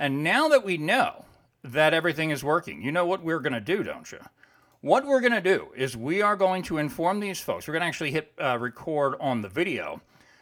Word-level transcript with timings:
And 0.00 0.24
now 0.24 0.48
that 0.48 0.64
we 0.64 0.78
know 0.78 1.26
that 1.62 1.92
everything 1.92 2.30
is 2.30 2.42
working, 2.42 2.80
you 2.80 2.90
know 2.90 3.04
what 3.04 3.22
we're 3.22 3.38
going 3.38 3.52
to 3.52 3.60
do, 3.60 3.82
don't 3.82 4.10
you? 4.10 4.18
What 4.80 5.04
we're 5.04 5.20
going 5.20 5.32
to 5.32 5.42
do 5.42 5.68
is 5.76 5.94
we 5.94 6.22
are 6.22 6.36
going 6.36 6.62
to 6.64 6.78
inform 6.78 7.20
these 7.20 7.38
folks. 7.38 7.68
We're 7.68 7.72
going 7.72 7.82
to 7.82 7.86
actually 7.88 8.12
hit 8.12 8.32
uh, 8.42 8.56
record 8.58 9.16
on 9.20 9.42
the 9.42 9.50
video 9.50 10.00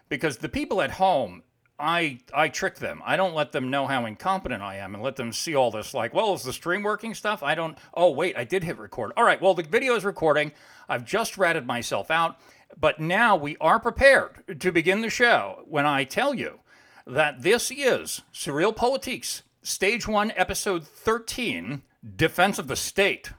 because 0.09 0.37
the 0.37 0.49
people 0.49 0.81
at 0.81 0.93
home, 0.93 1.43
I 1.77 2.21
I 2.33 2.51
trick 2.51 2.77
them. 2.77 3.03
I 3.05 3.17
don't 3.17 3.35
let 3.35 3.51
them 3.51 3.69
know 3.69 3.89
how 3.89 4.07
incompetent 4.07 4.63
I 4.63 4.77
am 4.77 4.95
and 4.95 5.03
let 5.03 5.17
them 5.17 5.33
see 5.33 5.57
all 5.57 5.73
this 5.73 5.93
like, 5.93 6.15
well, 6.15 6.35
is 6.35 6.45
the 6.45 6.53
stream 6.53 6.85
working 6.85 7.13
stuff? 7.13 7.43
I 7.43 7.57
don't. 7.57 7.77
Oh 7.95 8.13
wait, 8.13 8.39
I 8.39 8.45
did 8.45 8.63
hit 8.63 8.79
record. 8.79 9.13
All 9.17 9.25
right, 9.25 9.43
well 9.43 9.55
the 9.55 9.65
video 9.65 9.97
is 9.97 10.05
recording. 10.05 10.53
I've 10.89 11.05
just 11.05 11.37
ratted 11.37 11.67
myself 11.67 12.13
out, 12.13 12.39
but 12.81 13.01
now 13.01 13.35
we 13.35 13.57
are 13.61 13.81
prepared 13.81 14.61
to 14.61 14.71
begin 14.71 15.01
the 15.01 15.11
show 15.11 15.65
when 15.67 15.85
I 15.85 16.05
tell 16.05 16.33
you 16.33 16.61
that 17.09 17.43
this 17.43 17.71
is 17.71 18.23
SurrealPolitiks, 18.33 19.43
Stage 19.63 20.07
1, 20.07 20.33
Episode 20.37 20.87
13, 20.87 21.83
Defense 22.17 22.59
of 22.59 22.69
the 22.69 22.77
State. 22.77 23.33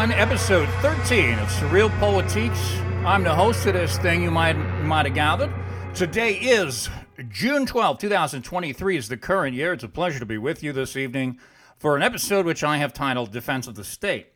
1, 0.00 0.12
Episode 0.12 0.66
13 0.80 1.38
of 1.40 1.48
SurrealPolitiks. 1.48 3.04
I'm 3.04 3.22
the 3.22 3.34
host 3.34 3.66
of 3.66 3.74
this 3.74 3.98
thing, 3.98 4.22
you 4.22 4.30
might, 4.30 4.54
might 4.54 5.04
have 5.04 5.14
gathered. 5.14 5.52
Today 5.94 6.36
is 6.36 6.88
June 7.28 7.66
12, 7.66 7.98
2023, 7.98 8.96
is 8.96 9.08
the 9.08 9.18
current 9.18 9.54
year. 9.54 9.74
It's 9.74 9.84
a 9.84 9.88
pleasure 9.88 10.18
to 10.18 10.24
be 10.24 10.38
with 10.38 10.62
you 10.62 10.72
this 10.72 10.96
evening 10.96 11.38
for 11.76 11.96
an 11.96 12.02
episode 12.02 12.46
which 12.46 12.64
I 12.64 12.78
have 12.78 12.94
titled 12.94 13.30
Defense 13.30 13.66
of 13.66 13.74
the 13.74 13.84
State. 13.84 14.28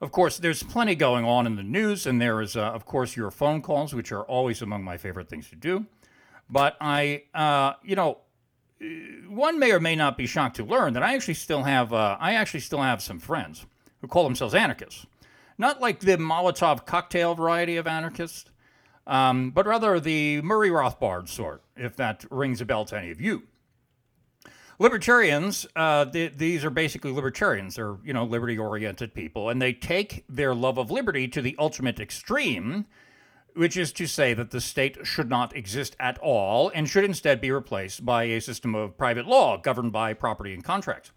Of 0.00 0.12
course, 0.12 0.38
there's 0.38 0.62
plenty 0.62 0.94
going 0.94 1.26
on 1.26 1.46
in 1.46 1.56
the 1.56 1.62
news, 1.62 2.06
and 2.06 2.18
there 2.18 2.40
is, 2.40 2.56
uh, 2.56 2.62
of 2.62 2.86
course, 2.86 3.14
your 3.14 3.30
phone 3.30 3.60
calls, 3.60 3.92
which 3.92 4.12
are 4.12 4.22
always 4.22 4.62
among 4.62 4.82
my 4.82 4.96
favorite 4.96 5.28
things 5.28 5.50
to 5.50 5.56
do. 5.56 5.84
But 6.48 6.78
I, 6.80 7.24
uh, 7.34 7.74
you 7.82 7.96
know, 7.96 8.20
one 9.28 9.58
may 9.58 9.72
or 9.72 9.80
may 9.80 9.94
not 9.94 10.16
be 10.16 10.24
shocked 10.24 10.56
to 10.56 10.64
learn 10.64 10.94
that 10.94 11.02
I 11.02 11.14
actually 11.14 11.34
still 11.34 11.64
have 11.64 11.92
uh, 11.92 12.16
I 12.18 12.32
actually 12.32 12.60
still 12.60 12.80
have 12.80 13.02
some 13.02 13.18
friends 13.18 13.66
who 14.02 14.08
call 14.08 14.24
themselves 14.24 14.54
anarchists, 14.54 15.06
not 15.56 15.80
like 15.80 16.00
the 16.00 16.18
Molotov 16.18 16.84
cocktail 16.84 17.34
variety 17.34 17.78
of 17.78 17.86
anarchists, 17.86 18.50
um, 19.06 19.50
but 19.50 19.66
rather 19.66 19.98
the 19.98 20.42
Murray 20.42 20.68
Rothbard 20.68 21.28
sort, 21.28 21.62
if 21.76 21.96
that 21.96 22.24
rings 22.30 22.60
a 22.60 22.66
bell 22.66 22.84
to 22.84 22.98
any 22.98 23.10
of 23.10 23.20
you. 23.20 23.44
Libertarians, 24.78 25.66
uh, 25.76 26.04
th- 26.04 26.34
these 26.36 26.64
are 26.64 26.70
basically 26.70 27.12
libertarians. 27.12 27.76
They're 27.76 27.96
you 28.04 28.12
know 28.12 28.24
liberty-oriented 28.24 29.14
people, 29.14 29.48
and 29.48 29.62
they 29.62 29.72
take 29.72 30.24
their 30.28 30.54
love 30.54 30.76
of 30.76 30.90
liberty 30.90 31.28
to 31.28 31.40
the 31.40 31.56
ultimate 31.58 31.98
extreme 31.98 32.86
which 33.54 33.76
is 33.76 33.92
to 33.92 34.06
say 34.06 34.34
that 34.34 34.50
the 34.50 34.60
state 34.60 34.98
should 35.06 35.28
not 35.28 35.54
exist 35.54 35.96
at 36.00 36.18
all 36.18 36.70
and 36.74 36.88
should 36.88 37.04
instead 37.04 37.40
be 37.40 37.50
replaced 37.50 38.04
by 38.04 38.24
a 38.24 38.40
system 38.40 38.74
of 38.74 38.96
private 38.96 39.26
law 39.26 39.56
governed 39.56 39.92
by 39.92 40.14
property 40.14 40.54
and 40.54 40.64
contracts. 40.64 41.12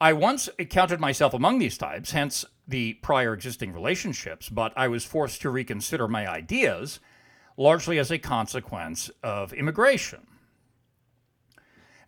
I 0.00 0.12
once 0.12 0.48
counted 0.68 1.00
myself 1.00 1.32
among 1.32 1.58
these 1.58 1.78
types, 1.78 2.10
hence 2.10 2.44
the 2.68 2.94
prior 2.94 3.32
existing 3.32 3.72
relationships, 3.72 4.48
but 4.48 4.72
I 4.76 4.88
was 4.88 5.04
forced 5.04 5.40
to 5.42 5.50
reconsider 5.50 6.06
my 6.06 6.30
ideas, 6.30 7.00
largely 7.56 7.98
as 7.98 8.10
a 8.10 8.18
consequence 8.18 9.10
of 9.22 9.54
immigration. 9.54 10.26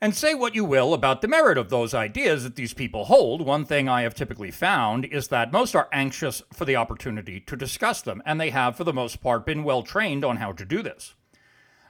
And 0.00 0.15
say 0.15 0.34
what 0.34 0.54
you 0.54 0.65
will 0.65 0.94
about 0.94 1.22
the 1.22 1.28
merit 1.28 1.59
of 1.59 1.71
those 1.71 1.94
ideas 1.94 2.44
that 2.44 2.56
these 2.56 2.75
people 2.75 3.06
hold, 3.06 3.41
one 3.43 3.65
thing 3.65 3.88
I 3.88 4.03
have 4.03 4.15
typically 4.15 4.50
found 4.50 5.06
is 5.06 5.28
that 5.28 5.50
most 5.50 5.75
are 5.75 5.88
anxious 5.91 6.43
for 6.53 6.65
the 6.65 6.77
opportunity 6.77 7.41
to 7.41 7.56
discuss 7.56 8.03
them, 8.03 8.22
and 8.25 8.41
they 8.41 8.50
have, 8.50 8.77
for 8.77 8.84
the 8.84 8.93
most 8.93 9.21
part, 9.21 9.47
been 9.47 9.65
well 9.65 9.82
trained 9.82 10.25
on 10.25 10.37
how 10.37 10.53
to 10.53 10.65
do 10.65 10.82
this. 10.82 11.15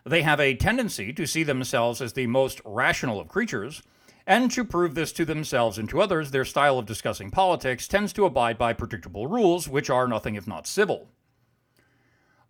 They 0.06 0.22
have 0.22 0.40
a 0.40 0.54
tendency 0.54 1.12
to 1.12 1.26
see 1.26 1.42
themselves 1.42 2.00
as 2.00 2.14
the 2.14 2.28
most 2.28 2.62
rational 2.64 3.20
of 3.20 3.28
creatures, 3.28 3.82
and 4.28 4.50
to 4.50 4.62
prove 4.62 4.94
this 4.94 5.10
to 5.14 5.24
themselves 5.24 5.78
and 5.78 5.88
to 5.88 6.02
others, 6.02 6.30
their 6.30 6.44
style 6.44 6.78
of 6.78 6.84
discussing 6.84 7.30
politics 7.30 7.88
tends 7.88 8.12
to 8.12 8.26
abide 8.26 8.58
by 8.58 8.74
predictable 8.74 9.26
rules, 9.26 9.66
which 9.66 9.88
are 9.88 10.06
nothing 10.06 10.34
if 10.34 10.46
not 10.46 10.66
civil. 10.66 11.08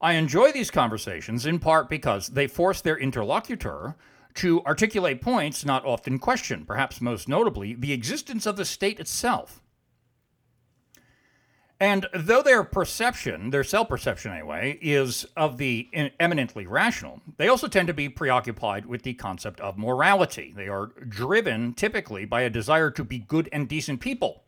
I 0.01 0.15
enjoy 0.15 0.51
these 0.51 0.73
conversations 0.73 1.47
in 1.47 1.61
part 1.61 1.89
because 1.89 2.29
they 2.29 2.49
force 2.49 2.81
their 2.81 2.99
interlocutor 2.99 3.95
to 4.35 4.61
articulate 4.65 5.23
points 5.23 5.65
not 5.65 5.87
often 5.87 6.19
questioned, 6.19 6.67
perhaps 6.67 7.01
most 7.01 7.29
notably 7.29 7.75
the 7.75 7.93
existence 7.93 8.45
of 8.45 8.57
the 8.57 8.65
state 8.65 8.99
itself. 8.99 9.63
And 11.81 12.09
though 12.13 12.43
their 12.43 12.65
perception, 12.65 13.51
their 13.51 13.63
self 13.63 13.89
perception 13.89 14.33
anyway, 14.33 14.79
is 14.83 15.27
of 15.37 15.59
the 15.59 15.89
eminently 16.19 16.67
rational, 16.67 17.21
they 17.37 17.47
also 17.47 17.69
tend 17.69 17.87
to 17.87 17.95
be 17.95 18.09
preoccupied 18.09 18.87
with 18.87 19.03
the 19.03 19.15
concept 19.15 19.61
of 19.61 19.79
morality. 19.79 20.53
They 20.57 20.69
are 20.69 20.87
driven 21.09 21.75
typically 21.75 22.25
by 22.25 22.43
a 22.43 22.51
desire 22.51 22.91
to 22.93 23.05
be 23.05 23.19
good 23.19 23.49
and 23.53 23.69
decent 23.69 24.01
people 24.01 24.43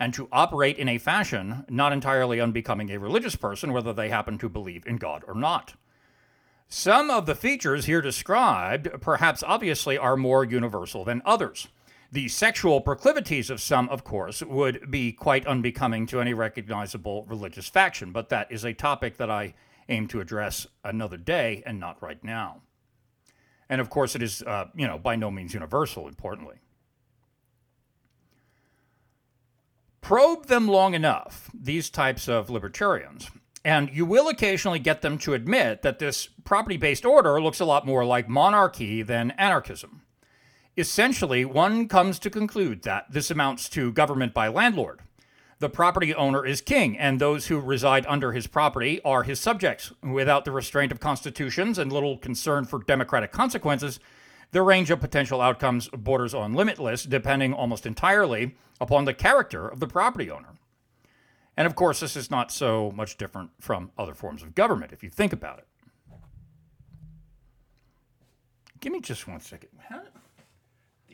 and 0.00 0.12
to 0.14 0.28
operate 0.32 0.76
in 0.76 0.88
a 0.88 0.98
fashion 0.98 1.64
not 1.68 1.92
entirely 1.92 2.40
unbecoming 2.40 2.90
a 2.90 2.98
religious 2.98 3.36
person, 3.36 3.72
whether 3.72 3.92
they 3.92 4.08
happen 4.08 4.36
to 4.38 4.48
believe 4.48 4.84
in 4.86 4.96
God 4.96 5.22
or 5.28 5.34
not. 5.34 5.74
Some 6.68 7.08
of 7.08 7.26
the 7.26 7.36
features 7.36 7.84
here 7.84 8.00
described, 8.00 8.88
perhaps 9.00 9.44
obviously, 9.46 9.96
are 9.96 10.16
more 10.16 10.44
universal 10.44 11.04
than 11.04 11.22
others. 11.24 11.68
The 12.12 12.28
sexual 12.28 12.80
proclivities 12.80 13.50
of 13.50 13.60
some, 13.60 13.88
of 13.88 14.04
course, 14.04 14.42
would 14.42 14.90
be 14.90 15.12
quite 15.12 15.46
unbecoming 15.46 16.06
to 16.06 16.20
any 16.20 16.34
recognizable 16.34 17.24
religious 17.28 17.68
faction, 17.68 18.12
but 18.12 18.28
that 18.28 18.50
is 18.52 18.64
a 18.64 18.72
topic 18.72 19.16
that 19.16 19.30
I 19.30 19.54
aim 19.88 20.06
to 20.08 20.20
address 20.20 20.66
another 20.84 21.16
day 21.16 21.62
and 21.66 21.80
not 21.80 22.02
right 22.02 22.22
now. 22.22 22.62
And 23.68 23.80
of 23.80 23.90
course, 23.90 24.14
it 24.14 24.22
is, 24.22 24.42
uh, 24.42 24.66
you 24.74 24.86
know, 24.86 24.98
by 24.98 25.16
no 25.16 25.30
means 25.30 25.54
universal, 25.54 26.06
importantly. 26.06 26.56
Probe 30.00 30.46
them 30.46 30.68
long 30.68 30.94
enough, 30.94 31.50
these 31.58 31.88
types 31.88 32.28
of 32.28 32.50
libertarians, 32.50 33.30
and 33.64 33.88
you 33.90 34.04
will 34.04 34.28
occasionally 34.28 34.78
get 34.78 35.00
them 35.00 35.16
to 35.18 35.32
admit 35.32 35.80
that 35.80 35.98
this 35.98 36.28
property 36.44 36.76
based 36.76 37.06
order 37.06 37.40
looks 37.40 37.58
a 37.58 37.64
lot 37.64 37.86
more 37.86 38.04
like 38.04 38.28
monarchy 38.28 39.00
than 39.00 39.30
anarchism. 39.32 40.02
Essentially, 40.76 41.44
one 41.44 41.86
comes 41.86 42.18
to 42.18 42.30
conclude 42.30 42.82
that 42.82 43.10
this 43.10 43.30
amounts 43.30 43.68
to 43.70 43.92
government 43.92 44.34
by 44.34 44.48
landlord. 44.48 45.00
The 45.60 45.68
property 45.68 46.12
owner 46.12 46.44
is 46.44 46.60
king, 46.60 46.98
and 46.98 47.20
those 47.20 47.46
who 47.46 47.60
reside 47.60 48.04
under 48.06 48.32
his 48.32 48.48
property 48.48 49.00
are 49.04 49.22
his 49.22 49.38
subjects. 49.38 49.92
Without 50.02 50.44
the 50.44 50.50
restraint 50.50 50.90
of 50.90 50.98
constitutions 50.98 51.78
and 51.78 51.92
little 51.92 52.18
concern 52.18 52.64
for 52.64 52.80
democratic 52.80 53.30
consequences, 53.30 54.00
the 54.50 54.62
range 54.62 54.90
of 54.90 55.00
potential 55.00 55.40
outcomes 55.40 55.88
borders 55.88 56.34
on 56.34 56.54
limitless, 56.54 57.04
depending 57.04 57.52
almost 57.52 57.86
entirely 57.86 58.56
upon 58.80 59.04
the 59.04 59.14
character 59.14 59.68
of 59.68 59.78
the 59.78 59.86
property 59.86 60.28
owner. 60.28 60.54
And 61.56 61.66
of 61.66 61.76
course, 61.76 62.00
this 62.00 62.16
is 62.16 62.32
not 62.32 62.50
so 62.50 62.92
much 62.96 63.16
different 63.16 63.50
from 63.60 63.92
other 63.96 64.14
forms 64.14 64.42
of 64.42 64.56
government 64.56 64.92
if 64.92 65.04
you 65.04 65.10
think 65.10 65.32
about 65.32 65.58
it. 65.58 65.66
Give 68.80 68.92
me 68.92 69.00
just 69.00 69.28
one 69.28 69.40
second. 69.40 69.70
How, 69.88 70.02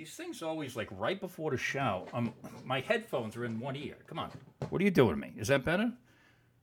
These 0.00 0.14
things 0.14 0.42
always 0.42 0.76
like 0.76 0.88
right 0.92 1.20
before 1.20 1.50
the 1.50 1.58
show. 1.58 2.08
Um, 2.14 2.32
my 2.64 2.80
headphones 2.80 3.36
are 3.36 3.44
in 3.44 3.60
one 3.60 3.76
ear. 3.76 3.96
Come 4.06 4.18
on. 4.18 4.30
What 4.70 4.80
are 4.80 4.84
you 4.86 4.90
doing 4.90 5.10
to 5.10 5.16
me? 5.16 5.34
Is 5.36 5.48
that 5.48 5.62
better? 5.62 5.92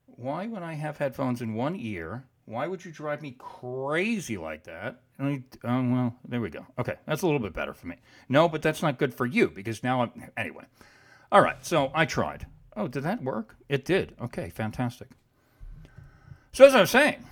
Why 0.08 0.48
would 0.48 0.64
I 0.64 0.74
have 0.74 0.98
headphones 0.98 1.44
in 1.44 1.54
one 1.54 1.76
ear? 1.76 2.24
Why 2.46 2.66
would 2.66 2.84
you 2.84 2.92
drive 2.92 3.22
me 3.22 3.36
crazy 3.38 4.38
like 4.38 4.64
that? 4.64 5.02
Oh, 5.20 5.38
well, 5.64 6.16
there 6.28 6.42
we 6.42 6.50
go. 6.50 6.66
Okay, 6.80 6.96
that's 7.06 7.22
a 7.22 7.28
little 7.28 7.40
bit 7.40 7.54
better 7.54 7.76
for 7.76 7.86
me. 7.86 7.98
No, 8.28 8.50
but 8.50 8.64
that's 8.64 8.82
not 8.82 8.98
good 8.98 9.14
for 9.14 9.28
you 9.28 9.50
because 9.50 9.84
now 9.84 10.02
I'm. 10.02 10.32
Anyway. 10.36 10.64
All 11.32 11.42
right, 11.42 11.64
so 11.64 11.92
I 11.94 12.06
tried. 12.06 12.48
Oh, 12.76 12.88
did 12.88 13.04
that 13.04 13.24
work? 13.24 13.56
It 13.70 13.86
did. 13.86 14.16
Okay, 14.20 14.50
fantastic. 14.50 15.10
So, 16.54 16.66
as 16.66 16.74
I 16.74 16.82
was 16.82 16.90
saying, 16.90 17.24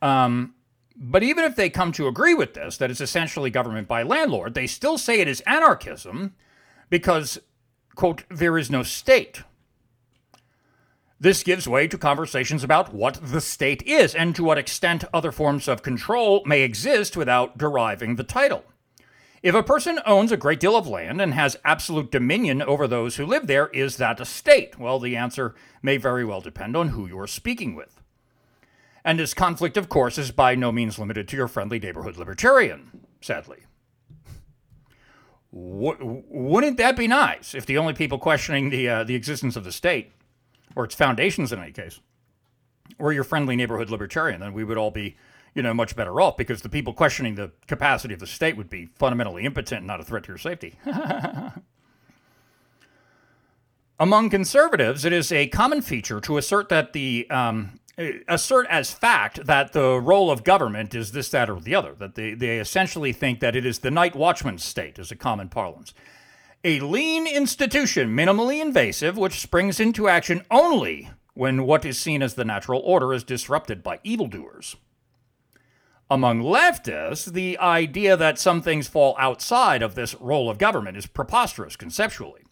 um, 0.00 0.54
but 1.00 1.22
even 1.22 1.44
if 1.44 1.54
they 1.54 1.70
come 1.70 1.92
to 1.92 2.08
agree 2.08 2.34
with 2.34 2.54
this, 2.54 2.76
that 2.76 2.90
it's 2.90 3.00
essentially 3.00 3.50
government 3.50 3.86
by 3.86 4.02
landlord, 4.02 4.54
they 4.54 4.66
still 4.66 4.98
say 4.98 5.20
it 5.20 5.28
is 5.28 5.40
anarchism 5.42 6.34
because, 6.90 7.38
quote, 7.94 8.24
there 8.28 8.58
is 8.58 8.68
no 8.68 8.82
state. 8.82 9.42
This 11.20 11.44
gives 11.44 11.68
way 11.68 11.86
to 11.88 11.98
conversations 11.98 12.64
about 12.64 12.92
what 12.92 13.20
the 13.22 13.40
state 13.40 13.82
is 13.82 14.14
and 14.14 14.34
to 14.34 14.44
what 14.44 14.58
extent 14.58 15.04
other 15.14 15.32
forms 15.32 15.68
of 15.68 15.82
control 15.82 16.42
may 16.44 16.62
exist 16.62 17.16
without 17.16 17.56
deriving 17.58 18.16
the 18.16 18.24
title. 18.24 18.64
If 19.40 19.54
a 19.54 19.62
person 19.62 20.00
owns 20.04 20.32
a 20.32 20.36
great 20.36 20.58
deal 20.58 20.74
of 20.74 20.88
land 20.88 21.20
and 21.20 21.32
has 21.34 21.56
absolute 21.64 22.10
dominion 22.10 22.60
over 22.60 22.88
those 22.88 23.16
who 23.16 23.26
live 23.26 23.46
there, 23.46 23.68
is 23.68 23.98
that 23.98 24.20
a 24.20 24.24
state? 24.24 24.80
Well, 24.80 24.98
the 24.98 25.16
answer 25.16 25.54
may 25.80 25.96
very 25.96 26.24
well 26.24 26.40
depend 26.40 26.76
on 26.76 26.88
who 26.88 27.06
you 27.06 27.18
are 27.20 27.28
speaking 27.28 27.76
with. 27.76 27.97
And 29.08 29.18
this 29.18 29.32
conflict, 29.32 29.78
of 29.78 29.88
course, 29.88 30.18
is 30.18 30.30
by 30.32 30.54
no 30.54 30.70
means 30.70 30.98
limited 30.98 31.28
to 31.28 31.36
your 31.36 31.48
friendly 31.48 31.78
neighborhood 31.78 32.18
libertarian, 32.18 33.06
sadly. 33.22 33.60
W- 35.50 36.24
wouldn't 36.28 36.76
that 36.76 36.94
be 36.94 37.08
nice 37.08 37.54
if 37.54 37.64
the 37.64 37.78
only 37.78 37.94
people 37.94 38.18
questioning 38.18 38.68
the, 38.68 38.86
uh, 38.86 39.04
the 39.04 39.14
existence 39.14 39.56
of 39.56 39.64
the 39.64 39.72
state, 39.72 40.12
or 40.76 40.84
its 40.84 40.94
foundations 40.94 41.54
in 41.54 41.58
any 41.58 41.72
case, 41.72 42.00
were 42.98 43.10
your 43.10 43.24
friendly 43.24 43.56
neighborhood 43.56 43.88
libertarian? 43.88 44.40
Then 44.40 44.52
we 44.52 44.62
would 44.62 44.76
all 44.76 44.90
be, 44.90 45.16
you 45.54 45.62
know, 45.62 45.72
much 45.72 45.96
better 45.96 46.20
off 46.20 46.36
because 46.36 46.60
the 46.60 46.68
people 46.68 46.92
questioning 46.92 47.34
the 47.34 47.50
capacity 47.66 48.12
of 48.12 48.20
the 48.20 48.26
state 48.26 48.58
would 48.58 48.68
be 48.68 48.90
fundamentally 48.96 49.44
impotent 49.44 49.78
and 49.78 49.86
not 49.86 50.00
a 50.00 50.04
threat 50.04 50.24
to 50.24 50.28
your 50.28 50.36
safety. 50.36 50.78
Among 53.98 54.28
conservatives, 54.28 55.06
it 55.06 55.14
is 55.14 55.32
a 55.32 55.46
common 55.46 55.80
feature 55.80 56.20
to 56.20 56.36
assert 56.36 56.68
that 56.68 56.92
the 56.92 57.26
um, 57.30 57.80
Uh, 57.98 58.10
assert 58.28 58.66
as 58.68 58.92
fact 58.92 59.46
that 59.46 59.72
the 59.72 60.00
role 60.00 60.30
of 60.30 60.44
government 60.44 60.94
is 60.94 61.12
this, 61.12 61.30
that, 61.30 61.50
or 61.50 61.60
the 61.60 61.74
other. 61.74 61.94
That 61.94 62.14
they, 62.14 62.34
they 62.34 62.58
essentially 62.58 63.12
think 63.12 63.40
that 63.40 63.56
it 63.56 63.66
is 63.66 63.80
the 63.80 63.90
night 63.90 64.14
watchman 64.14 64.58
state, 64.58 64.98
as 64.98 65.10
a 65.10 65.16
common 65.16 65.48
parlance. 65.48 65.92
A 66.64 66.80
lean 66.80 67.26
institution, 67.26 68.16
minimally 68.16 68.60
invasive, 68.60 69.16
which 69.16 69.40
springs 69.40 69.80
into 69.80 70.08
action 70.08 70.44
only 70.50 71.10
when 71.34 71.64
what 71.64 71.84
is 71.84 71.98
seen 71.98 72.22
as 72.22 72.34
the 72.34 72.44
natural 72.44 72.80
order 72.84 73.12
is 73.12 73.24
disrupted 73.24 73.82
by 73.82 74.00
evildoers. 74.04 74.76
Among 76.10 76.40
leftists, 76.40 77.32
the 77.32 77.58
idea 77.58 78.16
that 78.16 78.38
some 78.38 78.62
things 78.62 78.88
fall 78.88 79.14
outside 79.18 79.82
of 79.82 79.94
this 79.94 80.14
role 80.16 80.48
of 80.48 80.58
government 80.58 80.96
is 80.96 81.06
preposterous 81.06 81.76
conceptually. 81.76 82.42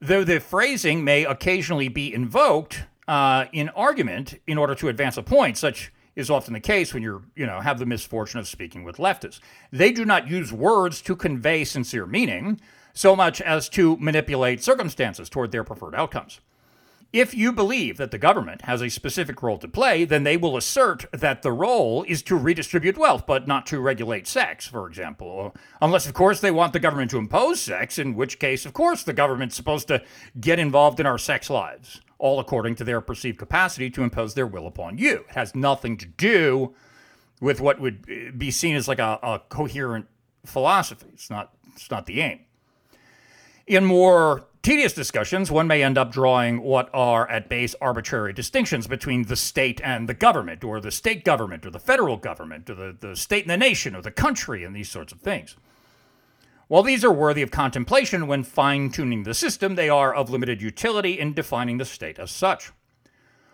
Though 0.00 0.24
the 0.24 0.40
phrasing 0.40 1.04
may 1.04 1.24
occasionally 1.24 1.88
be 1.88 2.14
invoked, 2.14 2.84
uh, 3.08 3.46
in 3.52 3.68
argument 3.70 4.40
in 4.46 4.58
order 4.58 4.74
to 4.74 4.88
advance 4.88 5.16
a 5.16 5.22
point, 5.22 5.58
such 5.58 5.92
is 6.16 6.30
often 6.30 6.54
the 6.54 6.60
case 6.60 6.94
when 6.94 7.02
you're, 7.02 7.22
you 7.34 7.46
know, 7.46 7.60
have 7.60 7.78
the 7.78 7.86
misfortune 7.86 8.38
of 8.38 8.46
speaking 8.46 8.84
with 8.84 8.98
leftists. 8.98 9.40
They 9.72 9.92
do 9.92 10.04
not 10.04 10.28
use 10.28 10.52
words 10.52 11.02
to 11.02 11.16
convey 11.16 11.64
sincere 11.64 12.06
meaning 12.06 12.60
so 12.92 13.16
much 13.16 13.40
as 13.40 13.68
to 13.70 13.96
manipulate 13.96 14.62
circumstances 14.62 15.28
toward 15.28 15.50
their 15.50 15.64
preferred 15.64 15.94
outcomes. 15.94 16.40
If 17.12 17.32
you 17.32 17.52
believe 17.52 17.96
that 17.98 18.10
the 18.10 18.18
government 18.18 18.62
has 18.62 18.82
a 18.82 18.88
specific 18.88 19.40
role 19.40 19.58
to 19.58 19.68
play, 19.68 20.04
then 20.04 20.24
they 20.24 20.36
will 20.36 20.56
assert 20.56 21.06
that 21.12 21.42
the 21.42 21.52
role 21.52 22.02
is 22.08 22.22
to 22.22 22.34
redistribute 22.34 22.98
wealth, 22.98 23.24
but 23.24 23.46
not 23.46 23.66
to 23.66 23.78
regulate 23.78 24.26
sex, 24.26 24.66
for 24.66 24.88
example. 24.88 25.54
Unless, 25.80 26.08
of 26.08 26.14
course, 26.14 26.40
they 26.40 26.50
want 26.50 26.72
the 26.72 26.80
government 26.80 27.12
to 27.12 27.18
impose 27.18 27.60
sex, 27.60 28.00
in 28.00 28.16
which 28.16 28.40
case, 28.40 28.66
of 28.66 28.72
course, 28.72 29.04
the 29.04 29.12
government's 29.12 29.54
supposed 29.54 29.86
to 29.88 30.02
get 30.40 30.58
involved 30.58 30.98
in 30.98 31.06
our 31.06 31.18
sex 31.18 31.48
lives 31.48 32.00
all 32.24 32.40
according 32.40 32.74
to 32.74 32.84
their 32.84 33.02
perceived 33.02 33.38
capacity 33.38 33.90
to 33.90 34.02
impose 34.02 34.32
their 34.32 34.46
will 34.46 34.66
upon 34.66 34.96
you. 34.96 35.26
It 35.28 35.34
has 35.34 35.54
nothing 35.54 35.98
to 35.98 36.06
do 36.06 36.74
with 37.38 37.60
what 37.60 37.78
would 37.78 38.06
uh, 38.10 38.30
be 38.34 38.50
seen 38.50 38.76
as 38.76 38.88
like 38.88 38.98
a, 38.98 39.18
a 39.22 39.42
coherent 39.50 40.06
philosophy. 40.46 41.08
It's 41.12 41.28
not, 41.28 41.52
it's 41.74 41.90
not 41.90 42.06
the 42.06 42.22
aim. 42.22 42.40
In 43.66 43.84
more 43.84 44.46
tedious 44.62 44.94
discussions, 44.94 45.50
one 45.50 45.66
may 45.66 45.82
end 45.82 45.98
up 45.98 46.10
drawing 46.10 46.62
what 46.62 46.88
are 46.94 47.28
at 47.30 47.50
base 47.50 47.74
arbitrary 47.78 48.32
distinctions 48.32 48.86
between 48.86 49.24
the 49.24 49.36
state 49.36 49.82
and 49.84 50.08
the 50.08 50.14
government, 50.14 50.64
or 50.64 50.80
the 50.80 50.90
state 50.90 51.26
government, 51.26 51.66
or 51.66 51.70
the 51.70 51.78
federal 51.78 52.16
government, 52.16 52.70
or 52.70 52.74
the, 52.74 52.96
the 52.98 53.16
state 53.16 53.44
and 53.44 53.50
the 53.50 53.58
nation, 53.58 53.94
or 53.94 54.00
the 54.00 54.10
country, 54.10 54.64
and 54.64 54.74
these 54.74 54.88
sorts 54.88 55.12
of 55.12 55.20
things. 55.20 55.56
While 56.66 56.82
these 56.82 57.04
are 57.04 57.12
worthy 57.12 57.42
of 57.42 57.50
contemplation 57.50 58.26
when 58.26 58.42
fine 58.42 58.90
tuning 58.90 59.24
the 59.24 59.34
system, 59.34 59.74
they 59.74 59.90
are 59.90 60.14
of 60.14 60.30
limited 60.30 60.62
utility 60.62 61.20
in 61.20 61.34
defining 61.34 61.76
the 61.76 61.84
state 61.84 62.18
as 62.18 62.30
such. 62.30 62.72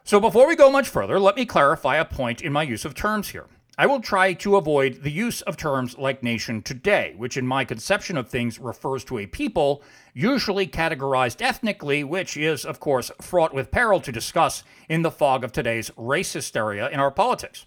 So, 0.04 0.20
before 0.20 0.46
we 0.46 0.54
go 0.54 0.70
much 0.70 0.88
further, 0.88 1.18
let 1.18 1.34
me 1.34 1.44
clarify 1.44 1.96
a 1.96 2.04
point 2.04 2.40
in 2.40 2.52
my 2.52 2.62
use 2.62 2.84
of 2.84 2.94
terms 2.94 3.30
here. 3.30 3.46
I 3.76 3.86
will 3.86 4.00
try 4.00 4.34
to 4.34 4.56
avoid 4.56 5.02
the 5.02 5.10
use 5.10 5.40
of 5.42 5.56
terms 5.56 5.98
like 5.98 6.22
nation 6.22 6.62
today, 6.62 7.14
which 7.16 7.36
in 7.36 7.46
my 7.46 7.64
conception 7.64 8.16
of 8.16 8.28
things 8.28 8.58
refers 8.58 9.04
to 9.04 9.18
a 9.18 9.26
people, 9.26 9.82
usually 10.14 10.66
categorized 10.66 11.42
ethnically, 11.42 12.04
which 12.04 12.36
is, 12.36 12.64
of 12.64 12.78
course, 12.78 13.10
fraught 13.20 13.54
with 13.54 13.72
peril 13.72 14.00
to 14.02 14.12
discuss 14.12 14.62
in 14.88 15.02
the 15.02 15.10
fog 15.10 15.42
of 15.42 15.50
today's 15.50 15.90
race 15.96 16.32
hysteria 16.32 16.88
in 16.90 17.00
our 17.00 17.10
politics. 17.10 17.66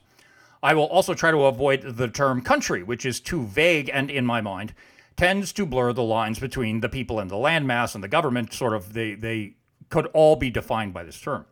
I 0.62 0.74
will 0.74 0.86
also 0.86 1.14
try 1.14 1.32
to 1.32 1.46
avoid 1.46 1.82
the 1.82 2.08
term 2.08 2.42
country, 2.42 2.84
which 2.84 3.06
is 3.06 3.20
too 3.20 3.46
vague 3.48 3.90
and, 3.92 4.10
in 4.10 4.26
my 4.26 4.40
mind, 4.40 4.74
tends 5.16 5.54
to 5.54 5.66
blur 5.66 5.94
the 5.94 6.04
lines 6.04 6.40
between 6.40 6.82
the 6.82 6.90
people 6.90 7.20
and 7.20 7.30
the 7.30 7.36
landmass 7.36 7.96
and 7.96 8.04
the 8.04 8.08
government. 8.08 8.54
Sort 8.54 8.74
of, 8.74 8.94
they, 8.94 9.16
they 9.16 9.56
could 9.90 10.08
all 10.08 10.36
be 10.36 10.50
defined 10.50 10.94
by 10.94 11.04
this 11.04 11.20
term. 11.20 11.46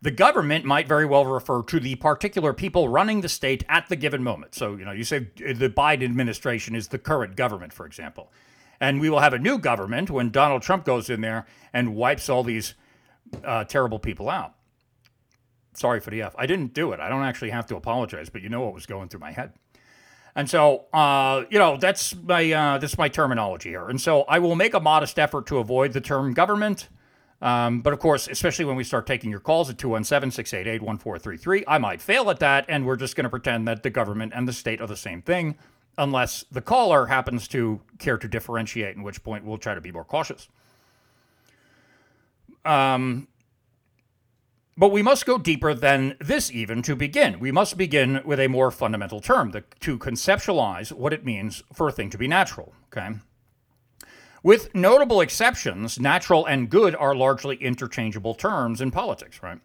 The 0.00 0.10
government 0.12 0.64
might 0.64 0.86
very 0.86 1.04
well 1.04 1.26
refer 1.26 1.62
to 1.64 1.80
the 1.80 1.96
particular 1.96 2.52
people 2.52 2.88
running 2.88 3.20
the 3.20 3.28
state 3.28 3.64
at 3.68 3.88
the 3.88 3.96
given 3.96 4.22
moment. 4.22 4.54
So, 4.54 4.76
you 4.76 4.84
know, 4.84 4.92
you 4.92 5.02
say 5.02 5.30
the 5.36 5.72
Biden 5.76 6.04
administration 6.04 6.76
is 6.76 6.88
the 6.88 6.98
current 6.98 7.34
government, 7.34 7.72
for 7.72 7.84
example. 7.84 8.32
And 8.80 9.00
we 9.00 9.10
will 9.10 9.18
have 9.18 9.32
a 9.32 9.38
new 9.40 9.58
government 9.58 10.08
when 10.08 10.30
Donald 10.30 10.62
Trump 10.62 10.84
goes 10.84 11.10
in 11.10 11.20
there 11.20 11.46
and 11.72 11.96
wipes 11.96 12.28
all 12.28 12.44
these 12.44 12.74
uh, 13.44 13.64
terrible 13.64 13.98
people 13.98 14.30
out. 14.30 14.54
Sorry 15.74 15.98
for 15.98 16.10
the 16.10 16.22
F. 16.22 16.34
I 16.38 16.46
didn't 16.46 16.74
do 16.74 16.92
it. 16.92 17.00
I 17.00 17.08
don't 17.08 17.24
actually 17.24 17.50
have 17.50 17.66
to 17.66 17.76
apologize, 17.76 18.30
but 18.30 18.42
you 18.42 18.48
know 18.48 18.60
what 18.60 18.74
was 18.74 18.86
going 18.86 19.08
through 19.08 19.20
my 19.20 19.32
head. 19.32 19.52
And 20.38 20.48
so, 20.48 20.84
uh, 20.92 21.46
you 21.50 21.58
know, 21.58 21.76
that's 21.78 22.14
my 22.14 22.52
uh, 22.52 22.78
that's 22.78 22.96
my 22.96 23.08
terminology 23.08 23.70
here. 23.70 23.88
And 23.88 24.00
so, 24.00 24.22
I 24.22 24.38
will 24.38 24.54
make 24.54 24.72
a 24.72 24.78
modest 24.78 25.18
effort 25.18 25.46
to 25.48 25.58
avoid 25.58 25.94
the 25.94 26.00
term 26.00 26.32
government. 26.32 26.88
Um, 27.42 27.80
but 27.80 27.92
of 27.92 27.98
course, 27.98 28.28
especially 28.28 28.64
when 28.64 28.76
we 28.76 28.84
start 28.84 29.04
taking 29.04 29.32
your 29.32 29.40
calls 29.40 29.68
at 29.68 29.78
217 29.78 30.30
688 30.30 30.80
1433, 30.80 31.64
I 31.66 31.78
might 31.78 32.00
fail 32.00 32.30
at 32.30 32.38
that. 32.38 32.66
And 32.68 32.86
we're 32.86 32.94
just 32.94 33.16
going 33.16 33.24
to 33.24 33.30
pretend 33.30 33.66
that 33.66 33.82
the 33.82 33.90
government 33.90 34.32
and 34.32 34.46
the 34.46 34.52
state 34.52 34.80
are 34.80 34.86
the 34.86 34.96
same 34.96 35.22
thing, 35.22 35.56
unless 35.98 36.44
the 36.52 36.62
caller 36.62 37.06
happens 37.06 37.48
to 37.48 37.80
care 37.98 38.16
to 38.16 38.28
differentiate, 38.28 38.94
in 38.94 39.02
which 39.02 39.24
point 39.24 39.44
we'll 39.44 39.58
try 39.58 39.74
to 39.74 39.80
be 39.80 39.90
more 39.90 40.04
cautious. 40.04 40.48
Um, 42.64 43.26
but 44.78 44.92
we 44.92 45.02
must 45.02 45.26
go 45.26 45.38
deeper 45.38 45.74
than 45.74 46.16
this, 46.20 46.52
even 46.52 46.82
to 46.82 46.94
begin. 46.94 47.40
We 47.40 47.50
must 47.50 47.76
begin 47.76 48.20
with 48.24 48.38
a 48.38 48.46
more 48.46 48.70
fundamental 48.70 49.20
term 49.20 49.50
the, 49.50 49.64
to 49.80 49.98
conceptualize 49.98 50.92
what 50.92 51.12
it 51.12 51.24
means 51.24 51.64
for 51.74 51.88
a 51.88 51.92
thing 51.92 52.10
to 52.10 52.18
be 52.18 52.28
natural. 52.28 52.72
Okay. 52.86 53.16
With 54.44 54.72
notable 54.76 55.20
exceptions, 55.20 55.98
natural 55.98 56.46
and 56.46 56.70
good 56.70 56.94
are 56.94 57.14
largely 57.14 57.56
interchangeable 57.56 58.34
terms 58.34 58.80
in 58.80 58.92
politics, 58.92 59.42
right? 59.42 59.58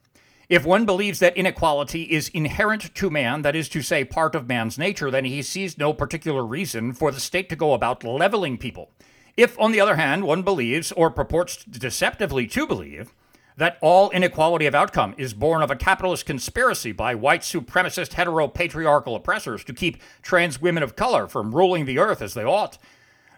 If 0.50 0.66
one 0.66 0.84
believes 0.84 1.20
that 1.20 1.38
inequality 1.38 2.04
is 2.12 2.30
inherent 2.30 2.94
to 2.96 3.10
man, 3.12 3.44
that 3.44 3.56
is 3.56 3.70
to 3.70 3.84
say, 3.84 4.04
part 4.04 4.34
of 4.34 4.48
man's 4.48 4.80
nature, 4.80 5.12
then 5.12 5.26
he 5.26 5.44
sees 5.44 5.78
no 5.78 5.94
particular 5.94 6.44
reason 6.44 6.92
for 6.92 7.12
the 7.12 7.20
state 7.20 7.50
to 7.50 7.56
go 7.56 7.74
about 7.74 8.04
leveling 8.04 8.58
people. 8.58 8.90
If, 9.38 9.60
on 9.60 9.72
the 9.72 9.80
other 9.80 9.96
hand, 9.96 10.24
one 10.24 10.42
believes, 10.42 10.92
or 10.92 11.12
purports 11.12 11.64
deceptively 11.64 12.48
to 12.48 12.68
believe, 12.68 13.14
that 13.58 13.78
all 13.82 14.10
inequality 14.12 14.66
of 14.66 14.76
outcome 14.76 15.14
is 15.18 15.34
born 15.34 15.62
of 15.62 15.72
a 15.72 15.76
capitalist 15.76 16.26
conspiracy 16.26 16.92
by 16.92 17.16
white 17.16 17.42
supremacist 17.42 18.14
heteropatriarchal 18.14 19.16
oppressors 19.16 19.64
to 19.64 19.74
keep 19.74 20.02
trans 20.22 20.62
women 20.62 20.84
of 20.84 20.96
color 20.96 21.28
from 21.28 21.54
ruling 21.54 21.86
the 21.86 22.00
earth 22.00 22.22
as 22.22 22.34
they 22.34 22.44
ought, 22.44 22.78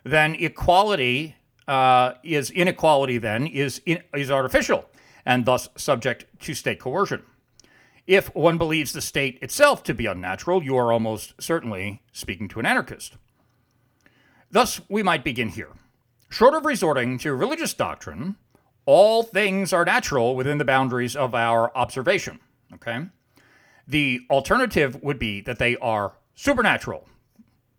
then 0.03 0.35
equality 0.35 1.35
uh, 1.67 2.13
is 2.23 2.51
inequality. 2.51 3.17
Then 3.17 3.47
is 3.47 3.81
in, 3.85 4.01
is 4.13 4.31
artificial 4.31 4.89
and 5.25 5.45
thus 5.45 5.69
subject 5.75 6.25
to 6.41 6.53
state 6.53 6.79
coercion. 6.79 7.23
If 8.05 8.33
one 8.35 8.59
believes 8.59 8.93
the 8.93 9.01
state 9.01 9.39
itself 9.41 9.81
to 9.83 9.95
be 9.95 10.05
unnatural, 10.05 10.63
you 10.63 10.77
are 10.77 10.93
almost 10.93 11.33
certainly 11.41 12.03
speaking 12.11 12.47
to 12.49 12.59
an 12.59 12.65
anarchist. 12.67 13.17
Thus, 14.51 14.79
we 14.87 15.01
might 15.01 15.23
begin 15.23 15.49
here. 15.49 15.71
Short 16.29 16.53
of 16.53 16.65
resorting 16.65 17.17
to 17.19 17.33
religious 17.33 17.73
doctrine, 17.73 18.35
all 18.85 19.23
things 19.23 19.73
are 19.73 19.85
natural 19.85 20.35
within 20.35 20.57
the 20.57 20.65
boundaries 20.65 21.15
of 21.15 21.33
our 21.33 21.75
observation. 21.75 22.39
Okay? 22.73 23.07
The 23.87 24.21
alternative 24.29 25.01
would 25.01 25.19
be 25.19 25.41
that 25.41 25.59
they 25.59 25.77
are 25.77 26.13
supernatural. 26.35 27.07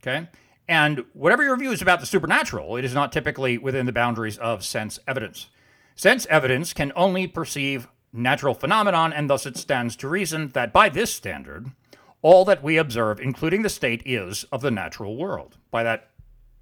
Okay? 0.00 0.28
And 0.68 1.04
whatever 1.12 1.44
your 1.44 1.56
views 1.56 1.80
about 1.80 2.00
the 2.00 2.06
supernatural, 2.06 2.76
it 2.76 2.84
is 2.84 2.94
not 2.94 3.12
typically 3.12 3.56
within 3.58 3.86
the 3.86 3.92
boundaries 3.92 4.38
of 4.38 4.64
sense 4.64 4.98
evidence. 5.06 5.48
Sense 5.94 6.26
evidence 6.26 6.72
can 6.72 6.92
only 6.96 7.26
perceive 7.26 7.88
natural 8.12 8.54
phenomenon, 8.54 9.12
and 9.12 9.30
thus 9.30 9.46
it 9.46 9.56
stands 9.56 9.94
to 9.96 10.08
reason 10.08 10.48
that 10.48 10.72
by 10.72 10.88
this 10.88 11.12
standard, 11.12 11.70
all 12.22 12.44
that 12.44 12.62
we 12.62 12.76
observe, 12.76 13.20
including 13.20 13.62
the 13.62 13.68
state, 13.68 14.02
is 14.04 14.44
of 14.50 14.60
the 14.60 14.70
natural 14.70 15.16
world, 15.16 15.58
by 15.70 15.82
that 15.82 16.10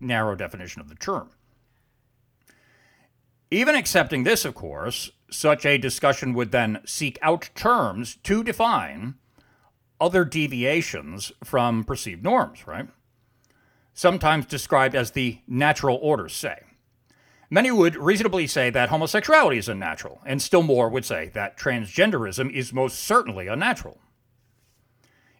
narrow 0.00 0.34
definition 0.34 0.80
of 0.80 0.88
the 0.88 0.94
term. 0.94 1.30
Even 3.54 3.76
accepting 3.76 4.24
this, 4.24 4.44
of 4.44 4.56
course, 4.56 5.12
such 5.30 5.64
a 5.64 5.78
discussion 5.78 6.34
would 6.34 6.50
then 6.50 6.80
seek 6.84 7.20
out 7.22 7.50
terms 7.54 8.16
to 8.24 8.42
define 8.42 9.14
other 10.00 10.24
deviations 10.24 11.30
from 11.44 11.84
perceived 11.84 12.24
norms, 12.24 12.66
right? 12.66 12.88
Sometimes 13.92 14.44
described 14.46 14.96
as 14.96 15.12
the 15.12 15.38
natural 15.46 16.00
order, 16.02 16.28
say. 16.28 16.64
Many 17.48 17.70
would 17.70 17.94
reasonably 17.94 18.48
say 18.48 18.70
that 18.70 18.88
homosexuality 18.88 19.58
is 19.58 19.68
unnatural, 19.68 20.20
and 20.26 20.42
still 20.42 20.64
more 20.64 20.88
would 20.88 21.04
say 21.04 21.30
that 21.34 21.56
transgenderism 21.56 22.50
is 22.50 22.72
most 22.72 22.98
certainly 22.98 23.46
unnatural. 23.46 24.00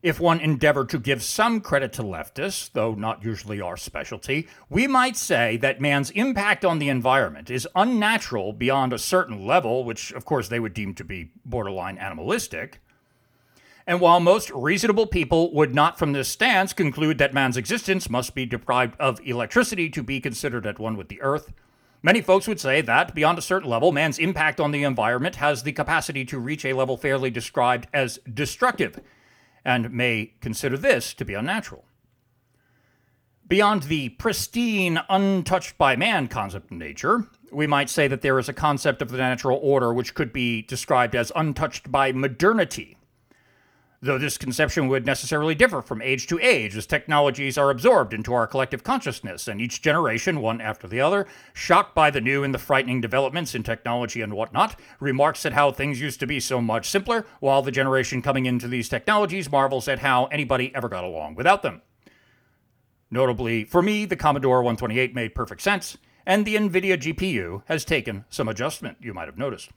If 0.04 0.20
one 0.20 0.38
endeavored 0.38 0.90
to 0.90 0.99
give 0.99 1.23
some 1.23 1.62
credit 1.62 1.94
to 1.94 2.02
leftists, 2.02 2.70
though 2.70 2.92
not 2.92 3.25
usually 3.25 3.62
our 3.62 3.78
specialty, 3.78 4.46
we 4.68 4.87
might 4.87 5.16
say 5.16 5.56
that 5.56 5.80
man's 5.80 6.11
impact 6.11 6.62
on 6.62 6.78
the 6.78 6.90
environment 6.90 7.49
is 7.49 7.66
unnatural 7.75 8.52
beyond 8.52 8.92
a 8.92 8.99
certain 8.99 9.46
level, 9.46 9.82
which 9.82 10.12
of 10.12 10.26
course 10.26 10.49
they 10.49 10.61
would 10.61 10.75
deem 10.75 10.92
to 10.96 11.04
be 11.04 11.30
borderline 11.46 11.96
animalistic. 11.96 12.80
And 13.87 13.99
while 13.99 14.20
most 14.20 14.50
reasonable 14.50 15.06
people 15.06 15.50
would 15.54 15.75
not 15.75 15.99
from 15.99 16.12
this 16.12 16.28
stance 16.28 16.75
conclude 16.75 17.16
that 17.16 17.32
man's 17.32 17.56
existence 17.56 18.11
must 18.11 18.34
be 18.34 18.44
deprived 18.44 19.00
of 19.00 19.26
electricity 19.26 19.88
to 19.88 20.02
be 20.02 20.20
considered 20.20 20.66
at 20.66 20.78
one 20.78 20.99
with 20.99 21.08
the 21.08 21.23
earth, 21.23 21.50
many 22.02 22.20
folks 22.20 22.46
would 22.46 22.61
say 22.61 22.82
that, 22.82 23.14
beyond 23.14 23.38
a 23.38 23.42
certain 23.42 23.70
level, 23.70 23.90
man's 23.90 24.18
impact 24.18 24.61
on 24.61 24.70
the 24.70 24.84
environment 24.84 25.37
has 25.37 25.62
the 25.62 25.73
capacity 25.73 26.26
to 26.26 26.38
reach 26.38 26.66
a 26.66 26.75
level 26.75 26.99
fairly 26.99 27.30
described 27.30 27.87
as 27.94 28.18
destructive 28.34 29.00
and 29.64 29.90
may 29.90 30.35
consider 30.40 30.76
this 30.76 31.14
to 31.14 31.25
be 31.25 31.35
unnatural. 31.35 31.85
Beyond 33.47 33.85
the 33.85 34.09
pristine, 34.11 35.00
untouched 35.09 35.76
by 35.76 35.97
man 35.97 36.28
concept 36.28 36.71
of 36.71 36.78
nature, 36.78 37.26
we 37.52 37.66
might 37.66 37.90
say 37.90 38.09
that 38.09 38.23
there 38.23 38.38
is 38.38 38.49
a 38.49 38.54
concept 38.54 39.02
of 39.02 39.11
the 39.11 39.18
natural 39.18 39.61
order 39.62 39.92
which 39.92 40.14
could 40.14 40.33
be 40.33 40.62
described 40.62 41.14
as 41.14 41.30
untouched 41.37 41.92
by 41.92 42.11
modernity, 42.11 42.97
though 44.04 44.18
this 44.18 44.37
conception 44.37 44.87
would 44.88 45.06
necessarily 45.06 45.54
differ 45.54 45.80
from 45.80 46.02
age 46.02 46.26
to 46.26 46.38
age 46.40 46.76
as 46.76 46.87
technologies 46.87 47.56
are 47.56 47.70
absorbed 47.70 48.12
into 48.12 48.34
our 48.34 48.46
collective 48.46 48.84
consciousness, 48.84 49.49
and 49.49 49.61
each 49.61 49.80
generation, 49.80 50.42
one 50.42 50.61
after 50.61 50.87
the 50.87 51.00
other, 51.00 51.26
shocked 51.54 51.94
by 51.94 52.11
the 52.11 52.20
new 52.20 52.44
and 52.44 52.52
the 52.52 52.58
frightening 52.58 53.00
developments 53.00 53.54
in 53.54 53.62
technology 53.62 54.20
and 54.20 54.34
whatnot, 54.34 54.78
remarks 55.00 55.46
at 55.46 55.54
how 55.54 55.73
things 55.73 56.02
used 56.02 56.20
to 56.20 56.26
be 56.26 56.38
so 56.38 56.61
much 56.61 56.90
simpler, 56.90 57.25
while 57.40 57.62
the 57.62 57.70
generation 57.70 58.20
coming 58.20 58.44
into 58.44 58.68
these 58.68 58.90
technologies 58.90 59.50
marvels 59.50 59.88
at 59.88 60.00
how 60.00 60.26
anybody 60.26 60.70
ever 60.75 60.88
got 60.88 61.04
along 61.04 61.34
without 61.34 61.62
them. 61.62 61.80
Notably, 63.11 63.64
for 63.64 63.80
me, 63.80 64.04
the 64.04 64.16
Commodore 64.16 64.62
128 64.62 65.14
made 65.14 65.34
perfect 65.34 65.62
sense, 65.62 65.96
and 66.26 66.44
the 66.44 66.56
NVIDIA 66.56 66.99
GPU 66.99 67.62
has 67.66 67.84
taken 67.84 68.26
some 68.28 68.49
adjustment, 68.49 68.99
you 69.00 69.14
might 69.14 69.28
have 69.28 69.38
noticed. 69.38 69.70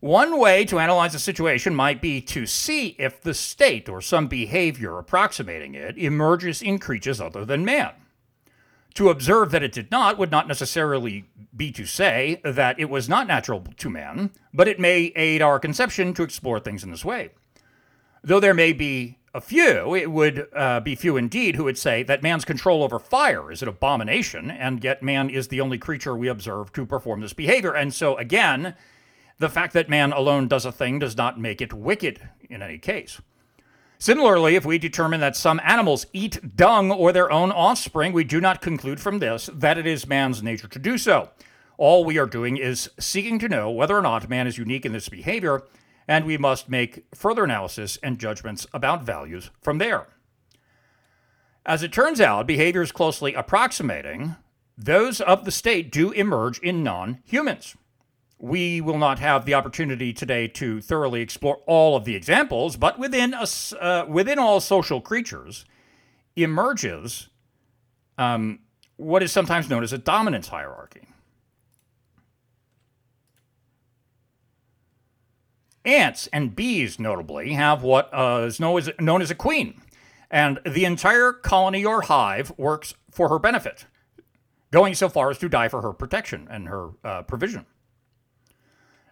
One 0.00 0.38
way 0.38 0.64
to 0.66 0.78
analyze 0.78 1.14
a 1.16 1.18
situation 1.18 1.74
might 1.74 2.00
be 2.00 2.20
to 2.20 2.46
see 2.46 2.94
if 3.00 3.20
the 3.20 3.34
state 3.34 3.88
or 3.88 4.00
some 4.00 4.28
behavior 4.28 4.96
approximating 4.96 5.74
it 5.74 5.98
emerges 5.98 6.62
in 6.62 6.78
creatures 6.78 7.20
other 7.20 7.44
than 7.44 7.64
man. 7.64 7.90
To 8.94 9.08
observe 9.10 9.50
that 9.50 9.64
it 9.64 9.72
did 9.72 9.90
not 9.90 10.16
would 10.16 10.30
not 10.30 10.46
necessarily 10.46 11.24
be 11.56 11.72
to 11.72 11.84
say 11.84 12.40
that 12.44 12.78
it 12.78 12.88
was 12.88 13.08
not 13.08 13.26
natural 13.26 13.64
to 13.76 13.90
man, 13.90 14.30
but 14.54 14.68
it 14.68 14.78
may 14.78 15.12
aid 15.16 15.42
our 15.42 15.58
conception 15.58 16.14
to 16.14 16.22
explore 16.22 16.60
things 16.60 16.84
in 16.84 16.92
this 16.92 17.04
way. 17.04 17.30
Though 18.22 18.40
there 18.40 18.54
may 18.54 18.72
be 18.72 19.18
a 19.34 19.40
few, 19.40 19.96
it 19.96 20.12
would 20.12 20.46
uh, 20.54 20.78
be 20.80 20.94
few 20.94 21.16
indeed, 21.16 21.56
who 21.56 21.64
would 21.64 21.78
say 21.78 22.04
that 22.04 22.22
man's 22.22 22.44
control 22.44 22.84
over 22.84 23.00
fire 23.00 23.50
is 23.50 23.62
an 23.62 23.68
abomination, 23.68 24.50
and 24.50 24.82
yet 24.82 25.02
man 25.02 25.28
is 25.28 25.48
the 25.48 25.60
only 25.60 25.78
creature 25.78 26.16
we 26.16 26.28
observe 26.28 26.72
to 26.72 26.86
perform 26.86 27.20
this 27.20 27.32
behavior. 27.32 27.74
And 27.74 27.92
so, 27.92 28.16
again, 28.16 28.74
the 29.38 29.48
fact 29.48 29.72
that 29.72 29.88
man 29.88 30.12
alone 30.12 30.48
does 30.48 30.64
a 30.64 30.72
thing 30.72 30.98
does 30.98 31.16
not 31.16 31.38
make 31.38 31.60
it 31.60 31.72
wicked 31.72 32.28
in 32.48 32.62
any 32.62 32.78
case. 32.78 33.20
Similarly, 33.98 34.54
if 34.54 34.64
we 34.64 34.78
determine 34.78 35.20
that 35.20 35.36
some 35.36 35.60
animals 35.64 36.06
eat 36.12 36.56
dung 36.56 36.92
or 36.92 37.12
their 37.12 37.30
own 37.32 37.50
offspring, 37.50 38.12
we 38.12 38.24
do 38.24 38.40
not 38.40 38.62
conclude 38.62 39.00
from 39.00 39.18
this 39.18 39.50
that 39.52 39.78
it 39.78 39.86
is 39.86 40.06
man's 40.06 40.42
nature 40.42 40.68
to 40.68 40.78
do 40.78 40.98
so. 40.98 41.30
All 41.76 42.04
we 42.04 42.18
are 42.18 42.26
doing 42.26 42.56
is 42.56 42.90
seeking 42.98 43.38
to 43.40 43.48
know 43.48 43.70
whether 43.70 43.96
or 43.96 44.02
not 44.02 44.28
man 44.28 44.46
is 44.46 44.58
unique 44.58 44.86
in 44.86 44.92
this 44.92 45.08
behavior, 45.08 45.62
and 46.06 46.24
we 46.24 46.38
must 46.38 46.68
make 46.68 47.04
further 47.14 47.44
analysis 47.44 47.98
and 48.02 48.18
judgments 48.18 48.66
about 48.72 49.02
values 49.02 49.50
from 49.60 49.78
there. 49.78 50.06
As 51.66 51.82
it 51.82 51.92
turns 51.92 52.20
out, 52.20 52.46
behaviors 52.46 52.92
closely 52.92 53.34
approximating 53.34 54.36
those 54.76 55.20
of 55.20 55.44
the 55.44 55.50
state 55.50 55.90
do 55.90 56.12
emerge 56.12 56.60
in 56.60 56.84
non 56.84 57.18
humans 57.24 57.76
we 58.38 58.80
will 58.80 58.98
not 58.98 59.18
have 59.18 59.44
the 59.44 59.54
opportunity 59.54 60.12
today 60.12 60.46
to 60.46 60.80
thoroughly 60.80 61.20
explore 61.20 61.56
all 61.66 61.96
of 61.96 62.04
the 62.04 62.14
examples, 62.14 62.76
but 62.76 62.98
within, 62.98 63.34
uh, 63.34 64.04
within 64.08 64.38
all 64.38 64.60
social 64.60 65.00
creatures 65.00 65.64
emerges 66.36 67.28
um, 68.16 68.60
what 68.96 69.22
is 69.22 69.32
sometimes 69.32 69.68
known 69.68 69.82
as 69.82 69.92
a 69.92 69.98
dominance 69.98 70.48
hierarchy. 70.48 71.08
Ants 75.84 76.28
and 76.32 76.54
bees, 76.54 76.98
notably, 76.98 77.54
have 77.54 77.82
what 77.82 78.10
uh, 78.12 78.44
is 78.46 78.60
known 78.60 78.78
as, 78.78 78.90
known 79.00 79.22
as 79.22 79.30
a 79.30 79.34
queen, 79.34 79.80
and 80.30 80.60
the 80.66 80.84
entire 80.84 81.32
colony 81.32 81.84
or 81.84 82.02
hive 82.02 82.52
works 82.58 82.94
for 83.10 83.28
her 83.30 83.38
benefit, 83.38 83.86
going 84.70 84.94
so 84.94 85.08
far 85.08 85.30
as 85.30 85.38
to 85.38 85.48
die 85.48 85.68
for 85.68 85.80
her 85.80 85.92
protection 85.92 86.46
and 86.50 86.68
her 86.68 86.90
uh, 87.02 87.22
provision. 87.22 87.64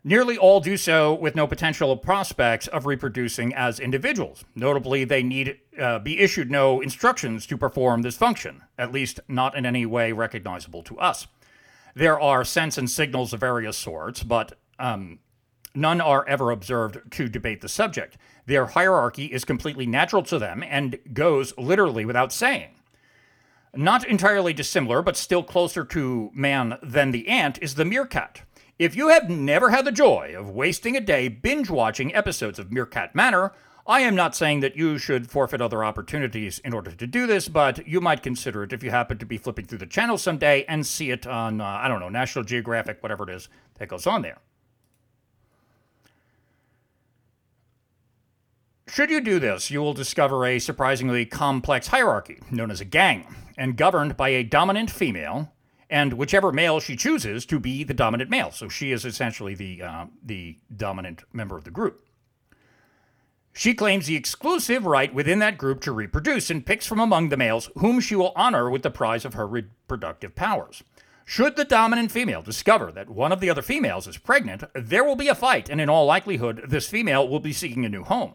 Nearly 0.09 0.39
all 0.39 0.61
do 0.61 0.77
so 0.77 1.13
with 1.13 1.35
no 1.35 1.49
potential 1.49 1.97
prospects 1.97 2.69
of 2.69 2.87
reproducing 2.87 3.53
as 3.53 3.81
individuals. 3.81 4.45
Notably, 4.55 5.03
they 5.03 5.25
need 5.25 5.59
uh, 5.81 5.99
be 5.99 6.21
issued 6.21 6.49
no 6.49 6.81
instructions 6.81 7.45
to 7.47 7.59
perform 7.59 8.03
this 8.03 8.17
function, 8.17 8.63
at 8.79 8.93
least 8.93 9.19
not 9.27 9.57
in 9.57 9.67
any 9.67 9.85
way 9.85 10.13
recognizable 10.13 10.85
to 10.85 10.97
us. 11.01 11.27
There 11.97 12.21
are 12.21 12.45
scents 12.45 12.79
and 12.79 12.89
signals 12.89 13.33
of 13.33 13.41
various 13.41 13.77
sorts, 13.77 14.23
but 14.23 14.57
um, 14.79 15.19
none 15.75 16.01
are 16.01 16.25
ever 16.29 16.53
observed 16.53 16.99
to 17.11 17.29
debate 17.29 17.61
the 17.61 17.69
subject. 17.69 18.17
Their 18.47 18.67
hierarchy 18.67 19.25
is 19.25 19.45
completely 19.45 19.87
natural 19.87 20.23
to 20.23 20.39
them 20.39 20.63
and 20.63 21.01
goes 21.13 21.53
literally 21.59 22.05
without 22.05 22.33
saying. 22.33 22.77
Not 23.75 24.07
entirely 24.07 24.53
dissimilar, 24.53 25.03
but 25.03 25.17
still 25.17 25.43
closer 25.43 25.85
to 25.87 26.31
man 26.33 26.79
than 26.81 27.11
the 27.11 27.27
ant, 27.27 27.59
is 27.61 27.75
the 27.75 27.85
meerkat. 27.85 28.43
If 28.79 28.95
you 28.95 29.09
have 29.09 29.31
never 29.31 29.71
had 29.71 29.87
the 29.87 29.93
joy 29.93 30.35
of 30.37 30.51
wasting 30.51 30.97
a 30.97 31.01
day 31.01 31.29
binge 31.29 31.71
watching 31.71 32.15
episodes 32.15 32.59
of 32.59 32.71
Meerkat 32.71 33.15
Manor, 33.15 33.53
I 33.87 34.01
am 34.01 34.15
not 34.15 34.37
saying 34.37 34.61
that 34.61 34.77
you 34.77 34.99
should 34.99 35.31
forfeit 35.31 35.63
other 35.63 35.83
opportunities 35.83 36.59
in 36.59 36.75
order 36.75 36.91
to 36.91 37.07
do 37.07 37.27
this, 37.27 37.49
but 37.49 37.89
you 37.89 38.03
might 38.03 38.23
consider 38.23 38.65
it 38.65 38.75
if 38.75 38.83
you 38.83 38.91
happen 38.91 39.17
to 39.17 39.25
be 39.25 39.39
flipping 39.39 39.65
through 39.65 39.79
the 39.79 39.87
channel 39.87 40.19
someday 40.19 40.67
and 40.69 40.87
see 40.87 41.11
it 41.11 41.27
on, 41.27 41.63
uh, 41.63 41.65
I 41.65 41.89
don't 41.89 42.01
know, 42.01 42.11
National 42.11 42.45
Geographic, 42.45 43.03
whatever 43.03 43.25
it 43.25 43.35
is 43.35 43.49
that 43.79 43.89
goes 43.89 44.07
on 44.07 44.21
there. 44.21 44.41
Should 48.89 49.11
you 49.11 49.23
do 49.23 49.39
this, 49.39 49.71
you 49.71 49.81
will 49.81 49.95
discover 49.95 50.45
a 50.45 50.59
surprisingly 50.59 51.25
complex 51.25 51.87
hierarchy 51.87 52.41
known 52.51 52.71
as 52.71 52.83
a 52.83 52.85
gang, 52.85 53.27
and 53.57 53.75
governed 53.77 54.19
by 54.19 54.29
a 54.29 54.43
dominant 54.43 54.91
female 54.91 55.51
and 55.89 56.15
whichever 56.15 56.53
male 56.53 56.81
she 56.81 56.97
chooses 56.97 57.47
to 57.47 57.59
be 57.59 57.85
the 57.85 57.95
dominant 57.95 58.31
male. 58.31 58.51
So 58.51 58.69
she 58.69 58.93
is 58.93 59.05
essentially 59.05 59.55
the, 59.55 59.83
uh, 59.83 60.07
the 60.25 60.59
dominant 60.75 61.23
member 61.33 61.57
of 61.57 61.65
the 61.65 61.71
group. 61.71 62.03
She 63.53 63.73
claims 63.73 64.07
the 64.07 64.17
exclusive 64.17 64.85
right 64.85 65.15
within 65.15 65.39
that 65.39 65.57
group 65.57 65.81
to 65.83 65.93
reproduce 65.93 66.51
and 66.51 66.67
picks 66.67 66.87
from 66.87 67.01
among 67.01 67.31
the 67.31 67.39
males 67.39 67.71
whom 67.79 68.01
she 68.01 68.15
will 68.15 68.33
honor 68.37 68.69
with 68.69 68.83
the 68.83 68.91
prize 68.91 69.25
of 69.25 69.33
her 69.33 69.47
reproductive 69.47 70.35
powers. 70.35 70.83
Should 71.25 71.57
the 71.57 71.65
dominant 71.65 72.13
female 72.13 72.43
discover 72.43 72.93
that 72.93 73.09
one 73.09 73.33
of 73.33 73.41
the 73.41 73.49
other 73.49 73.63
females 73.63 74.07
is 74.07 74.19
pregnant, 74.19 74.63
there 74.75 75.03
will 75.03 75.17
be 75.17 75.29
a 75.29 75.35
fight, 75.35 75.69
and 75.71 75.81
in 75.81 75.89
all 75.89 76.05
likelihood, 76.05 76.67
this 76.69 76.89
female 76.89 77.27
will 77.27 77.41
be 77.41 77.53
seeking 77.53 77.85
a 77.85 77.89
new 77.89 78.05
home. 78.05 78.35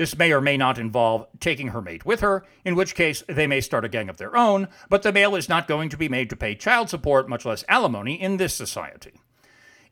This 0.00 0.16
may 0.16 0.32
or 0.32 0.40
may 0.40 0.56
not 0.56 0.78
involve 0.78 1.26
taking 1.40 1.68
her 1.68 1.82
mate 1.82 2.06
with 2.06 2.20
her, 2.20 2.42
in 2.64 2.74
which 2.74 2.94
case 2.94 3.22
they 3.28 3.46
may 3.46 3.60
start 3.60 3.84
a 3.84 3.88
gang 3.90 4.08
of 4.08 4.16
their 4.16 4.34
own, 4.34 4.68
but 4.88 5.02
the 5.02 5.12
male 5.12 5.36
is 5.36 5.46
not 5.46 5.68
going 5.68 5.90
to 5.90 5.96
be 5.98 6.08
made 6.08 6.30
to 6.30 6.36
pay 6.36 6.54
child 6.54 6.88
support, 6.88 7.28
much 7.28 7.44
less 7.44 7.66
alimony, 7.68 8.18
in 8.18 8.38
this 8.38 8.54
society. 8.54 9.20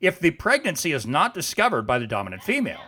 If 0.01 0.19
the 0.19 0.31
pregnancy 0.31 0.93
is 0.93 1.07
not 1.07 1.35
discovered 1.35 1.83
by 1.83 1.99
the 1.99 2.07
dominant 2.07 2.43
female, 2.43 2.81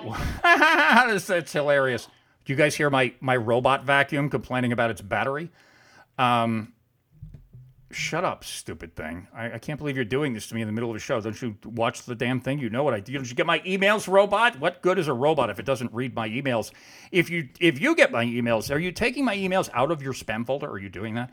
that's, 0.44 1.52
hilarious. 1.52 2.06
Do 2.44 2.52
you 2.52 2.56
guys 2.56 2.76
hear 2.76 2.88
my, 2.88 3.12
my 3.18 3.36
robot 3.36 3.84
vacuum 3.84 4.30
complaining 4.30 4.70
about 4.70 4.92
its 4.92 5.00
battery? 5.00 5.50
Um, 6.16 6.74
shut 7.90 8.24
up, 8.24 8.44
stupid 8.44 8.94
thing. 8.96 9.28
I, 9.34 9.52
I, 9.52 9.58
can't 9.58 9.78
believe 9.78 9.96
you're 9.96 10.04
doing 10.04 10.34
this 10.34 10.46
to 10.48 10.54
me 10.54 10.60
in 10.60 10.66
the 10.66 10.72
middle 10.72 10.90
of 10.90 10.96
a 10.96 10.98
show. 10.98 11.20
Don't 11.20 11.40
you 11.40 11.56
watch 11.64 12.02
the 12.02 12.14
damn 12.14 12.40
thing? 12.40 12.58
You 12.58 12.68
know 12.68 12.82
what 12.82 12.94
I 12.94 13.00
do. 13.00 13.12
Don't 13.12 13.28
you 13.28 13.36
get 13.36 13.46
my 13.46 13.60
emails, 13.60 14.08
robot? 14.08 14.58
What 14.58 14.82
good 14.82 14.98
is 14.98 15.08
a 15.08 15.12
robot 15.12 15.50
if 15.50 15.58
it 15.58 15.64
doesn't 15.64 15.92
read 15.92 16.14
my 16.14 16.28
emails? 16.28 16.72
If 17.12 17.30
you 17.30 17.48
if 17.60 17.80
you 17.80 17.94
get 17.94 18.10
my 18.10 18.24
emails, 18.24 18.74
are 18.74 18.78
you 18.78 18.92
taking 18.92 19.24
my 19.24 19.36
emails 19.36 19.70
out 19.72 19.90
of 19.90 20.02
your 20.02 20.12
spam 20.12 20.44
folder? 20.44 20.68
Are 20.68 20.78
you 20.78 20.88
doing 20.88 21.14
that? 21.14 21.30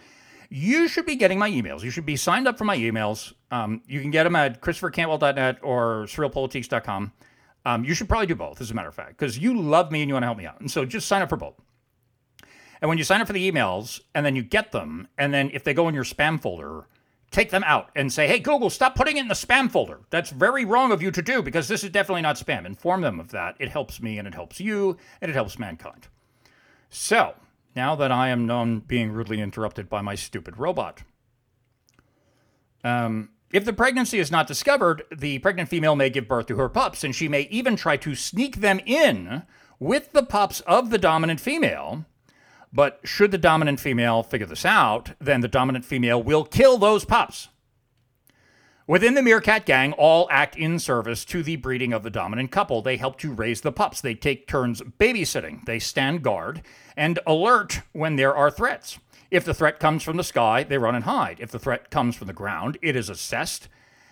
You 0.50 0.88
should 0.88 1.08
be 1.08 1.16
getting 1.16 1.40
my 1.40 1.50
emails. 1.50 1.82
You 1.82 1.90
should 1.90 2.06
be 2.06 2.16
signed 2.16 2.48
up 2.48 2.58
for 2.58 2.66
my 2.66 2.78
emails. 2.78 3.34
Um, 3.50 3.82
you 3.88 4.02
can 4.02 4.12
get 4.12 4.24
them 4.24 4.36
at 4.36 4.62
christophercantwell.net 4.62 5.60
or 5.64 6.04
surrealpolitiks.com. 6.06 7.12
Um, 7.66 7.84
you 7.84 7.94
should 7.96 8.10
probably 8.10 8.28
do 8.28 8.36
both, 8.36 8.62
as 8.62 8.70
a 8.70 8.74
matter 8.74 8.90
of 8.90 8.96
fact, 8.96 9.18
because 9.18 9.38
you 9.38 9.60
love 9.60 9.92
me 9.92 10.02
and 10.02 10.10
you 10.10 10.14
want 10.14 10.24
to 10.24 10.28
help 10.28 10.38
me 10.38 10.46
out. 10.46 10.60
And 10.60 10.70
so 10.70 10.86
just 10.86 11.08
sign 11.08 11.22
up 11.22 11.30
for 11.30 11.38
both. 11.38 11.56
And 12.84 12.90
when 12.90 12.98
you 12.98 13.06
sign 13.06 13.22
up 13.22 13.28
for 13.28 13.34
the 13.34 13.50
emails 13.50 14.02
and 14.14 14.26
then 14.26 14.36
you 14.36 14.44
get 14.44 14.74
them, 14.74 15.08
and 15.18 15.34
then 15.34 15.50
if 15.54 15.64
they 15.64 15.74
go 15.74 15.88
in 15.88 15.96
your 15.96 16.04
spam 16.04 16.38
folder, 16.38 16.90
take 17.32 17.50
them 17.50 17.64
out 17.64 17.90
and 17.96 18.12
say, 18.12 18.28
hey, 18.28 18.40
Google, 18.40 18.70
stop 18.70 18.94
putting 18.94 19.16
it 19.16 19.22
in 19.22 19.30
the 19.30 19.36
spam 19.36 19.72
folder. 19.72 20.02
That's 20.10 20.32
very 20.32 20.66
wrong 20.66 20.92
of 20.92 21.02
you 21.02 21.10
to 21.12 21.22
do 21.22 21.42
because 21.42 21.70
this 21.70 21.86
is 21.86 21.92
definitely 21.92 22.24
not 22.24 22.36
spam. 22.36 22.66
Inform 22.66 23.00
them 23.00 23.22
of 23.22 23.32
that. 23.32 23.56
It 23.58 23.70
helps 23.70 24.02
me 24.02 24.20
and 24.20 24.28
it 24.28 24.34
helps 24.34 24.60
you 24.60 24.98
and 25.22 25.32
it 25.32 25.34
helps 25.34 25.58
mankind. 25.58 26.10
So 26.90 27.36
now 27.74 27.96
that 27.96 28.12
I 28.12 28.28
am 28.28 28.48
done 28.48 28.80
being 28.80 29.14
rudely 29.14 29.40
interrupted 29.40 29.88
by 29.88 30.02
my 30.02 30.16
stupid 30.16 30.58
robot, 30.58 31.04
um, 32.84 33.30
if 33.54 33.64
the 33.64 33.72
pregnancy 33.72 34.20
is 34.20 34.30
not 34.30 34.46
discovered, 34.46 35.04
the 35.10 35.40
pregnant 35.40 35.70
female 35.70 35.96
may 35.96 36.10
give 36.10 36.28
birth 36.28 36.48
to 36.48 36.58
her 36.58 36.68
pups, 36.68 37.06
and 37.06 37.16
she 37.16 37.30
may 37.30 37.44
even 37.44 37.78
try 37.78 37.96
to 37.96 38.14
sneak 38.14 38.58
them 38.58 38.82
in 38.86 39.44
with 39.80 40.12
the 40.12 40.24
pups 40.24 40.60
of 40.62 40.90
the 40.90 40.98
dominant 40.98 41.40
female 41.40 42.06
but 42.74 43.00
should 43.04 43.32
the 43.32 43.38
dominant 43.38 43.80
female 43.80 44.24
figure 44.24 44.48
this 44.48 44.66
out, 44.66 45.12
then 45.20 45.42
the 45.42 45.48
dominant 45.48 45.86
female 45.86 46.22
will 46.22 46.44
kill 46.44 46.78
those 46.78 47.06
pups. 47.06 47.50
Within 48.86 49.14
the 49.14 49.22
Meerkat 49.22 49.66
gang, 49.66 49.94
all 49.94 50.28
act 50.30 50.58
in 50.58 50.78
service 50.78 51.24
to 51.26 51.42
the 51.42 51.56
breeding 51.56 51.94
of 51.94 52.04
the 52.04 52.10
dominant 52.10 52.52
couple. 52.52 52.82
They 52.82 52.98
help 52.98 53.18
to 53.20 53.32
raise 53.32 53.62
the 53.62 53.72
pups. 53.72 54.02
They 54.02 54.14
take 54.14 54.46
turns 54.46 54.82
babysitting. 54.82 55.64
They 55.64 55.80
stand 55.80 56.22
guard 56.22 56.64
and 56.98 57.18
alert 57.26 57.82
when 57.94 58.18
there 58.18 58.36
are 58.36 58.52
threats. 58.52 59.00
If 59.32 59.46
the 59.46 59.54
threat 59.54 59.80
comes 59.80 60.04
from 60.04 60.18
the 60.18 60.24
sky, 60.24 60.64
they 60.64 60.78
run 60.78 60.96
and 60.96 61.06
hide. 61.06 61.40
If 61.40 61.50
the 61.50 61.60
threat 61.60 61.92
comes 61.92 62.18
from 62.18 62.28
the 62.28 62.34
ground, 62.34 62.78
it 62.82 62.98
is 62.98 63.10
assessed. 63.10 63.70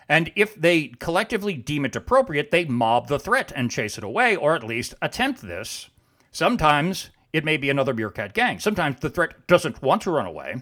And 0.07 0.31
if 0.35 0.55
they 0.55 0.87
collectively 0.99 1.55
deem 1.55 1.83
it 1.83 1.95
appropriate, 1.95 2.51
they 2.51 2.65
mob 2.65 3.07
the 3.07 3.19
threat 3.19 3.51
and 3.53 3.69
chase 3.69 3.97
it 3.97 4.03
away, 4.03 4.37
or 4.37 4.55
at 4.55 4.63
least 4.63 4.93
attempt 5.01 5.41
this. 5.41 5.89
Sometimes 6.31 7.09
it 7.33 7.45
may 7.45 7.57
be 7.57 7.69
another 7.69 7.93
meerkat 7.93 8.33
gang. 8.33 8.59
Sometimes 8.59 8.99
the 8.99 9.09
threat 9.09 9.47
doesn't 9.47 9.81
want 9.81 10.01
to 10.03 10.11
run 10.11 10.25
away. 10.25 10.61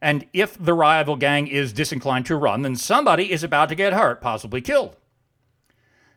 And 0.00 0.26
if 0.32 0.56
the 0.62 0.74
rival 0.74 1.16
gang 1.16 1.46
is 1.46 1.72
disinclined 1.72 2.26
to 2.26 2.36
run, 2.36 2.62
then 2.62 2.76
somebody 2.76 3.32
is 3.32 3.42
about 3.42 3.68
to 3.70 3.74
get 3.74 3.92
hurt, 3.92 4.20
possibly 4.20 4.60
killed. 4.60 4.96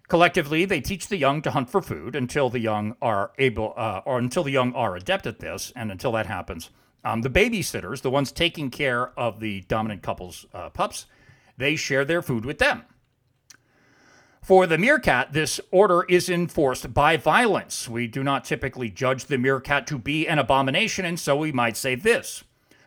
Collectively, 0.09 0.65
they 0.65 0.81
teach 0.81 1.07
the 1.07 1.17
young 1.17 1.41
to 1.43 1.51
hunt 1.51 1.69
for 1.69 1.81
food 1.81 2.15
until 2.15 2.49
the 2.49 2.59
young 2.59 2.95
are 3.01 3.31
able, 3.37 3.73
uh, 3.77 4.01
or 4.05 4.17
until 4.17 4.43
the 4.43 4.51
young 4.51 4.73
are 4.73 4.95
adept 4.95 5.27
at 5.27 5.39
this, 5.39 5.71
and 5.75 5.91
until 5.91 6.11
that 6.13 6.25
happens, 6.25 6.71
um, 7.03 7.21
the 7.21 7.29
babysitters, 7.29 8.01
the 8.01 8.09
ones 8.09 8.31
taking 8.31 8.71
care 8.71 9.17
of 9.17 9.39
the 9.39 9.61
dominant 9.61 10.01
couple's 10.01 10.47
uh, 10.53 10.69
pups, 10.69 11.05
they 11.57 11.75
share 11.75 12.03
their 12.05 12.21
food 12.21 12.43
with 12.43 12.57
them. 12.57 12.83
For 14.41 14.65
the 14.65 14.77
meerkat, 14.77 15.33
this 15.33 15.59
order 15.69 16.03
is 16.09 16.29
enforced 16.29 16.93
by 16.93 17.17
violence. 17.17 17.87
We 17.87 18.07
do 18.07 18.23
not 18.23 18.45
typically 18.45 18.89
judge 18.89 19.25
the 19.25 19.37
meerkat 19.37 19.85
to 19.87 19.99
be 19.99 20.27
an 20.27 20.39
abomination, 20.39 21.05
and 21.05 21.19
so 21.19 21.35
we 21.35 21.51
might 21.51 21.77
say 21.77 21.95
this. 21.95 22.43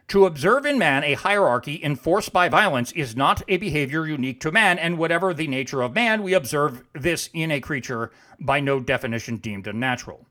To 0.08 0.26
observe 0.26 0.66
in 0.66 0.78
man 0.78 1.04
a 1.04 1.14
hierarchy 1.14 1.80
enforced 1.82 2.32
by 2.32 2.48
violence 2.48 2.92
is 2.92 3.16
not 3.16 3.42
a 3.48 3.56
behavior 3.56 4.06
unique 4.06 4.40
to 4.40 4.50
man, 4.50 4.78
and 4.78 4.98
whatever 4.98 5.32
the 5.32 5.46
nature 5.46 5.82
of 5.82 5.94
man, 5.94 6.22
we 6.22 6.34
observe 6.34 6.84
this 6.92 7.30
in 7.32 7.50
a 7.50 7.60
creature 7.60 8.10
by 8.40 8.60
no 8.60 8.80
definition 8.80 9.36
deemed 9.36 9.66
unnatural. 9.66 10.26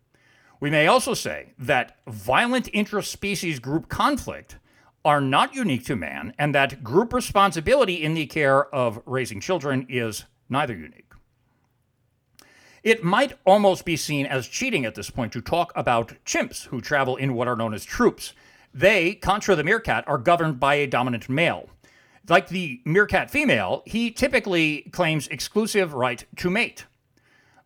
We 0.60 0.70
may 0.70 0.86
also 0.86 1.14
say 1.14 1.54
that 1.58 1.98
violent 2.08 2.72
interspecies 2.74 3.62
group 3.62 3.90
conflict 3.90 4.58
are 5.04 5.22
not 5.22 5.56
unique 5.56 5.86
to 5.86 5.96
man, 5.96 6.34
and 6.38 6.54
that 6.54 6.84
group 6.84 7.14
responsibility 7.14 8.04
in 8.04 8.14
the 8.14 8.28
care 8.28 8.74
of 8.76 9.02
raising 9.06 9.40
children 9.40 9.88
is 9.90 10.26
neither 10.50 10.76
unique. 10.76 11.11
It 12.84 13.04
might 13.04 13.38
almost 13.46 13.86
be 13.86 13.96
seen 13.96 14.26
as 14.26 14.48
cheating 14.48 14.86
at 14.86 14.96
this 14.96 15.10
point 15.10 15.32
to 15.34 15.42
talk 15.42 15.72
about 15.76 16.16
chimps 16.26 16.66
who 16.68 16.82
travel 16.82 17.16
in 17.16 17.36
what 17.36 17.48
are 17.48 17.56
known 17.56 17.74
as 17.74 17.86
troops. 17.86 18.34
They, 18.74 19.14
contra 19.14 19.56
the 19.56 19.64
meerkat, 19.64 20.08
are 20.08 20.18
governed 20.18 20.60
by 20.60 20.76
a 20.76 20.88
dominant 20.88 21.30
male. 21.30 21.70
Like 22.28 22.48
the 22.48 22.82
meerkat 22.86 23.30
female, 23.30 23.84
he 23.86 24.10
typically 24.12 24.84
claims 24.92 25.28
exclusive 25.28 25.94
right 25.94 26.26
to 26.38 26.50
mate, 26.50 26.86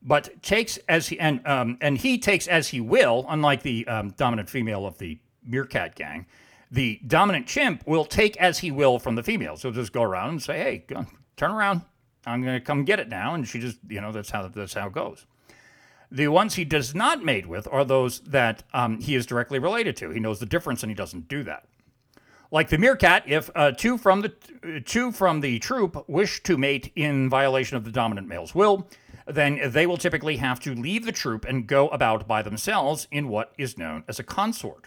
but 0.02 0.42
takes 0.42 0.78
as 0.90 1.10
he 1.10 1.20
and 1.20 1.46
um, 1.46 1.78
and 1.82 1.98
he 1.98 2.18
takes 2.18 2.48
as 2.48 2.70
he 2.70 2.82
will. 2.82 3.26
Unlike 3.30 3.64
the 3.64 3.88
um, 3.88 4.12
dominant 4.12 4.50
female 4.50 4.86
of 4.86 4.98
the 4.98 5.20
meerkat 5.46 5.96
gang, 5.96 6.26
the 6.72 7.00
dominant 7.06 7.48
chimp 7.48 7.86
will 7.86 8.06
take 8.06 8.38
as 8.38 8.60
he 8.60 8.72
will 8.72 8.98
from 8.98 9.16
the 9.16 9.24
females. 9.24 9.62
He'll 9.62 9.72
just 9.72 9.92
go 9.92 10.04
around 10.04 10.30
and 10.30 10.42
say, 10.42 10.58
"Hey, 10.58 10.86
turn 11.36 11.52
around, 11.52 11.82
I'm 12.26 12.42
going 12.42 12.60
to 12.60 12.66
come 12.66 12.86
get 12.86 13.00
it 13.00 13.10
now. 13.10 13.34
And 13.34 13.48
she 13.48 13.60
just, 13.60 13.78
you 13.88 14.02
know, 14.02 14.12
that's 14.12 14.30
how 14.30 14.48
that's 14.48 14.74
how 14.74 14.88
it 14.88 14.94
goes. 14.94 15.26
The 16.12 16.28
ones 16.28 16.56
he 16.56 16.66
does 16.66 16.94
not 16.94 17.24
mate 17.24 17.48
with 17.48 17.68
are 17.72 17.84
those 17.84 18.20
that 18.22 18.64
um, 18.74 19.00
he 19.00 19.16
is 19.16 19.26
directly 19.26 19.60
related 19.60 19.96
to. 19.98 20.12
He 20.12 20.20
knows 20.20 20.40
the 20.40 20.46
difference, 20.46 20.84
and 20.84 20.90
he 20.90 20.96
doesn't 20.96 21.28
do 21.28 21.44
that. 21.44 21.66
Like 22.52 22.70
the 22.70 22.78
meerkat, 22.78 23.24
if 23.28 23.50
uh, 23.56 23.72
two 23.72 23.98
from 23.98 24.22
the 24.22 24.30
two 24.86 25.12
from 25.12 25.42
the 25.42 25.60
troop 25.60 26.08
wish 26.08 26.42
to 26.44 26.58
mate 26.58 26.92
in 26.96 27.30
violation 27.30 27.76
of 27.76 27.84
the 27.84 27.92
dominant 27.92 28.28
male's 28.28 28.54
will, 28.54 28.88
then 29.28 29.60
they 29.72 29.88
will 29.88 29.98
typically 29.98 30.38
have 30.38 30.60
to 30.62 30.76
leave 30.76 31.06
the 31.06 31.12
troop 31.12 31.44
and 31.46 31.68
go 31.68 31.88
about 31.90 32.28
by 32.28 32.42
themselves 32.42 33.08
in 33.12 33.28
what 33.28 33.52
is 33.58 33.78
known 33.78 34.04
as 34.08 34.20
a 34.20 34.24
consort. 34.24 34.86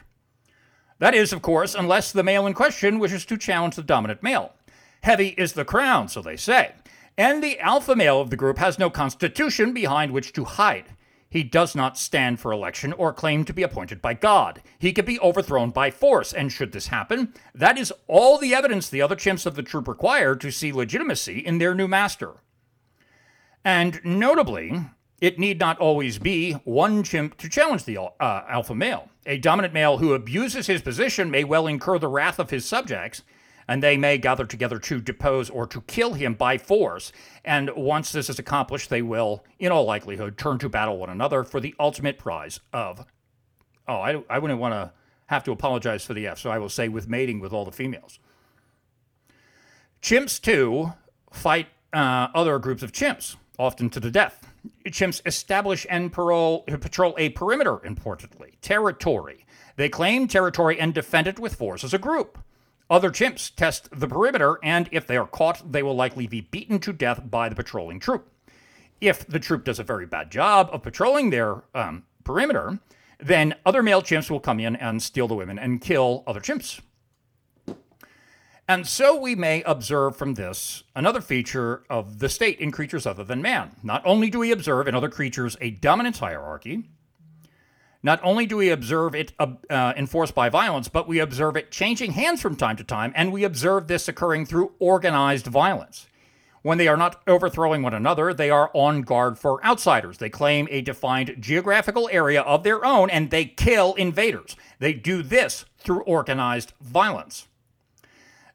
That 0.99 1.15
is, 1.15 1.33
of 1.33 1.43
course, 1.43 1.75
unless 1.75 2.13
the 2.13 2.23
male 2.23 2.47
in 2.47 2.55
question 2.55 2.99
wishes 2.99 3.25
to 3.27 3.37
challenge 3.37 3.77
the 3.77 3.83
dominant 3.83 4.23
male. 4.23 4.55
Heavy 5.03 5.29
is 5.29 5.53
the 5.53 5.65
crown, 5.65 6.09
so 6.09 6.23
they 6.23 6.37
say, 6.37 6.73
and 7.19 7.43
the 7.43 7.59
alpha 7.59 7.97
male 7.97 8.21
of 8.21 8.31
the 8.31 8.37
group 8.37 8.59
has 8.59 8.79
no 8.79 8.89
constitution 8.89 9.75
behind 9.75 10.13
which 10.13 10.33
to 10.33 10.45
hide. 10.45 10.95
He 11.29 11.43
does 11.43 11.75
not 11.75 11.99
stand 11.99 12.41
for 12.41 12.53
election 12.53 12.95
or 12.95 13.13
claim 13.13 13.45
to 13.45 13.53
be 13.53 13.63
appointed 13.63 14.01
by 14.01 14.15
God. 14.15 14.63
He 14.79 14.93
can 14.93 15.05
be 15.05 15.21
overthrown 15.21 15.71
by 15.71 15.91
force, 15.91 16.33
and 16.33 16.51
should 16.51 16.73
this 16.73 16.87
happen, 16.87 17.35
that 17.55 17.77
is 17.77 17.93
all 18.07 18.39
the 18.39 18.55
evidence 18.55 18.89
the 18.89 19.03
other 19.03 19.17
chimps 19.17 19.45
of 19.45 19.57
the 19.57 19.63
troop 19.63 19.89
require 19.89 20.35
to 20.37 20.51
see 20.51 20.73
legitimacy 20.73 21.41
in 21.41 21.59
their 21.59 21.75
new 21.75 21.89
master. 21.89 22.37
And 23.63 24.01
notably, 24.05 24.87
it 25.21 25.39
need 25.39 25.59
not 25.59 25.79
always 25.79 26.19
be 26.19 26.53
one 26.65 27.03
chimp 27.03 27.37
to 27.39 27.49
challenge 27.49 27.85
the 27.85 27.99
uh, 27.99 28.45
alpha 28.49 28.75
male. 28.75 29.11
A 29.27 29.37
dominant 29.37 29.75
male 29.75 29.99
who 29.99 30.15
abuses 30.15 30.69
his 30.69 30.81
position 30.81 31.31
may 31.31 31.45
well 31.45 31.67
incur 31.67 31.99
the 31.99 32.09
wrath 32.09 32.39
of 32.39 32.51
his 32.51 32.65
subjects 32.65 33.23
and 33.69 33.83
they 33.83 33.99
may 33.99 34.17
gather 34.17 34.47
together 34.47 34.79
to 34.79 35.01
depose 35.01 35.51
or 35.51 35.67
to 35.67 35.83
kill 35.83 36.15
him 36.15 36.33
by 36.33 36.57
force. 36.57 37.13
And 37.45 37.71
once 37.77 38.11
this 38.11 38.31
is 38.31 38.39
accomplished, 38.39 38.89
they 38.89 39.03
will, 39.03 39.45
in 39.59 39.71
all 39.71 39.85
likelihood, 39.85 40.39
turn 40.39 40.59
to 40.61 40.71
battle 40.71 40.97
one 40.97 41.11
another 41.11 41.45
for 41.45 41.61
the 41.61 41.75
ultimate 41.79 42.19
prize 42.19 42.61
of. 42.73 43.05
Oh, 43.87 43.99
I, 43.99 44.23
I 44.31 44.39
wouldn't 44.39 44.59
want 44.59 44.73
to 44.73 44.93
have 45.27 45.45
to 45.45 45.53
apologize 45.53 46.05
for 46.05 46.15
the 46.15 46.27
F, 46.27 46.39
so 46.39 46.51
I 46.51 46.59
will 46.59 46.71
say 46.71 46.89
with 46.89 47.09
mating 47.09 47.39
with 47.39 47.53
all 47.53 47.67
the 47.67 47.73
females. 47.73 48.19
Chimps, 50.01 50.41
too, 50.41 50.95
fight 51.31 51.67
uh, 51.93 52.29
other 52.35 52.59
groups 52.59 52.83
of 52.83 52.93
chimps, 52.93 53.37
often 53.59 53.91
to 53.91 54.01
the 54.01 54.11
death. 54.11 54.47
Chimps 54.87 55.21
establish 55.27 55.87
and 55.91 56.13
parole, 56.13 56.63
patrol 56.63 57.15
a 57.19 57.29
perimeter, 57.31 57.85
importantly, 57.85 58.57
territory. 58.63 59.45
They 59.77 59.89
claim 59.89 60.27
territory 60.27 60.81
and 60.81 60.95
defend 60.95 61.27
it 61.27 61.39
with 61.39 61.55
force 61.55 61.85
as 61.85 61.93
a 61.93 61.99
group. 61.99 62.39
Other 62.91 63.11
chimps 63.11 63.55
test 63.55 63.89
the 63.93 64.09
perimeter, 64.09 64.59
and 64.63 64.89
if 64.93 65.07
they 65.07 65.17
are 65.17 65.27
caught, 65.27 65.73
they 65.73 65.83
will 65.83 65.95
likely 65.95 66.27
be 66.27 66.41
beaten 66.41 66.79
to 66.81 66.93
death 66.93 67.21
by 67.31 67.49
the 67.49 67.55
patrolling 67.55 68.01
troop. 68.01 68.33
If 69.01 69.27
the 69.27 69.39
troop 69.39 69.65
does 69.65 69.79
a 69.79 69.85
very 69.85 70.07
bad 70.07 70.31
job 70.31 70.71
of 70.73 70.83
patrolling 70.83 71.31
their 71.31 71.63
um, 71.75 72.05
perimeter, 72.25 72.79
then 73.21 73.55
other 73.67 73.83
male 73.83 74.03
chimps 74.03 74.31
will 74.31 74.41
come 74.41 74.59
in 74.59 74.75
and 74.77 75.03
steal 75.03 75.29
the 75.29 75.35
women 75.35 75.59
and 75.59 75.81
kill 75.81 76.25
other 76.27 76.41
chimps. 76.41 76.81
And 78.67 78.87
so 78.87 79.19
we 79.19 79.35
may 79.35 79.63
observe 79.63 80.17
from 80.17 80.35
this 80.35 80.83
another 80.95 81.23
feature 81.23 81.85
of 81.89 82.19
the 82.19 82.29
state 82.29 82.61
in 82.61 82.71
creatures 82.71 83.07
other 83.07 83.25
than 83.25 83.41
man. 83.41 83.77
Not 83.83 84.03
only 84.05 84.29
do 84.29 84.41
we 84.41 84.53
observe 84.53 84.87
in 84.87 84.95
other 84.95 85.09
creatures 85.09 85.57
a 85.61 85.71
dominance 85.71 86.19
hierarchy, 86.19 86.85
not 88.03 88.21
only 88.23 88.47
do 88.47 88.57
we 88.57 88.71
observe 88.71 89.15
it 89.15 89.33
uh, 89.39 89.55
uh, 89.69 89.93
enforced 89.97 90.35
by 90.35 90.49
violence, 90.49 90.89
but 90.89 91.09
we 91.09 91.19
observe 91.19 91.57
it 91.57 91.71
changing 91.71 92.13
hands 92.13 92.41
from 92.41 92.57
time 92.57 92.77
to 92.77 92.85
time, 92.85 93.13
and 93.17 93.33
we 93.33 93.45
observe 93.45 93.89
this 93.89 94.09
occurring 94.09 94.47
through 94.47 94.73
organized 94.79 95.47
violence. 95.47 96.07
When 96.63 96.79
they 96.79 96.89
are 96.89 96.97
not 96.97 97.23
overthrowing 97.27 97.83
one 97.83 97.95
another, 97.95 98.35
they 98.35 98.51
are 98.51 98.71
on 98.75 99.03
guard 99.03 99.39
for 99.39 99.65
outsiders. 99.65 100.19
They 100.19 100.29
claim 100.29 100.69
a 100.71 100.81
defined 100.81 101.37
geographical 101.39 102.09
area 102.13 102.43
of 102.43 102.63
their 102.63 102.85
own 102.85 103.11
and 103.11 103.31
they 103.31 103.45
kill 103.45 103.95
invaders. 103.95 104.57
They 104.79 104.93
do 104.93 105.23
this 105.23 105.65
through 105.79 106.03
organized 106.03 106.73
violence. 106.81 107.47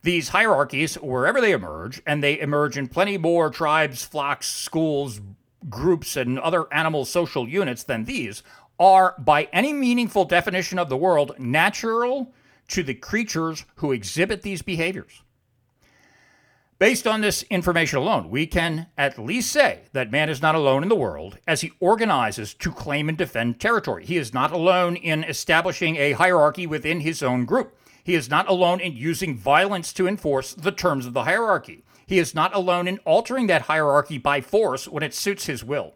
These 0.04 0.30
hierarchies, 0.30 0.96
wherever 0.96 1.40
they 1.40 1.54
emerge, 1.54 2.02
and 2.06 2.22
they 2.22 2.40
emerge 2.40 2.78
in 2.78 2.90
plenty 2.90 3.18
more 3.18 3.50
tribes, 3.50 4.04
flocks, 4.04 4.48
schools, 4.48 5.22
groups, 5.70 6.18
and 6.18 6.38
other 6.40 6.72
animal 6.74 7.06
social 7.06 7.48
units 7.48 7.84
than 7.84 8.04
these, 8.04 8.44
are, 8.80 9.16
by 9.18 9.50
any 9.54 9.74
meaningful 9.74 10.26
definition 10.26 10.80
of 10.80 10.90
the 10.90 10.98
world, 10.98 11.34
natural 11.38 12.34
to 12.70 12.84
the 12.84 12.94
creatures 12.94 13.66
who 13.76 13.92
exhibit 13.92 14.42
these 14.42 14.62
behaviors. 14.62 15.22
Based 16.80 17.08
on 17.08 17.22
this 17.22 17.44
information 17.44 18.00
alone, 18.00 18.30
we 18.30 18.46
can 18.46 18.88
at 18.98 19.18
least 19.18 19.52
say 19.52 19.84
that 19.94 20.12
man 20.12 20.30
is 20.30 20.42
not 20.42 20.56
alone 20.56 20.84
in 20.84 20.90
the 20.90 20.96
world 20.96 21.38
as 21.48 21.62
he 21.62 21.72
organizes 21.80 22.54
to 22.56 22.72
claim 22.72 23.08
and 23.08 23.18
defend 23.18 23.60
territory. 23.60 24.06
He 24.06 24.18
is 24.18 24.34
not 24.34 24.52
alone 24.52 24.98
in 24.98 25.24
establishing 25.24 25.96
a 25.96 26.14
hierarchy 26.14 26.68
within 26.68 27.00
his 27.00 27.24
own 27.24 27.46
group. 27.46 27.78
He 28.04 28.16
is 28.16 28.30
not 28.30 28.50
alone 28.50 28.82
in 28.82 28.98
using 28.98 29.38
violence 29.38 29.94
to 29.94 30.08
enforce 30.08 30.54
the 30.54 30.74
terms 30.74 31.06
of 31.06 31.14
the 31.14 31.24
hierarchy. 31.24 31.86
He 32.06 32.20
is 32.20 32.36
not 32.36 32.54
alone 32.54 32.88
in 32.88 33.00
altering 33.06 33.48
that 33.48 33.64
hierarchy 33.64 34.18
by 34.18 34.42
force 34.42 34.88
when 34.88 35.04
it 35.04 35.14
suits 35.14 35.46
his 35.46 35.64
will. 35.64 35.94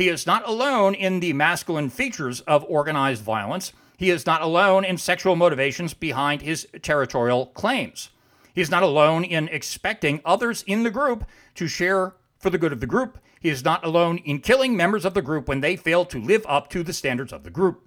He 0.00 0.08
is 0.08 0.26
not 0.26 0.48
alone 0.48 0.94
in 0.94 1.20
the 1.20 1.34
masculine 1.34 1.90
features 1.90 2.40
of 2.46 2.64
organized 2.66 3.22
violence. 3.22 3.74
He 3.98 4.08
is 4.08 4.24
not 4.24 4.40
alone 4.40 4.82
in 4.82 4.96
sexual 4.96 5.36
motivations 5.36 5.92
behind 5.92 6.40
his 6.40 6.66
territorial 6.80 7.44
claims. 7.48 8.08
He 8.54 8.62
is 8.62 8.70
not 8.70 8.82
alone 8.82 9.24
in 9.24 9.48
expecting 9.48 10.22
others 10.24 10.64
in 10.66 10.84
the 10.84 10.90
group 10.90 11.26
to 11.56 11.68
share 11.68 12.14
for 12.38 12.48
the 12.48 12.56
good 12.56 12.72
of 12.72 12.80
the 12.80 12.86
group. 12.86 13.18
He 13.40 13.50
is 13.50 13.62
not 13.62 13.84
alone 13.84 14.16
in 14.24 14.38
killing 14.38 14.74
members 14.74 15.04
of 15.04 15.12
the 15.12 15.20
group 15.20 15.46
when 15.46 15.60
they 15.60 15.76
fail 15.76 16.06
to 16.06 16.18
live 16.18 16.46
up 16.48 16.70
to 16.70 16.82
the 16.82 16.94
standards 16.94 17.30
of 17.30 17.44
the 17.44 17.50
group. 17.50 17.86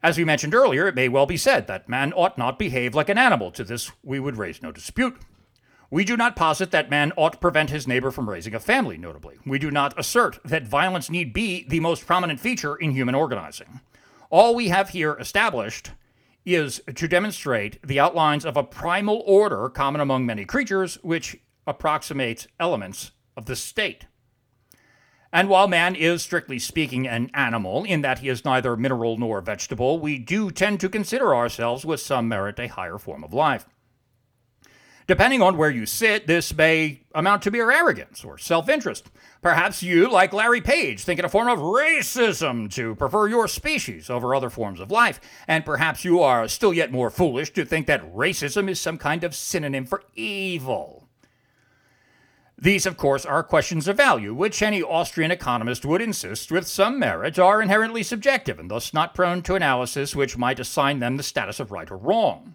As 0.00 0.16
we 0.16 0.24
mentioned 0.24 0.54
earlier, 0.54 0.86
it 0.86 0.94
may 0.94 1.08
well 1.08 1.26
be 1.26 1.36
said 1.36 1.66
that 1.66 1.88
man 1.88 2.12
ought 2.12 2.38
not 2.38 2.56
behave 2.56 2.94
like 2.94 3.08
an 3.08 3.18
animal. 3.18 3.50
To 3.50 3.64
this, 3.64 3.90
we 4.04 4.20
would 4.20 4.36
raise 4.36 4.62
no 4.62 4.70
dispute. 4.70 5.16
We 5.92 6.04
do 6.04 6.16
not 6.16 6.36
posit 6.36 6.70
that 6.70 6.88
man 6.88 7.12
ought 7.16 7.32
to 7.32 7.38
prevent 7.38 7.70
his 7.70 7.88
neighbor 7.88 8.12
from 8.12 8.30
raising 8.30 8.54
a 8.54 8.60
family, 8.60 8.96
notably. 8.96 9.38
We 9.44 9.58
do 9.58 9.72
not 9.72 9.98
assert 9.98 10.38
that 10.44 10.68
violence 10.68 11.10
need 11.10 11.32
be 11.32 11.66
the 11.68 11.80
most 11.80 12.06
prominent 12.06 12.38
feature 12.38 12.76
in 12.76 12.92
human 12.92 13.16
organizing. 13.16 13.80
All 14.30 14.54
we 14.54 14.68
have 14.68 14.90
here 14.90 15.16
established 15.18 15.90
is 16.46 16.80
to 16.94 17.08
demonstrate 17.08 17.84
the 17.84 17.98
outlines 17.98 18.44
of 18.44 18.56
a 18.56 18.62
primal 18.62 19.24
order 19.26 19.68
common 19.68 20.00
among 20.00 20.24
many 20.24 20.44
creatures, 20.44 20.96
which 21.02 21.36
approximates 21.66 22.46
elements 22.60 23.10
of 23.36 23.46
the 23.46 23.56
state. 23.56 24.06
And 25.32 25.48
while 25.48 25.66
man 25.68 25.96
is, 25.96 26.22
strictly 26.22 26.60
speaking, 26.60 27.06
an 27.08 27.30
animal, 27.34 27.84
in 27.84 28.02
that 28.02 28.20
he 28.20 28.28
is 28.28 28.44
neither 28.44 28.76
mineral 28.76 29.16
nor 29.16 29.40
vegetable, 29.40 29.98
we 29.98 30.18
do 30.18 30.50
tend 30.52 30.80
to 30.80 30.88
consider 30.88 31.34
ourselves 31.34 31.84
with 31.84 32.00
some 32.00 32.28
merit 32.28 32.60
a 32.60 32.68
higher 32.68 32.98
form 32.98 33.24
of 33.24 33.34
life. 33.34 33.66
Depending 35.10 35.42
on 35.42 35.56
where 35.56 35.70
you 35.70 35.86
sit, 35.86 36.28
this 36.28 36.54
may 36.54 37.00
amount 37.16 37.42
to 37.42 37.50
mere 37.50 37.68
arrogance 37.72 38.22
or 38.22 38.38
self 38.38 38.68
interest. 38.68 39.10
Perhaps 39.42 39.82
you, 39.82 40.08
like 40.08 40.32
Larry 40.32 40.60
Page, 40.60 41.02
think 41.02 41.18
it 41.18 41.24
a 41.24 41.28
form 41.28 41.48
of 41.48 41.58
racism 41.58 42.72
to 42.74 42.94
prefer 42.94 43.26
your 43.26 43.48
species 43.48 44.08
over 44.08 44.36
other 44.36 44.50
forms 44.50 44.78
of 44.78 44.92
life, 44.92 45.20
and 45.48 45.64
perhaps 45.64 46.04
you 46.04 46.22
are 46.22 46.46
still 46.46 46.72
yet 46.72 46.92
more 46.92 47.10
foolish 47.10 47.52
to 47.54 47.64
think 47.64 47.88
that 47.88 48.14
racism 48.14 48.70
is 48.70 48.80
some 48.80 48.98
kind 48.98 49.24
of 49.24 49.34
synonym 49.34 49.84
for 49.84 50.04
evil. 50.14 51.08
These, 52.56 52.86
of 52.86 52.96
course, 52.96 53.26
are 53.26 53.42
questions 53.42 53.88
of 53.88 53.96
value, 53.96 54.32
which 54.32 54.62
any 54.62 54.80
Austrian 54.80 55.32
economist 55.32 55.84
would 55.84 56.02
insist, 56.02 56.52
with 56.52 56.68
some 56.68 57.00
merit, 57.00 57.36
are 57.36 57.60
inherently 57.60 58.04
subjective 58.04 58.60
and 58.60 58.70
thus 58.70 58.94
not 58.94 59.16
prone 59.16 59.42
to 59.42 59.56
analysis 59.56 60.14
which 60.14 60.38
might 60.38 60.60
assign 60.60 61.00
them 61.00 61.16
the 61.16 61.24
status 61.24 61.58
of 61.58 61.72
right 61.72 61.90
or 61.90 61.96
wrong. 61.96 62.54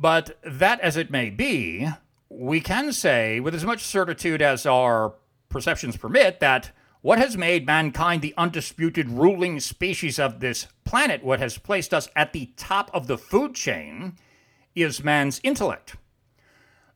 But 0.00 0.38
that 0.44 0.80
as 0.80 0.96
it 0.96 1.10
may 1.10 1.28
be, 1.28 1.88
we 2.28 2.60
can 2.60 2.92
say 2.92 3.40
with 3.40 3.54
as 3.54 3.64
much 3.64 3.82
certitude 3.82 4.40
as 4.40 4.64
our 4.64 5.14
perceptions 5.48 5.96
permit 5.96 6.38
that 6.40 6.70
what 7.00 7.18
has 7.18 7.36
made 7.36 7.66
mankind 7.66 8.22
the 8.22 8.34
undisputed 8.36 9.08
ruling 9.08 9.58
species 9.60 10.18
of 10.18 10.40
this 10.40 10.68
planet, 10.84 11.24
what 11.24 11.40
has 11.40 11.58
placed 11.58 11.92
us 11.92 12.08
at 12.14 12.32
the 12.32 12.50
top 12.56 12.90
of 12.92 13.06
the 13.06 13.18
food 13.18 13.54
chain, 13.54 14.16
is 14.74 15.02
man's 15.02 15.40
intellect. 15.42 15.96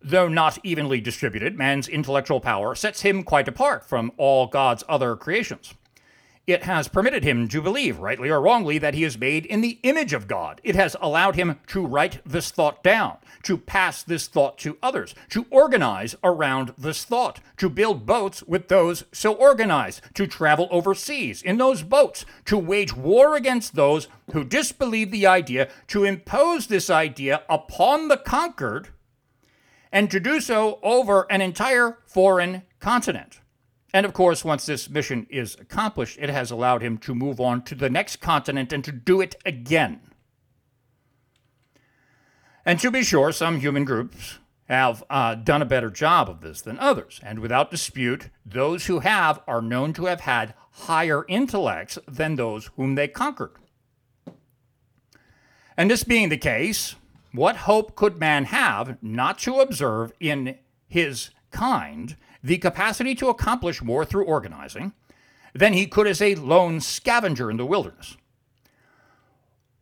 Though 0.01 0.29
not 0.29 0.59
evenly 0.65 1.01
distributed, 1.01 1.57
man's 1.57 1.89
intellectual 1.89 2.41
power 2.41 2.75
sets 2.75 3.03
him 3.03 3.23
quite 3.23 3.49
apart 3.49 3.89
from 3.89 4.13
all 4.17 4.47
God's 4.47 4.85
other 4.89 5.17
creations. 5.17 5.75
It 6.45 6.65
has 6.65 6.89
permitted 6.89 7.23
him 7.23 7.47
to 7.49 7.63
believe, 7.63 8.01
rightly 8.01 8.29
or 8.29 8.41
wrongly, 8.41 8.77
that 8.79 8.95
he 8.95 9.05
is 9.05 9.17
made 9.17 9.47
in 9.47 9.61
the 9.61 9.79
image 9.85 10.13
of 10.13 10.27
God. 10.27 10.61
It 10.65 10.75
has 10.75 10.97
allowed 11.01 11.37
him 11.37 11.61
to 11.69 11.87
write 11.87 12.21
this 12.27 12.51
thought 12.51 12.83
down, 12.83 13.19
to 13.45 13.57
pass 13.57 14.03
this 14.03 14.27
thought 14.27 14.59
to 14.59 14.77
others, 14.83 15.15
to 15.31 15.47
organize 15.51 16.17
around 16.25 16.75
this 16.77 17.05
thought, 17.05 17.39
to 17.59 17.71
build 17.71 18.07
boats 18.07 18.43
with 18.43 18.67
those 18.67 19.05
so 19.13 19.35
organized, 19.35 20.01
to 20.15 20.27
travel 20.27 20.67
overseas 20.73 21.43
in 21.43 21.59
those 21.59 21.85
boats, 21.85 22.25
to 22.47 22.59
wage 22.59 22.93
war 22.93 23.37
against 23.37 23.77
those 23.77 24.09
who 24.33 24.43
disbelieve 24.43 25.13
the 25.13 25.27
idea, 25.27 25.69
to 25.87 26.03
impose 26.03 26.67
this 26.67 26.91
idea 26.91 27.43
upon 27.49 28.09
the 28.09 28.17
conquered 28.17 28.89
and 29.93 30.11
to 30.11 30.19
do 30.19 30.41
so 30.41 30.81
over 30.83 31.31
an 31.31 31.41
entire 31.41 31.99
foreign 32.07 32.63
continent. 32.81 33.42
And 33.95 34.07
of 34.07 34.13
course, 34.13 34.45
once 34.45 34.65
this 34.67 34.89
mission 34.89 35.27
is 35.29 35.57
accomplished, 35.61 36.19
it 36.21 36.31
has 36.31 36.51
allowed 36.51 36.83
him 36.83 36.97
to 36.99 37.15
move 37.15 37.41
on 37.41 37.63
to 37.65 37.75
the 37.75 37.91
next 37.91 38.17
continent 38.17 38.73
and 38.73 38.83
to 38.85 38.93
do 38.93 39.21
it 39.21 39.37
again. 39.45 40.01
And 42.65 42.79
to 42.81 42.91
be 42.91 43.03
sure, 43.03 43.33
some 43.33 43.61
human 43.61 43.85
groups 43.85 44.39
have 44.69 45.05
uh, 45.11 45.35
done 45.35 45.61
a 45.61 45.67
better 45.67 45.91
job 45.91 46.31
of 46.31 46.41
this 46.41 46.63
than 46.63 46.79
others. 46.79 47.21
And 47.23 47.41
without 47.41 47.71
dispute, 47.71 48.31
those 48.47 48.87
who 48.87 49.01
have 49.01 49.41
are 49.47 49.61
known 49.61 49.93
to 49.95 50.07
have 50.07 50.21
had 50.21 50.55
higher 50.71 51.27
intellects 51.29 51.99
than 52.09 52.37
those 52.37 52.71
whom 52.77 52.95
they 52.95 53.09
conquered. 53.09 53.57
And 55.77 55.91
this 55.91 56.05
being 56.05 56.29
the 56.29 56.39
case, 56.39 56.95
what 57.33 57.57
hope 57.57 57.97
could 57.97 58.19
man 58.19 58.45
have 58.47 59.03
not 59.03 59.39
to 59.41 59.61
observe 59.61 60.13
in 60.21 60.59
his 60.87 61.31
kind 61.51 62.17
the 62.43 62.59
capacity 62.59 63.15
to 63.17 63.29
accomplish 63.29 63.83
more 63.83 64.05
through 64.05 64.25
organizing 64.25 64.93
than 65.55 65.73
he 65.73 65.87
could 65.87 66.07
as 66.07 66.21
a 66.23 66.35
lone 66.35 66.81
scavenger 66.81 67.51
in 67.51 67.57
the 67.57 67.67
wilderness? 67.67 68.17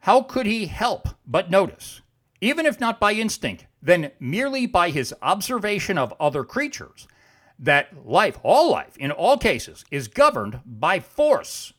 How 0.01 0.23
could 0.23 0.47
he 0.47 0.67
help 0.67 1.09
but 1.27 1.51
notice, 1.51 2.01
even 2.41 2.67
if 2.67 2.81
not 2.81 3.01
by 3.01 3.13
instinct, 3.13 3.67
then 3.83 4.13
merely 4.19 4.67
by 4.67 4.91
his 4.91 5.15
observation 5.23 5.99
of 5.99 6.15
other 6.19 6.45
creatures, 6.45 7.07
that 7.59 8.07
life, 8.07 8.39
all 8.43 8.71
life, 8.71 8.97
in 8.97 9.11
all 9.11 9.37
cases, 9.37 9.85
is 9.91 10.09
governed 10.09 10.61
by 10.65 11.01
force 11.01 11.75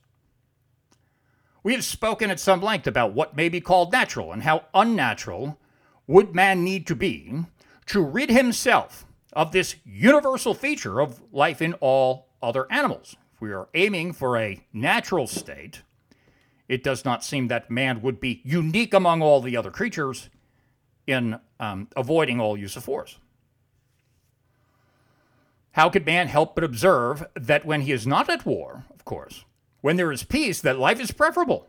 we 1.63 1.73
have 1.73 1.83
spoken 1.83 2.31
at 2.31 2.39
some 2.39 2.61
length 2.61 2.87
about 2.87 3.13
what 3.13 3.35
may 3.35 3.49
be 3.49 3.61
called 3.61 3.91
natural 3.91 4.31
and 4.31 4.43
how 4.43 4.65
unnatural 4.73 5.59
would 6.07 6.33
man 6.33 6.63
need 6.63 6.87
to 6.87 6.95
be 6.95 7.43
to 7.85 8.01
rid 8.01 8.29
himself 8.29 9.05
of 9.33 9.51
this 9.51 9.75
universal 9.85 10.53
feature 10.53 10.99
of 10.99 11.21
life 11.31 11.61
in 11.61 11.73
all 11.75 12.27
other 12.41 12.69
animals. 12.71 13.15
If 13.33 13.41
we 13.41 13.51
are 13.51 13.69
aiming 13.73 14.13
for 14.13 14.37
a 14.37 14.65
natural 14.73 15.27
state, 15.27 15.81
it 16.67 16.83
does 16.83 17.05
not 17.05 17.23
seem 17.23 17.47
that 17.47 17.71
man 17.71 18.01
would 18.01 18.19
be 18.19 18.41
unique 18.43 18.93
among 18.93 19.21
all 19.21 19.41
the 19.41 19.57
other 19.57 19.71
creatures 19.71 20.29
in 21.07 21.39
um, 21.59 21.87
avoiding 21.95 22.39
all 22.39 22.57
use 22.57 22.75
of 22.75 22.83
force. 22.83 23.17
How 25.73 25.89
could 25.89 26.05
man 26.05 26.27
help 26.27 26.55
but 26.55 26.63
observe 26.63 27.25
that 27.35 27.65
when 27.65 27.81
he 27.81 27.91
is 27.91 28.05
not 28.05 28.29
at 28.29 28.45
war, 28.45 28.85
of 28.93 29.05
course, 29.05 29.45
when 29.81 29.95
there 29.95 30.11
is 30.11 30.23
peace, 30.23 30.61
that 30.61 30.79
life 30.79 30.99
is 30.99 31.11
preferable. 31.11 31.67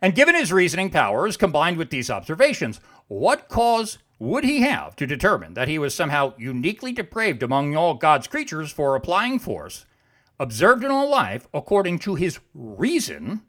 And 0.00 0.14
given 0.14 0.34
his 0.34 0.52
reasoning 0.52 0.90
powers 0.90 1.36
combined 1.36 1.76
with 1.76 1.90
these 1.90 2.10
observations, 2.10 2.80
what 3.08 3.48
cause 3.48 3.98
would 4.18 4.44
he 4.44 4.60
have 4.62 4.96
to 4.96 5.06
determine 5.06 5.54
that 5.54 5.68
he 5.68 5.78
was 5.78 5.94
somehow 5.94 6.34
uniquely 6.38 6.92
depraved 6.92 7.42
among 7.42 7.76
all 7.76 7.94
God's 7.94 8.26
creatures 8.26 8.72
for 8.72 8.96
applying 8.96 9.38
force, 9.38 9.86
observed 10.40 10.84
in 10.84 10.90
all 10.90 11.08
life 11.08 11.46
according 11.54 12.00
to 12.00 12.16
his 12.16 12.40
reason, 12.54 13.42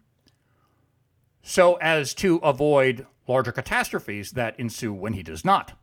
so 1.42 1.76
as 1.76 2.14
to 2.16 2.38
avoid 2.38 3.08
larger 3.28 3.52
catastrophes 3.52 4.32
that 4.32 4.60
ensue 4.60 4.94
when 4.94 5.14
he 5.14 5.24
does 5.24 5.44
not. 5.44 5.74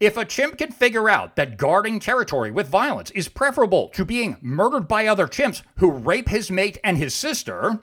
If 0.00 0.16
a 0.16 0.24
chimp 0.24 0.58
can 0.58 0.72
figure 0.72 1.08
out 1.08 1.36
that 1.36 1.56
guarding 1.56 2.00
territory 2.00 2.50
with 2.50 2.66
violence 2.66 3.12
is 3.12 3.28
preferable 3.28 3.88
to 3.90 4.04
being 4.04 4.36
murdered 4.40 4.88
by 4.88 5.06
other 5.06 5.28
chimps 5.28 5.62
who 5.76 5.92
rape 5.92 6.28
his 6.28 6.50
mate 6.50 6.78
and 6.82 6.96
his 6.96 7.14
sister, 7.14 7.80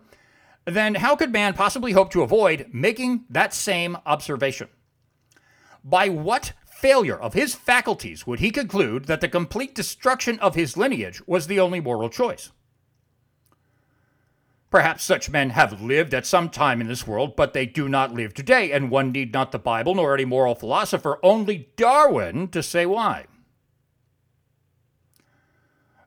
then 0.66 0.96
how 0.96 1.16
could 1.16 1.32
man 1.32 1.54
possibly 1.54 1.94
hope 1.94 2.12
to 2.12 2.22
avoid 2.22 2.68
making 2.74 3.24
that 3.30 3.54
same 3.54 3.98
observation? 4.06 4.68
By 5.90 6.08
what 6.10 6.54
failure 6.68 7.18
of 7.20 7.34
his 7.34 7.56
faculties 7.56 8.28
would 8.28 8.40
he 8.40 8.52
conclude 8.52 9.06
that 9.06 9.22
the 9.22 9.28
complete 9.28 9.74
destruction 9.74 10.40
of 10.40 10.54
his 10.54 10.78
lineage 10.78 11.22
was 11.26 11.48
the 11.48 11.60
only 11.60 11.80
moral 11.80 12.10
choice? 12.10 12.52
Perhaps 14.70 15.04
such 15.04 15.32
men 15.32 15.50
have 15.50 15.82
lived 15.82 16.14
at 16.14 16.28
some 16.28 16.50
time 16.50 16.80
in 16.80 16.88
this 16.88 17.08
world, 17.08 17.36
but 17.36 17.54
they 17.54 17.66
do 17.66 17.90
not 17.90 18.14
live 18.14 18.36
today, 18.36 18.72
and 18.72 18.92
one 18.92 19.12
need 19.12 19.34
not 19.34 19.52
the 19.52 19.58
Bible 19.58 19.96
nor 19.96 20.14
any 20.14 20.26
moral 20.26 20.54
philosopher, 20.54 21.18
only 21.24 21.70
Darwin 21.76 22.50
to 22.50 22.62
say 22.62 22.86
why. 22.86 23.26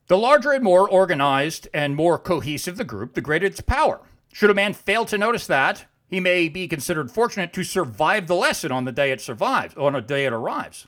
The 0.07 0.17
larger 0.17 0.53
and 0.53 0.63
more 0.63 0.89
organized 0.89 1.67
and 1.75 1.97
more 1.97 2.21
cohesive 2.21 2.77
the 2.77 2.85
group, 2.85 3.15
the 3.15 3.21
greater 3.21 3.47
its 3.47 3.61
power. 3.61 4.01
Should 4.33 4.51
a 4.51 4.55
man 4.55 4.75
fail 4.75 5.07
to 5.07 5.19
notice 5.19 5.49
that, 5.49 5.87
he 6.13 6.21
may 6.21 6.47
be 6.47 6.69
considered 6.69 7.11
fortunate 7.11 7.55
to 7.55 7.65
survive 7.65 8.27
the 8.27 8.35
lesson 8.35 8.71
on 8.71 8.85
the 8.85 8.93
day 8.93 9.11
it 9.13 9.21
survives, 9.23 9.75
on 9.79 9.95
a 9.95 10.03
day 10.03 10.27
it 10.27 10.33
arrives. 10.35 10.87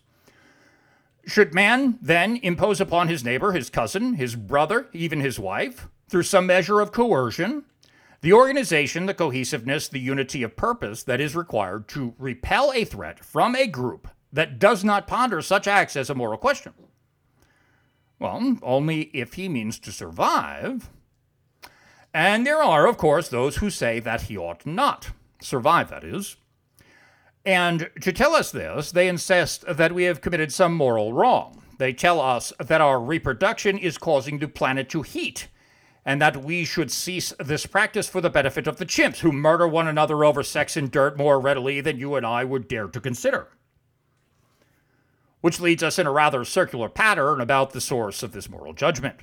Should 1.26 1.54
man 1.54 1.98
then 2.02 2.36
impose 2.42 2.78
upon 2.78 3.08
his 3.08 3.24
neighbor, 3.24 3.52
his 3.52 3.70
cousin, 3.70 4.16
his 4.16 4.36
brother, 4.36 4.86
even 4.92 5.20
his 5.20 5.38
wife, 5.38 5.88
through 6.10 6.24
some 6.24 6.44
measure 6.44 6.78
of 6.78 6.92
coercion, 6.92 7.64
the 8.20 8.34
organization, 8.34 9.06
the 9.06 9.14
cohesiveness, 9.14 9.88
the 9.88 9.98
unity 9.98 10.42
of 10.42 10.56
purpose 10.56 11.02
that 11.04 11.22
is 11.22 11.34
required 11.34 11.88
to 11.88 12.14
repel 12.18 12.70
a 12.74 12.84
threat 12.84 13.24
from 13.24 13.56
a 13.56 13.66
group 13.66 14.08
that 14.30 14.58
does 14.58 14.84
not 14.84 15.06
ponder 15.06 15.40
such 15.40 15.66
acts 15.66 15.96
as 15.96 16.10
a 16.10 16.14
moral 16.14 16.36
question? 16.36 16.74
Well, 18.18 18.58
only 18.62 19.04
if 19.14 19.34
he 19.34 19.48
means 19.48 19.78
to 19.78 19.90
survive 19.90 20.90
and 22.14 22.46
there 22.46 22.62
are, 22.62 22.86
of 22.86 22.96
course, 22.96 23.28
those 23.28 23.56
who 23.56 23.68
say 23.68 23.98
that 23.98 24.22
he 24.22 24.38
ought 24.38 24.64
not 24.64 25.10
survive, 25.42 25.90
that 25.90 26.04
is. 26.04 26.36
And 27.44 27.90
to 28.00 28.12
tell 28.12 28.34
us 28.34 28.52
this, 28.52 28.92
they 28.92 29.08
insist 29.08 29.64
that 29.66 29.92
we 29.92 30.04
have 30.04 30.20
committed 30.20 30.52
some 30.52 30.74
moral 30.74 31.12
wrong. 31.12 31.62
They 31.78 31.92
tell 31.92 32.20
us 32.20 32.52
that 32.58 32.80
our 32.80 33.00
reproduction 33.00 33.76
is 33.76 33.98
causing 33.98 34.38
the 34.38 34.48
planet 34.48 34.88
to 34.90 35.02
heat, 35.02 35.48
and 36.04 36.22
that 36.22 36.42
we 36.42 36.64
should 36.64 36.90
cease 36.90 37.32
this 37.38 37.66
practice 37.66 38.08
for 38.08 38.20
the 38.20 38.30
benefit 38.30 38.66
of 38.66 38.76
the 38.76 38.86
chimps 38.86 39.18
who 39.18 39.32
murder 39.32 39.66
one 39.66 39.88
another 39.88 40.24
over 40.24 40.42
sex 40.42 40.76
and 40.76 40.90
dirt 40.90 41.18
more 41.18 41.40
readily 41.40 41.80
than 41.80 41.98
you 41.98 42.14
and 42.14 42.24
I 42.24 42.44
would 42.44 42.68
dare 42.68 42.86
to 42.86 43.00
consider. 43.00 43.48
Which 45.40 45.60
leads 45.60 45.82
us 45.82 45.98
in 45.98 46.06
a 46.06 46.12
rather 46.12 46.44
circular 46.44 46.88
pattern 46.88 47.40
about 47.40 47.72
the 47.72 47.80
source 47.80 48.22
of 48.22 48.32
this 48.32 48.48
moral 48.48 48.72
judgment. 48.72 49.16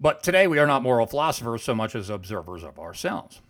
But 0.00 0.22
today 0.22 0.46
we 0.46 0.58
are 0.58 0.66
not 0.66 0.82
moral 0.82 1.06
philosophers 1.06 1.62
so 1.62 1.74
much 1.74 1.94
as 1.94 2.08
observers 2.08 2.62
of 2.62 2.78
ourselves. 2.78 3.40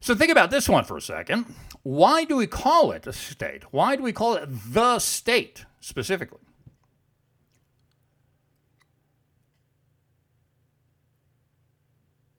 So 0.00 0.14
think 0.14 0.30
about 0.30 0.50
this 0.50 0.68
one 0.68 0.84
for 0.84 0.96
a 0.96 1.02
second. 1.02 1.46
Why 1.82 2.24
do 2.24 2.36
we 2.36 2.46
call 2.46 2.92
it 2.92 3.06
a 3.06 3.12
state? 3.12 3.64
Why 3.72 3.96
do 3.96 4.02
we 4.02 4.12
call 4.12 4.34
it 4.34 4.48
the 4.48 4.98
state 4.98 5.64
specifically? 5.80 6.40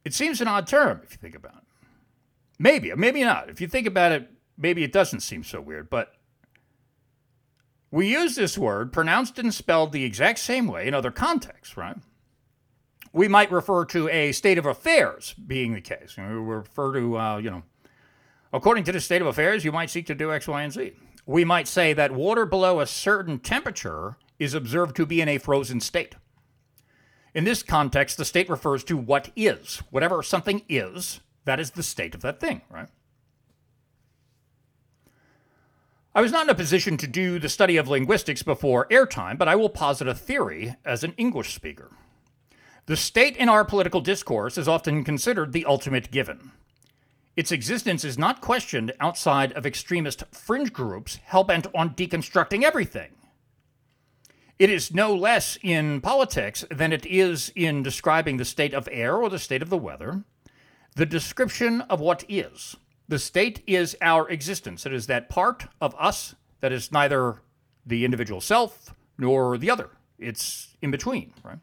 It 0.06 0.14
seems 0.14 0.42
an 0.42 0.48
odd 0.48 0.68
term 0.68 1.02
if 1.04 1.12
you 1.12 1.18
think 1.18 1.36
about 1.36 1.58
it. 1.58 1.64
Maybe, 2.58 2.94
maybe 2.96 3.24
not. 3.24 3.50
If 3.50 3.62
you 3.62 3.68
think 3.68 3.88
about 3.88 4.12
it, 4.12 4.30
maybe 4.58 4.84
it 4.84 4.92
doesn't 4.92 5.22
seem 5.22 5.44
so 5.44 5.62
weird, 5.62 5.90
but 5.90 6.14
we 7.92 8.12
use 8.12 8.36
this 8.36 8.58
word 8.58 8.92
pronounced 8.92 9.40
and 9.40 9.54
spelled 9.54 9.92
the 9.92 10.04
exact 10.04 10.40
same 10.40 10.68
way 10.68 10.88
in 10.88 10.94
other 10.94 11.12
contexts, 11.12 11.78
right? 11.78 11.98
We 13.12 13.28
might 13.28 13.52
refer 13.52 13.86
to 13.86 14.08
a 14.10 14.32
state 14.32 14.58
of 14.58 14.65
affairs 14.65 15.34
being 15.34 15.74
the 15.74 15.82
case. 15.82 16.15
we 16.17 16.24
refer 16.24 16.93
to, 16.93 17.17
uh, 17.17 17.38
you 17.38 17.50
know, 17.50 17.63
according 18.54 18.84
to 18.86 18.91
the 18.91 19.02
state 19.02 19.22
of 19.22 19.28
affairs, 19.28 19.65
you 19.65 19.72
might 19.72 19.89
seek 19.89 20.06
to 20.08 20.15
do 20.15 20.32
X, 20.32 20.48
Y, 20.48 20.62
and 20.62 20.74
Z. 20.74 20.93
We 21.26 21.45
might 21.45 21.67
say 21.67 21.93
that 21.93 22.12
water 22.12 22.45
below 22.45 22.80
a 22.80 22.88
certain 22.88 23.39
temperature 23.39 24.17
is 24.38 24.54
observed 24.54 24.95
to 24.95 25.06
be 25.06 25.22
in 25.22 25.30
a 25.30 25.38
frozen 25.38 25.80
state. 25.80 26.15
In 27.34 27.43
this 27.43 27.62
context, 27.62 28.17
the 28.17 28.26
state 28.26 28.50
refers 28.50 28.84
to 28.86 28.98
what 28.98 29.30
is. 29.36 29.84
Whatever 29.91 30.24
something 30.24 30.63
is, 30.67 31.19
that 31.45 31.60
is 31.60 31.72
the 31.72 31.84
state 31.84 32.15
of 32.15 32.22
that 32.22 32.39
thing, 32.39 32.62
right? 32.69 32.88
I 36.15 36.22
was 36.22 36.32
not 36.32 36.45
in 36.45 36.50
a 36.50 36.56
position 36.56 36.98
to 36.98 37.08
do 37.08 37.38
the 37.38 37.50
study 37.50 37.78
of 37.78 37.88
linguistics 37.88 38.41
before 38.41 38.88
airtime, 38.88 39.38
but 39.38 39.48
I 39.48 39.56
will 39.56 39.69
posit 39.69 40.08
a 40.08 40.15
theory 40.15 40.76
as 40.84 41.04
an 41.04 41.13
English 41.17 41.54
speaker. 41.54 41.91
The 42.89 42.97
state 42.97 43.38
in 43.38 43.49
our 43.49 43.63
political 43.63 44.02
discourse 44.02 44.58
is 44.58 44.67
often 44.67 45.04
considered 45.04 45.54
the 45.54 45.63
ultimate 45.63 46.10
given. 46.10 46.54
Its 47.36 47.52
existence 47.52 48.04
is 48.04 48.17
not 48.17 48.41
questioned 48.41 48.93
outside 48.99 49.52
of 49.52 49.63
extremist 49.63 50.23
fringe 50.32 50.73
groups 50.73 51.19
hell 51.25 51.43
bent 51.43 51.67
on 51.75 51.91
deconstructing 51.91 52.63
everything. 52.63 53.12
It 54.58 54.71
is 54.71 54.91
no 54.91 55.13
less 55.13 55.56
in 55.62 56.02
politics 56.02 56.65
than 56.71 56.91
it 56.91 57.06
is 57.06 57.52
in 57.56 57.84
describing 57.84 58.38
the 58.38 58.43
state 58.43 58.73
of 58.73 58.89
air 58.91 59.17
or 59.17 59.30
the 59.30 59.38
state 59.38 59.62
of 59.62 59.69
the 59.69 59.78
weather. 59.78 60.23
The 60.95 61.06
description 61.06 61.82
of 61.82 61.99
what 61.99 62.23
is. 62.28 62.75
The 63.08 63.19
state 63.19 63.62
is 63.67 63.95
our 64.02 64.28
existence. 64.30 64.88
It 64.88 64.93
is 64.93 65.06
that 65.06 65.30
part 65.30 65.67
of 65.80 65.93
us 65.99 66.34
that 66.62 66.71
is 66.71 66.91
neither 66.91 67.43
the 67.86 68.04
individual 68.04 68.41
self 68.41 68.95
nor 69.15 69.60
the 69.60 69.69
other. 69.69 69.91
It's 70.17 70.75
in 70.82 70.89
between, 70.89 71.34
right? 71.43 71.60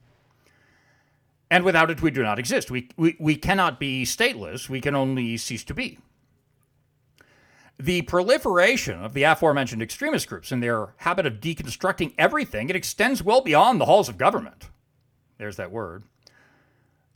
And 1.50 1.64
without 1.64 1.90
it, 1.90 2.02
we 2.02 2.11
do 2.11 2.22
not 2.22 2.38
exist. 2.38 2.70
We, 2.70 2.88
we, 2.96 3.16
we 3.20 3.37
cannot 3.37 3.78
be 3.78 4.04
stateless, 4.04 4.68
we 4.68 4.80
can 4.80 4.94
only 4.94 5.37
cease 5.37 5.64
to 5.64 5.74
be. 5.74 5.98
The 7.78 8.02
proliferation 8.02 9.02
of 9.02 9.12
the 9.12 9.24
aforementioned 9.24 9.82
extremist 9.82 10.28
groups 10.28 10.50
and 10.50 10.62
their 10.62 10.94
habit 10.98 11.26
of 11.26 11.35
deconstructing 11.35 12.14
everything, 12.16 12.70
it 12.70 12.76
extends 12.76 13.22
well 13.22 13.42
beyond 13.42 13.80
the 13.80 13.85
halls 13.85 14.09
of 14.09 14.16
government. 14.16 14.70
There's 15.38 15.56
that 15.56 15.70
word. 15.70 16.04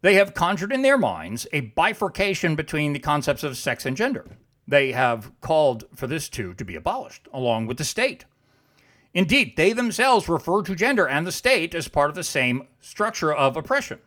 They 0.02 0.14
have 0.14 0.34
conjured 0.34 0.72
in 0.72 0.82
their 0.82 0.98
minds 0.98 1.46
a 1.52 1.60
bifurcation 1.60 2.56
between 2.56 2.92
the 2.92 2.98
concepts 2.98 3.42
of 3.42 3.56
sex 3.56 3.84
and 3.84 3.96
gender. 3.96 4.26
They 4.68 4.92
have 4.92 5.32
called 5.40 5.84
for 5.94 6.06
this 6.06 6.28
too 6.28 6.54
to 6.54 6.64
be 6.64 6.76
abolished, 6.76 7.26
along 7.32 7.66
with 7.66 7.78
the 7.78 7.84
state. 7.84 8.24
Indeed, 9.12 9.56
they 9.56 9.72
themselves 9.72 10.28
refer 10.28 10.62
to 10.62 10.76
gender 10.76 11.08
and 11.08 11.26
the 11.26 11.32
state 11.32 11.74
as 11.74 11.88
part 11.88 12.10
of 12.10 12.14
the 12.14 12.22
same 12.22 12.68
structure 12.80 13.32
of 13.32 13.56
oppression. 13.56 13.98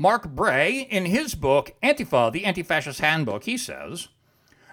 Mark 0.00 0.28
Bray, 0.28 0.86
in 0.88 1.06
his 1.06 1.34
book 1.34 1.74
Antifa, 1.82 2.30
the 2.30 2.44
Anti 2.44 2.62
Fascist 2.62 3.00
Handbook, 3.00 3.42
he 3.42 3.58
says, 3.58 4.06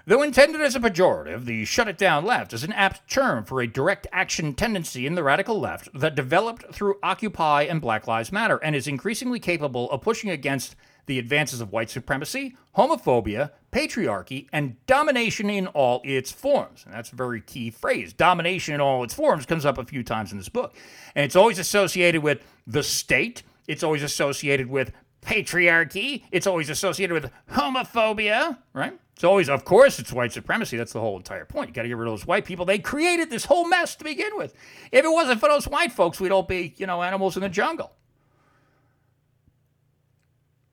Though 0.06 0.22
intended 0.22 0.62
as 0.62 0.76
a 0.76 0.80
pejorative, 0.80 1.46
the 1.46 1.66
shut 1.66 1.88
it 1.88 1.98
down 1.98 2.24
left 2.24 2.54
is 2.54 2.64
an 2.64 2.72
apt 2.74 3.10
term 3.10 3.44
for 3.44 3.60
a 3.60 3.66
direct 3.66 4.06
action 4.12 4.54
tendency 4.54 5.08
in 5.08 5.16
the 5.16 5.24
radical 5.24 5.60
left 5.60 5.90
that 5.96 6.14
developed 6.14 6.72
through 6.72 7.00
Occupy 7.02 7.64
and 7.64 7.82
Black 7.82 8.06
Lives 8.06 8.32
Matter 8.32 8.58
and 8.58 8.76
is 8.76 8.88
increasingly 8.88 9.40
capable 9.40 9.90
of 9.90 10.02
pushing 10.02 10.30
against 10.30 10.76
the 11.08 11.18
advances 11.18 11.60
of 11.60 11.72
white 11.72 11.90
supremacy, 11.90 12.56
homophobia, 12.78 13.50
patriarchy, 13.72 14.48
and 14.54 14.76
domination 14.86 15.50
in 15.50 15.66
all 15.66 16.02
its 16.04 16.32
forms. 16.32 16.84
And 16.86 16.94
that's 16.94 17.12
a 17.12 17.16
very 17.16 17.42
key 17.42 17.72
phrase. 17.72 18.14
Domination 18.14 18.76
in 18.76 18.82
all 18.82 19.04
its 19.04 19.16
forms 19.16 19.48
comes 19.48 19.66
up 19.66 19.80
a 19.80 19.86
few 19.86 20.04
times 20.04 20.32
in 20.32 20.38
this 20.38 20.50
book. 20.50 20.76
And 21.16 21.26
it's 21.26 21.36
always 21.36 21.58
associated 21.58 22.22
with 22.22 22.44
the 22.68 22.84
state, 22.84 23.42
it's 23.68 23.82
always 23.82 24.04
associated 24.04 24.68
with 24.68 24.92
patriarchy. 25.26 26.24
It's 26.32 26.48
always 26.48 26.70
associated 26.70 27.14
with 27.14 27.32
homophobia, 27.52 28.58
right? 28.74 28.98
It's 29.16 29.24
always, 29.24 29.50
of 29.50 29.64
course, 29.64 29.98
it's 29.98 30.12
white 30.12 30.34
supremacy. 30.34 30.76
That's 30.76 30.94
the 30.94 31.00
whole 31.00 31.18
entire 31.18 31.46
point. 31.46 31.70
You 31.70 31.74
got 31.74 31.84
to 31.84 31.88
get 31.88 31.98
rid 31.98 32.08
of 32.08 32.12
those 32.12 32.28
white 32.28 32.46
people. 32.46 32.66
They 32.66 32.80
created 32.80 33.30
this 33.30 33.46
whole 33.46 33.68
mess 33.68 33.96
to 33.96 34.04
begin 34.04 34.36
with. 34.36 34.54
If 34.92 35.06
it 35.06 35.12
wasn't 35.12 35.40
for 35.40 35.48
those 35.48 35.68
white 35.68 35.94
folks, 35.94 36.20
we'd 36.20 36.34
all 36.34 36.44
be, 36.44 36.74
you 36.78 36.86
know, 36.86 37.02
animals 37.02 37.38
in 37.38 37.42
the 37.42 37.50
jungle. 37.50 37.94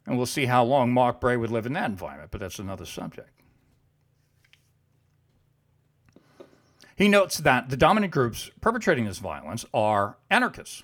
And 0.07 0.17
we'll 0.17 0.27
see 0.27 0.47
how 0.47 0.65
long 0.65 0.93
Mark 0.93 1.21
Bray 1.21 1.37
would 1.37 1.51
live 1.51 1.67
in 1.67 1.73
that 1.75 1.89
environment, 1.89 2.33
but 2.33 2.41
that's 2.41 2.59
another 2.59 2.85
subject. 2.85 3.31
He 6.97 7.09
notes 7.09 7.39
that 7.39 7.71
the 7.71 7.77
dominant 7.77 8.13
groups 8.13 8.51
perpetrating 8.61 9.05
this 9.05 9.19
violence 9.19 9.65
are 9.73 10.19
anarchists. 10.29 10.83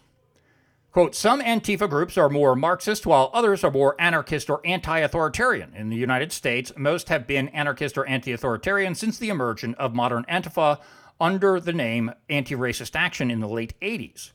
Quote, 0.98 1.14
some 1.14 1.40
Antifa 1.40 1.88
groups 1.88 2.18
are 2.18 2.28
more 2.28 2.56
Marxist, 2.56 3.06
while 3.06 3.30
others 3.32 3.62
are 3.62 3.70
more 3.70 3.94
anarchist 4.00 4.50
or 4.50 4.60
anti 4.64 4.98
authoritarian. 4.98 5.72
In 5.76 5.90
the 5.90 5.96
United 5.96 6.32
States, 6.32 6.72
most 6.76 7.08
have 7.08 7.24
been 7.24 7.50
anarchist 7.50 7.96
or 7.96 8.04
anti 8.06 8.32
authoritarian 8.32 8.96
since 8.96 9.16
the 9.16 9.28
emergence 9.28 9.76
of 9.78 9.94
modern 9.94 10.24
Antifa 10.28 10.80
under 11.20 11.60
the 11.60 11.72
name 11.72 12.10
Anti 12.28 12.56
Racist 12.56 12.96
Action 12.96 13.30
in 13.30 13.38
the 13.38 13.46
late 13.46 13.74
80s. 13.80 14.32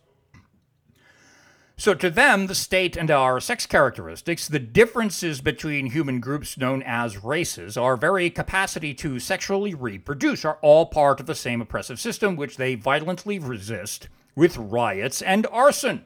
So, 1.76 1.94
to 1.96 2.10
them, 2.10 2.48
the 2.48 2.56
state 2.56 2.96
and 2.96 3.12
our 3.12 3.42
sex 3.42 3.66
characteristics, 3.66 4.48
the 4.48 4.58
differences 4.60 5.42
between 5.42 5.88
human 5.88 6.22
groups 6.22 6.58
known 6.58 6.82
as 6.84 7.26
races, 7.26 7.76
our 7.76 7.98
very 7.98 8.30
capacity 8.30 8.94
to 8.94 9.20
sexually 9.20 9.74
reproduce, 9.74 10.46
are 10.46 10.60
all 10.62 10.86
part 10.86 11.20
of 11.20 11.26
the 11.26 11.36
same 11.36 11.60
oppressive 11.60 12.00
system 12.00 12.38
which 12.38 12.56
they 12.56 12.76
violently 12.76 13.38
resist 13.38 14.08
with 14.34 14.56
riots 14.56 15.22
and 15.22 15.46
arson. 15.52 16.06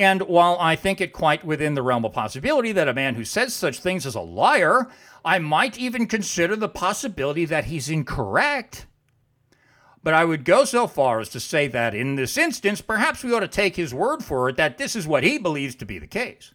And 0.00 0.22
while 0.22 0.56
I 0.58 0.76
think 0.76 1.02
it 1.02 1.12
quite 1.12 1.44
within 1.44 1.74
the 1.74 1.82
realm 1.82 2.06
of 2.06 2.14
possibility 2.14 2.72
that 2.72 2.88
a 2.88 2.94
man 2.94 3.16
who 3.16 3.24
says 3.26 3.52
such 3.52 3.80
things 3.80 4.06
is 4.06 4.14
a 4.14 4.22
liar, 4.22 4.88
I 5.26 5.38
might 5.38 5.76
even 5.76 6.06
consider 6.06 6.56
the 6.56 6.70
possibility 6.70 7.44
that 7.44 7.66
he's 7.66 7.90
incorrect. 7.90 8.86
But 10.02 10.14
I 10.14 10.24
would 10.24 10.46
go 10.46 10.64
so 10.64 10.86
far 10.86 11.20
as 11.20 11.28
to 11.28 11.38
say 11.38 11.68
that 11.68 11.94
in 11.94 12.14
this 12.14 12.38
instance, 12.38 12.80
perhaps 12.80 13.22
we 13.22 13.34
ought 13.34 13.40
to 13.40 13.48
take 13.48 13.76
his 13.76 13.92
word 13.92 14.24
for 14.24 14.48
it 14.48 14.56
that 14.56 14.78
this 14.78 14.96
is 14.96 15.06
what 15.06 15.22
he 15.22 15.36
believes 15.36 15.74
to 15.74 15.84
be 15.84 15.98
the 15.98 16.06
case. 16.06 16.54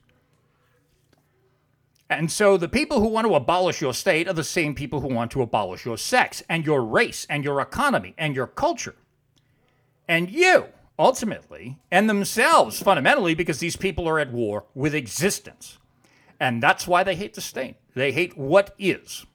And 2.09 2.31
so 2.31 2.57
the 2.57 2.67
people 2.67 2.99
who 2.99 3.09
want 3.09 3.27
to 3.27 3.35
abolish 3.35 3.79
your 3.79 3.93
state 3.93 4.27
are 4.27 4.33
the 4.33 4.43
same 4.43 4.73
people 4.73 5.01
who 5.01 5.13
want 5.13 5.29
to 5.33 5.43
abolish 5.43 5.85
your 5.85 5.99
sex 5.99 6.41
and 6.49 6.65
your 6.65 6.83
race 6.83 7.27
and 7.29 7.43
your 7.43 7.61
economy 7.61 8.15
and 8.17 8.35
your 8.35 8.47
culture. 8.47 8.95
And 10.07 10.31
you, 10.31 10.69
ultimately, 10.97 11.77
and 11.91 12.09
themselves 12.09 12.81
fundamentally, 12.81 13.35
because 13.35 13.59
these 13.59 13.75
people 13.75 14.07
are 14.07 14.19
at 14.19 14.31
war 14.31 14.65
with 14.73 14.95
existence. 14.95 15.77
And 16.39 16.61
that's 16.61 16.87
why 16.87 17.03
they 17.03 17.15
hate 17.15 17.33
the 17.33 17.41
state. 17.41 17.75
They 17.93 18.11
hate 18.11 18.37
what 18.37 18.75
is. 18.77 19.25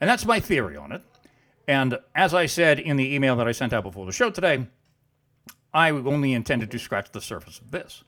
And 0.00 0.08
that's 0.08 0.26
my 0.26 0.40
theory 0.40 0.76
on 0.76 0.92
it. 0.92 1.02
And 1.68 1.98
as 2.14 2.34
I 2.34 2.46
said 2.46 2.78
in 2.78 2.96
the 2.96 3.14
email 3.14 3.36
that 3.36 3.48
I 3.48 3.52
sent 3.52 3.72
out 3.72 3.84
before 3.84 4.06
the 4.06 4.12
show 4.12 4.30
today, 4.30 4.66
I 5.72 5.90
only 5.90 6.32
intended 6.32 6.70
to 6.70 6.78
scratch 6.78 7.12
the 7.12 7.20
surface 7.20 7.58
of 7.58 7.70
this. 7.70 8.02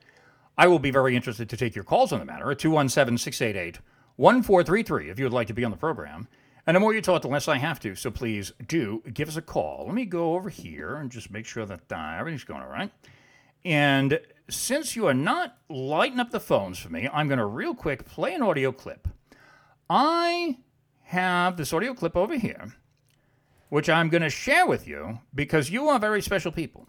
I 0.56 0.66
will 0.66 0.78
be 0.78 0.90
very 0.90 1.16
interested 1.16 1.48
to 1.48 1.56
take 1.56 1.74
your 1.74 1.84
calls 1.84 2.12
on 2.12 2.18
the 2.18 2.24
matter 2.24 2.50
at 2.50 2.58
217 2.58 3.18
688 3.18 3.78
1433 4.16 5.10
if 5.10 5.18
you 5.18 5.24
would 5.24 5.32
like 5.32 5.48
to 5.48 5.54
be 5.54 5.64
on 5.64 5.70
the 5.70 5.76
program. 5.76 6.28
And 6.66 6.74
the 6.74 6.80
more 6.80 6.94
you 6.94 7.02
talk, 7.02 7.22
the 7.22 7.28
less 7.28 7.48
I 7.48 7.58
have 7.58 7.78
to. 7.80 7.94
So 7.94 8.10
please 8.10 8.52
do 8.66 9.02
give 9.12 9.28
us 9.28 9.36
a 9.36 9.42
call. 9.42 9.84
Let 9.86 9.94
me 9.94 10.06
go 10.06 10.34
over 10.34 10.48
here 10.48 10.96
and 10.96 11.10
just 11.10 11.30
make 11.30 11.46
sure 11.46 11.66
that 11.66 11.92
uh, 11.92 12.16
everything's 12.18 12.44
going 12.44 12.62
all 12.62 12.68
right. 12.68 12.90
And 13.64 14.20
since 14.48 14.96
you 14.96 15.06
are 15.06 15.14
not 15.14 15.58
lighting 15.68 16.20
up 16.20 16.30
the 16.30 16.40
phones 16.40 16.78
for 16.78 16.90
me, 16.90 17.08
I'm 17.12 17.28
going 17.28 17.38
to 17.38 17.46
real 17.46 17.74
quick 17.74 18.06
play 18.06 18.34
an 18.34 18.42
audio 18.42 18.72
clip. 18.72 19.08
I 19.90 20.58
have 21.04 21.56
this 21.56 21.72
audio 21.72 21.92
clip 21.92 22.16
over 22.16 22.36
here 22.38 22.72
which 23.74 23.88
I'm 23.88 24.08
going 24.08 24.22
to 24.22 24.30
share 24.30 24.68
with 24.68 24.86
you 24.86 25.18
because 25.34 25.68
you 25.68 25.88
are 25.88 25.98
very 25.98 26.22
special 26.22 26.52
people. 26.52 26.86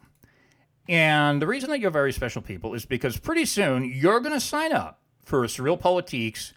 And 0.88 1.42
the 1.42 1.48
reason 1.48 1.72
that 1.72 1.80
you're 1.80 1.90
very 1.90 2.14
special 2.14 2.44
people 2.44 2.76
is 2.76 2.86
because 2.86 3.18
pretty 3.18 3.46
soon 3.46 3.86
you're 3.86 4.20
going 4.20 4.36
to 4.36 4.40
sign 4.40 4.72
up 4.72 5.02
for 5.24 5.42
SurrealPolitiks 5.46 6.54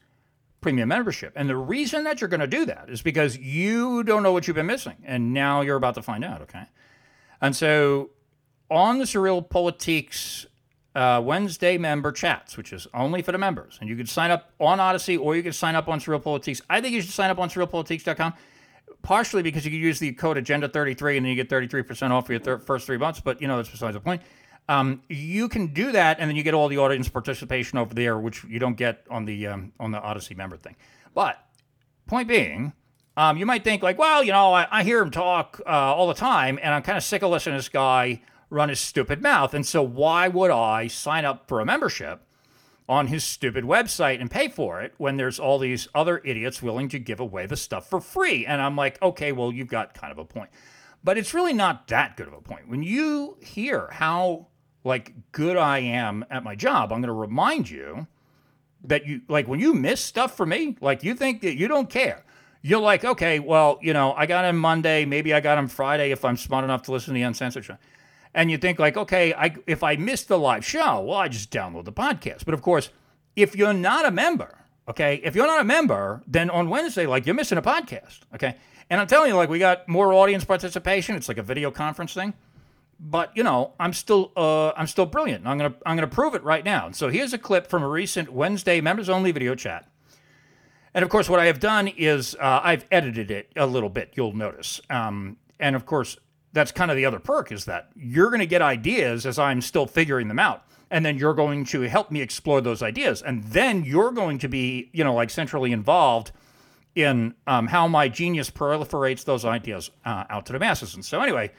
premium 0.61 0.89
membership. 0.89 1.33
And 1.37 1.49
the 1.49 1.57
reason 1.57 2.05
that 2.05 2.21
you're 2.21 2.29
going 2.29 2.41
to 2.41 2.47
do 2.47 2.65
that 2.67 2.89
is 2.89 3.03
because 3.03 3.39
you 3.39 4.03
don't 4.03 4.23
know 4.23 4.33
what 4.33 4.47
you've 4.47 4.57
been 4.57 4.67
missing. 4.67 4.97
And 5.05 5.33
now 5.33 5.61
you're 5.61 5.77
about 5.77 5.95
to 5.95 6.03
find 6.03 6.25
out, 6.25 6.43
okay? 6.43 6.65
And 7.41 7.55
so 7.55 8.11
on 8.71 8.99
the 8.99 9.05
SurrealPolitiks 9.05 10.47
uh, 10.95 11.21
Wednesday 11.25 11.79
member 11.79 12.11
chats, 12.11 12.57
which 12.57 12.73
is 12.73 12.87
only 12.93 13.23
for 13.23 13.33
the 13.33 13.39
members, 13.39 13.79
and 13.81 13.89
you 13.89 13.97
can 13.97 14.07
sign 14.07 14.31
up 14.31 14.51
on 14.59 14.81
Odysee 14.81 15.17
or 15.17 15.37
you 15.37 15.43
can 15.43 15.53
sign 15.53 15.77
up 15.77 15.89
on 15.89 16.01
SurrealPolitiks. 16.01 16.61
I 16.69 16.81
think 16.81 16.95
you 16.95 17.03
should 17.03 17.13
sign 17.13 17.31
up 17.31 17.39
on 17.39 17.49
surrealpolitiks.com 17.49 18.35
partially 19.03 19.43
because 19.43 19.65
you 19.65 19.71
can 19.71 19.81
use 19.81 19.99
the 19.99 20.13
code 20.13 20.37
agenda 20.37 20.69
33 20.69 21.17
and 21.17 21.27
then 21.27 21.31
you 21.31 21.37
get 21.37 21.49
33% 21.49 22.11
off 22.11 22.27
for 22.27 22.33
your 22.33 22.41
thir- 22.41 22.59
first 22.59 22.87
three 22.87 22.97
months 22.97 23.21
but 23.21 23.41
you 23.41 23.47
know 23.47 23.57
that's 23.57 23.69
besides 23.69 23.95
the 23.95 24.01
point 24.01 24.21
um, 24.69 25.03
you 25.09 25.49
can 25.49 25.69
do 25.69 25.93
that 25.93 26.19
and 26.21 26.29
then 26.29 26.37
you 26.37 26.43
get 26.43 26.55
all 26.55 26.69
the 26.69 26.79
audience 26.79 27.09
participation 27.09 27.79
over 27.79 27.95
there 27.95 28.19
which 28.19 28.45
you 28.45 28.59
don't 28.59 28.77
get 28.77 29.05
on 29.11 29.25
the 29.25 29.47
um, 29.47 29.73
on 29.81 29.91
the 29.91 29.99
Odysee 29.99 30.35
member 30.35 30.57
thing 30.57 30.77
but 31.15 31.39
point 32.07 32.29
being 32.29 32.73
um, 33.17 33.37
you 33.37 33.47
might 33.47 33.65
think 33.65 33.83
like 33.83 33.99
well 33.99 34.23
you 34.23 34.33
know 34.33 34.53
i, 34.53 34.67
I 34.71 34.83
hear 34.83 35.01
him 35.01 35.11
talk 35.11 35.61
uh, 35.67 35.71
all 35.71 36.09
the 36.09 36.15
time 36.15 36.59
and 36.63 36.75
i'm 36.75 36.83
kind 36.83 36.99
of 36.99 37.05
sick 37.05 37.23
of 37.23 37.31
listening 37.31 37.55
to 37.55 37.59
this 37.59 37.69
guy 37.69 38.23
run 38.51 38.69
his 38.69 38.81
stupid 38.81 39.23
mouth 39.23 39.55
and 39.55 39.67
so 39.67 39.83
why 39.83 40.29
would 40.29 40.51
i 40.51 40.87
sign 40.87 41.25
up 41.25 41.49
for 41.49 41.61
a 41.61 41.65
membership 41.65 42.23
on 42.89 43.09
his 43.09 43.23
stupid 43.23 43.65
website 43.65 44.21
and 44.21 44.31
pay 44.31 44.49
for 44.49 44.81
it 44.81 44.95
when 44.97 45.17
there's 45.17 45.39
all 45.39 45.59
these 45.59 45.89
other 45.95 46.23
idiots 46.25 46.63
willing 46.63 46.89
to 46.89 46.99
give 46.99 47.21
away 47.21 47.45
the 47.45 47.57
stuff 47.57 47.89
for 47.89 48.01
free. 48.01 48.47
And 48.47 48.63
I'm 48.63 48.77
like, 48.77 49.01
okay, 49.03 49.31
well, 49.31 49.53
you've 49.53 49.69
got 49.69 49.93
kind 49.93 50.11
of 50.11 50.19
a 50.19 50.25
point. 50.25 50.49
But 51.05 51.19
it's 51.19 51.35
really 51.35 51.53
not 51.53 51.87
that 51.89 52.17
good 52.17 52.27
of 52.27 52.33
a 52.33 52.41
point. 52.41 52.67
When 52.69 52.83
you 52.83 53.37
hear 53.43 53.89
how 53.93 54.47
like 54.89 55.13
good 55.31 55.57
I 55.57 55.79
am 55.79 56.25
at 56.31 56.43
my 56.43 56.57
job, 56.57 56.93
I'm 56.93 57.01
going 57.01 57.09
to 57.09 57.13
remind 57.13 57.71
you 57.71 58.09
that 58.85 59.07
you 59.07 59.21
like 59.29 59.47
when 59.47 59.61
you 59.61 59.75
miss 59.75 60.01
stuff 60.01 60.37
for 60.37 60.47
me, 60.47 60.77
like 60.81 61.05
you 61.05 61.15
think 61.15 61.43
that 61.43 61.57
you 61.57 61.69
don't 61.69 61.89
care. 61.89 62.25
You're 62.61 62.81
like, 62.81 63.05
okay, 63.05 63.39
well, 63.39 63.79
you 63.81 63.93
know, 63.93 64.13
I 64.15 64.27
got 64.27 64.45
him 64.45 64.59
Monday, 64.59 65.05
maybe 65.05 65.33
I 65.33 65.39
got 65.39 65.59
him 65.59 65.69
Friday 65.69 66.11
if 66.11 66.25
I'm 66.25 66.37
smart 66.37 66.65
enough 66.65 66.83
to 66.83 66.93
listen 66.93 67.15
to 67.15 67.19
the 67.19 67.23
uncensored 67.23 67.65
show 67.65 67.77
and 68.35 68.51
you 68.51 68.59
think 68.59 68.79
like, 68.79 68.97
okay, 68.97 69.33
I, 69.35 69.55
if 69.67 69.83
I 69.83 69.97
missed 69.97 70.29
the 70.29 70.39
live 70.39 70.65
show, 70.65 71.01
well, 71.01 71.19
I 71.19 71.29
just 71.29 71.51
download 71.51 71.85
the 71.85 71.93
podcast. 71.93 72.45
But 72.45 72.55
of 72.55 72.63
course, 72.63 72.91
if 73.37 73.57
you're 73.57 73.73
not 73.73 74.07
a 74.07 74.11
member, 74.11 74.59
okay, 74.89 75.21
if 75.25 75.35
you're 75.35 75.47
not 75.47 75.61
a 75.61 75.65
member, 75.65 76.23
then 76.27 76.51
on 76.51 76.69
Wednesday, 76.69 77.07
like 77.07 77.27
you're 77.27 77.35
missing 77.35 77.59
a 77.59 77.63
podcast, 77.63 78.21
okay. 78.35 78.57
And 78.91 79.01
I'm 79.01 79.07
telling 79.07 79.31
you, 79.31 79.37
like 79.37 79.49
we 79.49 79.59
got 79.59 79.89
more 79.89 80.13
audience 80.13 80.45
participation. 80.45 81.15
It's 81.15 81.29
like 81.29 81.39
a 81.39 81.43
video 81.43 81.71
conference 81.71 82.15
thing. 82.15 82.33
But 83.01 83.37
you 83.37 83.43
know, 83.43 83.75
I'm 83.79 83.93
still 83.93 84.33
uh, 84.37 84.71
I'm 84.71 84.87
still 84.87 85.07
brilliant. 85.07 85.47
I'm 85.47 85.59
gonna 85.59 85.75
I'm 85.87 85.97
gonna 85.97 86.07
prove 86.07 86.35
it 86.35 86.43
right 86.43 86.65
now. 86.65 86.91
So 86.91 87.09
here's 87.09 87.33
a 87.33 87.39
clip 87.39 87.69
from 87.69 87.83
a 87.83 87.89
recent 87.89 88.33
Wednesday 88.33 88.81
members 88.81 89.09
only 89.09 89.33
video 89.33 89.55
chat. 89.55 89.89
And 90.95 91.05
of 91.05 91.11
course, 91.11 91.29
what 91.29 91.39
I 91.39 91.47
have 91.47 91.61
done 91.61 91.89
is 91.89 92.35
uh, 92.37 92.61
I've 92.63 92.85
edited 92.91 93.31
it 93.31 93.53
a 93.57 93.67
little 93.67 93.89
bit. 93.89 94.15
You'll 94.17 94.33
notice. 94.33 94.81
Um, 94.91 95.37
and 95.61 95.77
of 95.77 95.87
course, 95.87 96.17
that's 96.53 96.73
kind 96.73 96.91
of 96.91 96.97
the 96.97 97.05
other 97.05 97.19
perk 97.19 97.53
is 97.53 97.67
that 97.67 97.91
you're 97.95 98.31
going 98.31 98.41
to 98.41 98.47
get 98.47 98.63
ideas 98.63 99.27
as 99.27 99.39
I'm 99.39 99.61
still 99.61 99.87
figuring 99.87 100.29
them 100.29 100.39
out. 100.39 100.65
And 100.91 101.05
then 101.05 101.19
you're 101.19 101.35
going 101.35 101.67
to 101.67 101.83
help 101.83 102.11
me 102.11 102.23
explore 102.23 102.61
those 102.63 102.83
ideas. 102.83 103.21
And 103.21 103.45
then 103.45 103.85
you're 103.85 104.11
going 104.11 104.39
to 104.39 104.49
be, 104.49 104.91
you 104.93 105.05
know, 105.05 105.15
like 105.15 105.29
centrally 105.29 105.71
involved 105.71 106.33
in 106.95 107.35
um, 107.47 107.67
how 107.67 107.87
my 107.87 108.09
genius 108.09 108.51
proliferates 108.51 109.25
those 109.25 109.45
ideas 109.45 109.91
uh, 110.07 110.25
out 110.31 110.47
to 110.47 110.53
the 110.53 110.59
masses. 110.59 110.95
And 110.95 111.05
so, 111.05 111.21
anyway, 111.21 111.53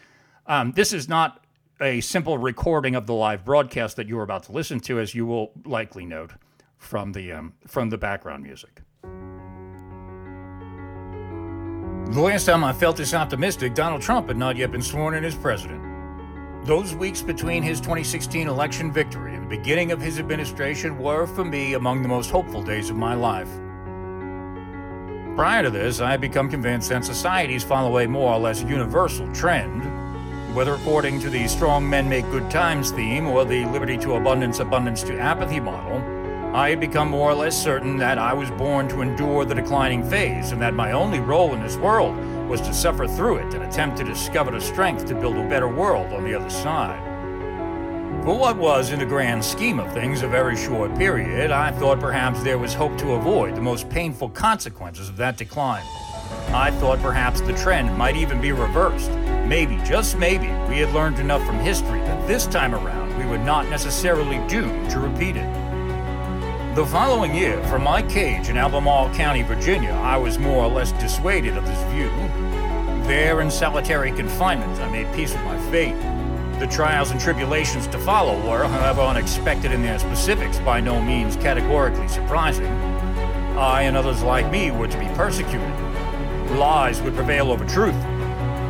um, 0.49 0.73
this 0.73 0.91
is 0.91 1.07
not 1.07 1.45
a 1.79 2.01
simple 2.01 2.37
recording 2.37 2.95
of 2.95 3.07
the 3.07 3.13
live 3.13 3.45
broadcast 3.45 3.95
that 3.95 4.07
you're 4.07 4.23
about 4.23 4.43
to 4.43 4.51
listen 4.51 4.81
to, 4.81 4.99
as 4.99 5.15
you 5.15 5.25
will 5.25 5.51
likely 5.63 6.05
note 6.05 6.33
from 6.77 7.13
the 7.13 7.31
um, 7.31 7.53
from 7.67 7.89
the 7.89 7.97
background 7.97 8.43
music. 8.43 8.81
The 12.13 12.19
last 12.19 12.45
time 12.45 12.63
I 12.63 12.73
felt 12.73 12.97
this 12.97 13.13
optimistic, 13.13 13.75
Donald 13.75 14.01
Trump 14.01 14.27
had 14.27 14.37
not 14.37 14.57
yet 14.57 14.71
been 14.71 14.81
sworn 14.81 15.13
in 15.13 15.23
as 15.23 15.35
president. 15.35 15.85
Those 16.65 16.95
weeks 16.95 17.21
between 17.21 17.61
his 17.61 17.79
2016 17.79 18.47
election 18.47 18.91
victory 18.91 19.35
and 19.35 19.43
the 19.43 19.55
beginning 19.55 19.91
of 19.91 20.01
his 20.01 20.19
administration 20.19 20.97
were, 20.97 21.27
for 21.27 21.45
me, 21.45 21.75
among 21.75 22.01
the 22.01 22.07
most 22.07 22.31
hopeful 22.31 22.63
days 22.63 22.89
of 22.89 22.95
my 22.95 23.13
life. 23.13 23.49
Prior 25.35 25.63
to 25.63 25.69
this, 25.69 26.01
I 26.01 26.11
had 26.11 26.19
become 26.19 26.49
convinced 26.49 26.89
that 26.89 27.05
societies 27.05 27.63
follow 27.63 27.99
a 27.99 28.07
more 28.07 28.33
or 28.33 28.39
less 28.39 28.63
universal 28.63 29.31
trend, 29.31 29.98
whether 30.53 30.73
according 30.73 31.19
to 31.21 31.29
the 31.29 31.47
strong 31.47 31.89
men 31.89 32.09
make 32.09 32.29
good 32.31 32.49
times 32.49 32.91
theme 32.91 33.27
or 33.27 33.45
the 33.45 33.65
liberty 33.65 33.97
to 33.99 34.15
abundance, 34.15 34.59
abundance 34.59 35.03
to 35.03 35.19
apathy 35.19 35.59
model. 35.59 35.97
I 36.55 36.71
had 36.71 36.79
become 36.79 37.09
more 37.09 37.29
or 37.29 37.35
less 37.35 37.55
certain 37.55 37.97
that 37.97 38.17
I 38.17 38.33
was 38.33 38.49
born 38.51 38.87
to 38.89 39.01
endure 39.01 39.45
the 39.45 39.53
declining 39.53 40.03
phase, 40.03 40.51
and 40.51 40.59
that 40.61 40.73
my 40.73 40.93
only 40.93 41.19
role 41.19 41.53
in 41.53 41.61
this 41.61 41.77
world 41.77 42.17
was 42.49 42.59
to 42.61 42.73
suffer 42.73 43.07
through 43.07 43.37
it 43.37 43.53
and 43.53 43.63
attempt 43.63 43.97
to 43.97 44.03
discover 44.03 44.49
the 44.49 44.59
strength 44.59 45.05
to 45.05 45.15
build 45.15 45.37
a 45.37 45.47
better 45.47 45.67
world 45.67 46.11
on 46.11 46.23
the 46.23 46.33
other 46.33 46.49
side. 46.49 47.05
For 48.23 48.37
what 48.37 48.57
was, 48.57 48.91
in 48.91 48.99
the 48.99 49.05
grand 49.05 49.45
scheme 49.45 49.79
of 49.79 49.93
things, 49.93 50.23
a 50.23 50.27
very 50.27 50.57
short 50.57 50.97
period, 50.97 51.51
I 51.51 51.71
thought 51.71 51.99
perhaps 51.99 52.41
there 52.41 52.57
was 52.57 52.73
hope 52.73 52.97
to 52.97 53.13
avoid 53.13 53.55
the 53.55 53.61
most 53.61 53.87
painful 53.89 54.29
consequences 54.29 55.07
of 55.07 55.17
that 55.17 55.37
decline. 55.37 55.85
I 56.53 56.71
thought 56.71 56.99
perhaps 56.99 57.41
the 57.41 57.53
trend 57.53 57.97
might 57.97 58.15
even 58.15 58.41
be 58.41 58.51
reversed. 58.51 59.11
Maybe, 59.45 59.77
just 59.85 60.17
maybe, 60.17 60.47
we 60.67 60.79
had 60.79 60.93
learned 60.93 61.19
enough 61.19 61.45
from 61.45 61.59
history 61.59 61.99
that 62.01 62.27
this 62.27 62.45
time 62.47 62.73
around 62.73 63.17
we 63.17 63.25
would 63.25 63.41
not 63.41 63.69
necessarily 63.69 64.37
doomed 64.47 64.89
to 64.91 64.99
repeat 64.99 65.35
it. 65.35 66.75
The 66.75 66.85
following 66.85 67.35
year, 67.35 67.63
from 67.65 67.83
my 67.83 68.01
cage 68.01 68.49
in 68.49 68.57
Albemarle 68.57 69.13
County, 69.13 69.41
Virginia, 69.41 69.91
I 69.91 70.17
was 70.17 70.39
more 70.39 70.63
or 70.63 70.71
less 70.71 70.91
dissuaded 70.93 71.57
of 71.57 71.65
this 71.65 71.81
view. 71.91 72.09
There, 73.07 73.41
in 73.41 73.51
solitary 73.51 74.11
confinement, 74.11 74.79
I 74.79 74.89
made 74.89 75.11
peace 75.13 75.33
with 75.33 75.43
my 75.43 75.57
fate. 75.71 75.99
The 76.59 76.67
trials 76.67 77.11
and 77.11 77.19
tribulations 77.19 77.87
to 77.87 77.97
follow 77.99 78.39
were, 78.47 78.67
however 78.67 79.01
unexpected 79.01 79.71
in 79.71 79.81
their 79.81 79.97
specifics, 79.97 80.59
by 80.59 80.79
no 80.79 81.01
means 81.01 81.35
categorically 81.35 82.07
surprising. 82.07 82.67
I 83.57 83.81
and 83.83 83.97
others 83.97 84.21
like 84.21 84.51
me 84.51 84.71
were 84.71 84.87
to 84.87 84.97
be 84.97 85.07
persecuted. 85.15 85.88
Lies 86.51 87.01
would 87.01 87.15
prevail 87.15 87.51
over 87.51 87.65
truth. 87.65 87.99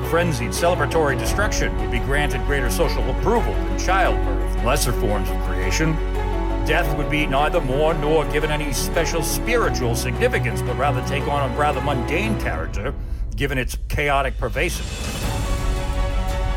Frenzied 0.10 0.52
celebratory 0.52 1.18
destruction 1.18 1.76
would 1.78 1.92
be 1.92 2.00
granted 2.00 2.46
greater 2.46 2.70
social 2.70 3.10
approval 3.12 3.54
than 3.54 3.80
childbirth, 3.80 4.64
lesser 4.64 4.92
forms 4.94 5.30
of 5.30 5.38
creation, 5.44 5.94
death 6.70 6.96
would 7.00 7.10
be 7.10 7.26
neither 7.26 7.60
more 7.60 7.96
nor 7.96 8.24
given 8.26 8.52
any 8.52 8.72
special 8.72 9.24
spiritual 9.24 9.96
significance, 9.96 10.62
but 10.62 10.78
rather 10.78 11.04
take 11.08 11.28
on 11.28 11.50
a 11.50 11.58
rather 11.58 11.82
mundane 11.82 12.40
character, 12.40 12.94
given 13.36 13.58
its 13.58 13.76
chaotic 13.88 14.38
pervasiveness. 14.38 15.24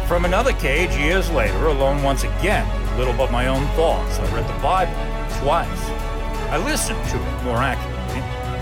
From 0.06 0.26
another 0.26 0.52
cage, 0.52 0.94
years 0.96 1.30
later, 1.30 1.68
alone 1.68 2.02
once 2.02 2.24
again, 2.24 2.68
little 2.98 3.14
but 3.14 3.32
my 3.32 3.46
own 3.46 3.66
thoughts, 3.68 4.18
I 4.18 4.34
read 4.34 4.46
the 4.46 4.62
Bible 4.62 4.92
twice. 5.40 5.82
I 6.50 6.58
listened 6.58 7.02
to 7.08 7.16
it, 7.16 7.44
more 7.44 7.56
accurately. 7.56 8.01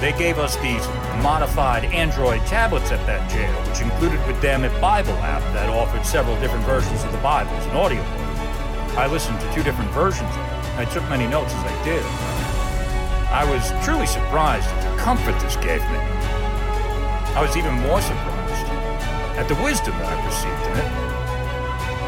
They 0.00 0.16
gave 0.16 0.38
us 0.38 0.56
these 0.56 0.86
modified 1.22 1.84
Android 1.84 2.40
tablets 2.46 2.90
at 2.90 3.04
that 3.06 3.30
jail, 3.30 3.52
which 3.68 3.82
included 3.82 4.16
with 4.26 4.40
them 4.40 4.64
a 4.64 4.70
Bible 4.80 5.12
app 5.20 5.42
that 5.52 5.68
offered 5.68 6.06
several 6.06 6.40
different 6.40 6.64
versions 6.64 7.04
of 7.04 7.12
the 7.12 7.18
Bible 7.18 7.52
as 7.52 7.66
an 7.66 7.76
audiobook. 7.76 8.08
I 8.96 9.06
listened 9.06 9.38
to 9.40 9.52
two 9.52 9.62
different 9.62 9.90
versions 9.90 10.30
of 10.30 10.40
it. 10.40 10.80
I 10.80 10.84
took 10.86 11.04
many 11.10 11.26
notes 11.26 11.52
as 11.52 11.64
I 11.68 11.84
did. 11.84 12.02
I 13.28 13.44
was 13.44 13.70
truly 13.84 14.06
surprised 14.06 14.66
at 14.66 14.80
the 14.88 15.02
comfort 15.02 15.38
this 15.40 15.56
gave 15.56 15.84
me. 15.92 16.00
I 17.36 17.44
was 17.44 17.54
even 17.54 17.74
more 17.84 18.00
surprised 18.00 18.66
at 19.36 19.48
the 19.48 19.54
wisdom 19.62 19.92
that 20.00 20.08
I 20.08 20.16
perceived 20.24 20.64
in 20.64 20.80
it. 20.80 20.90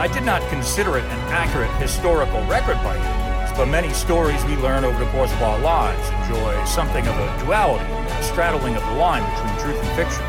I 0.00 0.08
did 0.08 0.24
not 0.24 0.40
consider 0.48 0.96
it 0.96 1.04
an 1.04 1.20
accurate 1.28 1.70
historical 1.76 2.40
record 2.46 2.80
by 2.82 2.96
any 2.96 3.21
but 3.56 3.66
many 3.66 3.92
stories 3.92 4.44
we 4.44 4.56
learn 4.56 4.84
over 4.84 4.98
the 5.04 5.10
course 5.10 5.32
of 5.32 5.42
our 5.42 5.58
lives 5.58 6.08
enjoy 6.28 6.64
something 6.64 7.06
of 7.06 7.14
a 7.14 7.44
duality, 7.44 7.84
a 7.84 8.22
straddling 8.22 8.74
of 8.74 8.84
the 8.86 8.92
line 8.92 9.22
between 9.34 9.58
truth 9.60 9.84
and 9.84 9.96
fiction. 9.96 10.24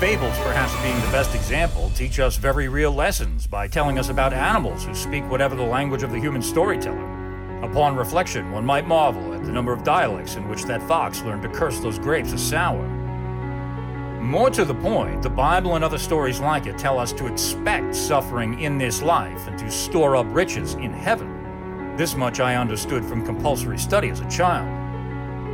Fables, 0.00 0.36
perhaps 0.40 0.74
being 0.82 1.00
the 1.00 1.12
best 1.12 1.34
example, 1.34 1.90
teach 1.94 2.20
us 2.20 2.36
very 2.36 2.68
real 2.68 2.92
lessons 2.92 3.46
by 3.46 3.66
telling 3.66 3.98
us 3.98 4.10
about 4.10 4.32
animals 4.32 4.84
who 4.84 4.94
speak 4.94 5.28
whatever 5.30 5.54
the 5.54 5.62
language 5.62 6.02
of 6.02 6.10
the 6.10 6.18
human 6.18 6.42
storyteller. 6.42 7.62
Upon 7.62 7.96
reflection, 7.96 8.52
one 8.52 8.66
might 8.66 8.86
marvel 8.86 9.32
at 9.32 9.44
the 9.44 9.52
number 9.52 9.72
of 9.72 9.82
dialects 9.82 10.36
in 10.36 10.48
which 10.48 10.64
that 10.64 10.86
fox 10.86 11.22
learned 11.22 11.42
to 11.42 11.48
curse 11.48 11.80
those 11.80 11.98
grapes 11.98 12.32
as 12.32 12.42
sour. 12.42 12.86
More 14.20 14.50
to 14.50 14.64
the 14.64 14.74
point, 14.74 15.22
the 15.22 15.30
Bible 15.30 15.76
and 15.76 15.84
other 15.84 15.98
stories 15.98 16.40
like 16.40 16.66
it 16.66 16.76
tell 16.76 16.98
us 16.98 17.12
to 17.12 17.26
expect 17.26 17.94
suffering 17.94 18.60
in 18.60 18.76
this 18.76 19.00
life 19.00 19.46
and 19.46 19.58
to 19.58 19.70
store 19.70 20.16
up 20.16 20.26
riches 20.28 20.74
in 20.74 20.92
heaven. 20.92 21.35
This 21.96 22.14
much 22.14 22.40
I 22.40 22.56
understood 22.56 23.06
from 23.06 23.24
compulsory 23.24 23.78
study 23.78 24.10
as 24.10 24.20
a 24.20 24.28
child. 24.28 24.68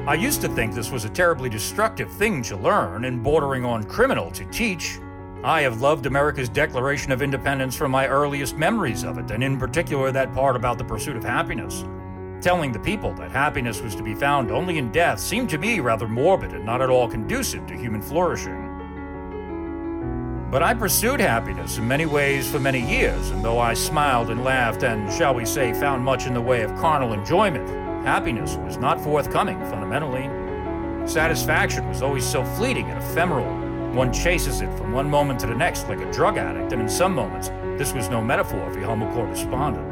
I 0.08 0.14
used 0.14 0.40
to 0.40 0.48
think 0.48 0.74
this 0.74 0.90
was 0.90 1.04
a 1.04 1.08
terribly 1.08 1.48
destructive 1.48 2.10
thing 2.10 2.42
to 2.42 2.56
learn 2.56 3.04
and 3.04 3.22
bordering 3.22 3.64
on 3.64 3.84
criminal 3.84 4.28
to 4.32 4.44
teach. 4.46 4.98
I 5.44 5.60
have 5.62 5.80
loved 5.80 6.06
America's 6.06 6.48
Declaration 6.48 7.12
of 7.12 7.22
Independence 7.22 7.76
from 7.76 7.92
my 7.92 8.08
earliest 8.08 8.56
memories 8.56 9.04
of 9.04 9.18
it, 9.18 9.30
and 9.30 9.44
in 9.44 9.56
particular 9.56 10.10
that 10.10 10.34
part 10.34 10.56
about 10.56 10.78
the 10.78 10.84
pursuit 10.84 11.16
of 11.16 11.22
happiness. 11.22 11.84
Telling 12.40 12.72
the 12.72 12.80
people 12.80 13.14
that 13.14 13.30
happiness 13.30 13.80
was 13.80 13.94
to 13.94 14.02
be 14.02 14.16
found 14.16 14.50
only 14.50 14.78
in 14.78 14.90
death 14.90 15.20
seemed 15.20 15.48
to 15.50 15.58
me 15.58 15.78
rather 15.78 16.08
morbid 16.08 16.54
and 16.54 16.66
not 16.66 16.82
at 16.82 16.90
all 16.90 17.06
conducive 17.06 17.68
to 17.68 17.76
human 17.76 18.02
flourishing. 18.02 18.61
But 20.52 20.62
I 20.62 20.74
pursued 20.74 21.18
happiness 21.18 21.78
in 21.78 21.88
many 21.88 22.04
ways 22.04 22.50
for 22.50 22.60
many 22.60 22.78
years, 22.78 23.30
and 23.30 23.42
though 23.42 23.58
I 23.58 23.72
smiled 23.72 24.28
and 24.28 24.44
laughed 24.44 24.82
and, 24.82 25.10
shall 25.10 25.34
we 25.34 25.46
say, 25.46 25.72
found 25.72 26.04
much 26.04 26.26
in 26.26 26.34
the 26.34 26.42
way 26.42 26.60
of 26.60 26.76
carnal 26.76 27.14
enjoyment, 27.14 27.66
happiness 28.04 28.56
was 28.56 28.76
not 28.76 29.00
forthcoming 29.00 29.58
fundamentally. 29.60 30.28
Satisfaction 31.08 31.88
was 31.88 32.02
always 32.02 32.26
so 32.26 32.44
fleeting 32.44 32.90
and 32.90 33.02
ephemeral. 33.02 33.50
One 33.94 34.12
chases 34.12 34.60
it 34.60 34.70
from 34.76 34.92
one 34.92 35.08
moment 35.08 35.40
to 35.40 35.46
the 35.46 35.54
next 35.54 35.88
like 35.88 36.00
a 36.00 36.12
drug 36.12 36.36
addict, 36.36 36.74
and 36.74 36.82
in 36.82 36.88
some 36.88 37.14
moments, 37.14 37.48
this 37.78 37.94
was 37.94 38.10
no 38.10 38.20
metaphor 38.20 38.70
for 38.74 38.80
humble 38.80 39.10
correspondent. 39.14 39.88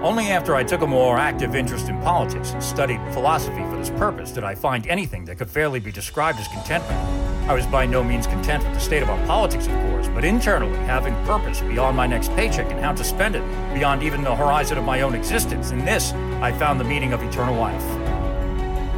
Only 0.00 0.28
after 0.28 0.54
I 0.54 0.62
took 0.62 0.82
a 0.82 0.86
more 0.86 1.18
active 1.18 1.56
interest 1.56 1.88
in 1.88 2.00
politics 2.02 2.52
and 2.52 2.62
studied 2.62 3.00
philosophy 3.12 3.64
for 3.64 3.76
this 3.76 3.90
purpose 3.90 4.30
did 4.30 4.44
I 4.44 4.54
find 4.54 4.86
anything 4.86 5.24
that 5.24 5.38
could 5.38 5.50
fairly 5.50 5.80
be 5.80 5.90
described 5.90 6.38
as 6.38 6.46
contentment. 6.46 7.39
I 7.50 7.54
was 7.54 7.66
by 7.66 7.84
no 7.84 8.04
means 8.04 8.28
content 8.28 8.62
with 8.62 8.74
the 8.74 8.78
state 8.78 9.02
of 9.02 9.10
our 9.10 9.26
politics, 9.26 9.66
of 9.66 9.72
course, 9.90 10.06
but 10.06 10.24
internally 10.24 10.78
having 10.86 11.16
purpose 11.24 11.60
beyond 11.60 11.96
my 11.96 12.06
next 12.06 12.30
paycheck 12.36 12.70
and 12.70 12.78
how 12.78 12.92
to 12.92 13.02
spend 13.02 13.34
it, 13.34 13.42
beyond 13.74 14.04
even 14.04 14.22
the 14.22 14.36
horizon 14.36 14.78
of 14.78 14.84
my 14.84 15.00
own 15.00 15.16
existence. 15.16 15.72
In 15.72 15.84
this, 15.84 16.12
I 16.40 16.52
found 16.52 16.78
the 16.78 16.84
meaning 16.84 17.12
of 17.12 17.24
eternal 17.24 17.56
life. 17.56 17.82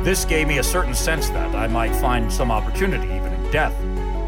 This 0.04 0.26
gave 0.26 0.48
me 0.48 0.58
a 0.58 0.62
certain 0.62 0.92
sense 0.92 1.30
that 1.30 1.54
I 1.54 1.66
might 1.66 1.96
find 1.96 2.30
some 2.30 2.50
opportunity 2.50 3.06
even 3.06 3.32
in 3.32 3.50
death. 3.50 3.74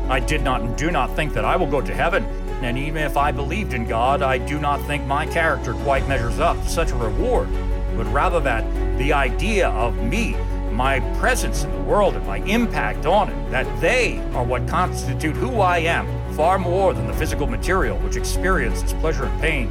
I 0.08 0.20
did 0.20 0.42
not 0.42 0.62
and 0.62 0.74
do 0.74 0.90
not 0.90 1.14
think 1.14 1.34
that 1.34 1.44
I 1.44 1.56
will 1.56 1.66
go 1.66 1.82
to 1.82 1.94
heaven, 1.94 2.24
and 2.62 2.78
even 2.78 3.02
if 3.02 3.18
I 3.18 3.30
believed 3.30 3.74
in 3.74 3.84
God, 3.86 4.22
I 4.22 4.38
do 4.38 4.58
not 4.58 4.80
think 4.86 5.04
my 5.04 5.26
character 5.26 5.74
quite 5.74 6.08
measures 6.08 6.40
up 6.40 6.56
to 6.62 6.68
such 6.70 6.92
a 6.92 6.96
reward, 6.96 7.50
but 7.94 8.10
rather 8.10 8.40
that 8.40 8.64
the 8.96 9.12
idea 9.12 9.68
of 9.68 9.98
me 9.98 10.34
my 10.74 11.00
presence 11.18 11.64
in 11.64 11.70
the 11.70 11.82
world 11.82 12.14
and 12.14 12.26
my 12.26 12.38
impact 12.38 13.06
on 13.06 13.30
it, 13.30 13.50
that 13.50 13.80
they 13.80 14.18
are 14.34 14.44
what 14.44 14.66
constitute 14.66 15.36
who 15.36 15.60
I 15.60 15.78
am, 15.78 16.06
far 16.34 16.58
more 16.58 16.92
than 16.92 17.06
the 17.06 17.14
physical 17.14 17.46
material 17.46 17.96
which 17.98 18.16
experiences 18.16 18.92
pleasure 18.94 19.24
and 19.24 19.40
pain. 19.40 19.68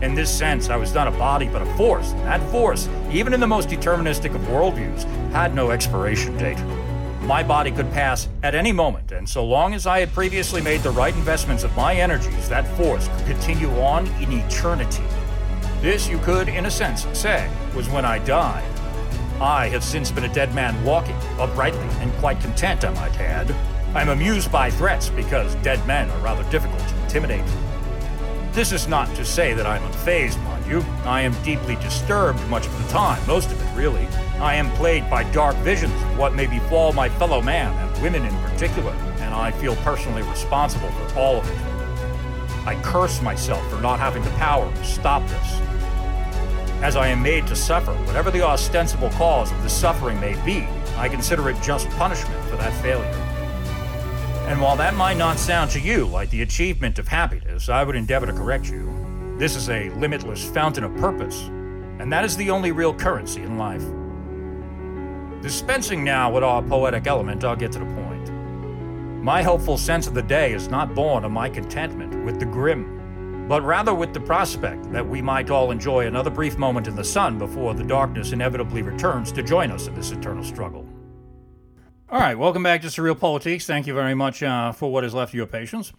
In 0.00 0.14
this 0.14 0.30
sense, 0.30 0.68
I 0.68 0.76
was 0.76 0.94
not 0.94 1.08
a 1.08 1.12
body 1.12 1.48
but 1.48 1.60
a 1.60 1.66
force, 1.74 2.12
and 2.12 2.26
that 2.26 2.50
force, 2.52 2.88
even 3.10 3.34
in 3.34 3.40
the 3.40 3.48
most 3.48 3.68
deterministic 3.68 4.32
of 4.32 4.40
worldviews, 4.42 5.02
had 5.32 5.54
no 5.54 5.72
expiration 5.72 6.38
date. 6.38 6.58
My 7.22 7.42
body 7.42 7.72
could 7.72 7.90
pass 7.90 8.28
at 8.44 8.54
any 8.54 8.70
moment, 8.70 9.10
and 9.10 9.28
so 9.28 9.44
long 9.44 9.74
as 9.74 9.88
I 9.88 9.98
had 9.98 10.12
previously 10.12 10.62
made 10.62 10.82
the 10.82 10.92
right 10.92 11.14
investments 11.14 11.64
of 11.64 11.76
my 11.76 11.94
energies, 11.96 12.48
that 12.48 12.64
force 12.76 13.08
could 13.08 13.26
continue 13.26 13.70
on 13.80 14.06
in 14.22 14.30
eternity. 14.30 15.02
This, 15.80 16.08
you 16.08 16.18
could, 16.18 16.48
in 16.48 16.66
a 16.66 16.70
sense, 16.70 17.06
say, 17.12 17.50
was 17.74 17.88
when 17.88 18.04
I 18.04 18.20
died. 18.20 18.77
I 19.40 19.68
have 19.68 19.84
since 19.84 20.10
been 20.10 20.24
a 20.24 20.34
dead 20.34 20.52
man 20.52 20.82
walking, 20.84 21.14
uprightly, 21.38 21.86
and 22.00 22.12
quite 22.14 22.40
content, 22.40 22.84
I 22.84 22.90
might 22.90 23.20
add. 23.20 23.54
I'm 23.94 24.08
amused 24.08 24.50
by 24.50 24.68
threats 24.68 25.10
because 25.10 25.54
dead 25.56 25.84
men 25.86 26.10
are 26.10 26.18
rather 26.18 26.42
difficult 26.50 26.80
to 26.80 27.02
intimidate. 27.02 27.44
This 28.50 28.72
is 28.72 28.88
not 28.88 29.14
to 29.14 29.24
say 29.24 29.54
that 29.54 29.64
I'm 29.64 29.80
unfazed, 29.82 30.42
mind 30.42 30.66
you. 30.66 30.80
I 31.04 31.20
am 31.20 31.40
deeply 31.44 31.76
disturbed 31.76 32.44
much 32.48 32.66
of 32.66 32.82
the 32.82 32.88
time, 32.88 33.24
most 33.28 33.52
of 33.52 33.62
it, 33.62 33.76
really. 33.76 34.08
I 34.40 34.56
am 34.56 34.72
plagued 34.72 35.08
by 35.08 35.22
dark 35.30 35.54
visions 35.58 35.94
of 35.94 36.18
what 36.18 36.34
may 36.34 36.48
befall 36.48 36.92
my 36.92 37.08
fellow 37.08 37.40
man, 37.40 37.72
and 37.72 38.02
women 38.02 38.24
in 38.24 38.34
particular, 38.50 38.90
and 39.20 39.32
I 39.32 39.52
feel 39.52 39.76
personally 39.76 40.22
responsible 40.22 40.90
for 40.90 41.16
all 41.16 41.36
of 41.36 41.48
it. 41.48 42.66
I 42.66 42.74
curse 42.82 43.22
myself 43.22 43.64
for 43.70 43.80
not 43.80 44.00
having 44.00 44.24
the 44.24 44.30
power 44.30 44.68
to 44.68 44.84
stop 44.84 45.24
this 45.28 45.77
as 46.82 46.94
I 46.94 47.08
am 47.08 47.22
made 47.22 47.46
to 47.48 47.56
suffer, 47.56 47.92
whatever 48.04 48.30
the 48.30 48.42
ostensible 48.42 49.10
cause 49.10 49.50
of 49.50 49.62
the 49.62 49.68
suffering 49.68 50.20
may 50.20 50.34
be, 50.44 50.66
I 50.96 51.08
consider 51.08 51.50
it 51.50 51.60
just 51.60 51.88
punishment 51.90 52.42
for 52.44 52.56
that 52.56 52.72
failure. 52.82 53.04
And 54.48 54.60
while 54.60 54.76
that 54.76 54.94
might 54.94 55.16
not 55.16 55.38
sound 55.38 55.70
to 55.72 55.80
you 55.80 56.06
like 56.06 56.30
the 56.30 56.42
achievement 56.42 56.98
of 56.98 57.08
happiness, 57.08 57.68
I 57.68 57.82
would 57.82 57.96
endeavor 57.96 58.26
to 58.26 58.32
correct 58.32 58.70
you. 58.70 58.94
This 59.38 59.56
is 59.56 59.68
a 59.68 59.90
limitless 59.90 60.48
fountain 60.50 60.84
of 60.84 60.96
purpose, 60.96 61.42
and 61.98 62.12
that 62.12 62.24
is 62.24 62.36
the 62.36 62.50
only 62.50 62.72
real 62.72 62.94
currency 62.94 63.42
in 63.42 63.58
life. 63.58 63.84
Dispensing 65.42 66.02
now 66.02 66.32
with 66.32 66.44
our 66.44 66.62
poetic 66.62 67.06
element, 67.06 67.44
I'll 67.44 67.56
get 67.56 67.72
to 67.72 67.78
the 67.80 67.84
point. 67.86 68.32
My 69.22 69.42
hopeful 69.42 69.76
sense 69.76 70.06
of 70.06 70.14
the 70.14 70.22
day 70.22 70.52
is 70.52 70.68
not 70.68 70.94
born 70.94 71.24
of 71.24 71.32
my 71.32 71.50
contentment 71.50 72.24
with 72.24 72.38
the 72.38 72.46
grim 72.46 72.97
but 73.48 73.62
rather 73.62 73.94
with 73.94 74.12
the 74.12 74.20
prospect 74.20 74.92
that 74.92 75.08
we 75.08 75.22
might 75.22 75.50
all 75.50 75.70
enjoy 75.70 76.06
another 76.06 76.28
brief 76.28 76.58
moment 76.58 76.86
in 76.86 76.94
the 76.94 77.02
sun 77.02 77.38
before 77.38 77.72
the 77.72 77.82
darkness 77.82 78.32
inevitably 78.32 78.82
returns 78.82 79.32
to 79.32 79.42
join 79.42 79.70
us 79.70 79.86
in 79.86 79.94
this 79.94 80.10
eternal 80.10 80.44
struggle. 80.44 80.86
All 82.10 82.20
right, 82.20 82.38
welcome 82.38 82.62
back 82.62 82.82
to 82.82 82.88
SurrealPolitiks. 82.88 83.64
Thank 83.64 83.86
you 83.86 83.94
very 83.94 84.14
much 84.14 84.42
uh, 84.42 84.72
for 84.72 84.92
what 84.92 85.02
is 85.02 85.14
left 85.14 85.30
of 85.30 85.34
your 85.34 85.46
patience. 85.46 85.92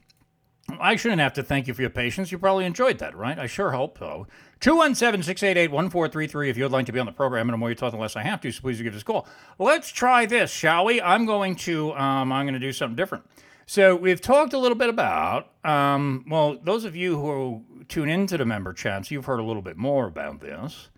I 0.79 0.95
shouldn't 0.95 1.21
have 1.21 1.33
to 1.33 1.43
thank 1.43 1.67
you 1.67 1.73
for 1.73 1.81
your 1.81 1.89
patience. 1.89 2.31
You 2.31 2.37
probably 2.37 2.65
enjoyed 2.65 2.99
that, 2.99 3.15
right? 3.15 3.39
I 3.39 3.47
sure 3.47 3.71
hope 3.71 3.97
so. 3.97 4.27
217 4.59 5.23
688 5.23 5.71
1433 5.71 6.49
if 6.49 6.57
you'd 6.57 6.71
like 6.71 6.85
to 6.85 6.91
be 6.91 6.99
on 6.99 7.05
the 7.05 7.11
program. 7.11 7.47
And 7.47 7.53
the 7.53 7.57
more 7.57 7.69
you 7.69 7.75
talk, 7.75 7.91
the 7.91 7.97
less 7.97 8.15
I 8.15 8.23
have 8.23 8.41
to, 8.41 8.51
so 8.51 8.61
please 8.61 8.81
give 8.81 8.93
us 8.93 9.01
a 9.01 9.05
call. 9.05 9.27
Let's 9.57 9.89
try 9.89 10.25
this, 10.25 10.51
shall 10.51 10.85
we? 10.85 11.01
I'm 11.01 11.25
going 11.25 11.55
to 11.57 11.93
um, 11.93 12.31
I'm 12.31 12.45
going 12.45 12.53
to 12.53 12.59
do 12.59 12.73
something 12.73 12.95
different. 12.95 13.23
So 13.69 13.95
we've 13.95 14.19
talked 14.19 14.53
a 14.53 14.57
little 14.57 14.75
bit 14.75 14.89
about, 14.89 15.51
um, 15.63 16.25
well, 16.27 16.57
those 16.63 16.85
of 16.85 16.95
you 16.95 17.19
who 17.19 17.63
tune 17.87 18.09
into 18.09 18.35
the 18.35 18.43
member 18.43 18.73
chats, 18.73 19.11
you've 19.11 19.25
heard 19.25 19.39
a 19.39 19.43
little 19.43 19.61
bit 19.61 19.77
more 19.77 20.07
about 20.07 20.39
this. 20.39 20.89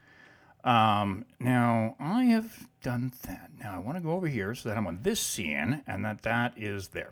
Um, 0.63 1.25
now, 1.37 1.97
I 1.99 2.23
have 2.23 2.69
done 2.81 3.11
that. 3.23 3.51
Now, 3.61 3.75
I 3.75 3.79
want 3.79 3.97
to 3.97 4.01
go 4.01 4.11
over 4.11 4.25
here 4.25 4.55
so 4.55 4.69
that 4.69 4.77
I'm 4.77 4.87
on 4.87 4.99
this 5.01 5.19
scene 5.19 5.83
and 5.85 6.05
that 6.05 6.21
that 6.21 6.53
is 6.55 6.87
there. 6.87 7.11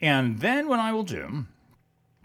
And 0.00 0.38
then 0.38 0.68
what 0.68 0.78
I 0.78 0.92
will 0.92 1.02
do 1.02 1.46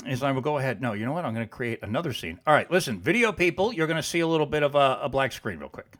is 0.05 0.21
I 0.21 0.31
will 0.31 0.41
go 0.41 0.59
ahead. 0.59 0.79
No, 0.79 0.93
you 0.93 1.07
know 1.07 1.13
what? 1.13 1.25
I'm 1.25 1.33
going 1.33 1.47
to 1.47 1.51
create 1.51 1.79
another 1.81 2.13
scene. 2.13 2.39
All 2.45 2.53
right, 2.53 2.69
listen, 2.69 2.99
video 2.99 3.31
people, 3.31 3.73
you're 3.73 3.87
going 3.87 3.97
to 3.97 4.03
see 4.03 4.19
a 4.19 4.27
little 4.27 4.45
bit 4.45 4.61
of 4.61 4.75
a, 4.75 4.99
a 5.01 5.09
black 5.09 5.31
screen 5.31 5.57
real 5.57 5.69
quick. 5.69 5.95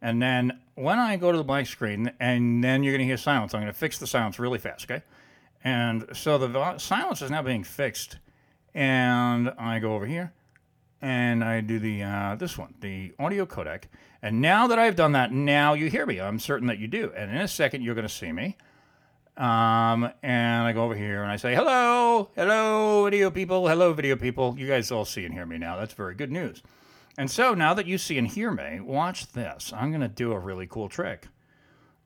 And 0.00 0.22
then 0.22 0.60
when 0.76 0.98
I 0.98 1.18
go 1.18 1.30
to 1.30 1.36
the 1.36 1.44
black 1.44 1.66
screen, 1.66 2.10
and 2.18 2.64
then 2.64 2.82
you're 2.82 2.94
going 2.94 3.00
to 3.00 3.06
hear 3.06 3.18
silence, 3.18 3.52
I'm 3.52 3.60
going 3.60 3.70
to 3.70 3.78
fix 3.78 3.98
the 3.98 4.06
silence 4.06 4.38
really 4.38 4.58
fast, 4.58 4.90
okay? 4.90 5.02
And 5.66 6.06
so 6.12 6.38
the 6.38 6.78
silence 6.78 7.22
is 7.22 7.30
now 7.32 7.42
being 7.42 7.64
fixed. 7.64 8.18
And 8.72 9.50
I 9.58 9.80
go 9.80 9.94
over 9.96 10.06
here. 10.06 10.32
and 11.00 11.44
I 11.44 11.60
do 11.60 11.78
the 11.78 12.02
uh, 12.02 12.36
this 12.36 12.56
one, 12.56 12.74
the 12.80 13.12
audio 13.18 13.46
codec. 13.46 13.84
And 14.22 14.40
now 14.40 14.66
that 14.66 14.78
I've 14.78 14.96
done 14.96 15.12
that, 15.12 15.32
now 15.32 15.74
you 15.74 15.88
hear 15.90 16.06
me. 16.06 16.20
I'm 16.20 16.38
certain 16.38 16.66
that 16.68 16.78
you 16.78 16.88
do. 16.88 17.12
And 17.16 17.30
in 17.30 17.36
a 17.36 17.48
second, 17.48 17.82
you're 17.82 17.94
going 17.94 18.06
to 18.06 18.12
see 18.12 18.32
me. 18.32 18.56
Um, 19.36 20.10
and 20.22 20.66
I 20.66 20.72
go 20.72 20.84
over 20.84 20.94
here 20.94 21.22
and 21.22 21.30
I 21.30 21.36
say, 21.36 21.54
hello, 21.54 22.30
hello, 22.34 23.04
video 23.04 23.30
people, 23.30 23.68
hello, 23.68 23.92
video 23.92 24.16
people. 24.16 24.56
You 24.58 24.66
guys 24.66 24.90
all 24.90 25.04
see 25.04 25.26
and 25.26 25.34
hear 25.34 25.44
me 25.44 25.58
now. 25.58 25.76
That's 25.76 25.92
very 25.92 26.14
good 26.14 26.32
news. 26.32 26.62
And 27.18 27.30
so 27.30 27.52
now 27.52 27.74
that 27.74 27.86
you 27.86 27.98
see 27.98 28.16
and 28.16 28.26
hear 28.26 28.50
me, 28.50 28.80
watch 28.80 29.32
this. 29.32 29.72
I'm 29.76 29.90
going 29.90 30.00
to 30.00 30.08
do 30.08 30.32
a 30.32 30.38
really 30.38 30.66
cool 30.66 30.88
trick. 30.88 31.28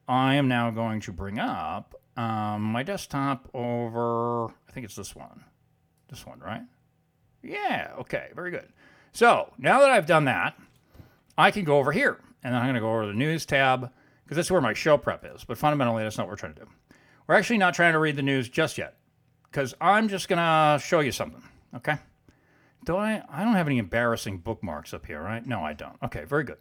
I 0.09 0.35
am 0.35 0.49
now 0.49 0.71
going 0.71 1.01
to 1.03 1.13
bring 1.13 1.39
up 1.39 2.00
um, 2.17 2.63
my 2.63 2.83
desktop 2.83 3.49
over, 3.55 4.47
I 4.47 4.73
think 4.73 4.85
it's 4.85 4.97
this 4.97 5.15
one. 5.15 5.45
This 6.09 6.27
one, 6.27 6.41
right? 6.41 6.63
Yeah, 7.43 7.93
okay, 8.01 8.29
very 8.35 8.51
good. 8.51 8.69
So 9.13 9.53
now 9.59 9.81
that 9.81 9.91
I've 9.91 10.07
done 10.07 10.25
that, 10.27 10.59
I 11.39 11.51
can 11.51 11.65
go 11.65 11.79
over 11.79 11.93
here 11.93 12.21
and 12.43 12.55
then 12.55 12.61
I'm 12.61 12.67
going 12.67 12.75
to 12.75 12.81
go 12.81 12.91
over 12.91 13.03
to 13.03 13.09
the 13.09 13.15
news 13.15 13.47
tab 13.47 13.91
because 14.25 14.37
that's 14.37 14.51
where 14.51 14.61
my 14.61 14.75
show 14.75 14.97
prep 14.99 15.25
is. 15.25 15.45
But 15.45 15.59
fundamentally, 15.59 16.03
that's 16.03 16.19
not 16.19 16.27
what 16.27 16.33
we're 16.33 16.37
trying 16.37 16.55
to 16.55 16.61
do. 16.61 16.69
We're 17.27 17.35
actually 17.37 17.59
not 17.59 17.75
trying 17.75 17.93
to 17.93 17.99
read 17.99 18.17
the 18.17 18.23
news 18.23 18.49
just 18.49 18.77
yet 18.79 18.97
because 19.51 19.75
I'm 19.81 20.09
just 20.09 20.29
going 20.29 20.39
to 20.39 20.83
show 20.85 21.01
you 21.01 21.13
something. 21.13 21.43
Okay. 21.77 21.97
Do 22.85 22.97
I? 22.97 23.23
I 23.29 23.45
don't 23.45 23.55
have 23.55 23.67
any 23.67 23.79
embarrassing 23.79 24.39
bookmarks 24.39 24.95
up 24.95 25.07
here, 25.07 25.21
right? 25.21 25.45
No, 25.47 25.63
I 25.63 25.75
don't. 25.75 25.97
Okay, 26.03 26.25
very 26.25 26.45
good. 26.45 26.57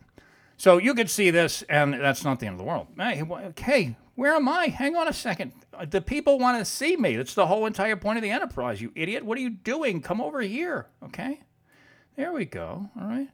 So 0.60 0.78
you 0.78 0.94
could 0.94 1.10
see 1.10 1.32
this, 1.32 1.64
and 1.70 1.94
that's 1.94 2.26
not 2.26 2.42
the 2.42 2.46
end 2.46 2.56
of 2.56 2.58
the 2.58 2.66
world. 2.66 2.88
Hey, 2.98 3.24
hey, 3.58 3.96
where 4.16 4.36
am 4.36 4.50
I? 4.50 4.66
Hang 4.66 4.98
on 4.98 5.08
a 5.08 5.14
second. 5.14 5.54
The 5.88 6.02
people 6.02 6.38
want 6.38 6.60
to 6.60 6.66
see 6.66 6.98
me. 6.98 7.16
That's 7.16 7.34
the 7.34 7.48
whole 7.48 7.66
entire 7.66 7.96
point 7.96 8.18
of 8.18 8.24
the 8.24 8.30
enterprise, 8.30 8.82
you 8.82 8.92
idiot. 8.94 9.24
What 9.24 9.38
are 9.38 9.42
you 9.42 9.52
doing? 9.52 10.02
Come 10.02 10.20
over 10.20 10.42
here. 10.42 10.88
Okay. 11.02 11.40
There 12.18 12.34
we 12.34 12.44
go. 12.44 12.90
All 13.00 13.08
right. 13.08 13.30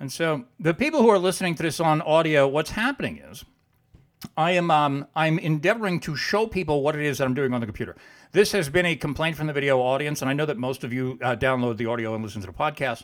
And 0.00 0.10
so 0.10 0.46
the 0.58 0.72
people 0.72 1.02
who 1.02 1.10
are 1.10 1.18
listening 1.18 1.54
to 1.56 1.62
this 1.62 1.80
on 1.80 2.00
audio, 2.00 2.48
what's 2.48 2.70
happening 2.70 3.18
is 3.18 3.44
I 4.34 4.52
am 4.52 4.70
um, 4.70 5.06
I'm 5.14 5.38
endeavoring 5.38 6.00
to 6.00 6.16
show 6.16 6.46
people 6.46 6.82
what 6.82 6.96
it 6.96 7.02
is 7.02 7.18
that 7.18 7.26
I'm 7.26 7.34
doing 7.34 7.52
on 7.52 7.60
the 7.60 7.66
computer. 7.66 7.94
This 8.32 8.52
has 8.52 8.70
been 8.70 8.86
a 8.86 8.96
complaint 8.96 9.36
from 9.36 9.48
the 9.48 9.52
video 9.52 9.80
audience, 9.80 10.22
and 10.22 10.30
I 10.30 10.32
know 10.32 10.46
that 10.46 10.56
most 10.56 10.82
of 10.82 10.94
you 10.94 11.18
uh, 11.22 11.36
download 11.36 11.76
the 11.76 11.86
audio 11.86 12.14
and 12.14 12.24
listen 12.24 12.40
to 12.40 12.46
the 12.46 12.54
podcast. 12.54 13.02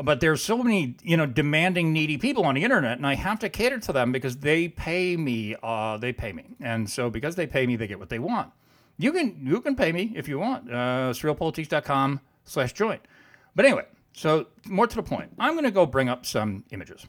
But 0.00 0.20
there's 0.20 0.42
so 0.42 0.62
many, 0.62 0.94
you 1.02 1.16
know, 1.16 1.26
demanding, 1.26 1.92
needy 1.92 2.18
people 2.18 2.44
on 2.44 2.54
the 2.54 2.62
internet, 2.62 2.98
and 2.98 3.06
I 3.06 3.16
have 3.16 3.40
to 3.40 3.48
cater 3.48 3.80
to 3.80 3.92
them 3.92 4.12
because 4.12 4.36
they 4.36 4.68
pay 4.68 5.16
me. 5.16 5.56
Uh, 5.60 5.96
they 5.96 6.12
pay 6.12 6.32
me, 6.32 6.44
and 6.60 6.88
so 6.88 7.10
because 7.10 7.34
they 7.34 7.48
pay 7.48 7.66
me, 7.66 7.74
they 7.74 7.88
get 7.88 7.98
what 7.98 8.08
they 8.08 8.20
want. 8.20 8.52
You 8.96 9.12
can 9.12 9.40
you 9.44 9.60
can 9.60 9.74
pay 9.74 9.90
me 9.90 10.12
if 10.14 10.28
you 10.28 10.38
want. 10.38 10.70
Uh, 10.70 11.12
surrealpolitiks.com 11.12 12.20
slash 12.44 12.72
join. 12.74 12.98
But 13.56 13.64
anyway, 13.64 13.86
so 14.12 14.46
more 14.66 14.86
to 14.86 14.94
the 14.96 15.02
point, 15.02 15.32
I'm 15.36 15.54
going 15.54 15.64
to 15.64 15.72
go 15.72 15.84
bring 15.84 16.08
up 16.08 16.24
some 16.24 16.64
images. 16.70 17.06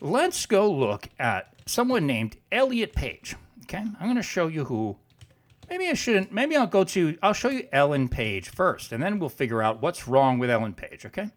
Let's 0.00 0.46
go 0.46 0.70
look 0.70 1.08
at 1.20 1.54
someone 1.64 2.06
named 2.06 2.36
Elliot 2.50 2.92
Page. 2.92 3.36
Okay, 3.62 3.78
I'm 3.78 4.06
going 4.06 4.16
to 4.16 4.22
show 4.22 4.48
you 4.48 4.64
who. 4.64 4.96
Maybe 5.70 5.88
I 5.88 5.94
shouldn't. 5.94 6.32
Maybe 6.32 6.56
I'll 6.56 6.66
go 6.66 6.82
to. 6.82 7.16
I'll 7.22 7.32
show 7.32 7.50
you 7.50 7.68
Ellen 7.72 8.08
Page 8.08 8.48
first, 8.48 8.90
and 8.90 9.00
then 9.00 9.20
we'll 9.20 9.28
figure 9.28 9.62
out 9.62 9.80
what's 9.80 10.08
wrong 10.08 10.38
with 10.40 10.50
Ellen 10.50 10.74
Page. 10.74 11.06
Okay. 11.06 11.30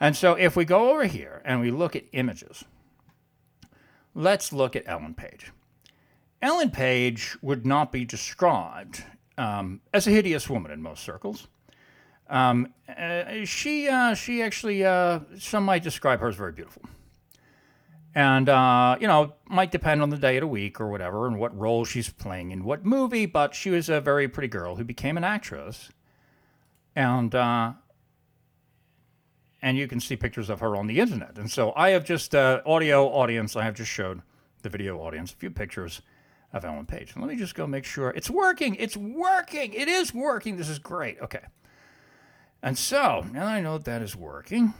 And 0.00 0.16
so 0.16 0.32
if 0.34 0.56
we 0.56 0.64
go 0.64 0.90
over 0.90 1.04
here 1.04 1.42
and 1.44 1.60
we 1.60 1.70
look 1.70 1.94
at 1.94 2.04
images, 2.12 2.64
let's 4.14 4.52
look 4.52 4.74
at 4.74 4.84
Ellen 4.86 5.14
Page. 5.14 5.52
Ellen 6.40 6.70
Page 6.70 7.36
would 7.42 7.66
not 7.66 7.92
be 7.92 8.04
described 8.06 9.04
um, 9.36 9.82
as 9.92 10.06
a 10.06 10.10
hideous 10.10 10.48
woman 10.48 10.72
in 10.72 10.80
most 10.80 11.04
circles. 11.04 11.48
Um, 12.28 12.72
uh, 12.88 13.44
she 13.44 13.88
uh, 13.88 14.14
she 14.14 14.40
actually 14.40 14.84
uh, 14.84 15.20
some 15.38 15.64
might 15.64 15.82
describe 15.82 16.20
her 16.20 16.28
as 16.28 16.36
very 16.36 16.52
beautiful 16.52 16.82
and 18.14 18.48
uh, 18.48 18.96
you 19.00 19.06
know 19.06 19.34
might 19.46 19.70
depend 19.70 20.02
on 20.02 20.10
the 20.10 20.16
day 20.16 20.36
of 20.36 20.42
the 20.42 20.46
week 20.46 20.80
or 20.80 20.88
whatever 20.88 21.26
and 21.26 21.38
what 21.38 21.56
role 21.56 21.84
she's 21.84 22.08
playing 22.10 22.50
in 22.50 22.64
what 22.64 22.84
movie 22.84 23.26
but 23.26 23.54
she 23.54 23.70
was 23.70 23.88
a 23.88 24.00
very 24.00 24.28
pretty 24.28 24.48
girl 24.48 24.76
who 24.76 24.84
became 24.84 25.16
an 25.16 25.24
actress 25.24 25.90
and 26.96 27.34
uh, 27.34 27.72
and 29.62 29.76
you 29.76 29.86
can 29.86 30.00
see 30.00 30.16
pictures 30.16 30.48
of 30.50 30.60
her 30.60 30.76
on 30.76 30.86
the 30.86 31.00
internet. 31.00 31.38
And 31.38 31.50
so 31.50 31.72
i 31.76 31.90
have 31.90 32.04
just 32.04 32.34
uh, 32.34 32.62
audio 32.66 33.06
audience 33.08 33.56
i 33.56 33.64
have 33.64 33.74
just 33.74 33.90
showed 33.90 34.22
the 34.62 34.68
video 34.68 34.98
audience 34.98 35.32
a 35.32 35.36
few 35.36 35.50
pictures 35.50 36.02
of 36.52 36.64
ellen 36.64 36.86
page. 36.86 37.14
Let 37.16 37.28
me 37.28 37.36
just 37.36 37.54
go 37.54 37.66
make 37.66 37.84
sure. 37.84 38.10
It's 38.10 38.28
working! 38.28 38.74
It's 38.74 38.96
working! 38.96 39.72
It 39.72 39.88
is 39.88 40.12
working! 40.12 40.56
This 40.56 40.68
is 40.68 40.78
great! 40.78 41.20
Okay. 41.20 41.44
And 42.62 42.76
so 42.76 43.24
now 43.32 43.46
i 43.46 43.60
know 43.60 43.78
that, 43.78 43.84
that 43.84 44.02
is 44.02 44.16
working 44.16 44.74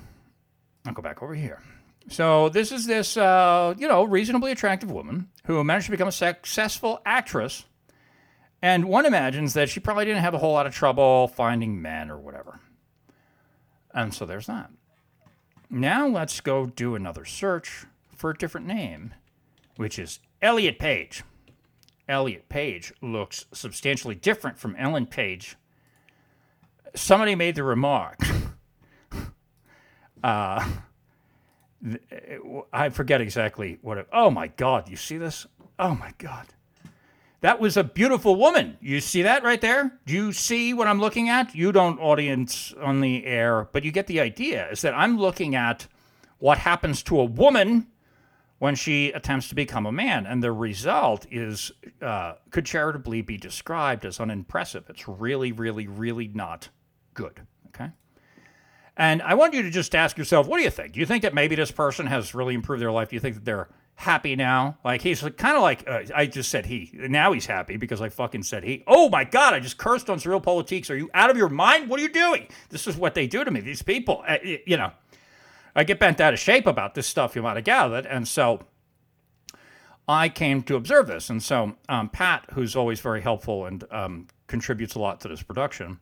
i'll 0.86 0.92
go 0.92 1.02
back 1.02 1.22
over 1.22 1.34
here. 1.34 1.62
So 2.08 2.48
this 2.48 2.72
is 2.72 2.86
this, 2.86 3.16
uh, 3.16 3.74
you 3.78 3.86
know, 3.86 4.04
reasonably 4.04 4.50
attractive 4.50 4.90
woman 4.90 5.28
who 5.44 5.62
managed 5.62 5.86
to 5.86 5.90
become 5.90 6.08
a 6.08 6.12
successful 6.12 7.00
actress, 7.04 7.64
and 8.62 8.86
one 8.86 9.06
imagines 9.06 9.54
that 9.54 9.68
she 9.68 9.80
probably 9.80 10.06
didn't 10.06 10.22
have 10.22 10.34
a 10.34 10.38
whole 10.38 10.52
lot 10.52 10.66
of 10.66 10.74
trouble 10.74 11.28
finding 11.28 11.80
men 11.80 12.10
or 12.10 12.18
whatever. 12.18 12.60
And 13.94 14.14
so 14.14 14.24
there's 14.24 14.46
that. 14.46 14.70
Now 15.68 16.06
let's 16.06 16.40
go 16.40 16.66
do 16.66 16.94
another 16.94 17.24
search 17.24 17.86
for 18.16 18.30
a 18.30 18.36
different 18.36 18.66
name, 18.66 19.14
which 19.76 19.98
is 19.98 20.18
Elliot 20.42 20.78
Page. 20.78 21.22
Elliot 22.08 22.48
Page 22.48 22.92
looks 23.00 23.46
substantially 23.52 24.14
different 24.16 24.58
from 24.58 24.74
Ellen 24.76 25.06
Page. 25.06 25.56
Somebody 26.94 27.36
made 27.36 27.54
the 27.54 27.62
remark. 27.62 28.18
uh, 30.24 30.68
I 32.72 32.88
forget 32.88 33.20
exactly 33.20 33.78
what 33.80 33.98
it, 33.98 34.08
oh 34.12 34.30
my 34.30 34.48
God, 34.48 34.88
you 34.88 34.96
see 34.96 35.18
this? 35.18 35.46
Oh 35.78 35.94
my 35.94 36.12
God. 36.18 36.46
That 37.40 37.58
was 37.58 37.76
a 37.76 37.84
beautiful 37.84 38.36
woman. 38.36 38.76
You 38.80 39.00
see 39.00 39.22
that 39.22 39.42
right 39.42 39.60
there? 39.60 39.98
Do 40.04 40.12
you 40.12 40.32
see 40.32 40.74
what 40.74 40.86
I'm 40.86 41.00
looking 41.00 41.30
at? 41.30 41.54
You 41.54 41.72
don't, 41.72 41.98
audience 41.98 42.74
on 42.80 43.00
the 43.00 43.24
air, 43.24 43.68
but 43.72 43.82
you 43.82 43.92
get 43.92 44.06
the 44.06 44.20
idea 44.20 44.70
is 44.70 44.82
that 44.82 44.94
I'm 44.94 45.18
looking 45.18 45.54
at 45.54 45.86
what 46.38 46.58
happens 46.58 47.02
to 47.04 47.18
a 47.18 47.24
woman 47.24 47.86
when 48.58 48.74
she 48.74 49.10
attempts 49.12 49.48
to 49.48 49.54
become 49.54 49.86
a 49.86 49.92
man. 49.92 50.26
And 50.26 50.42
the 50.42 50.52
result 50.52 51.26
is, 51.30 51.72
uh, 52.02 52.34
could 52.50 52.66
charitably 52.66 53.22
be 53.22 53.38
described 53.38 54.04
as 54.04 54.20
unimpressive. 54.20 54.84
It's 54.90 55.08
really, 55.08 55.50
really, 55.50 55.86
really 55.86 56.28
not 56.28 56.68
good. 57.14 57.40
Okay. 57.68 57.90
And 58.98 59.22
I 59.22 59.32
want 59.32 59.54
you 59.54 59.62
to 59.62 59.70
just 59.70 59.94
ask 59.94 60.18
yourself, 60.18 60.46
what 60.46 60.58
do 60.58 60.64
you 60.64 60.70
think? 60.70 60.92
Do 60.92 61.00
you 61.00 61.06
think 61.06 61.22
that 61.22 61.32
maybe 61.32 61.56
this 61.56 61.70
person 61.70 62.06
has 62.06 62.34
really 62.34 62.54
improved 62.54 62.82
their 62.82 62.92
life? 62.92 63.08
Do 63.08 63.16
you 63.16 63.20
think 63.20 63.36
that 63.36 63.46
they're 63.46 63.70
happy 64.00 64.34
now? 64.34 64.78
Like 64.84 65.02
he's 65.02 65.22
like, 65.22 65.36
kind 65.36 65.56
of 65.56 65.62
like 65.62 65.84
uh, 65.86 66.02
I 66.14 66.26
just 66.26 66.50
said 66.50 66.66
he. 66.66 66.90
Now 66.94 67.32
he's 67.32 67.46
happy 67.46 67.76
because 67.76 68.00
I 68.00 68.08
fucking 68.08 68.42
said 68.42 68.64
he. 68.64 68.82
Oh 68.86 69.08
my 69.08 69.24
god! 69.24 69.54
I 69.54 69.60
just 69.60 69.78
cursed 69.78 70.10
on 70.10 70.18
SurrealPolitiks. 70.18 70.90
Are 70.90 70.96
you 70.96 71.10
out 71.14 71.30
of 71.30 71.36
your 71.36 71.48
mind? 71.48 71.88
What 71.88 72.00
are 72.00 72.02
you 72.02 72.12
doing? 72.12 72.48
This 72.70 72.86
is 72.86 72.96
what 72.96 73.14
they 73.14 73.26
do 73.26 73.44
to 73.44 73.50
me. 73.50 73.60
These 73.60 73.82
people, 73.82 74.24
uh, 74.26 74.38
you 74.42 74.76
know. 74.76 74.92
I 75.72 75.84
get 75.84 76.00
bent 76.00 76.20
out 76.20 76.32
of 76.34 76.40
shape 76.40 76.66
about 76.66 76.94
this 76.94 77.06
stuff. 77.06 77.36
You 77.36 77.42
might 77.42 77.54
have 77.54 77.64
gathered, 77.64 78.04
and 78.04 78.26
so 78.26 78.64
I 80.08 80.28
came 80.28 80.62
to 80.64 80.74
observe 80.74 81.06
this. 81.06 81.30
And 81.30 81.40
so 81.40 81.76
um, 81.88 82.08
Pat, 82.08 82.44
who's 82.54 82.74
always 82.74 82.98
very 82.98 83.20
helpful 83.20 83.66
and 83.66 83.84
um, 83.92 84.26
contributes 84.48 84.96
a 84.96 84.98
lot 84.98 85.20
to 85.20 85.28
this 85.28 85.44
production, 85.44 86.00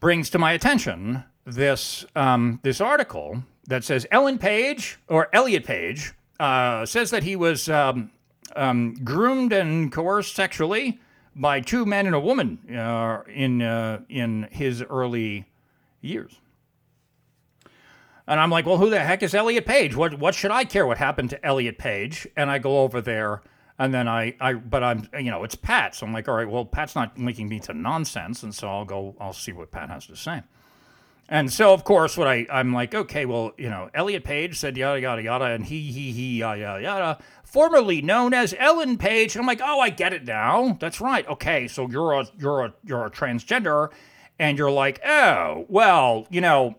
brings 0.00 0.28
to 0.30 0.38
my 0.38 0.52
attention 0.52 1.24
this 1.46 2.04
um, 2.14 2.60
this 2.62 2.80
article 2.80 3.42
that 3.66 3.84
says 3.84 4.06
Ellen 4.10 4.36
Page 4.36 4.98
or 5.08 5.28
Elliot 5.32 5.64
Page 5.64 6.12
uh, 6.40 6.86
says 6.86 7.10
that 7.10 7.22
he 7.22 7.36
was 7.36 7.68
um, 7.68 8.10
um, 8.56 8.94
groomed 9.04 9.52
and 9.52 9.92
coerced 9.92 10.34
sexually 10.34 10.98
by 11.36 11.60
two 11.60 11.84
men 11.84 12.06
and 12.06 12.14
a 12.14 12.20
woman 12.20 12.58
uh, 12.74 13.22
in 13.28 13.60
uh, 13.60 14.00
in 14.08 14.48
his 14.50 14.82
early 14.82 15.44
years. 16.00 16.40
And 18.26 18.40
I'm 18.40 18.50
like, 18.50 18.64
well, 18.64 18.78
who 18.78 18.90
the 18.90 19.00
heck 19.00 19.22
is 19.22 19.34
Elliot 19.34 19.66
Page? 19.66 19.94
What 19.94 20.18
what 20.18 20.34
should 20.34 20.50
I 20.50 20.64
care 20.64 20.86
what 20.86 20.96
happened 20.96 21.30
to 21.30 21.46
Elliot 21.46 21.76
Page? 21.76 22.26
And 22.36 22.50
I 22.50 22.58
go 22.58 22.80
over 22.80 23.02
there, 23.02 23.42
and 23.78 23.92
then 23.92 24.08
I, 24.08 24.34
I 24.40 24.54
but 24.54 24.82
I'm 24.82 25.08
you 25.18 25.30
know 25.30 25.44
it's 25.44 25.56
Pat, 25.56 25.94
so 25.94 26.06
I'm 26.06 26.12
like, 26.14 26.26
all 26.26 26.36
right, 26.36 26.48
well, 26.48 26.64
Pat's 26.64 26.94
not 26.94 27.18
linking 27.18 27.50
me 27.50 27.60
to 27.60 27.74
nonsense, 27.74 28.42
and 28.42 28.54
so 28.54 28.66
I'll 28.66 28.86
go, 28.86 29.14
I'll 29.20 29.34
see 29.34 29.52
what 29.52 29.70
Pat 29.70 29.90
has 29.90 30.06
to 30.06 30.16
say. 30.16 30.42
And 31.32 31.52
so, 31.52 31.72
of 31.72 31.84
course, 31.84 32.16
what 32.16 32.26
I, 32.26 32.44
I'm 32.50 32.72
like, 32.72 32.92
okay, 32.92 33.24
well, 33.24 33.52
you 33.56 33.70
know, 33.70 33.88
Elliot 33.94 34.24
Page 34.24 34.58
said 34.58 34.76
yada, 34.76 35.00
yada, 35.00 35.22
yada, 35.22 35.44
and 35.44 35.64
he, 35.64 35.92
he, 35.92 36.10
he, 36.10 36.38
yada, 36.38 36.60
yada, 36.60 36.82
yada, 36.82 37.18
formerly 37.44 38.02
known 38.02 38.34
as 38.34 38.52
Ellen 38.58 38.98
Page. 38.98 39.36
And 39.36 39.42
I'm 39.42 39.46
like, 39.46 39.60
oh, 39.62 39.78
I 39.78 39.90
get 39.90 40.12
it 40.12 40.24
now. 40.24 40.76
That's 40.80 41.00
right. 41.00 41.26
Okay, 41.28 41.68
so 41.68 41.88
you're 41.88 42.14
a, 42.14 42.26
you're 42.36 42.64
a, 42.64 42.74
you're 42.84 43.06
a 43.06 43.10
transgender. 43.10 43.90
And 44.40 44.58
you're 44.58 44.72
like, 44.72 45.00
oh, 45.06 45.66
well, 45.68 46.26
you 46.30 46.40
know, 46.40 46.74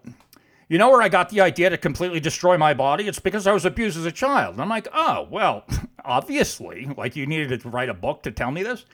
you 0.67 0.77
know 0.77 0.89
where 0.89 1.01
I 1.01 1.07
got 1.07 1.29
the 1.29 1.39
idea 1.39 1.69
to 1.69 1.77
completely 1.77 2.19
destroy 2.19 2.57
my 2.57 2.73
body? 2.73 3.07
It's 3.07 3.19
because 3.19 3.47
I 3.47 3.53
was 3.53 3.63
abused 3.63 3.97
as 3.97 4.05
a 4.05 4.11
child. 4.11 4.55
And 4.55 4.61
I'm 4.61 4.69
like, 4.69 4.89
oh, 4.93 5.27
well, 5.31 5.63
obviously, 6.03 6.89
like 6.97 7.15
you 7.15 7.25
needed 7.25 7.61
to 7.61 7.69
write 7.69 7.87
a 7.87 7.93
book 7.93 8.23
to 8.23 8.31
tell 8.31 8.51
me 8.51 8.63
this. 8.63 8.85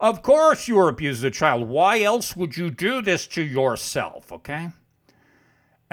Of 0.00 0.22
course 0.22 0.66
you 0.66 0.76
were 0.76 0.88
abused 0.88 1.20
as 1.20 1.24
a 1.24 1.30
child. 1.30 1.68
Why 1.68 2.00
else 2.00 2.34
would 2.34 2.56
you 2.56 2.70
do 2.70 3.02
this 3.02 3.26
to 3.28 3.42
yourself, 3.42 4.32
okay? 4.32 4.70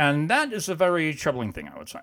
And 0.01 0.31
that 0.31 0.51
is 0.51 0.67
a 0.67 0.73
very 0.73 1.13
troubling 1.13 1.51
thing, 1.51 1.69
I 1.69 1.77
would 1.77 1.87
say. 1.87 1.99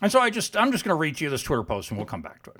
And 0.00 0.10
so 0.10 0.18
I 0.18 0.30
just 0.30 0.56
I'm 0.56 0.72
just 0.72 0.82
going 0.82 0.96
to 0.96 0.98
read 0.98 1.18
to 1.18 1.24
you 1.24 1.30
this 1.30 1.42
Twitter 1.42 1.62
post 1.62 1.90
and 1.90 1.98
we'll 1.98 2.06
come 2.06 2.22
back 2.22 2.42
to 2.44 2.52
it. 2.52 2.56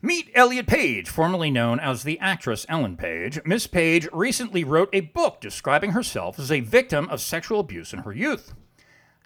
Meet 0.00 0.30
Elliot 0.32 0.68
Page, 0.68 1.08
formerly 1.08 1.50
known 1.50 1.80
as 1.80 2.04
the 2.04 2.20
actress 2.20 2.64
Ellen 2.68 2.96
Page. 2.96 3.40
Miss 3.44 3.66
Page 3.66 4.06
recently 4.12 4.62
wrote 4.62 4.90
a 4.92 5.00
book 5.00 5.40
describing 5.40 5.90
herself 5.90 6.38
as 6.38 6.52
a 6.52 6.60
victim 6.60 7.08
of 7.08 7.20
sexual 7.20 7.58
abuse 7.58 7.92
in 7.92 7.98
her 8.00 8.12
youth. 8.12 8.54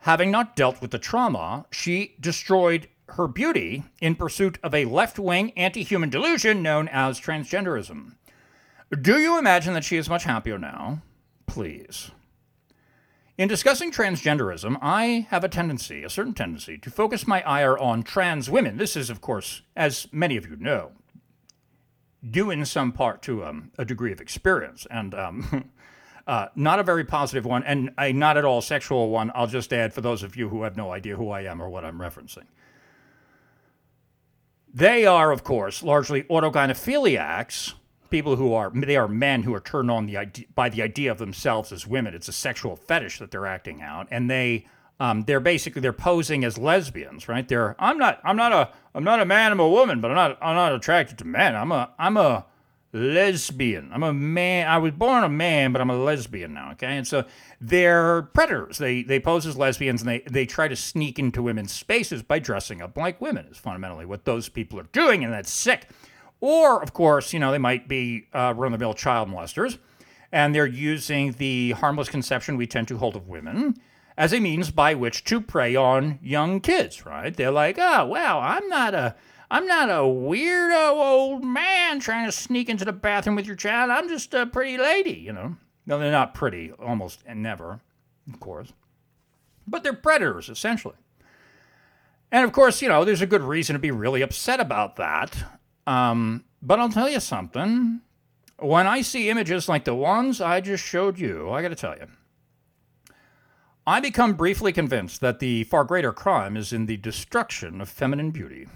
Having 0.01 0.31
not 0.31 0.57
dealt 0.57 0.81
with 0.81 0.91
the 0.91 0.99
trauma, 0.99 1.67
she 1.71 2.17
destroyed 2.19 2.89
her 3.11 3.29
beauty 3.29 3.85
in 4.01 4.15
pursuit 4.15 4.57
of 4.63 4.75
a 4.75 4.87
left 4.87 5.19
wing 5.19 5.53
anti 5.59 5.83
human 5.83 6.09
delusion 6.09 6.63
known 6.63 6.89
as 6.89 7.21
transgenderism. 7.21 8.15
Do 8.99 9.19
you 9.19 9.39
imagine 9.39 9.75
that 9.75 9.85
she 9.85 9.99
is 9.99 10.09
much 10.09 10.25
happier 10.25 10.59
now? 10.59 11.03
Please. 11.47 12.11
In 13.37 13.49
discussing 13.49 13.91
transgenderism, 13.91 14.79
I 14.81 15.27
have 15.31 15.43
a 15.43 15.49
tendency, 15.49 16.05
a 16.05 16.11
certain 16.11 16.35
tendency, 16.35 16.79
to 16.79 16.89
focus 16.89 17.27
my 17.27 17.43
ire 17.43 17.77
on 17.77 18.05
trans 18.05 18.49
women. 18.49 18.77
This 18.77 18.97
is, 18.97 19.11
of 19.11 19.21
course, 19.21 19.63
as 19.75 20.07
many 20.13 20.37
of 20.37 20.47
you 20.47 20.55
know, 20.55 20.93
due 22.29 22.53
in 22.53 22.65
some 22.65 22.93
part 22.93 23.23
to 23.23 23.45
um, 23.45 23.73
a 23.77 23.85
degree 23.85 24.13
of 24.13 24.21
experience 24.21 24.87
and 24.89 25.17
um, 25.17 25.71
uh, 26.29 26.47
not 26.55 26.79
a 26.79 26.85
very 26.85 27.05
positive 27.05 27.45
one 27.45 27.65
and 27.65 27.91
a 27.99 28.13
not 28.13 28.37
at 28.37 28.45
all 28.45 28.61
sexual 28.61 29.11
one. 29.11 29.33
I'll 29.35 29.49
just 29.49 29.73
add 29.73 29.93
for 29.93 30.01
those 30.01 30.23
of 30.23 30.37
you 30.37 30.49
who 30.49 30.63
have 30.63 30.77
no 30.77 30.93
idea 30.93 31.17
who 31.17 31.31
I 31.31 31.41
am 31.41 31.61
or 31.61 31.69
what 31.69 31.85
I'm 31.85 31.99
referencing. 31.99 32.47
They 34.73 35.07
are, 35.07 35.33
of 35.33 35.43
course, 35.43 35.83
largely 35.83 36.23
autogynephiliacs 36.25 37.75
people 38.15 38.37
who 38.37 38.53
are 38.53 38.71
they 38.73 38.95
are 38.95 39.09
men 39.09 39.43
who 39.43 39.53
are 39.53 39.61
turned 39.61 39.91
on 39.91 40.07
the 40.07 40.17
idea, 40.17 40.47
by 40.55 40.69
the 40.69 40.81
idea 40.81 41.11
of 41.11 41.19
themselves 41.19 41.73
as 41.73 41.85
women. 41.85 42.15
It's 42.15 42.29
a 42.29 42.33
sexual 42.33 42.77
fetish 42.77 43.19
that 43.19 43.33
they're 43.33 43.45
acting 43.45 43.83
out, 43.83 44.07
and 44.09 44.31
they 44.31 44.67
um, 45.01 45.25
they're 45.25 45.41
basically 45.41 45.81
they're 45.81 45.93
posing 45.93 46.45
as 46.45 46.57
lesbians, 46.57 47.27
right? 47.27 47.47
They're 47.49 47.75
I'm 47.77 47.99
not 47.99 48.21
I'm 48.23 48.37
not 48.37 48.53
a 48.53 48.71
I'm 48.95 49.03
not 49.03 49.19
a 49.19 49.25
man. 49.25 49.51
I'm 49.51 49.59
a 49.59 49.69
woman, 49.69 50.01
but 50.01 50.13
I'm 50.13 50.15
not 50.15 50.39
I'm 50.41 50.55
not 50.55 50.73
attracted 50.73 51.19
to 51.19 51.25
men. 51.25 51.57
I'm 51.57 51.73
a 51.73 51.91
I'm 51.99 52.17
a 52.17 52.47
lesbian. 52.93 53.91
I'm 53.93 54.05
a 54.05 54.13
man. 54.13 54.69
I 54.69 54.79
was 54.79 54.93
born 54.93 55.25
a 55.25 55.29
man, 55.29 55.73
but 55.73 55.81
I'm 55.81 55.91
a 55.91 55.97
lesbian 55.97 56.55
now. 56.55 56.71
Okay, 56.73 56.97
and 56.97 57.09
so 57.09 57.25
they're 57.61 58.23
predators. 58.23 58.79
They 58.79 59.03
they 59.03 59.19
pose 59.19 59.45
as 59.45 59.57
lesbians 59.57 60.03
and 60.03 60.09
they 60.09 60.21
they 60.21 60.47
try 60.47 60.69
to 60.69 60.77
sneak 60.77 61.19
into 61.19 61.43
women's 61.43 61.73
spaces 61.73 62.23
by 62.23 62.39
dressing 62.39 62.81
up 62.81 62.97
like 62.97 63.21
women. 63.21 63.49
Is 63.51 63.59
fundamentally 63.59 64.07
what 64.07 64.25
those 64.25 64.49
people 64.49 64.79
are 64.79 64.89
doing, 64.93 65.25
and 65.25 65.33
that's 65.33 65.51
sick. 65.51 65.89
Or, 66.47 66.83
of 66.83 66.93
course, 66.93 67.33
you 67.33 67.39
know, 67.41 67.53
they 67.53 67.57
might 67.57 67.89
be 67.89 68.27
uh, 68.35 68.53
run 68.55 68.73
the 68.73 68.77
mill 68.77 68.93
child 68.93 69.31
molesters, 69.31 69.79
and 70.31 70.55
they're 70.55 70.67
using 70.67 71.33
the 71.33 71.71
harmless 71.71 72.11
conception 72.11 72.59
we 72.59 72.67
tend 72.67 72.87
to 72.89 72.99
hold 72.99 73.17
of 73.17 73.27
women 73.27 73.77
as 74.19 74.35
a 74.35 74.41
means 74.41 74.71
by 74.71 74.93
which 74.93 75.25
to 75.25 75.41
prey 75.41 75.75
on 75.75 76.19
young 76.23 76.61
kids, 76.61 77.07
right? 77.07 77.35
They're 77.35 77.51
like, 77.51 77.79
oh, 77.79 78.07
well, 78.09 78.41
I'm 78.41 78.69
not 78.69 78.95
a. 78.95 79.17
I'm 79.51 79.67
not 79.67 79.89
a 79.89 80.03
weirdo 80.03 80.91
old 80.91 81.45
man 81.45 81.99
trying 81.99 82.27
to 82.27 82.33
sneak 82.33 82.69
into 82.69 82.85
the 82.85 82.93
bathroom 82.93 83.37
with 83.37 83.47
your 83.47 83.57
child. 83.57 83.91
I'm 83.91 84.11
just 84.11 84.35
a 84.35 84.45
pretty 84.45 84.77
lady, 84.77 85.13
you 85.13 85.33
know. 85.33 85.57
No, 85.87 85.99
they're 85.99 86.13
not 86.13 86.35
pretty, 86.35 86.73
almost 86.73 87.21
and 87.25 87.43
never, 87.43 87.81
of 88.31 88.39
course. 88.39 88.75
But 89.67 89.83
they're 89.83 89.95
predators, 89.95 90.51
essentially. 90.51 90.97
And 92.31 92.45
of 92.45 92.53
course, 92.53 92.83
you 92.83 92.89
know, 92.89 93.03
there's 93.03 93.23
a 93.23 93.27
good 93.27 93.43
reason 93.43 93.73
to 93.73 93.81
be 93.81 93.91
really 93.91 94.21
upset 94.21 94.61
about 94.61 94.97
that. 94.97 95.35
Um, 95.87 96.45
but 96.63 96.81
I'll 96.81 96.89
tell 96.89 97.09
you 97.09 97.21
something. 97.21 98.01
When 98.59 98.87
I 98.87 99.03
see 99.03 99.29
images 99.29 99.69
like 99.69 99.85
the 99.85 99.95
ones 99.95 100.41
I 100.41 100.61
just 100.61 100.85
showed 100.85 101.19
you, 101.19 101.51
I 101.51 101.61
got 101.61 101.69
to 101.69 101.75
tell 101.75 101.97
you, 101.97 102.07
I 103.87 104.01
become 104.01 104.35
briefly 104.35 104.73
convinced 104.73 105.21
that 105.21 105.41
the 105.41 105.65
far 105.65 105.85
greater 105.85 106.13
crime 106.13 106.57
is 106.57 106.73
in 106.73 106.87
the 106.87 106.97
destruction 106.97 107.81
of 107.81 107.89
feminine 107.89 108.31
beauty. 108.31 108.67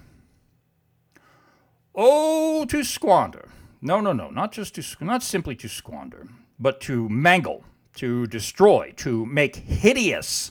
Oh, 1.94 2.66
to 2.66 2.84
squander. 2.84 3.48
No, 3.80 4.00
no, 4.00 4.12
no, 4.12 4.28
not 4.28 4.52
just 4.52 4.74
to, 4.74 5.04
not 5.04 5.22
simply 5.22 5.54
to 5.56 5.68
squander, 5.68 6.28
but 6.58 6.80
to 6.82 7.08
mangle, 7.08 7.64
to 7.94 8.26
destroy, 8.26 8.92
to 8.96 9.24
make 9.24 9.56
hideous. 9.56 10.50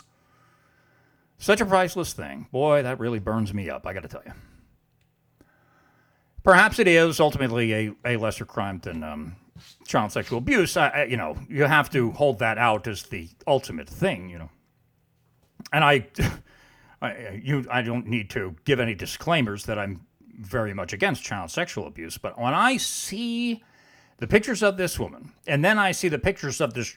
Such 1.38 1.62
a 1.62 1.66
priceless 1.66 2.14
thing. 2.14 2.48
Boy, 2.52 2.82
that 2.82 3.00
really 3.00 3.20
burns 3.20 3.54
me 3.54 3.70
up, 3.70 3.86
I 3.86 3.94
got 3.94 4.04
to 4.04 4.10
tell 4.10 4.24
you. 4.26 4.34
Perhaps 6.48 6.80
it 6.80 6.88
is 6.88 7.20
ultimately 7.20 7.74
a, 7.74 7.92
a 8.06 8.16
lesser 8.16 8.46
crime 8.46 8.80
than 8.80 9.04
um, 9.04 9.36
child 9.86 10.14
sexual 10.14 10.38
abuse. 10.38 10.78
I, 10.78 10.88
I, 10.88 11.04
you 11.04 11.18
know, 11.18 11.38
you 11.50 11.66
have 11.66 11.90
to 11.90 12.12
hold 12.12 12.40
that 12.40 12.58
out 12.58 12.88
as 12.88 13.04
the 13.04 13.28
ultimate 13.46 13.90
thing, 13.90 14.30
you 14.30 14.40
know. 14.40 14.50
And 15.74 15.84
I, 15.84 16.08
I, 17.02 17.42
you, 17.44 17.66
I 17.70 17.82
don't 17.82 18.08
need 18.08 18.30
to 18.30 18.56
give 18.64 18.80
any 18.80 18.96
disclaimers 18.96 19.66
that 19.66 19.78
I'm 19.78 20.06
very 20.40 20.74
much 20.74 20.94
against 20.94 21.22
child 21.22 21.52
sexual 21.52 21.86
abuse, 21.86 22.18
but 22.18 22.40
when 22.40 22.54
I 22.54 22.78
see 22.78 23.62
the 24.20 24.28
pictures 24.28 24.64
of 24.64 24.78
this 24.78 24.98
woman, 24.98 25.34
and 25.48 25.66
then 25.66 25.78
I 25.78 25.92
see 25.92 26.08
the 26.08 26.18
pictures 26.18 26.62
of 26.62 26.74
this 26.74 26.96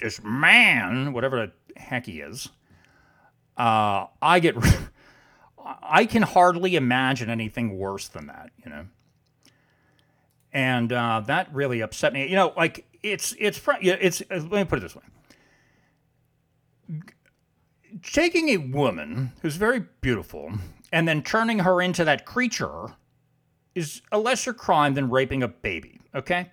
this 0.00 0.20
man, 0.24 1.12
whatever 1.12 1.46
the 1.46 1.80
heck 1.80 2.06
he 2.06 2.18
is, 2.18 2.48
uh, 3.56 4.06
I 4.20 4.40
get 4.40 4.56
I 5.64 6.06
can 6.06 6.22
hardly 6.22 6.76
imagine 6.76 7.30
anything 7.30 7.78
worse 7.78 8.08
than 8.08 8.26
that, 8.26 8.50
you 8.64 8.70
know. 8.70 8.86
And 10.52 10.92
uh, 10.92 11.20
that 11.26 11.52
really 11.52 11.80
upset 11.80 12.12
me. 12.12 12.26
You 12.28 12.36
know, 12.36 12.52
like 12.56 12.86
it's 13.02 13.34
it's 13.38 13.60
it's. 13.80 14.22
Uh, 14.22 14.36
let 14.36 14.50
me 14.50 14.64
put 14.64 14.78
it 14.78 14.82
this 14.82 14.96
way: 14.96 15.02
taking 18.02 18.48
a 18.48 18.56
woman 18.56 19.32
who's 19.42 19.56
very 19.56 19.84
beautiful 20.00 20.52
and 20.92 21.06
then 21.06 21.22
turning 21.22 21.60
her 21.60 21.82
into 21.82 22.04
that 22.04 22.24
creature 22.24 22.94
is 23.74 24.02
a 24.10 24.18
lesser 24.18 24.52
crime 24.52 24.94
than 24.94 25.10
raping 25.10 25.42
a 25.42 25.48
baby. 25.48 26.00
Okay, 26.14 26.50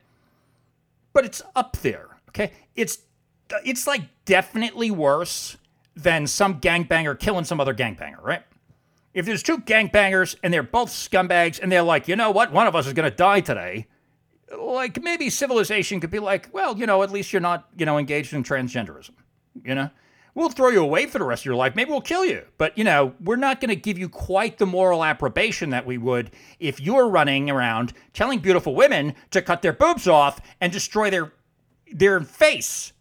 but 1.14 1.26
it's 1.26 1.41
up 1.56 1.78
there. 1.78 2.18
Okay, 2.30 2.51
it's 2.76 2.99
it's 3.64 3.88
like 3.88 4.01
definitely 4.26 4.91
worse 4.91 5.58
than 5.95 6.28
some 6.28 6.60
gangbanger 6.60 7.18
killing 7.18 7.45
some 7.45 7.62
other 7.62 7.74
gangbanger, 7.74 8.22
right? 8.22 8.43
If 9.16 9.26
there's 9.26 9.41
two 9.41 9.59
gangbangers 9.59 10.36
and 10.43 10.53
they're 10.53 10.61
both 10.61 10.89
scumbags 10.89 11.59
and 11.59 11.72
they're 11.72 11.82
like, 11.82 12.09
you 12.09 12.18
know 12.18 12.32
what, 12.32 12.51
one 12.51 12.68
of 12.68 12.76
us 12.76 12.86
is 12.86 12.93
going 12.93 13.09
to 13.09 13.16
die 13.16 13.39
today, 13.39 13.88
like 14.55 15.01
maybe 15.01 15.30
civilization 15.30 16.01
could 16.01 16.11
be 16.11 16.20
like, 16.20 16.49
well, 16.51 16.78
you 16.78 16.86
know, 16.86 17.01
at 17.01 17.09
least 17.09 17.32
you're 17.32 17.41
not, 17.41 17.70
you 17.78 17.86
know, 17.86 17.97
engaged 17.97 18.34
in 18.34 18.43
transgenderism, 18.43 19.11
you 19.63 19.74
know? 19.74 19.89
We'll 20.34 20.49
throw 20.49 20.68
you 20.68 20.84
away 20.84 21.05
for 21.05 21.18
the 21.18 21.24
rest 21.24 21.43
of 21.43 21.45
your 21.45 21.55
life. 21.55 21.78
Maybe 21.78 21.91
we'll 21.91 22.01
kill 22.01 22.26
you. 22.26 22.43
But, 22.57 22.78
you 22.78 22.84
know, 22.84 23.13
we're 23.24 23.38
not 23.38 23.61
going 23.61 23.70
to 23.70 23.76
give 23.78 23.97
you 23.97 24.09
quite 24.09 24.57
the 24.57 24.66
moral 24.66 25.01
approbation 25.01 25.70
that 25.70 25.86
we 25.86 25.97
would 25.97 26.30
if 26.59 26.82
you're 26.82 27.07
running 27.07 27.49
around 27.49 27.93
telling 28.11 28.39
beautiful 28.39 28.76
women 28.76 29.16
to 29.32 29.41
cut 29.41 29.61
their 29.61 29.72
boobs 29.72 30.09
off 30.09 30.41
and 30.59 30.74
destroy 30.74 31.09
their 31.09 31.32
their 31.89 32.20
face 32.20 32.91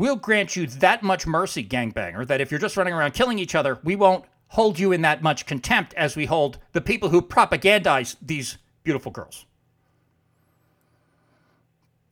We'll 0.00 0.16
grant 0.16 0.56
you 0.56 0.66
that 0.66 1.02
much 1.02 1.26
mercy, 1.26 1.62
gangbanger, 1.62 2.26
that 2.26 2.40
if 2.40 2.50
you're 2.50 2.58
just 2.58 2.78
running 2.78 2.94
around 2.94 3.12
killing 3.12 3.38
each 3.38 3.54
other, 3.54 3.78
we 3.84 3.96
won't 3.96 4.24
hold 4.48 4.78
you 4.78 4.92
in 4.92 5.02
that 5.02 5.22
much 5.22 5.44
contempt 5.44 5.92
as 5.92 6.16
we 6.16 6.24
hold 6.24 6.56
the 6.72 6.80
people 6.80 7.10
who 7.10 7.20
propagandize 7.20 8.16
these 8.22 8.56
beautiful 8.82 9.12
girls. 9.12 9.44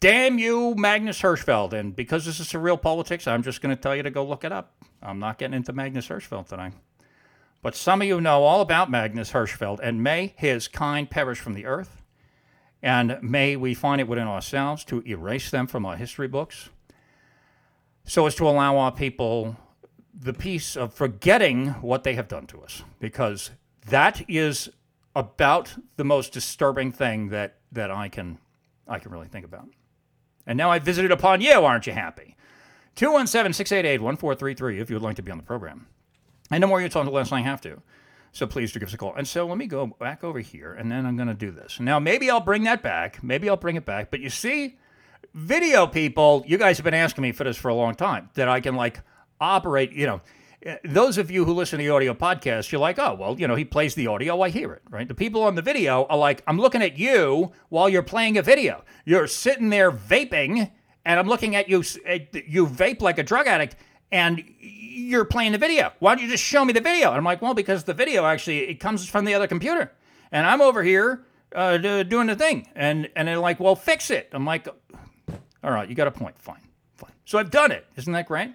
Damn 0.00 0.38
you, 0.38 0.74
Magnus 0.74 1.22
Hirschfeld. 1.22 1.72
And 1.72 1.96
because 1.96 2.26
this 2.26 2.40
is 2.40 2.48
SurrealPolitiks, 2.48 3.26
I'm 3.26 3.42
just 3.42 3.62
going 3.62 3.74
to 3.74 3.82
tell 3.82 3.96
you 3.96 4.02
to 4.02 4.10
go 4.10 4.22
look 4.22 4.44
it 4.44 4.52
up. 4.52 4.74
I'm 5.02 5.18
not 5.18 5.38
getting 5.38 5.56
into 5.56 5.72
Magnus 5.72 6.08
Hirschfeld 6.08 6.46
tonight. 6.48 6.74
But 7.62 7.74
some 7.74 8.02
of 8.02 8.06
you 8.06 8.20
know 8.20 8.42
all 8.42 8.60
about 8.60 8.90
Magnus 8.90 9.32
Hirschfeld, 9.32 9.80
and 9.82 10.02
may 10.02 10.34
his 10.36 10.68
kind 10.68 11.08
perish 11.08 11.40
from 11.40 11.54
the 11.54 11.64
earth, 11.64 12.02
and 12.82 13.18
may 13.22 13.56
we 13.56 13.72
find 13.72 13.98
it 13.98 14.08
within 14.08 14.28
ourselves 14.28 14.84
to 14.84 15.02
erase 15.06 15.50
them 15.50 15.66
from 15.66 15.86
our 15.86 15.96
history 15.96 16.28
books 16.28 16.68
so 18.08 18.26
as 18.26 18.34
to 18.36 18.48
allow 18.48 18.78
our 18.78 18.90
people 18.90 19.56
the 20.18 20.32
peace 20.32 20.76
of 20.76 20.92
forgetting 20.92 21.68
what 21.74 22.02
they 22.02 22.14
have 22.14 22.26
done 22.26 22.46
to 22.48 22.60
us, 22.62 22.82
because 22.98 23.50
that 23.86 24.28
is 24.28 24.68
about 25.14 25.74
the 25.96 26.04
most 26.04 26.32
disturbing 26.32 26.90
thing 26.90 27.28
that, 27.28 27.58
that 27.70 27.90
I 27.90 28.08
can 28.08 28.38
I 28.90 28.98
can 28.98 29.12
really 29.12 29.28
think 29.28 29.44
about. 29.44 29.68
And 30.46 30.56
now 30.56 30.70
I've 30.70 30.82
visited 30.82 31.12
upon 31.12 31.42
you, 31.42 31.52
aren't 31.52 31.86
you 31.86 31.92
happy? 31.92 32.34
217 32.96 33.52
688 33.52 34.00
1433 34.00 34.80
if 34.80 34.88
you 34.88 34.96
would 34.96 35.02
like 35.02 35.16
to 35.16 35.22
be 35.22 35.30
on 35.30 35.36
the 35.36 35.44
program. 35.44 35.86
And 36.50 36.62
no 36.62 36.66
more 36.66 36.80
you 36.80 36.88
talk 36.88 37.04
the 37.04 37.10
less 37.10 37.30
I 37.30 37.40
have 37.40 37.60
to. 37.60 37.82
So 38.32 38.46
please 38.46 38.72
do 38.72 38.80
give 38.80 38.88
us 38.88 38.94
a 38.94 38.96
call. 38.96 39.14
And 39.14 39.28
so 39.28 39.46
let 39.46 39.58
me 39.58 39.66
go 39.66 39.86
back 39.86 40.24
over 40.24 40.40
here, 40.40 40.72
and 40.72 40.90
then 40.90 41.04
I'm 41.04 41.16
going 41.16 41.28
to 41.28 41.34
do 41.34 41.50
this. 41.50 41.78
Now, 41.80 41.98
maybe 41.98 42.30
I'll 42.30 42.40
bring 42.40 42.64
that 42.64 42.82
back. 42.82 43.22
Maybe 43.22 43.48
I'll 43.48 43.56
bring 43.56 43.76
it 43.76 43.84
back. 43.84 44.10
But 44.10 44.20
you 44.20 44.30
see, 44.30 44.78
video 45.34 45.86
people, 45.86 46.44
you 46.46 46.58
guys 46.58 46.76
have 46.78 46.84
been 46.84 46.94
asking 46.94 47.22
me 47.22 47.32
for 47.32 47.44
this 47.44 47.56
for 47.56 47.68
a 47.68 47.74
long 47.74 47.94
time 47.94 48.30
that 48.34 48.48
I 48.48 48.60
can 48.60 48.74
like 48.74 49.00
operate, 49.40 49.92
you 49.92 50.06
know. 50.06 50.20
Eh, 50.62 50.76
those 50.84 51.18
of 51.18 51.30
you 51.30 51.44
who 51.44 51.54
listen 51.54 51.78
to 51.78 51.84
the 51.84 51.90
audio 51.90 52.14
podcast, 52.14 52.72
you're 52.72 52.80
like, 52.80 52.98
oh, 52.98 53.14
well, 53.14 53.38
you 53.38 53.46
know, 53.46 53.54
he 53.54 53.64
plays 53.64 53.94
the 53.94 54.08
audio, 54.08 54.40
I 54.42 54.50
hear 54.50 54.72
it, 54.72 54.82
right? 54.90 55.06
The 55.06 55.14
people 55.14 55.42
on 55.42 55.54
the 55.54 55.62
video 55.62 56.04
are 56.06 56.16
like, 56.16 56.42
I'm 56.48 56.58
looking 56.58 56.82
at 56.82 56.98
you 56.98 57.52
while 57.68 57.88
you're 57.88 58.02
playing 58.02 58.38
a 58.38 58.42
video. 58.42 58.84
You're 59.04 59.28
sitting 59.28 59.68
there 59.68 59.92
vaping 59.92 60.72
and 61.04 61.18
I'm 61.18 61.26
looking 61.26 61.56
at 61.56 61.68
you, 61.68 61.78
you 62.46 62.66
vape 62.66 63.00
like 63.00 63.18
a 63.18 63.22
drug 63.22 63.46
addict, 63.46 63.76
and 64.12 64.44
you're 64.58 65.24
playing 65.24 65.52
the 65.52 65.58
video. 65.58 65.92
Why 66.00 66.14
don't 66.14 66.22
you 66.22 66.30
just 66.30 66.44
show 66.44 66.64
me 66.64 66.74
the 66.74 66.82
video? 66.82 67.08
And 67.08 67.16
I'm 67.16 67.24
like, 67.24 67.40
well, 67.40 67.54
because 67.54 67.84
the 67.84 67.94
video 67.94 68.26
actually 68.26 68.68
it 68.68 68.74
comes 68.74 69.08
from 69.08 69.24
the 69.24 69.32
other 69.32 69.46
computer, 69.46 69.92
and 70.32 70.46
I'm 70.46 70.60
over 70.60 70.82
here 70.82 71.24
uh, 71.54 71.78
doing 71.78 72.26
the 72.26 72.36
thing, 72.36 72.68
and 72.74 73.08
and 73.16 73.26
they're 73.26 73.38
like, 73.38 73.58
well, 73.58 73.74
fix 73.74 74.10
it. 74.10 74.28
I'm 74.32 74.44
like, 74.44 74.68
all 75.62 75.70
right, 75.70 75.88
you 75.88 75.94
got 75.94 76.06
a 76.06 76.12
point. 76.12 76.38
Fine, 76.38 76.62
fine. 76.94 77.12
So 77.24 77.38
I've 77.38 77.50
done 77.50 77.72
it. 77.72 77.86
Isn't 77.96 78.12
that 78.12 78.26
great? 78.26 78.52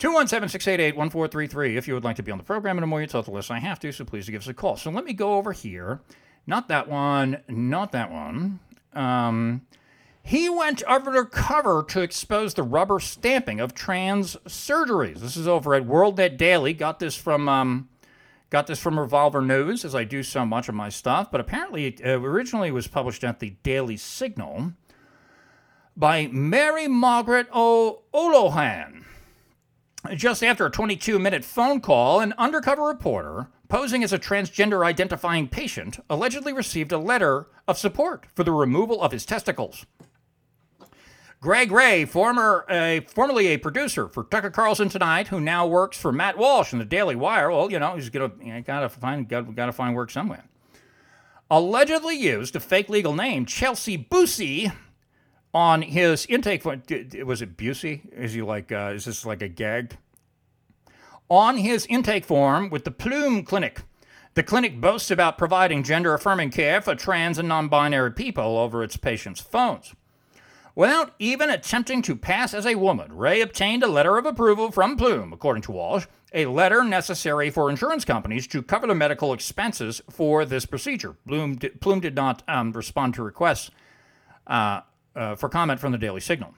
217-688-1433 0.00 1.76
if 1.76 1.86
you 1.86 1.92
would 1.92 2.04
like 2.04 2.16
to 2.16 2.22
be 2.22 2.32
on 2.32 2.38
the 2.38 2.44
program 2.44 2.78
and 2.78 2.82
the 2.82 2.86
more 2.86 3.02
you 3.02 3.06
tell 3.06 3.22
the 3.22 3.30
list 3.30 3.50
I 3.50 3.58
have 3.58 3.78
to, 3.80 3.92
so 3.92 4.04
please 4.04 4.28
give 4.28 4.42
us 4.42 4.48
a 4.48 4.54
call. 4.54 4.76
So 4.76 4.90
let 4.90 5.04
me 5.04 5.12
go 5.12 5.34
over 5.34 5.52
here. 5.52 6.00
Not 6.46 6.68
that 6.68 6.88
one, 6.88 7.42
not 7.48 7.92
that 7.92 8.10
one. 8.10 8.60
Um, 8.94 9.62
he 10.22 10.48
went 10.48 10.82
undercover 10.84 11.84
to 11.88 12.00
expose 12.00 12.54
the 12.54 12.62
rubber 12.62 12.98
stamping 12.98 13.60
of 13.60 13.74
trans 13.74 14.36
surgeries. 14.46 15.18
This 15.20 15.36
is 15.36 15.46
over 15.46 15.74
at 15.74 15.86
WorldNet 15.86 16.36
Daily. 16.36 16.72
Got 16.72 16.98
this 16.98 17.16
from 17.16 17.48
um, 17.48 17.88
got 18.48 18.66
this 18.66 18.78
from 18.78 18.98
Revolver 18.98 19.42
News, 19.42 19.84
as 19.84 19.94
I 19.94 20.04
do 20.04 20.22
so 20.22 20.44
much 20.44 20.68
of 20.68 20.74
my 20.74 20.88
stuff. 20.88 21.30
But 21.30 21.40
apparently, 21.40 21.86
it 21.86 22.00
uh, 22.04 22.20
originally 22.20 22.70
was 22.70 22.86
published 22.86 23.24
at 23.24 23.40
the 23.40 23.50
Daily 23.62 23.96
Signal 23.96 24.72
by 26.00 26.28
Mary 26.28 26.88
Margaret 26.88 27.50
Olohan. 27.50 29.04
Just 30.14 30.42
after 30.42 30.64
a 30.64 30.70
22 30.70 31.18
minute 31.18 31.44
phone 31.44 31.80
call, 31.82 32.20
an 32.20 32.32
undercover 32.38 32.84
reporter 32.84 33.48
posing 33.68 34.02
as 34.02 34.12
a 34.12 34.18
transgender 34.18 34.84
identifying 34.84 35.46
patient 35.46 36.02
allegedly 36.08 36.54
received 36.54 36.90
a 36.90 36.98
letter 36.98 37.48
of 37.68 37.76
support 37.76 38.24
for 38.34 38.44
the 38.44 38.50
removal 38.50 39.02
of 39.02 39.12
his 39.12 39.26
testicles. 39.26 39.84
Greg 41.38 41.70
Ray, 41.70 42.06
former 42.06 42.64
uh, 42.70 43.00
formerly 43.06 43.48
a 43.48 43.58
producer 43.58 44.08
for 44.08 44.24
Tucker 44.24 44.50
Carlson 44.50 44.88
Tonight, 44.88 45.28
who 45.28 45.38
now 45.38 45.66
works 45.66 45.98
for 45.98 46.12
Matt 46.12 46.38
Walsh 46.38 46.72
in 46.72 46.78
the 46.78 46.84
Daily 46.86 47.14
Wire. 47.14 47.50
Well, 47.50 47.70
you 47.70 47.78
know, 47.78 47.96
he's 47.96 48.08
gonna 48.08 48.32
you 48.42 48.54
know, 48.54 48.62
gotta 48.62 48.88
find 48.88 49.28
gotta, 49.28 49.52
gotta 49.52 49.72
find 49.72 49.94
work 49.94 50.10
somewhere. 50.10 50.44
Allegedly 51.50 52.16
used 52.16 52.56
a 52.56 52.60
fake 52.60 52.88
legal 52.88 53.14
name, 53.14 53.44
Chelsea 53.44 53.98
Busey, 53.98 54.72
on 55.52 55.82
his 55.82 56.26
intake 56.26 56.62
form. 56.62 56.82
Was 57.24 57.42
it 57.42 57.56
Busey? 57.56 58.12
Is 58.12 58.34
he 58.34 58.42
like? 58.42 58.72
Uh, 58.72 58.92
is 58.94 59.04
this 59.04 59.26
like 59.26 59.42
a 59.42 59.48
gag? 59.48 59.96
On 61.28 61.58
his 61.58 61.86
intake 61.86 62.24
form 62.24 62.70
with 62.70 62.84
the 62.84 62.90
Plume 62.90 63.44
Clinic. 63.44 63.82
The 64.34 64.42
clinic 64.44 64.80
boasts 64.80 65.10
about 65.10 65.38
providing 65.38 65.82
gender 65.82 66.14
affirming 66.14 66.50
care 66.50 66.80
for 66.80 66.94
trans 66.94 67.38
and 67.38 67.48
non 67.48 67.68
binary 67.68 68.12
people 68.12 68.58
over 68.58 68.84
its 68.84 68.96
patients' 68.96 69.40
phones. 69.40 69.94
Without 70.76 71.14
even 71.18 71.50
attempting 71.50 72.00
to 72.02 72.14
pass 72.14 72.54
as 72.54 72.64
a 72.64 72.76
woman, 72.76 73.16
Ray 73.16 73.40
obtained 73.40 73.82
a 73.82 73.88
letter 73.88 74.16
of 74.16 74.26
approval 74.26 74.70
from 74.70 74.96
Plume, 74.96 75.32
according 75.32 75.62
to 75.64 75.72
Walsh, 75.72 76.06
a 76.32 76.46
letter 76.46 76.84
necessary 76.84 77.50
for 77.50 77.68
insurance 77.68 78.04
companies 78.04 78.46
to 78.46 78.62
cover 78.62 78.86
the 78.86 78.94
medical 78.94 79.32
expenses 79.32 80.00
for 80.08 80.44
this 80.44 80.64
procedure. 80.64 81.16
Plume 81.26 81.56
did, 81.56 81.80
Plume 81.80 81.98
did 81.98 82.14
not 82.14 82.44
um, 82.46 82.70
respond 82.72 83.14
to 83.14 83.22
requests 83.24 83.72
uh, 84.46 84.82
uh, 85.20 85.36
for 85.36 85.48
comment 85.48 85.78
from 85.78 85.92
the 85.92 85.98
Daily 85.98 86.20
Signal. 86.20 86.54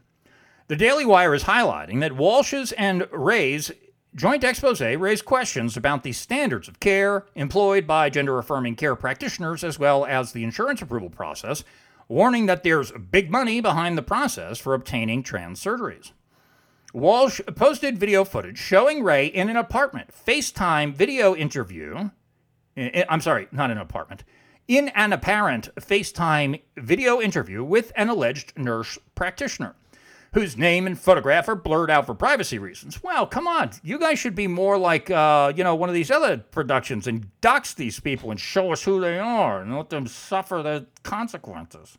The 0.68 0.76
Daily 0.76 1.04
Wire 1.04 1.34
is 1.34 1.44
highlighting 1.44 2.00
that 2.00 2.12
Walsh's 2.12 2.72
and 2.72 3.06
Ray's 3.10 3.72
joint 4.14 4.44
expose 4.44 4.80
raised 4.80 5.24
questions 5.24 5.76
about 5.76 6.04
the 6.04 6.12
standards 6.12 6.68
of 6.68 6.78
care 6.78 7.26
employed 7.34 7.86
by 7.86 8.08
gender 8.08 8.38
affirming 8.38 8.76
care 8.76 8.94
practitioners 8.94 9.64
as 9.64 9.78
well 9.78 10.06
as 10.06 10.32
the 10.32 10.44
insurance 10.44 10.80
approval 10.80 11.10
process, 11.10 11.64
warning 12.08 12.46
that 12.46 12.62
there's 12.62 12.92
big 12.92 13.30
money 13.30 13.60
behind 13.60 13.98
the 13.98 14.02
process 14.02 14.58
for 14.58 14.74
obtaining 14.74 15.22
trans 15.22 15.62
surgeries. 15.62 16.12
Walsh 16.94 17.40
posted 17.56 17.98
video 17.98 18.24
footage 18.24 18.58
showing 18.58 19.02
Ray 19.02 19.26
in 19.26 19.48
an 19.48 19.56
apartment 19.56 20.10
FaceTime 20.26 20.94
video 20.94 21.34
interview. 21.34 22.10
I'm 22.76 23.20
sorry, 23.22 23.48
not 23.50 23.70
an 23.70 23.78
apartment 23.78 24.24
in 24.68 24.88
an 24.90 25.12
apparent 25.12 25.74
FaceTime 25.76 26.60
video 26.76 27.20
interview 27.20 27.64
with 27.64 27.92
an 27.96 28.08
alleged 28.08 28.52
nurse 28.56 28.98
practitioner 29.14 29.74
whose 30.32 30.56
name 30.56 30.86
and 30.86 30.98
photograph 30.98 31.46
are 31.48 31.54
blurred 31.54 31.90
out 31.90 32.06
for 32.06 32.14
privacy 32.14 32.58
reasons. 32.58 33.02
Well, 33.02 33.26
come 33.26 33.46
on. 33.46 33.70
You 33.82 33.98
guys 33.98 34.18
should 34.18 34.34
be 34.34 34.46
more 34.46 34.78
like, 34.78 35.10
uh, 35.10 35.52
you 35.54 35.62
know, 35.62 35.74
one 35.74 35.90
of 35.90 35.94
these 35.94 36.10
other 36.10 36.38
productions 36.38 37.06
and 37.06 37.28
dox 37.42 37.74
these 37.74 38.00
people 38.00 38.30
and 38.30 38.40
show 38.40 38.72
us 38.72 38.82
who 38.82 39.00
they 39.00 39.18
are 39.18 39.60
and 39.60 39.76
let 39.76 39.90
them 39.90 40.06
suffer 40.06 40.62
the 40.62 40.86
consequences. 41.02 41.98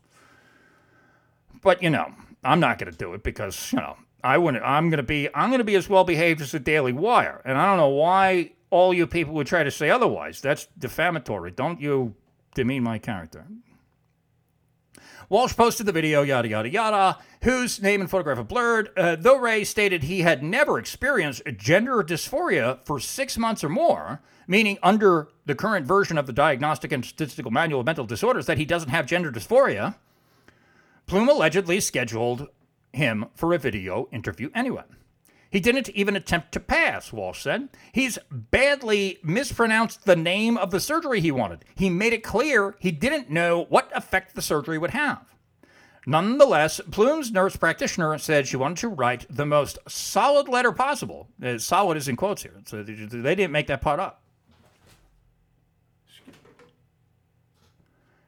But, 1.62 1.82
you 1.82 1.90
know, 1.90 2.12
I'm 2.42 2.58
not 2.58 2.78
going 2.78 2.90
to 2.90 2.98
do 2.98 3.14
it 3.14 3.22
because, 3.22 3.72
you 3.72 3.78
know, 3.78 3.96
I 4.24 4.36
wouldn't, 4.38 4.64
I'm 4.64 4.90
going 4.90 4.98
to 4.98 5.04
be, 5.04 5.28
I'm 5.32 5.50
going 5.50 5.58
to 5.58 5.64
be 5.64 5.76
as 5.76 5.88
well 5.88 6.02
behaved 6.02 6.40
as 6.40 6.50
the 6.50 6.58
Daily 6.58 6.92
Wire. 6.92 7.40
And 7.44 7.56
I 7.56 7.66
don't 7.66 7.76
know 7.76 7.88
why 7.88 8.50
all 8.70 8.92
you 8.92 9.06
people 9.06 9.34
would 9.34 9.46
try 9.46 9.62
to 9.62 9.70
say 9.70 9.90
otherwise. 9.90 10.40
That's 10.40 10.66
defamatory. 10.76 11.52
Don't 11.52 11.80
you 11.80 12.16
demean 12.54 12.82
my 12.82 12.98
character. 12.98 13.46
Walsh 15.28 15.56
posted 15.56 15.86
the 15.86 15.92
video, 15.92 16.22
yada, 16.22 16.48
yada, 16.48 16.68
yada, 16.68 17.18
whose 17.42 17.80
name 17.80 18.00
and 18.00 18.10
photograph 18.10 18.38
are 18.38 18.44
blurred, 18.44 18.90
uh, 18.96 19.16
though 19.16 19.38
Ray 19.38 19.64
stated 19.64 20.04
he 20.04 20.20
had 20.20 20.42
never 20.42 20.78
experienced 20.78 21.42
gender 21.56 22.02
dysphoria 22.02 22.78
for 22.84 23.00
six 23.00 23.38
months 23.38 23.64
or 23.64 23.68
more, 23.68 24.20
meaning 24.46 24.78
under 24.82 25.28
the 25.46 25.54
current 25.54 25.86
version 25.86 26.18
of 26.18 26.26
the 26.26 26.32
Diagnostic 26.32 26.92
and 26.92 27.04
Statistical 27.04 27.50
Manual 27.50 27.80
of 27.80 27.86
Mental 27.86 28.04
Disorders 28.04 28.46
that 28.46 28.58
he 28.58 28.64
doesn't 28.64 28.90
have 28.90 29.06
gender 29.06 29.32
dysphoria. 29.32 29.96
Plume 31.06 31.28
allegedly 31.28 31.80
scheduled 31.80 32.48
him 32.92 33.26
for 33.34 33.52
a 33.52 33.58
video 33.58 34.08
interview 34.12 34.50
anyway. 34.54 34.84
He 35.54 35.60
didn't 35.60 35.88
even 35.90 36.16
attempt 36.16 36.50
to 36.50 36.58
pass, 36.60 37.12
Walsh 37.12 37.42
said. 37.42 37.68
He's 37.92 38.18
badly 38.28 39.20
mispronounced 39.22 40.04
the 40.04 40.16
name 40.16 40.56
of 40.56 40.72
the 40.72 40.80
surgery 40.80 41.20
he 41.20 41.30
wanted. 41.30 41.64
He 41.76 41.88
made 41.88 42.12
it 42.12 42.24
clear 42.24 42.74
he 42.80 42.90
didn't 42.90 43.30
know 43.30 43.66
what 43.68 43.88
effect 43.96 44.34
the 44.34 44.42
surgery 44.42 44.78
would 44.78 44.90
have. 44.90 45.24
Nonetheless, 46.08 46.80
Plume's 46.90 47.30
nurse 47.30 47.54
practitioner 47.54 48.18
said 48.18 48.48
she 48.48 48.56
wanted 48.56 48.78
to 48.78 48.88
write 48.88 49.26
the 49.30 49.46
most 49.46 49.78
solid 49.86 50.48
letter 50.48 50.72
possible. 50.72 51.28
Uh, 51.40 51.56
solid 51.58 51.96
is 51.98 52.08
in 52.08 52.16
quotes 52.16 52.42
here, 52.42 52.60
so 52.66 52.82
they 52.82 53.36
didn't 53.36 53.52
make 53.52 53.68
that 53.68 53.80
part 53.80 54.00
up. 54.00 54.24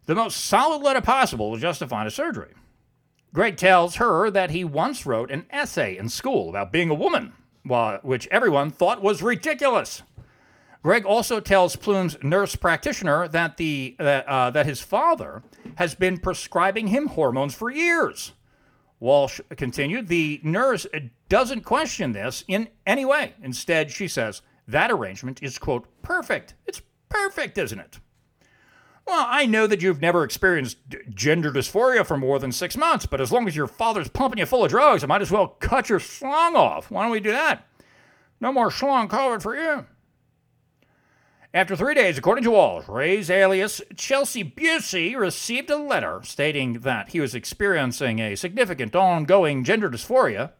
The 0.04 0.14
most 0.14 0.44
solid 0.44 0.80
letter 0.80 1.00
possible 1.00 1.56
to 1.56 1.60
justify 1.60 2.04
the 2.04 2.10
surgery. 2.12 2.52
Greg 3.32 3.56
tells 3.56 3.96
her 3.96 4.30
that 4.30 4.50
he 4.50 4.64
once 4.64 5.04
wrote 5.04 5.30
an 5.30 5.46
essay 5.50 5.96
in 5.96 6.08
school 6.08 6.48
about 6.48 6.72
being 6.72 6.90
a 6.90 6.94
woman, 6.94 7.32
which 8.02 8.28
everyone 8.28 8.70
thought 8.70 9.02
was 9.02 9.22
ridiculous. 9.22 10.02
Greg 10.82 11.04
also 11.04 11.40
tells 11.40 11.74
Plume's 11.74 12.16
nurse 12.22 12.54
practitioner 12.54 13.26
that, 13.28 13.56
the, 13.56 13.96
uh, 13.98 14.02
uh, 14.02 14.50
that 14.50 14.66
his 14.66 14.80
father 14.80 15.42
has 15.74 15.94
been 15.94 16.16
prescribing 16.16 16.86
him 16.86 17.08
hormones 17.08 17.54
for 17.54 17.70
years. 17.70 18.32
Walsh 19.00 19.40
continued, 19.56 20.08
the 20.08 20.40
nurse 20.42 20.86
doesn't 21.28 21.62
question 21.62 22.12
this 22.12 22.44
in 22.46 22.68
any 22.86 23.04
way. 23.04 23.34
Instead, 23.42 23.90
she 23.90 24.08
says, 24.08 24.42
that 24.68 24.90
arrangement 24.90 25.42
is, 25.42 25.58
quote, 25.58 25.86
perfect. 26.02 26.54
It's 26.66 26.82
perfect, 27.08 27.58
isn't 27.58 27.78
it? 27.80 27.98
Well, 29.06 29.26
I 29.28 29.46
know 29.46 29.68
that 29.68 29.82
you've 29.82 30.00
never 30.00 30.24
experienced 30.24 30.78
gender 31.14 31.52
dysphoria 31.52 32.04
for 32.04 32.16
more 32.16 32.40
than 32.40 32.50
six 32.50 32.76
months, 32.76 33.06
but 33.06 33.20
as 33.20 33.30
long 33.30 33.46
as 33.46 33.54
your 33.54 33.68
father's 33.68 34.08
pumping 34.08 34.38
you 34.38 34.46
full 34.46 34.64
of 34.64 34.70
drugs, 34.70 35.04
I 35.04 35.06
might 35.06 35.22
as 35.22 35.30
well 35.30 35.46
cut 35.46 35.88
your 35.88 36.00
schlong 36.00 36.54
off. 36.54 36.90
Why 36.90 37.02
don't 37.02 37.12
we 37.12 37.20
do 37.20 37.30
that? 37.30 37.66
No 38.40 38.52
more 38.52 38.68
schlong 38.68 39.08
covered 39.08 39.42
for 39.42 39.56
you. 39.56 39.86
After 41.54 41.76
three 41.76 41.94
days, 41.94 42.18
according 42.18 42.44
to 42.44 42.50
Walsh, 42.50 42.86
Ray's 42.88 43.30
alias 43.30 43.80
Chelsea 43.96 44.44
Busey 44.44 45.16
received 45.16 45.70
a 45.70 45.76
letter 45.76 46.20
stating 46.24 46.80
that 46.80 47.10
he 47.10 47.20
was 47.20 47.34
experiencing 47.34 48.18
a 48.18 48.34
significant 48.34 48.94
ongoing 48.94 49.64
gender 49.64 49.88
dysphoria 49.88 50.50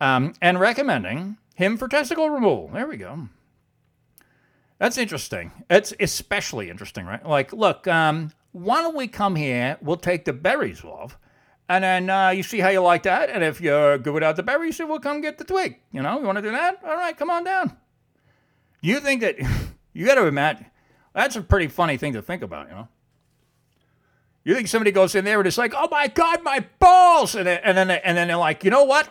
um, 0.00 0.34
and 0.40 0.58
recommending 0.58 1.36
him 1.54 1.76
for 1.76 1.86
testicle 1.86 2.30
removal. 2.30 2.70
There 2.72 2.88
we 2.88 2.96
go. 2.96 3.28
That's 4.78 4.98
interesting. 4.98 5.52
It's 5.70 5.92
especially 6.00 6.68
interesting, 6.68 7.06
right? 7.06 7.24
Like, 7.24 7.52
look, 7.52 7.86
um, 7.86 8.32
why 8.52 8.82
don't 8.82 8.96
we 8.96 9.08
come 9.08 9.36
here? 9.36 9.78
We'll 9.80 9.96
take 9.96 10.24
the 10.24 10.32
berries 10.32 10.84
off, 10.84 11.18
and 11.68 11.84
then 11.84 12.10
uh, 12.10 12.30
you 12.30 12.42
see 12.42 12.60
how 12.60 12.68
you 12.68 12.80
like 12.80 13.04
that. 13.04 13.30
And 13.30 13.42
if 13.44 13.60
you're 13.60 13.98
good 13.98 14.14
without 14.14 14.36
the 14.36 14.42
berries, 14.42 14.78
we'll 14.78 14.98
come 14.98 15.20
get 15.20 15.38
the 15.38 15.44
twig. 15.44 15.80
You 15.92 16.02
know, 16.02 16.18
you 16.18 16.26
want 16.26 16.36
to 16.36 16.42
do 16.42 16.50
that? 16.50 16.80
All 16.84 16.96
right, 16.96 17.16
come 17.16 17.30
on 17.30 17.44
down. 17.44 17.76
You 18.80 19.00
think 19.00 19.22
that 19.22 19.36
you 19.92 20.06
got 20.06 20.16
to 20.16 20.26
admit 20.26 20.58
that's 21.14 21.36
a 21.36 21.42
pretty 21.42 21.68
funny 21.68 21.96
thing 21.96 22.12
to 22.14 22.22
think 22.22 22.42
about, 22.42 22.68
you 22.68 22.74
know? 22.74 22.88
You 24.44 24.54
think 24.54 24.68
somebody 24.68 24.92
goes 24.92 25.14
in 25.14 25.24
there 25.24 25.38
and 25.38 25.46
it's 25.46 25.56
like, 25.56 25.72
oh 25.74 25.88
my 25.90 26.06
God, 26.08 26.42
my 26.42 26.66
balls, 26.78 27.34
and 27.34 27.46
then 27.46 27.60
and 27.64 27.78
then 27.78 27.90
and 27.90 28.16
then 28.16 28.28
they're 28.28 28.36
like, 28.36 28.62
you 28.62 28.70
know 28.70 28.84
what? 28.84 29.08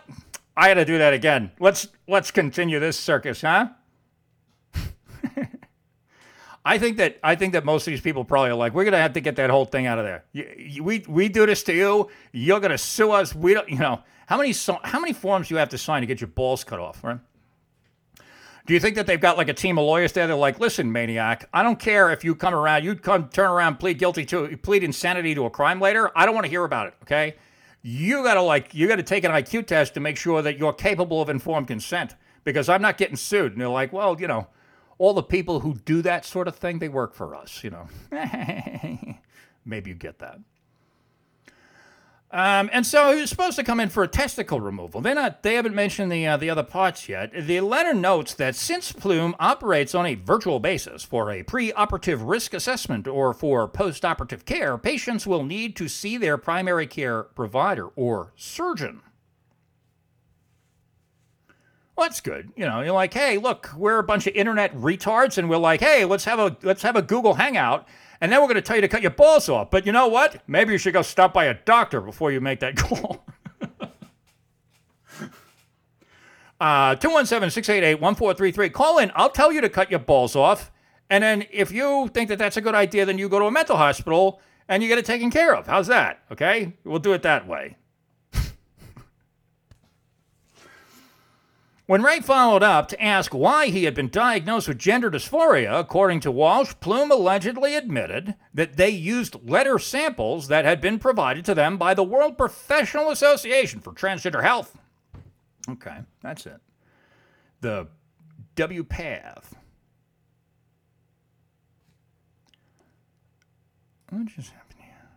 I 0.56 0.68
got 0.68 0.74
to 0.74 0.84
do 0.84 0.98
that 0.98 1.12
again. 1.12 1.50
Let's 1.58 1.88
let's 2.06 2.30
continue 2.30 2.78
this 2.78 2.96
circus, 2.96 3.40
huh? 3.40 3.70
I 6.64 6.78
think 6.78 6.96
that 6.96 7.18
I 7.22 7.34
think 7.34 7.52
that 7.52 7.64
most 7.64 7.86
of 7.86 7.92
these 7.92 8.00
people 8.00 8.24
probably 8.24 8.50
are 8.50 8.54
like, 8.54 8.72
we're 8.72 8.84
gonna 8.84 8.96
have 8.96 9.12
to 9.14 9.20
get 9.20 9.36
that 9.36 9.50
whole 9.50 9.66
thing 9.66 9.86
out 9.86 9.98
of 9.98 10.04
there. 10.04 10.24
we 10.80 11.04
we 11.06 11.28
do 11.28 11.44
this 11.44 11.62
to 11.64 11.74
you. 11.74 12.08
You're 12.32 12.60
gonna 12.60 12.78
sue 12.78 13.10
us. 13.10 13.34
We 13.34 13.52
don't. 13.52 13.68
You 13.68 13.78
know 13.78 14.00
how 14.26 14.38
many 14.38 14.52
so, 14.54 14.78
how 14.82 14.98
many 14.98 15.12
forms 15.12 15.50
you 15.50 15.58
have 15.58 15.68
to 15.70 15.78
sign 15.78 16.00
to 16.00 16.06
get 16.06 16.20
your 16.20 16.28
balls 16.28 16.64
cut 16.64 16.80
off, 16.80 17.04
right? 17.04 17.18
Do 18.66 18.72
you 18.72 18.80
think 18.80 18.96
that 18.96 19.06
they've 19.06 19.20
got 19.20 19.36
like 19.36 19.48
a 19.50 19.54
team 19.54 19.76
of 19.76 19.84
lawyers 19.84 20.12
there? 20.12 20.26
They're 20.26 20.36
like, 20.36 20.58
listen, 20.58 20.90
maniac, 20.90 21.50
I 21.52 21.62
don't 21.62 21.78
care 21.78 22.10
if 22.10 22.24
you 22.24 22.34
come 22.34 22.54
around, 22.54 22.82
you 22.82 22.94
come 22.94 23.28
turn 23.28 23.50
around, 23.50 23.76
plead 23.76 23.98
guilty 23.98 24.24
to 24.26 24.56
plead 24.56 24.82
insanity 24.82 25.34
to 25.34 25.44
a 25.44 25.50
crime 25.50 25.80
later. 25.80 26.10
I 26.16 26.24
don't 26.24 26.34
want 26.34 26.46
to 26.46 26.50
hear 26.50 26.64
about 26.64 26.86
it. 26.86 26.94
Okay, 27.02 27.34
you 27.82 28.22
gotta 28.22 28.40
like 28.40 28.74
you 28.74 28.88
gotta 28.88 29.02
take 29.02 29.24
an 29.24 29.32
IQ 29.32 29.66
test 29.66 29.92
to 29.94 30.00
make 30.00 30.16
sure 30.16 30.40
that 30.40 30.56
you're 30.56 30.72
capable 30.72 31.20
of 31.20 31.28
informed 31.28 31.66
consent 31.66 32.14
because 32.42 32.70
I'm 32.70 32.80
not 32.80 32.96
getting 32.96 33.16
sued. 33.16 33.52
And 33.52 33.60
they're 33.60 33.68
like, 33.68 33.92
well, 33.92 34.18
you 34.18 34.26
know 34.26 34.46
all 34.98 35.14
the 35.14 35.22
people 35.22 35.60
who 35.60 35.74
do 35.74 36.02
that 36.02 36.24
sort 36.24 36.48
of 36.48 36.56
thing, 36.56 36.78
they 36.78 36.88
work 36.88 37.14
for 37.14 37.34
us, 37.34 37.62
you 37.64 37.70
know. 37.70 37.88
Maybe 39.64 39.90
you 39.90 39.96
get 39.96 40.18
that. 40.18 40.38
Um, 42.34 42.68
and 42.72 42.84
so 42.84 43.14
he 43.14 43.20
was 43.20 43.30
supposed 43.30 43.56
to 43.58 43.62
come 43.62 43.78
in 43.78 43.90
for 43.90 44.02
a 44.02 44.08
testicle 44.08 44.60
removal. 44.60 45.00
They're 45.00 45.14
not, 45.14 45.44
they 45.44 45.54
haven't 45.54 45.74
mentioned 45.74 46.10
the, 46.10 46.26
uh, 46.26 46.36
the 46.36 46.50
other 46.50 46.64
parts 46.64 47.08
yet. 47.08 47.30
The 47.32 47.60
letter 47.60 47.94
notes 47.94 48.34
that 48.34 48.56
since 48.56 48.90
Plume 48.90 49.36
operates 49.38 49.94
on 49.94 50.04
a 50.04 50.16
virtual 50.16 50.58
basis 50.58 51.04
for 51.04 51.30
a 51.30 51.44
pre 51.44 51.72
operative 51.74 52.22
risk 52.22 52.52
assessment 52.52 53.06
or 53.06 53.32
for 53.34 53.68
post 53.68 54.04
operative 54.04 54.44
care, 54.46 54.76
patients 54.76 55.28
will 55.28 55.44
need 55.44 55.76
to 55.76 55.86
see 55.86 56.16
their 56.16 56.36
primary 56.36 56.88
care 56.88 57.22
provider 57.22 57.86
or 57.94 58.32
surgeon. 58.34 59.00
Well, 61.96 62.08
that's 62.08 62.20
good. 62.20 62.50
You 62.56 62.66
know, 62.66 62.80
you're 62.80 62.92
like, 62.92 63.14
hey, 63.14 63.38
look, 63.38 63.70
we're 63.76 63.98
a 63.98 64.02
bunch 64.02 64.26
of 64.26 64.34
internet 64.34 64.74
retards, 64.74 65.38
and 65.38 65.48
we're 65.48 65.58
like, 65.58 65.80
hey, 65.80 66.04
let's 66.04 66.24
have 66.24 66.38
a 66.40 66.56
let's 66.62 66.82
have 66.82 66.96
a 66.96 67.02
Google 67.02 67.34
Hangout, 67.34 67.86
and 68.20 68.32
then 68.32 68.40
we're 68.40 68.48
going 68.48 68.56
to 68.56 68.62
tell 68.62 68.76
you 68.76 68.82
to 68.82 68.88
cut 68.88 69.02
your 69.02 69.12
balls 69.12 69.48
off. 69.48 69.70
But 69.70 69.86
you 69.86 69.92
know 69.92 70.08
what? 70.08 70.42
Maybe 70.48 70.72
you 70.72 70.78
should 70.78 70.92
go 70.92 71.02
stop 71.02 71.32
by 71.32 71.44
a 71.44 71.54
doctor 71.54 72.00
before 72.00 72.32
you 72.32 72.40
make 72.40 72.60
that 72.60 72.76
call. 72.78 73.24
uh, 76.60 76.96
217-688-1433. 76.96 78.72
Call 78.72 78.98
in. 78.98 79.12
I'll 79.14 79.30
tell 79.30 79.52
you 79.52 79.60
to 79.60 79.68
cut 79.68 79.90
your 79.90 80.00
balls 80.00 80.34
off. 80.34 80.72
And 81.10 81.22
then 81.22 81.44
if 81.52 81.70
you 81.70 82.08
think 82.12 82.28
that 82.28 82.38
that's 82.38 82.56
a 82.56 82.60
good 82.60 82.74
idea, 82.74 83.04
then 83.04 83.18
you 83.18 83.28
go 83.28 83.38
to 83.38 83.44
a 83.44 83.50
mental 83.50 83.76
hospital 83.76 84.40
and 84.68 84.82
you 84.82 84.88
get 84.88 84.98
it 84.98 85.04
taken 85.04 85.30
care 85.30 85.54
of. 85.54 85.66
How's 85.66 85.86
that? 85.88 86.20
Okay? 86.32 86.72
We'll 86.84 86.98
do 86.98 87.12
it 87.12 87.22
that 87.22 87.46
way. 87.46 87.76
When 91.86 92.02
Ray 92.02 92.20
followed 92.20 92.62
up 92.62 92.88
to 92.88 93.02
ask 93.02 93.34
why 93.34 93.66
he 93.66 93.84
had 93.84 93.94
been 93.94 94.08
diagnosed 94.08 94.68
with 94.68 94.78
gender 94.78 95.10
dysphoria, 95.10 95.78
according 95.78 96.20
to 96.20 96.30
Walsh, 96.30 96.72
Plume 96.80 97.10
allegedly 97.10 97.74
admitted 97.74 98.36
that 98.54 98.78
they 98.78 98.88
used 98.88 99.46
letter 99.46 99.78
samples 99.78 100.48
that 100.48 100.64
had 100.64 100.80
been 100.80 100.98
provided 100.98 101.44
to 101.44 101.54
them 101.54 101.76
by 101.76 101.92
the 101.92 102.02
World 102.02 102.38
Professional 102.38 103.10
Association 103.10 103.80
for 103.80 103.92
Transgender 103.92 104.42
Health. 104.42 104.78
Okay, 105.68 105.98
that's 106.22 106.46
it. 106.46 106.60
The 107.60 107.88
WPATH. 108.56 109.52
What 114.08 114.26
just 114.26 114.52
happened 114.52 114.80
here? 114.80 115.08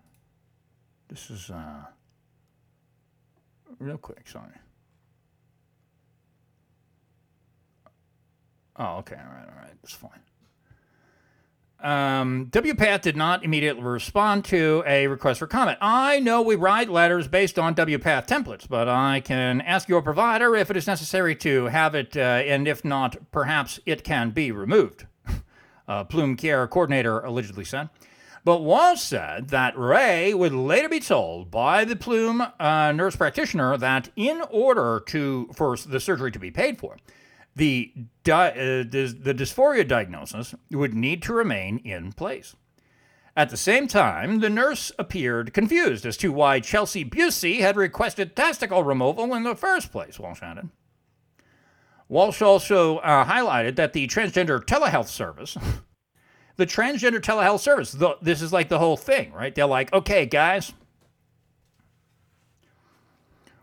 This 1.07 1.30
is, 1.30 1.49
uh, 1.49 1.86
real 3.80 3.97
quick, 3.97 4.28
sorry. 4.28 4.51
Oh, 8.78 8.97
okay. 8.97 9.15
All 9.15 9.34
right. 9.34 9.47
All 9.49 9.61
right. 9.61 9.73
That's 9.82 9.93
fine. 9.93 10.19
Um, 11.80 12.47
WPATH 12.47 13.01
did 13.01 13.15
not 13.15 13.43
immediately 13.43 13.84
respond 13.84 14.45
to 14.45 14.84
a 14.88 15.05
request 15.07 15.39
for 15.39 15.47
comment. 15.47 15.78
I 15.80 16.19
know 16.19 16.41
we 16.41 16.55
write 16.55 16.89
letters 16.89 17.28
based 17.28 17.59
on 17.59 17.75
WPATH 17.75 18.28
templates, 18.28 18.67
but 18.67 18.89
I 18.89 19.19
can 19.19 19.61
ask 19.61 19.88
your 19.88 20.01
provider 20.01 20.55
if 20.55 20.71
it 20.71 20.78
is 20.78 20.88
necessary 20.88 21.36
to 21.36 21.65
have 21.65 21.93
it, 21.93 22.17
uh, 22.17 22.19
and 22.19 22.67
if 22.67 22.84
not, 22.84 23.32
perhaps 23.32 23.80
it 23.86 24.03
can 24.03 24.32
be 24.32 24.51
removed. 24.51 25.05
uh, 25.88 26.03
Plume 26.05 26.36
Care 26.36 26.67
coordinator 26.67 27.19
allegedly 27.19 27.63
said. 27.63 27.89
But 28.43 28.63
was 28.63 29.03
said 29.03 29.49
that 29.49 29.78
Ray 29.78 30.34
would 30.34 30.53
later 30.53 30.89
be 30.89 31.01
told 31.01 31.51
by 31.51 31.84
the 31.86 31.97
Plume 31.97 32.41
uh, 32.59 32.91
nurse 32.93 33.15
practitioner 33.15 33.78
that 33.78 34.09
in 34.15 34.41
order 34.49 35.03
to 35.07 35.49
for 35.53 35.78
the 35.78 35.99
surgery 35.99 36.32
to 36.32 36.39
be 36.39 36.49
paid 36.49 36.80
for, 36.80 36.97
the, 37.58 37.91
di- 38.24 38.49
uh, 38.49 38.84
the 38.89 39.34
dysphoria 39.36 39.88
diagnosis 39.88 40.53
would 40.72 40.93
need 40.93 41.22
to 41.24 41.34
remain 41.34 41.80
in 41.80 42.12
place. 42.14 42.55
At 43.36 43.49
the 43.49 43.58
same 43.58 43.88
time, 43.88 44.39
the 44.39 44.49
nurse 44.49 44.91
appeared 44.97 45.53
confused 45.53 46.05
as 46.05 46.18
to 46.18 46.32
why 46.32 46.60
Chelsea 46.60 47.05
Busey 47.05 47.60
had 47.60 47.76
requested 47.76 48.36
testicle 48.36 48.84
removal 48.84 49.34
in 49.36 49.43
the 49.43 49.55
first 49.55 49.91
place, 49.91 50.20
Walsh 50.20 50.41
added. 50.41 50.70
Walsh 52.10 52.41
also 52.41 52.97
uh, 52.97 53.26
highlighted 53.26 53.76
that 53.76 53.93
the 53.93 54.08
transgender 54.08 54.60
telehealth 54.64 55.08
service, 55.08 55.58
the 56.55 56.66
transgender 56.66 57.20
telehealth 57.20 57.60
service, 57.60 57.91
the, 57.91 58.18
this 58.22 58.41
is 58.41 58.53
like 58.53 58.70
the 58.70 58.80
whole 58.80 58.97
thing, 58.97 59.32
right? 59.34 59.53
They're 59.53 59.66
like, 59.68 59.93
okay, 59.93 60.26
guys, 60.26 60.74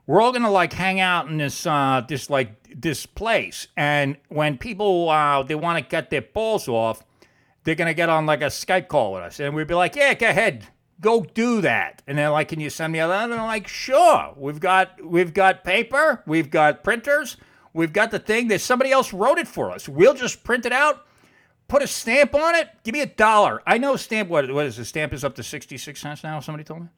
we're 0.06 0.20
all 0.20 0.32
gonna 0.32 0.50
like 0.50 0.72
hang 0.72 1.00
out 1.00 1.28
in 1.28 1.38
this 1.38 1.66
uh, 1.66 2.02
this 2.06 2.28
like 2.28 2.80
this 2.80 3.06
place, 3.06 3.68
and 3.76 4.16
when 4.28 4.58
people 4.58 5.08
uh, 5.08 5.42
they 5.42 5.54
want 5.54 5.78
to 5.82 5.88
get 5.88 6.10
their 6.10 6.22
balls 6.22 6.68
off, 6.68 7.04
they're 7.64 7.74
gonna 7.74 7.94
get 7.94 8.08
on 8.08 8.26
like 8.26 8.42
a 8.42 8.46
Skype 8.46 8.88
call 8.88 9.14
with 9.14 9.22
us, 9.22 9.40
and 9.40 9.54
we'd 9.54 9.66
be 9.66 9.74
like, 9.74 9.96
"Yeah, 9.96 10.14
go 10.14 10.28
ahead, 10.28 10.68
go 11.00 11.22
do 11.22 11.60
that." 11.62 12.02
And 12.06 12.18
they're 12.18 12.30
like, 12.30 12.48
"Can 12.48 12.60
you 12.60 12.70
send 12.70 12.92
me 12.92 12.98
a 12.98 13.08
letter?" 13.08 13.32
And 13.32 13.40
I'm 13.40 13.46
like, 13.46 13.68
"Sure. 13.68 14.34
We've 14.36 14.60
got 14.60 15.02
we've 15.04 15.32
got 15.32 15.64
paper, 15.64 16.22
we've 16.26 16.50
got 16.50 16.84
printers, 16.84 17.36
we've 17.72 17.92
got 17.92 18.10
the 18.10 18.18
thing. 18.18 18.48
that 18.48 18.60
somebody 18.60 18.92
else 18.92 19.12
wrote 19.12 19.38
it 19.38 19.48
for 19.48 19.70
us. 19.70 19.88
We'll 19.88 20.14
just 20.14 20.44
print 20.44 20.66
it 20.66 20.72
out." 20.72 21.06
Put 21.66 21.82
a 21.82 21.86
stamp 21.86 22.34
on 22.34 22.54
it. 22.54 22.68
Give 22.84 22.92
me 22.92 23.00
a 23.00 23.06
dollar. 23.06 23.62
I 23.66 23.78
know 23.78 23.96
stamp. 23.96 24.28
What 24.28 24.52
what 24.52 24.66
is 24.66 24.76
the 24.76 24.84
stamp 24.84 25.14
is 25.14 25.24
up 25.24 25.34
to 25.36 25.42
sixty 25.42 25.78
six 25.78 25.98
cents 25.98 26.22
now? 26.22 26.38
Somebody 26.40 26.62
told 26.62 26.82
me. 26.82 26.88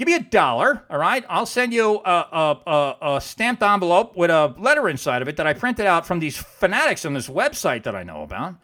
Give 0.00 0.06
me 0.06 0.14
a 0.14 0.20
dollar, 0.20 0.82
all 0.88 0.96
right? 0.96 1.22
I'll 1.28 1.44
send 1.44 1.74
you 1.74 1.96
a, 1.96 2.10
a, 2.10 2.58
a, 2.66 2.96
a, 3.16 3.20
stamped 3.20 3.62
envelope 3.62 4.16
with 4.16 4.30
a 4.30 4.54
letter 4.56 4.88
inside 4.88 5.20
of 5.20 5.28
it 5.28 5.36
that 5.36 5.46
I 5.46 5.52
printed 5.52 5.84
out 5.84 6.06
from 6.06 6.20
these 6.20 6.38
fanatics 6.38 7.04
on 7.04 7.12
this 7.12 7.28
website 7.28 7.82
that 7.82 7.94
I 7.94 8.02
know 8.02 8.22
about. 8.22 8.54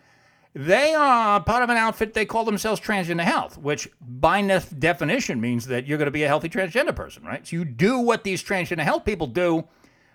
They 0.54 0.94
are 0.94 1.42
part 1.42 1.62
of 1.62 1.68
an 1.68 1.76
outfit 1.76 2.14
they 2.14 2.24
call 2.24 2.46
themselves 2.46 2.80
Transgender 2.80 3.20
Health, 3.20 3.58
which 3.58 3.86
by 4.00 4.40
definition 4.78 5.38
means 5.38 5.66
that 5.66 5.86
you're 5.86 5.98
going 5.98 6.06
to 6.06 6.10
be 6.10 6.22
a 6.22 6.26
healthy 6.26 6.48
transgender 6.48 6.96
person, 6.96 7.22
right? 7.22 7.46
So 7.46 7.56
you 7.56 7.66
do 7.66 7.98
what 7.98 8.24
these 8.24 8.42
transgender 8.42 8.80
health 8.84 9.04
people 9.04 9.26
do. 9.26 9.68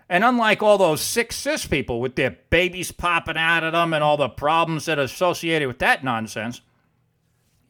And 0.08 0.24
unlike 0.24 0.60
all 0.60 0.76
those 0.76 1.02
sick 1.02 1.30
cis 1.30 1.64
people 1.64 2.00
with 2.00 2.16
their 2.16 2.36
babies 2.50 2.90
popping 2.90 3.36
out 3.36 3.62
of 3.62 3.74
them 3.74 3.94
and 3.94 4.02
all 4.02 4.16
the 4.16 4.28
problems 4.28 4.86
that 4.86 4.98
are 4.98 5.02
associated 5.02 5.68
with 5.68 5.78
that 5.78 6.02
nonsense, 6.02 6.62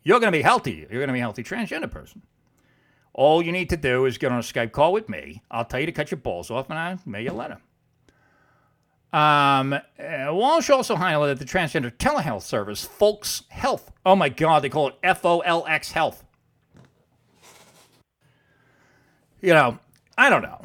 you're 0.04 0.20
going 0.20 0.32
to 0.32 0.38
be 0.38 0.42
healthy. 0.42 0.86
You're 0.90 1.00
going 1.00 1.08
to 1.08 1.12
be 1.12 1.18
a 1.18 1.22
healthy 1.22 1.44
transgender 1.44 1.90
person. 1.90 2.22
All 3.14 3.42
you 3.42 3.52
need 3.52 3.68
to 3.70 3.76
do 3.76 4.06
is 4.06 4.16
get 4.16 4.32
on 4.32 4.38
a 4.38 4.42
Skype 4.42 4.72
call 4.72 4.92
with 4.92 5.08
me. 5.08 5.42
I'll 5.50 5.64
tell 5.64 5.80
you 5.80 5.86
to 5.86 5.92
cut 5.92 6.10
your 6.10 6.18
balls 6.18 6.50
off, 6.50 6.70
and 6.70 6.78
I 6.78 6.98
mail 7.04 7.22
you 7.22 7.30
a 7.30 7.32
letter. 7.32 7.58
Um, 9.12 9.74
uh, 9.74 9.80
Walsh 10.30 10.70
also 10.70 10.96
highlighted 10.96 11.38
the 11.38 11.44
transgender 11.44 11.90
telehealth 11.90 12.42
service, 12.42 12.84
Folx 12.84 13.42
Health. 13.50 13.92
Oh 14.06 14.16
my 14.16 14.30
God, 14.30 14.62
they 14.62 14.70
call 14.70 14.88
it 14.88 14.94
F 15.02 15.26
O 15.26 15.40
L 15.40 15.66
X 15.68 15.92
Health. 15.92 16.24
You 19.42 19.52
know, 19.52 19.78
I 20.16 20.30
don't 20.30 20.42
know. 20.42 20.62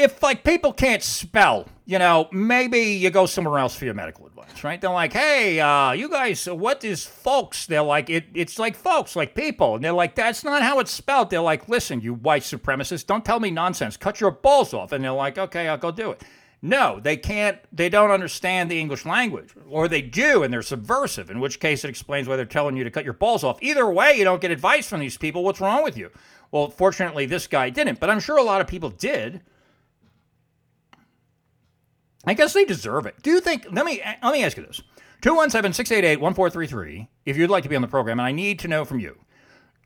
If 0.00 0.22
like 0.22 0.44
people 0.44 0.72
can't 0.72 1.02
spell, 1.02 1.66
you 1.84 1.98
know, 1.98 2.28
maybe 2.30 2.78
you 2.78 3.10
go 3.10 3.26
somewhere 3.26 3.58
else 3.58 3.74
for 3.74 3.84
your 3.84 3.94
medical 3.94 4.26
advice, 4.26 4.62
right? 4.62 4.80
They're 4.80 4.90
like, 4.90 5.12
hey, 5.12 5.58
uh, 5.58 5.90
you 5.90 6.08
guys, 6.08 6.46
what 6.46 6.84
is 6.84 7.04
folks? 7.04 7.66
They're 7.66 7.82
like, 7.82 8.08
it, 8.08 8.26
it's 8.32 8.60
like 8.60 8.76
folks, 8.76 9.16
like 9.16 9.34
people. 9.34 9.74
And 9.74 9.82
they're 9.82 9.92
like, 9.92 10.14
that's 10.14 10.44
not 10.44 10.62
how 10.62 10.78
it's 10.78 10.92
spelled. 10.92 11.30
They're 11.30 11.40
like, 11.40 11.68
listen, 11.68 12.00
you 12.00 12.14
white 12.14 12.42
supremacists, 12.42 13.06
don't 13.06 13.24
tell 13.24 13.40
me 13.40 13.50
nonsense. 13.50 13.96
Cut 13.96 14.20
your 14.20 14.30
balls 14.30 14.72
off. 14.72 14.92
And 14.92 15.02
they're 15.02 15.10
like, 15.10 15.36
okay, 15.36 15.66
I'll 15.66 15.78
go 15.78 15.90
do 15.90 16.12
it. 16.12 16.22
No, 16.62 17.00
they 17.00 17.16
can't, 17.16 17.58
they 17.72 17.88
don't 17.88 18.10
understand 18.10 18.70
the 18.70 18.80
English 18.80 19.04
language. 19.04 19.54
Or 19.68 19.88
they 19.88 20.02
do, 20.02 20.42
and 20.44 20.52
they're 20.52 20.62
subversive, 20.62 21.30
in 21.30 21.40
which 21.40 21.58
case 21.58 21.84
it 21.84 21.88
explains 21.88 22.28
why 22.28 22.36
they're 22.36 22.44
telling 22.44 22.76
you 22.76 22.84
to 22.84 22.90
cut 22.90 23.04
your 23.04 23.14
balls 23.14 23.42
off. 23.42 23.62
Either 23.62 23.88
way, 23.90 24.16
you 24.16 24.24
don't 24.24 24.40
get 24.40 24.50
advice 24.50 24.88
from 24.88 25.00
these 25.00 25.16
people. 25.16 25.42
What's 25.42 25.60
wrong 25.60 25.82
with 25.82 25.96
you? 25.96 26.10
Well, 26.50 26.70
fortunately, 26.70 27.26
this 27.26 27.46
guy 27.46 27.70
didn't, 27.70 28.00
but 28.00 28.10
I'm 28.10 28.20
sure 28.20 28.38
a 28.38 28.42
lot 28.42 28.60
of 28.60 28.66
people 28.66 28.90
did. 28.90 29.40
I 32.24 32.34
guess 32.34 32.52
they 32.52 32.64
deserve 32.64 33.06
it. 33.06 33.22
Do 33.22 33.30
you 33.30 33.40
think? 33.40 33.66
Let 33.70 33.86
me 33.86 34.02
let 34.22 34.32
me 34.32 34.44
ask 34.44 34.56
you 34.56 34.66
this: 34.66 34.82
217-688-1433. 35.22 37.08
If 37.24 37.36
you'd 37.36 37.50
like 37.50 37.62
to 37.62 37.68
be 37.68 37.76
on 37.76 37.82
the 37.82 37.88
program, 37.88 38.18
and 38.18 38.26
I 38.26 38.32
need 38.32 38.58
to 38.60 38.68
know 38.68 38.84
from 38.84 39.00
you, 39.00 39.18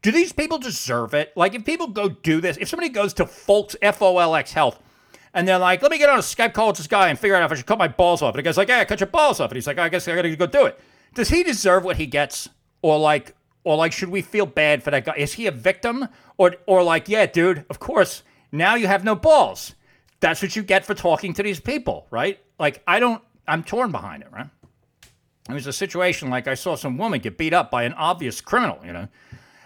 do 0.02 0.10
these 0.10 0.32
people 0.32 0.58
deserve 0.58 1.14
it? 1.14 1.32
Like, 1.36 1.54
if 1.54 1.64
people 1.64 1.88
go 1.88 2.08
do 2.08 2.40
this, 2.40 2.56
if 2.56 2.68
somebody 2.68 2.88
goes 2.88 3.12
to 3.14 3.26
Folx 3.26 3.76
F 3.82 4.02
O 4.02 4.18
L 4.18 4.34
X 4.34 4.52
Health, 4.52 4.78
and 5.34 5.46
they're 5.46 5.58
like, 5.58 5.82
"Let 5.82 5.90
me 5.90 5.98
get 5.98 6.10
on 6.10 6.18
a 6.18 6.22
Skype 6.22 6.54
call 6.54 6.68
with 6.68 6.78
this 6.78 6.86
guy 6.86 7.08
and 7.08 7.18
figure 7.18 7.36
out 7.36 7.44
if 7.44 7.52
I 7.52 7.54
should 7.54 7.66
cut 7.66 7.78
my 7.78 7.88
balls 7.88 8.22
off," 8.22 8.34
and 8.34 8.38
the 8.38 8.42
guy's 8.42 8.56
like, 8.56 8.68
"Yeah, 8.68 8.84
cut 8.84 9.00
your 9.00 9.06
balls 9.08 9.40
off," 9.40 9.50
and 9.50 9.56
he's 9.56 9.66
like, 9.66 9.78
oh, 9.78 9.82
"I 9.82 9.88
guess 9.88 10.08
I 10.08 10.14
got 10.14 10.22
to 10.22 10.36
go 10.36 10.46
do 10.46 10.66
it." 10.66 10.80
Does 11.14 11.28
he 11.28 11.42
deserve 11.42 11.84
what 11.84 11.96
he 11.96 12.06
gets? 12.06 12.48
Or 12.80 12.98
like 12.98 13.36
or 13.64 13.76
like 13.76 13.92
should 13.92 14.08
we 14.08 14.22
feel 14.22 14.46
bad 14.46 14.82
for 14.82 14.90
that 14.90 15.04
guy? 15.04 15.14
Is 15.16 15.34
he 15.34 15.46
a 15.46 15.52
victim? 15.52 16.08
Or 16.36 16.56
or 16.66 16.82
like, 16.82 17.08
yeah, 17.08 17.26
dude, 17.26 17.64
of 17.70 17.78
course, 17.78 18.22
now 18.50 18.74
you 18.74 18.86
have 18.86 19.04
no 19.04 19.14
balls. 19.14 19.74
That's 20.22 20.40
what 20.40 20.54
you 20.54 20.62
get 20.62 20.84
for 20.84 20.94
talking 20.94 21.34
to 21.34 21.42
these 21.42 21.58
people, 21.58 22.06
right? 22.12 22.38
Like 22.56 22.80
I 22.86 23.00
don't 23.00 23.20
I'm 23.48 23.64
torn 23.64 23.90
behind 23.90 24.22
it, 24.22 24.28
right? 24.32 24.46
It 25.50 25.52
was 25.52 25.66
a 25.66 25.72
situation 25.72 26.30
like 26.30 26.46
I 26.46 26.54
saw 26.54 26.76
some 26.76 26.96
woman 26.96 27.18
get 27.18 27.36
beat 27.36 27.52
up 27.52 27.72
by 27.72 27.82
an 27.82 27.92
obvious 27.94 28.40
criminal, 28.40 28.78
you 28.86 28.92
know. 28.92 29.08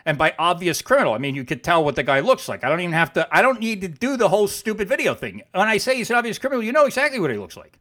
And 0.07 0.17
by 0.17 0.35
obvious 0.39 0.81
criminal, 0.81 1.13
I 1.13 1.19
mean 1.19 1.35
you 1.35 1.45
could 1.45 1.63
tell 1.63 1.85
what 1.85 1.95
the 1.95 2.03
guy 2.03 2.21
looks 2.21 2.49
like. 2.49 2.65
I 2.65 2.71
don't 2.71 2.81
even 2.81 2.95
have 2.95 3.13
to 3.13 3.29
I 3.31 3.43
don't 3.43 3.61
need 3.61 3.83
to 3.83 3.89
do 3.89 4.17
the 4.17 4.31
whole 4.31 4.49
stupid 4.49 4.89
video 4.89 5.15
thing. 5.15 5.43
When 5.53 5.69
I 5.69 5.77
say 5.77 5.97
he's 5.97 6.09
an 6.09 6.17
obvious 6.17 6.39
criminal, 6.39 6.65
you 6.65 6.73
know 6.73 6.87
exactly 6.87 7.21
what 7.21 7.31
he 7.31 7.37
looks 7.37 7.59
like. 7.59 7.79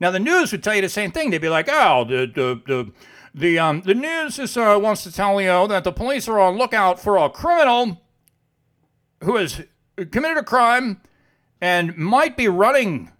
Now 0.00 0.10
the 0.10 0.18
news 0.18 0.52
would 0.52 0.64
tell 0.64 0.74
you 0.74 0.80
the 0.80 0.88
same 0.88 1.12
thing. 1.12 1.28
They'd 1.28 1.38
be 1.38 1.50
like, 1.50 1.68
"Oh, 1.70 2.04
the 2.04 2.26
the 2.34 2.62
the 2.66 2.92
the 3.34 3.58
um 3.58 3.82
the 3.82 3.94
news 3.94 4.38
is, 4.38 4.56
uh, 4.56 4.78
wants 4.80 5.02
to 5.02 5.12
tell 5.12 5.38
you 5.38 5.68
that 5.68 5.84
the 5.84 5.92
police 5.92 6.28
are 6.28 6.40
on 6.40 6.56
lookout 6.56 6.98
for 6.98 7.18
a 7.18 7.28
criminal 7.28 8.00
who 9.22 9.36
has 9.36 9.60
committed 10.10 10.38
a 10.38 10.42
crime 10.42 11.02
and 11.66 11.96
might 11.96 12.36
be 12.36 12.48
running 12.48 13.10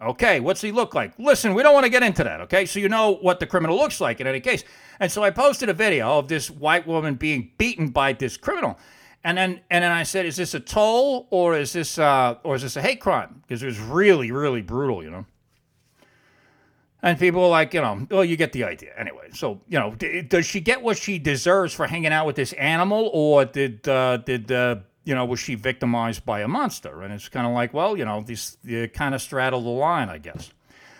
Okay, 0.00 0.40
what's 0.40 0.60
he 0.60 0.72
look 0.72 0.94
like? 0.94 1.18
Listen, 1.18 1.54
we 1.54 1.62
don't 1.62 1.72
want 1.72 1.84
to 1.84 1.90
get 1.90 2.02
into 2.02 2.22
that, 2.22 2.42
okay? 2.42 2.66
So 2.66 2.78
you 2.78 2.88
know 2.88 3.12
what 3.22 3.40
the 3.40 3.46
criminal 3.46 3.76
looks 3.76 3.98
like 3.98 4.20
in 4.20 4.26
any 4.26 4.40
case. 4.40 4.62
And 5.00 5.10
so 5.10 5.22
I 5.22 5.30
posted 5.30 5.70
a 5.70 5.72
video 5.72 6.18
of 6.18 6.28
this 6.28 6.50
white 6.50 6.86
woman 6.86 7.14
being 7.14 7.52
beaten 7.56 7.88
by 7.88 8.12
this 8.12 8.36
criminal. 8.36 8.78
And 9.24 9.38
then 9.38 9.60
and 9.70 9.82
then 9.82 9.90
I 9.90 10.02
said, 10.02 10.26
is 10.26 10.36
this 10.36 10.52
a 10.52 10.60
toll 10.60 11.26
or 11.30 11.56
is 11.56 11.72
this 11.72 11.98
uh 11.98 12.36
or 12.44 12.56
is 12.56 12.62
this 12.62 12.76
a 12.76 12.82
hate 12.82 13.00
crime? 13.00 13.42
Because 13.42 13.62
it 13.62 13.66
was 13.66 13.80
really, 13.80 14.30
really 14.30 14.60
brutal, 14.60 15.02
you 15.02 15.10
know. 15.10 15.24
And 17.02 17.18
people 17.18 17.40
were 17.40 17.48
like, 17.48 17.72
you 17.72 17.80
know, 17.80 18.06
well, 18.10 18.24
you 18.24 18.36
get 18.36 18.52
the 18.52 18.64
idea. 18.64 18.92
Anyway, 18.98 19.30
so, 19.32 19.60
you 19.66 19.78
know, 19.78 19.94
d- 19.94 20.22
does 20.22 20.44
she 20.44 20.60
get 20.60 20.82
what 20.82 20.98
she 20.98 21.18
deserves 21.18 21.72
for 21.72 21.86
hanging 21.86 22.12
out 22.12 22.26
with 22.26 22.36
this 22.36 22.52
animal 22.54 23.10
or 23.14 23.46
did 23.46 23.88
uh 23.88 24.18
did 24.18 24.52
uh 24.52 24.76
you 25.06 25.14
know, 25.14 25.24
was 25.24 25.40
she 25.40 25.54
victimized 25.54 26.26
by 26.26 26.40
a 26.40 26.48
monster? 26.48 27.00
And 27.00 27.14
it's 27.14 27.28
kind 27.28 27.46
of 27.46 27.52
like, 27.54 27.72
well, 27.72 27.96
you 27.96 28.04
know, 28.04 28.22
these 28.22 28.58
you 28.64 28.88
kind 28.88 29.14
of 29.14 29.22
straddle 29.22 29.62
the 29.62 29.70
line, 29.70 30.10
I 30.10 30.18
guess. 30.18 30.50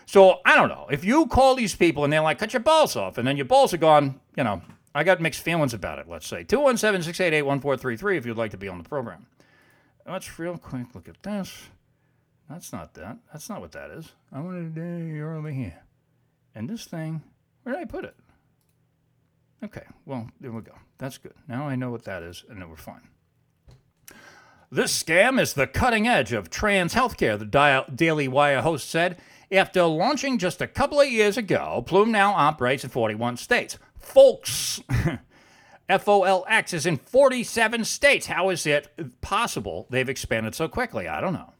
So 0.06 0.40
I 0.46 0.54
don't 0.54 0.68
know. 0.68 0.86
If 0.90 1.04
you 1.04 1.26
call 1.26 1.56
these 1.56 1.74
people 1.74 2.04
and 2.04 2.12
they're 2.12 2.22
like, 2.22 2.38
cut 2.38 2.52
your 2.52 2.60
balls 2.60 2.94
off, 2.94 3.18
and 3.18 3.26
then 3.26 3.36
your 3.36 3.46
balls 3.46 3.74
are 3.74 3.78
gone, 3.78 4.20
you 4.36 4.44
know, 4.44 4.62
I 4.94 5.02
got 5.02 5.20
mixed 5.20 5.42
feelings 5.42 5.74
about 5.74 5.98
it, 5.98 6.08
let's 6.08 6.26
say. 6.26 6.44
217 6.44 7.02
688 7.02 7.42
1433 7.42 8.16
if 8.16 8.24
you'd 8.24 8.38
like 8.38 8.52
to 8.52 8.56
be 8.56 8.68
on 8.68 8.78
the 8.78 8.88
program. 8.88 9.26
Let's 10.08 10.38
real 10.38 10.56
quick 10.56 10.94
look 10.94 11.08
at 11.08 11.20
this. 11.24 11.64
That's 12.48 12.72
not 12.72 12.94
that. 12.94 13.18
That's 13.32 13.48
not 13.48 13.60
what 13.60 13.72
that 13.72 13.90
is. 13.90 14.12
I 14.32 14.40
want 14.40 14.72
to 14.74 14.80
do, 14.80 15.04
you're 15.04 15.34
over 15.34 15.50
here. 15.50 15.82
And 16.54 16.70
this 16.70 16.84
thing, 16.84 17.22
where 17.64 17.74
did 17.74 17.82
I 17.82 17.86
put 17.86 18.04
it? 18.04 18.14
Okay, 19.64 19.84
well, 20.04 20.30
there 20.40 20.52
we 20.52 20.62
go. 20.62 20.76
That's 20.98 21.18
good. 21.18 21.34
Now 21.48 21.66
I 21.66 21.74
know 21.74 21.90
what 21.90 22.04
that 22.04 22.22
is, 22.22 22.44
and 22.48 22.62
then 22.62 22.70
we're 22.70 22.76
fine. 22.76 23.08
This 24.70 25.00
scam 25.00 25.40
is 25.40 25.54
the 25.54 25.68
cutting 25.68 26.08
edge 26.08 26.32
of 26.32 26.50
trans 26.50 26.94
healthcare, 26.94 27.38
the 27.38 27.94
Daily 27.94 28.26
Wire 28.26 28.62
host 28.62 28.90
said. 28.90 29.16
After 29.52 29.84
launching 29.84 30.38
just 30.38 30.60
a 30.60 30.66
couple 30.66 31.00
of 31.00 31.08
years 31.08 31.36
ago, 31.36 31.84
Plume 31.86 32.10
now 32.10 32.32
operates 32.32 32.82
in 32.82 32.90
41 32.90 33.36
states. 33.36 33.78
Folks, 33.96 34.80
FOLX 35.88 36.74
is 36.74 36.84
in 36.84 36.96
47 36.96 37.84
states. 37.84 38.26
How 38.26 38.50
is 38.50 38.66
it 38.66 39.20
possible 39.20 39.86
they've 39.88 40.08
expanded 40.08 40.56
so 40.56 40.66
quickly? 40.66 41.06
I 41.06 41.20
don't 41.20 41.32
know. 41.32 41.52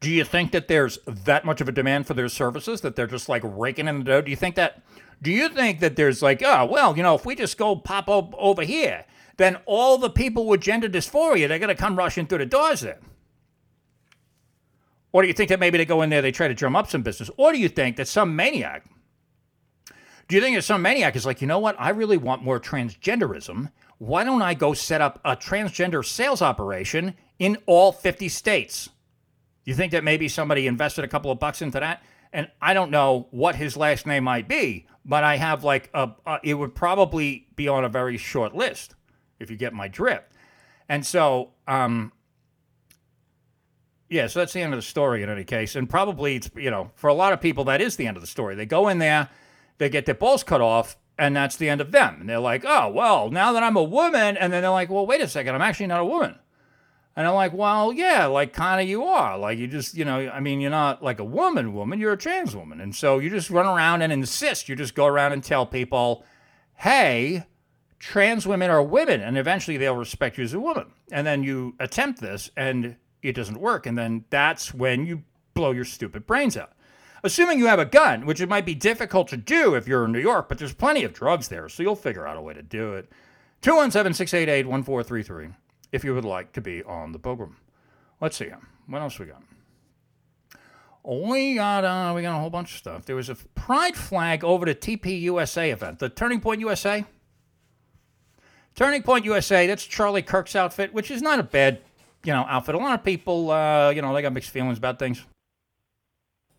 Do 0.00 0.10
you 0.10 0.24
think 0.24 0.52
that 0.52 0.68
there's 0.68 0.98
that 1.06 1.44
much 1.44 1.60
of 1.60 1.68
a 1.68 1.72
demand 1.72 2.06
for 2.06 2.14
their 2.14 2.28
services 2.28 2.80
that 2.80 2.96
they're 2.96 3.06
just 3.06 3.28
like 3.28 3.42
raking 3.44 3.86
in 3.86 3.98
the 3.98 4.04
dough? 4.04 4.22
Do 4.22 4.30
you 4.30 4.36
think 4.36 4.54
that? 4.54 4.82
Do 5.20 5.30
you 5.30 5.48
think 5.48 5.80
that 5.80 5.96
there's 5.96 6.22
like, 6.22 6.42
oh 6.42 6.64
well, 6.64 6.96
you 6.96 7.02
know, 7.02 7.16
if 7.16 7.26
we 7.26 7.34
just 7.34 7.58
go 7.58 7.76
pop 7.76 8.08
up 8.08 8.32
over 8.38 8.62
here 8.62 9.04
then 9.38 9.56
all 9.66 9.98
the 9.98 10.10
people 10.10 10.46
with 10.46 10.60
gender 10.60 10.88
dysphoria, 10.88 11.48
they're 11.48 11.58
going 11.58 11.74
to 11.74 11.80
come 11.80 11.96
rushing 11.96 12.26
through 12.26 12.38
the 12.38 12.46
doors 12.46 12.82
then. 12.82 12.96
Or 15.12 15.22
do 15.22 15.28
you 15.28 15.34
think 15.34 15.48
that 15.48 15.60
maybe 15.60 15.78
they 15.78 15.86
go 15.86 16.02
in 16.02 16.10
there, 16.10 16.20
they 16.20 16.32
try 16.32 16.48
to 16.48 16.54
drum 16.54 16.76
up 16.76 16.90
some 16.90 17.02
business? 17.02 17.30
Or 17.36 17.52
do 17.52 17.58
you 17.58 17.68
think 17.68 17.96
that 17.96 18.08
some 18.08 18.36
maniac, 18.36 18.84
do 20.26 20.36
you 20.36 20.42
think 20.42 20.56
that 20.56 20.62
some 20.62 20.82
maniac 20.82 21.16
is 21.16 21.24
like, 21.24 21.40
you 21.40 21.46
know 21.46 21.60
what, 21.60 21.76
I 21.78 21.90
really 21.90 22.18
want 22.18 22.42
more 22.42 22.60
transgenderism. 22.60 23.70
Why 23.96 24.24
don't 24.24 24.42
I 24.42 24.54
go 24.54 24.74
set 24.74 25.00
up 25.00 25.20
a 25.24 25.34
transgender 25.34 26.04
sales 26.04 26.42
operation 26.42 27.14
in 27.38 27.56
all 27.66 27.92
50 27.92 28.28
states? 28.28 28.90
You 29.64 29.74
think 29.74 29.92
that 29.92 30.04
maybe 30.04 30.28
somebody 30.28 30.66
invested 30.66 31.04
a 31.04 31.08
couple 31.08 31.30
of 31.30 31.38
bucks 31.38 31.62
into 31.62 31.80
that? 31.80 32.02
And 32.32 32.50
I 32.60 32.74
don't 32.74 32.90
know 32.90 33.28
what 33.30 33.54
his 33.54 33.76
last 33.76 34.06
name 34.06 34.24
might 34.24 34.48
be, 34.48 34.86
but 35.04 35.24
I 35.24 35.36
have 35.36 35.64
like 35.64 35.90
a, 35.94 36.10
a 36.26 36.40
it 36.42 36.54
would 36.54 36.74
probably 36.74 37.46
be 37.56 37.68
on 37.68 37.84
a 37.84 37.88
very 37.88 38.18
short 38.18 38.54
list 38.54 38.94
if 39.38 39.50
you 39.50 39.56
get 39.56 39.72
my 39.72 39.88
drift. 39.88 40.32
And 40.88 41.04
so, 41.04 41.50
um, 41.66 42.12
yeah, 44.08 44.26
so 44.26 44.38
that's 44.38 44.52
the 44.52 44.62
end 44.62 44.72
of 44.72 44.78
the 44.78 44.82
story 44.82 45.22
in 45.22 45.28
any 45.28 45.44
case. 45.44 45.76
And 45.76 45.88
probably 45.88 46.36
it's, 46.36 46.50
you 46.56 46.70
know, 46.70 46.90
for 46.94 47.08
a 47.08 47.14
lot 47.14 47.32
of 47.32 47.40
people, 47.40 47.64
that 47.64 47.80
is 47.80 47.96
the 47.96 48.06
end 48.06 48.16
of 48.16 48.22
the 48.22 48.26
story. 48.26 48.54
They 48.54 48.66
go 48.66 48.88
in 48.88 48.98
there, 48.98 49.28
they 49.78 49.88
get 49.88 50.06
their 50.06 50.14
balls 50.14 50.42
cut 50.42 50.60
off, 50.60 50.96
and 51.18 51.36
that's 51.36 51.56
the 51.56 51.68
end 51.68 51.80
of 51.80 51.92
them. 51.92 52.18
And 52.20 52.28
they're 52.28 52.38
like, 52.38 52.64
oh, 52.66 52.88
well, 52.88 53.30
now 53.30 53.52
that 53.52 53.62
I'm 53.62 53.76
a 53.76 53.82
woman, 53.82 54.36
and 54.36 54.52
then 54.52 54.62
they're 54.62 54.70
like, 54.70 54.88
well, 54.88 55.06
wait 55.06 55.20
a 55.20 55.28
second, 55.28 55.54
I'm 55.54 55.60
actually 55.60 55.88
not 55.88 56.00
a 56.00 56.04
woman. 56.04 56.36
And 57.16 57.26
I'm 57.26 57.34
like, 57.34 57.52
well, 57.52 57.92
yeah, 57.92 58.26
like 58.26 58.52
kind 58.52 58.80
of 58.80 58.88
you 58.88 59.02
are. 59.02 59.36
Like 59.36 59.58
you 59.58 59.66
just, 59.66 59.96
you 59.96 60.04
know, 60.04 60.30
I 60.30 60.38
mean, 60.38 60.60
you're 60.60 60.70
not 60.70 61.02
like 61.02 61.18
a 61.18 61.24
woman 61.24 61.74
woman, 61.74 61.98
you're 61.98 62.12
a 62.12 62.16
trans 62.16 62.54
woman. 62.54 62.80
And 62.80 62.94
so 62.94 63.18
you 63.18 63.28
just 63.28 63.50
run 63.50 63.66
around 63.66 64.02
and 64.02 64.12
insist. 64.12 64.68
You 64.68 64.76
just 64.76 64.94
go 64.94 65.04
around 65.04 65.32
and 65.32 65.42
tell 65.42 65.66
people, 65.66 66.24
hey, 66.74 67.44
trans 67.98 68.46
women 68.46 68.70
are 68.70 68.82
women 68.82 69.20
and 69.20 69.36
eventually 69.36 69.76
they'll 69.76 69.96
respect 69.96 70.38
you 70.38 70.44
as 70.44 70.54
a 70.54 70.60
woman. 70.60 70.92
And 71.10 71.26
then 71.26 71.42
you 71.42 71.74
attempt 71.80 72.20
this 72.20 72.50
and 72.56 72.96
it 73.22 73.32
doesn't 73.32 73.60
work. 73.60 73.86
And 73.86 73.98
then 73.98 74.24
that's 74.30 74.72
when 74.72 75.06
you 75.06 75.24
blow 75.54 75.72
your 75.72 75.84
stupid 75.84 76.26
brains 76.26 76.56
out. 76.56 76.72
Assuming 77.24 77.58
you 77.58 77.66
have 77.66 77.80
a 77.80 77.84
gun, 77.84 78.26
which 78.26 78.40
it 78.40 78.48
might 78.48 78.64
be 78.64 78.76
difficult 78.76 79.26
to 79.28 79.36
do 79.36 79.74
if 79.74 79.88
you're 79.88 80.04
in 80.04 80.12
New 80.12 80.20
York, 80.20 80.48
but 80.48 80.58
there's 80.58 80.72
plenty 80.72 81.02
of 81.02 81.12
drugs 81.12 81.48
there, 81.48 81.68
so 81.68 81.82
you'll 81.82 81.96
figure 81.96 82.26
out 82.26 82.36
a 82.36 82.40
way 82.40 82.54
to 82.54 82.62
do 82.62 82.94
it. 82.94 83.10
217 83.62 84.14
688 84.14 84.66
1433 84.66 85.56
if 85.90 86.04
you 86.04 86.14
would 86.14 86.24
like 86.24 86.52
to 86.52 86.60
be 86.60 86.82
on 86.84 87.10
the 87.10 87.18
program. 87.18 87.56
Let's 88.20 88.36
see. 88.36 88.50
What 88.86 89.02
else 89.02 89.18
we 89.18 89.26
got? 89.26 89.42
We 91.04 91.54
got 91.54 91.84
uh, 91.84 92.12
we 92.14 92.22
got 92.22 92.36
a 92.36 92.40
whole 92.40 92.50
bunch 92.50 92.72
of 92.72 92.78
stuff. 92.78 93.06
There 93.06 93.16
was 93.16 93.30
a 93.30 93.34
pride 93.34 93.96
flag 93.96 94.44
over 94.44 94.66
the 94.66 94.74
TPUSA 94.74 95.72
event, 95.72 95.98
the 96.00 96.08
Turning 96.08 96.40
Point 96.40 96.60
USA. 96.60 97.04
Turning 98.78 99.02
Point 99.02 99.24
USA, 99.24 99.66
that's 99.66 99.84
Charlie 99.84 100.22
Kirk's 100.22 100.54
outfit, 100.54 100.94
which 100.94 101.10
is 101.10 101.20
not 101.20 101.40
a 101.40 101.42
bad, 101.42 101.80
you 102.22 102.32
know, 102.32 102.46
outfit. 102.48 102.76
A 102.76 102.78
lot 102.78 102.94
of 102.94 103.02
people, 103.02 103.50
uh, 103.50 103.90
you 103.90 104.00
know, 104.00 104.14
they 104.14 104.22
got 104.22 104.32
mixed 104.32 104.50
feelings 104.50 104.78
about 104.78 105.00
things. 105.00 105.26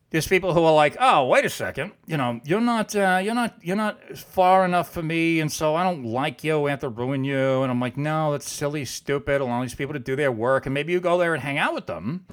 There's 0.09 0.28
people 0.28 0.53
who 0.53 0.61
are 0.65 0.74
like, 0.74 0.97
"Oh, 0.99 1.28
wait 1.28 1.45
a 1.45 1.49
second, 1.49 1.93
you 2.07 2.17
know, 2.17 2.41
you're 2.43 2.59
not, 2.59 2.93
uh, 2.93 3.22
you're 3.24 3.34
not, 3.34 3.55
you're 3.61 3.78
not 3.78 4.17
far 4.17 4.65
enough 4.65 4.91
for 4.91 5.01
me, 5.01 5.39
and 5.39 5.49
so 5.49 5.76
I 5.76 5.84
don't 5.84 6.03
like 6.03 6.43
you. 6.43 6.67
I 6.67 6.72
have 6.72 6.82
to 6.82 6.89
ruin 6.89 7.24
you." 7.24 7.61
And 7.61 7.72
I'm 7.72 7.80
like, 7.80 7.95
"No, 7.95 8.34
that's 8.34 8.51
silly, 8.51 8.84
stupid. 8.84 9.39
Allow 9.39 9.61
these 9.61 9.76
people 9.76 9.93
to 9.93 9.99
do 9.99 10.17
their 10.17 10.30
work, 10.30 10.65
and 10.65 10.74
maybe 10.74 10.91
you 10.91 10.99
go 10.99 11.17
there 11.17 11.34
and 11.34 11.41
hang 11.41 11.57
out 11.57 11.74
with 11.74 11.86
them. 11.86 12.26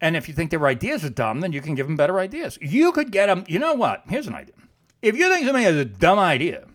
And 0.00 0.16
if 0.16 0.26
you 0.26 0.34
think 0.34 0.50
their 0.50 0.66
ideas 0.66 1.04
are 1.04 1.10
dumb, 1.10 1.42
then 1.42 1.52
you 1.52 1.60
can 1.60 1.76
give 1.76 1.86
them 1.86 1.94
better 1.94 2.18
ideas. 2.18 2.58
You 2.60 2.90
could 2.90 3.12
get 3.12 3.26
them. 3.26 3.44
You 3.46 3.60
know 3.60 3.74
what? 3.74 4.02
Here's 4.08 4.26
an 4.26 4.34
idea. 4.34 4.56
If 5.00 5.16
you 5.16 5.28
think 5.28 5.44
somebody 5.44 5.64
has 5.66 5.76
a 5.76 5.84
dumb 5.84 6.18
idea, 6.18 6.66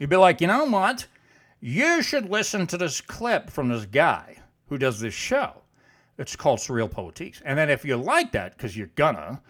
you'd 0.00 0.10
be 0.10 0.16
like, 0.16 0.40
you 0.40 0.48
know 0.48 0.64
what? 0.64 1.06
You 1.66 2.02
should 2.02 2.28
listen 2.28 2.66
to 2.66 2.76
this 2.76 3.00
clip 3.00 3.48
from 3.48 3.70
this 3.70 3.86
guy 3.86 4.36
who 4.68 4.76
does 4.76 5.00
this 5.00 5.14
show. 5.14 5.62
It's 6.18 6.36
called 6.36 6.58
SurrealPolitiks. 6.58 7.40
And 7.42 7.58
then 7.58 7.70
if 7.70 7.86
you 7.86 7.96
like 7.96 8.32
that, 8.32 8.54
because 8.54 8.76
you're 8.76 8.90
gonna, 8.96 9.40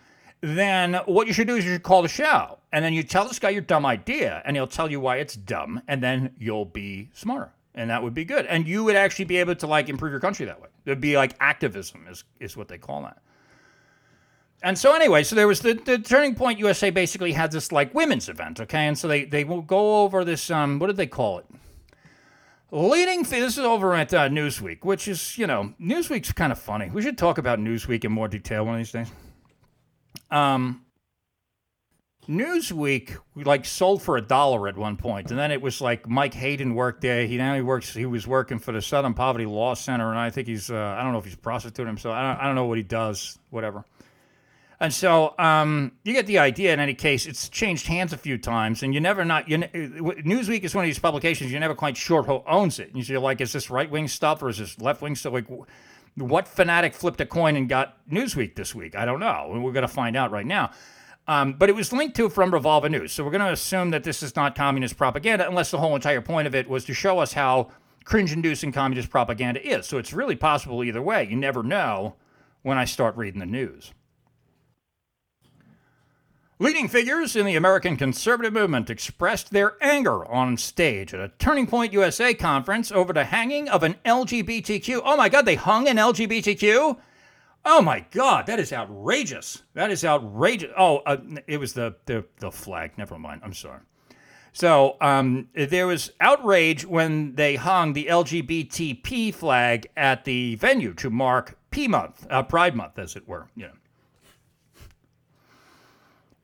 then 0.40 0.94
what 1.06 1.26
you 1.26 1.32
should 1.32 1.48
do 1.48 1.56
is 1.56 1.64
you 1.64 1.72
should 1.72 1.82
call 1.82 2.02
the 2.02 2.08
show. 2.08 2.60
And 2.70 2.84
then 2.84 2.92
you 2.92 3.02
tell 3.02 3.26
this 3.26 3.40
guy 3.40 3.50
your 3.50 3.62
dumb 3.62 3.84
idea, 3.84 4.42
and 4.44 4.56
he'll 4.56 4.68
tell 4.68 4.88
you 4.88 5.00
why 5.00 5.16
it's 5.16 5.34
dumb, 5.34 5.82
and 5.88 6.00
then 6.00 6.32
you'll 6.38 6.66
be 6.66 7.10
smarter. 7.14 7.50
And 7.74 7.90
that 7.90 8.00
would 8.00 8.14
be 8.14 8.24
good. 8.24 8.46
And 8.46 8.68
you 8.68 8.84
would 8.84 8.94
actually 8.94 9.24
be 9.24 9.38
able 9.38 9.56
to 9.56 9.66
like 9.66 9.88
improve 9.88 10.12
your 10.12 10.20
country 10.20 10.46
that 10.46 10.62
way. 10.62 10.68
It'd 10.86 11.00
be 11.00 11.16
like 11.16 11.34
activism 11.40 12.06
is, 12.08 12.22
is 12.38 12.56
what 12.56 12.68
they 12.68 12.78
call 12.78 13.02
that. 13.02 13.18
And 14.62 14.78
so 14.78 14.94
anyway, 14.94 15.24
so 15.24 15.34
there 15.34 15.48
was 15.48 15.58
the, 15.58 15.74
the 15.74 15.98
Turning 15.98 16.36
Point 16.36 16.60
USA 16.60 16.90
basically 16.90 17.32
had 17.32 17.50
this 17.50 17.72
like 17.72 17.92
women's 17.92 18.28
event, 18.28 18.60
okay? 18.60 18.86
And 18.86 18.96
so 18.96 19.08
they 19.08 19.24
they 19.24 19.42
will 19.42 19.62
go 19.62 20.04
over 20.04 20.24
this 20.24 20.48
um 20.48 20.78
what 20.78 20.86
did 20.86 20.96
they 20.96 21.08
call 21.08 21.40
it? 21.40 21.46
Leading, 22.70 23.22
this 23.22 23.56
is 23.56 23.64
over 23.64 23.94
at 23.94 24.12
uh, 24.12 24.28
Newsweek, 24.28 24.84
which 24.84 25.06
is, 25.06 25.38
you 25.38 25.46
know, 25.46 25.74
Newsweek's 25.80 26.32
kind 26.32 26.50
of 26.50 26.58
funny. 26.58 26.90
We 26.92 27.02
should 27.02 27.16
talk 27.16 27.38
about 27.38 27.58
Newsweek 27.60 28.04
in 28.04 28.10
more 28.10 28.26
detail 28.26 28.66
one 28.66 28.74
of 28.74 28.80
these 28.80 28.90
days. 28.90 29.12
Um, 30.30 30.84
Newsweek 32.28 33.16
like 33.36 33.64
sold 33.64 34.02
for 34.02 34.16
a 34.16 34.22
dollar 34.22 34.66
at 34.66 34.76
one 34.76 34.96
point, 34.96 35.30
and 35.30 35.38
then 35.38 35.50
it 35.50 35.60
was 35.60 35.80
like 35.80 36.08
Mike 36.08 36.34
Hayden 36.34 36.74
worked 36.74 37.02
there. 37.02 37.26
He 37.26 37.36
now 37.36 37.54
he 37.54 37.60
works. 37.60 37.92
He 37.92 38.06
was 38.06 38.26
working 38.26 38.58
for 38.58 38.72
the 38.72 38.80
Southern 38.80 39.14
Poverty 39.14 39.46
Law 39.46 39.74
Center, 39.74 40.10
and 40.10 40.18
I 40.18 40.30
think 40.30 40.48
he's. 40.48 40.70
Uh, 40.70 40.96
I 40.98 41.02
don't 41.02 41.12
know 41.12 41.18
if 41.18 41.26
he's 41.26 41.36
prostituting 41.36 41.86
himself. 41.86 42.14
I 42.14 42.32
don't, 42.32 42.42
I 42.42 42.46
don't 42.46 42.54
know 42.54 42.64
what 42.64 42.78
he 42.78 42.82
does. 42.82 43.38
Whatever. 43.50 43.84
And 44.84 44.92
so 44.92 45.34
um, 45.38 45.92
you 46.02 46.12
get 46.12 46.26
the 46.26 46.38
idea. 46.38 46.74
In 46.74 46.78
any 46.78 46.92
case, 46.92 47.24
it's 47.24 47.48
changed 47.48 47.86
hands 47.86 48.12
a 48.12 48.18
few 48.18 48.36
times, 48.36 48.82
and 48.82 48.92
you 48.92 49.00
never 49.00 49.24
not. 49.24 49.48
You, 49.48 49.60
Newsweek 49.60 50.62
is 50.62 50.74
one 50.74 50.84
of 50.84 50.88
these 50.88 50.98
publications 50.98 51.50
you're 51.50 51.58
never 51.58 51.74
quite 51.74 51.96
sure 51.96 52.22
who 52.22 52.42
owns 52.46 52.78
it. 52.78 52.92
And 52.92 53.08
you're 53.08 53.18
like, 53.18 53.40
is 53.40 53.54
this 53.54 53.70
right 53.70 53.90
wing 53.90 54.08
stuff 54.08 54.42
or 54.42 54.50
is 54.50 54.58
this 54.58 54.78
left 54.78 55.00
wing 55.00 55.16
stuff? 55.16 55.32
Like, 55.32 55.46
what 56.16 56.46
fanatic 56.46 56.92
flipped 56.92 57.18
a 57.22 57.24
coin 57.24 57.56
and 57.56 57.66
got 57.66 57.96
Newsweek 58.10 58.56
this 58.56 58.74
week? 58.74 58.94
I 58.94 59.06
don't 59.06 59.20
know. 59.20 59.58
We're 59.58 59.72
going 59.72 59.86
to 59.86 59.88
find 59.88 60.16
out 60.16 60.30
right 60.30 60.44
now. 60.44 60.70
Um, 61.26 61.54
but 61.54 61.70
it 61.70 61.74
was 61.74 61.90
linked 61.90 62.14
to 62.16 62.28
from 62.28 62.52
Revolver 62.52 62.90
News. 62.90 63.10
So 63.10 63.24
we're 63.24 63.30
going 63.30 63.40
to 63.40 63.52
assume 63.52 63.88
that 63.92 64.04
this 64.04 64.22
is 64.22 64.36
not 64.36 64.54
communist 64.54 64.98
propaganda, 64.98 65.48
unless 65.48 65.70
the 65.70 65.78
whole 65.78 65.94
entire 65.94 66.20
point 66.20 66.46
of 66.46 66.54
it 66.54 66.68
was 66.68 66.84
to 66.84 66.92
show 66.92 67.20
us 67.20 67.32
how 67.32 67.70
cringe 68.04 68.34
inducing 68.34 68.70
communist 68.70 69.08
propaganda 69.08 69.66
is. 69.66 69.86
So 69.86 69.96
it's 69.96 70.12
really 70.12 70.36
possible 70.36 70.84
either 70.84 71.00
way. 71.00 71.26
You 71.26 71.36
never 71.36 71.62
know 71.62 72.16
when 72.60 72.76
I 72.76 72.84
start 72.84 73.16
reading 73.16 73.40
the 73.40 73.46
news. 73.46 73.94
Leading 76.60 76.86
figures 76.86 77.34
in 77.34 77.46
the 77.46 77.56
American 77.56 77.96
conservative 77.96 78.52
movement 78.52 78.88
expressed 78.88 79.50
their 79.50 79.76
anger 79.80 80.24
on 80.26 80.56
stage 80.56 81.12
at 81.12 81.18
a 81.18 81.32
Turning 81.36 81.66
Point 81.66 81.92
USA 81.92 82.32
conference 82.32 82.92
over 82.92 83.12
the 83.12 83.24
hanging 83.24 83.68
of 83.68 83.82
an 83.82 83.96
LGBTQ. 84.04 85.02
Oh 85.04 85.16
my 85.16 85.28
God, 85.28 85.46
they 85.46 85.56
hung 85.56 85.88
an 85.88 85.96
LGBTQ? 85.96 86.96
Oh 87.64 87.82
my 87.82 88.06
God, 88.12 88.46
that 88.46 88.60
is 88.60 88.72
outrageous. 88.72 89.64
That 89.74 89.90
is 89.90 90.04
outrageous. 90.04 90.70
Oh, 90.78 90.98
uh, 90.98 91.16
it 91.48 91.58
was 91.58 91.72
the, 91.72 91.96
the, 92.06 92.24
the 92.38 92.52
flag. 92.52 92.92
Never 92.96 93.18
mind. 93.18 93.40
I'm 93.42 93.54
sorry. 93.54 93.80
So 94.52 94.96
um, 95.00 95.48
there 95.54 95.88
was 95.88 96.12
outrage 96.20 96.86
when 96.86 97.34
they 97.34 97.56
hung 97.56 97.94
the 97.94 98.06
LGBTP 98.06 99.34
flag 99.34 99.88
at 99.96 100.24
the 100.24 100.54
venue 100.54 100.94
to 100.94 101.10
mark 101.10 101.58
P 101.70 101.88
month, 101.88 102.24
uh, 102.30 102.44
Pride 102.44 102.76
month, 102.76 102.96
as 102.96 103.16
it 103.16 103.26
were. 103.26 103.48
You 103.56 103.64
know. 103.64 103.72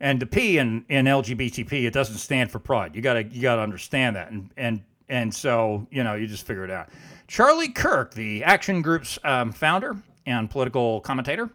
And 0.00 0.20
the 0.20 0.26
P 0.26 0.56
in, 0.58 0.84
in 0.88 1.04
LGBTP, 1.04 1.84
it 1.84 1.92
doesn't 1.92 2.16
stand 2.16 2.50
for 2.50 2.58
pride. 2.58 2.96
You 2.96 3.02
gotta 3.02 3.24
you 3.24 3.42
gotta 3.42 3.62
understand 3.62 4.16
that. 4.16 4.30
And 4.30 4.50
and 4.56 4.82
and 5.08 5.34
so 5.34 5.86
you 5.90 6.02
know 6.02 6.14
you 6.14 6.26
just 6.26 6.46
figure 6.46 6.64
it 6.64 6.70
out. 6.70 6.88
Charlie 7.28 7.68
Kirk, 7.68 8.14
the 8.14 8.42
Action 8.42 8.82
Group's 8.82 9.18
um, 9.24 9.52
founder 9.52 9.96
and 10.26 10.50
political 10.50 11.00
commentator, 11.00 11.50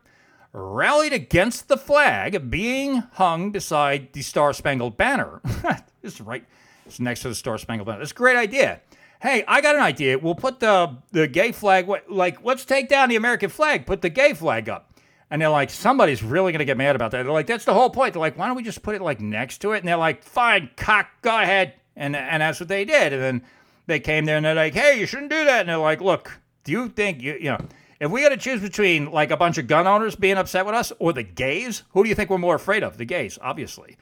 rallied 0.53 1.11
against 1.11 1.67
the 1.67 1.77
flag 1.77 2.49
being 2.49 2.97
hung 3.13 3.51
beside 3.51 4.13
the 4.13 4.21
Star 4.21 4.53
Spangled 4.53 4.95
Banner. 4.95 5.41
is 6.03 6.21
right. 6.21 6.45
It's 6.85 6.99
next 6.99 7.21
to 7.21 7.29
the 7.29 7.35
Star 7.35 7.57
Spangled 7.57 7.87
Banner. 7.87 7.99
That's 7.99 8.11
a 8.11 8.15
great 8.15 8.37
idea. 8.37 8.81
Hey, 9.21 9.43
I 9.47 9.59
got 9.59 9.75
an 9.75 9.81
idea. 9.81 10.19
We'll 10.19 10.35
put 10.35 10.59
the 10.59 10.97
the 11.11 11.27
gay 11.27 11.51
flag. 11.51 11.89
Like, 12.07 12.43
let's 12.43 12.63
take 12.63 12.89
down 12.89 13.09
the 13.09 13.15
American 13.15 13.49
flag. 13.49 13.85
Put 13.85 14.01
the 14.01 14.09
gay 14.09 14.33
flag 14.33 14.69
up. 14.69 14.91
And 15.31 15.41
they're 15.41 15.49
like, 15.49 15.69
somebody's 15.69 16.21
really 16.23 16.51
going 16.51 16.59
to 16.59 16.65
get 16.65 16.77
mad 16.77 16.95
about 16.95 17.11
that. 17.11 17.23
They're 17.23 17.31
like, 17.31 17.47
that's 17.47 17.65
the 17.65 17.73
whole 17.73 17.89
point. 17.89 18.13
They're 18.13 18.19
like, 18.19 18.37
why 18.37 18.47
don't 18.47 18.55
we 18.55 18.63
just 18.63 18.83
put 18.83 18.95
it 18.95 19.01
like 19.01 19.19
next 19.19 19.59
to 19.59 19.71
it? 19.73 19.79
And 19.79 19.87
they're 19.87 19.97
like, 19.97 20.23
fine, 20.23 20.69
cock, 20.77 21.07
go 21.21 21.35
ahead. 21.39 21.73
And, 21.95 22.15
and 22.15 22.41
that's 22.41 22.59
what 22.59 22.69
they 22.69 22.85
did. 22.85 23.13
And 23.13 23.21
then 23.21 23.41
they 23.87 23.99
came 23.99 24.25
there 24.25 24.37
and 24.37 24.45
they're 24.45 24.55
like, 24.55 24.73
hey, 24.73 24.99
you 24.99 25.05
shouldn't 25.05 25.31
do 25.31 25.45
that. 25.45 25.61
And 25.61 25.69
they're 25.69 25.77
like, 25.77 26.01
look, 26.01 26.39
do 26.63 26.71
you 26.71 26.89
think, 26.89 27.21
you, 27.21 27.33
you 27.33 27.49
know, 27.49 27.59
if 27.99 28.11
we 28.11 28.21
got 28.21 28.29
to 28.29 28.37
choose 28.37 28.61
between 28.61 29.11
like 29.11 29.31
a 29.31 29.37
bunch 29.37 29.57
of 29.57 29.67
gun 29.67 29.87
owners 29.87 30.15
being 30.15 30.37
upset 30.37 30.65
with 30.65 30.75
us 30.75 30.91
or 30.99 31.13
the 31.13 31.23
gays, 31.23 31.83
who 31.89 32.03
do 32.03 32.09
you 32.09 32.15
think 32.15 32.29
we're 32.29 32.37
more 32.37 32.55
afraid 32.55 32.83
of? 32.83 32.97
The 32.97 33.05
gays, 33.05 33.39
obviously. 33.41 33.97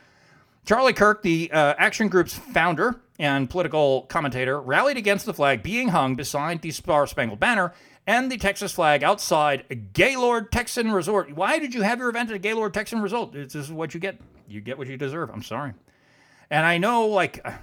Charlie 0.66 0.94
Kirk, 0.94 1.24
the 1.24 1.52
uh, 1.52 1.76
Action 1.78 2.08
Group's 2.08 2.34
founder 2.34 3.02
and 3.20 3.50
political 3.50 4.04
commentator, 4.04 4.60
rallied 4.62 4.98
against 4.98 5.26
the 5.26 5.34
flag 5.34 5.62
being 5.62 5.90
hung 5.90 6.16
beside 6.16 6.62
the 6.62 6.72
Star 6.72 7.06
Spangled 7.06 7.40
Banner 7.40 7.74
and 8.06 8.32
the 8.32 8.38
Texas 8.38 8.74
flag 8.74 9.04
outside 9.04 9.92
Gaylord 9.94 10.52
Texan 10.52 10.92
Resort. 10.92 11.36
Why 11.36 11.60
did 11.60 11.74
you 11.74 11.82
have 11.82 12.00
your 12.00 12.10
event 12.10 12.32
at 12.32 12.42
Gaylord 12.42 12.74
Texan 12.74 13.02
Resort? 13.02 13.34
This 13.34 13.56
is 13.56 13.72
what 13.72 13.94
you 13.94 14.00
get. 14.00 14.20
You 14.48 14.62
get 14.62 14.78
what 14.78 14.88
you 14.88 14.98
deserve. 14.98 15.30
I'm 15.30 15.44
sorry. 15.44 15.74
And 16.50 16.66
I 16.66 16.78
know, 16.78 17.08
like, 17.08 17.40
uh, 17.46 17.54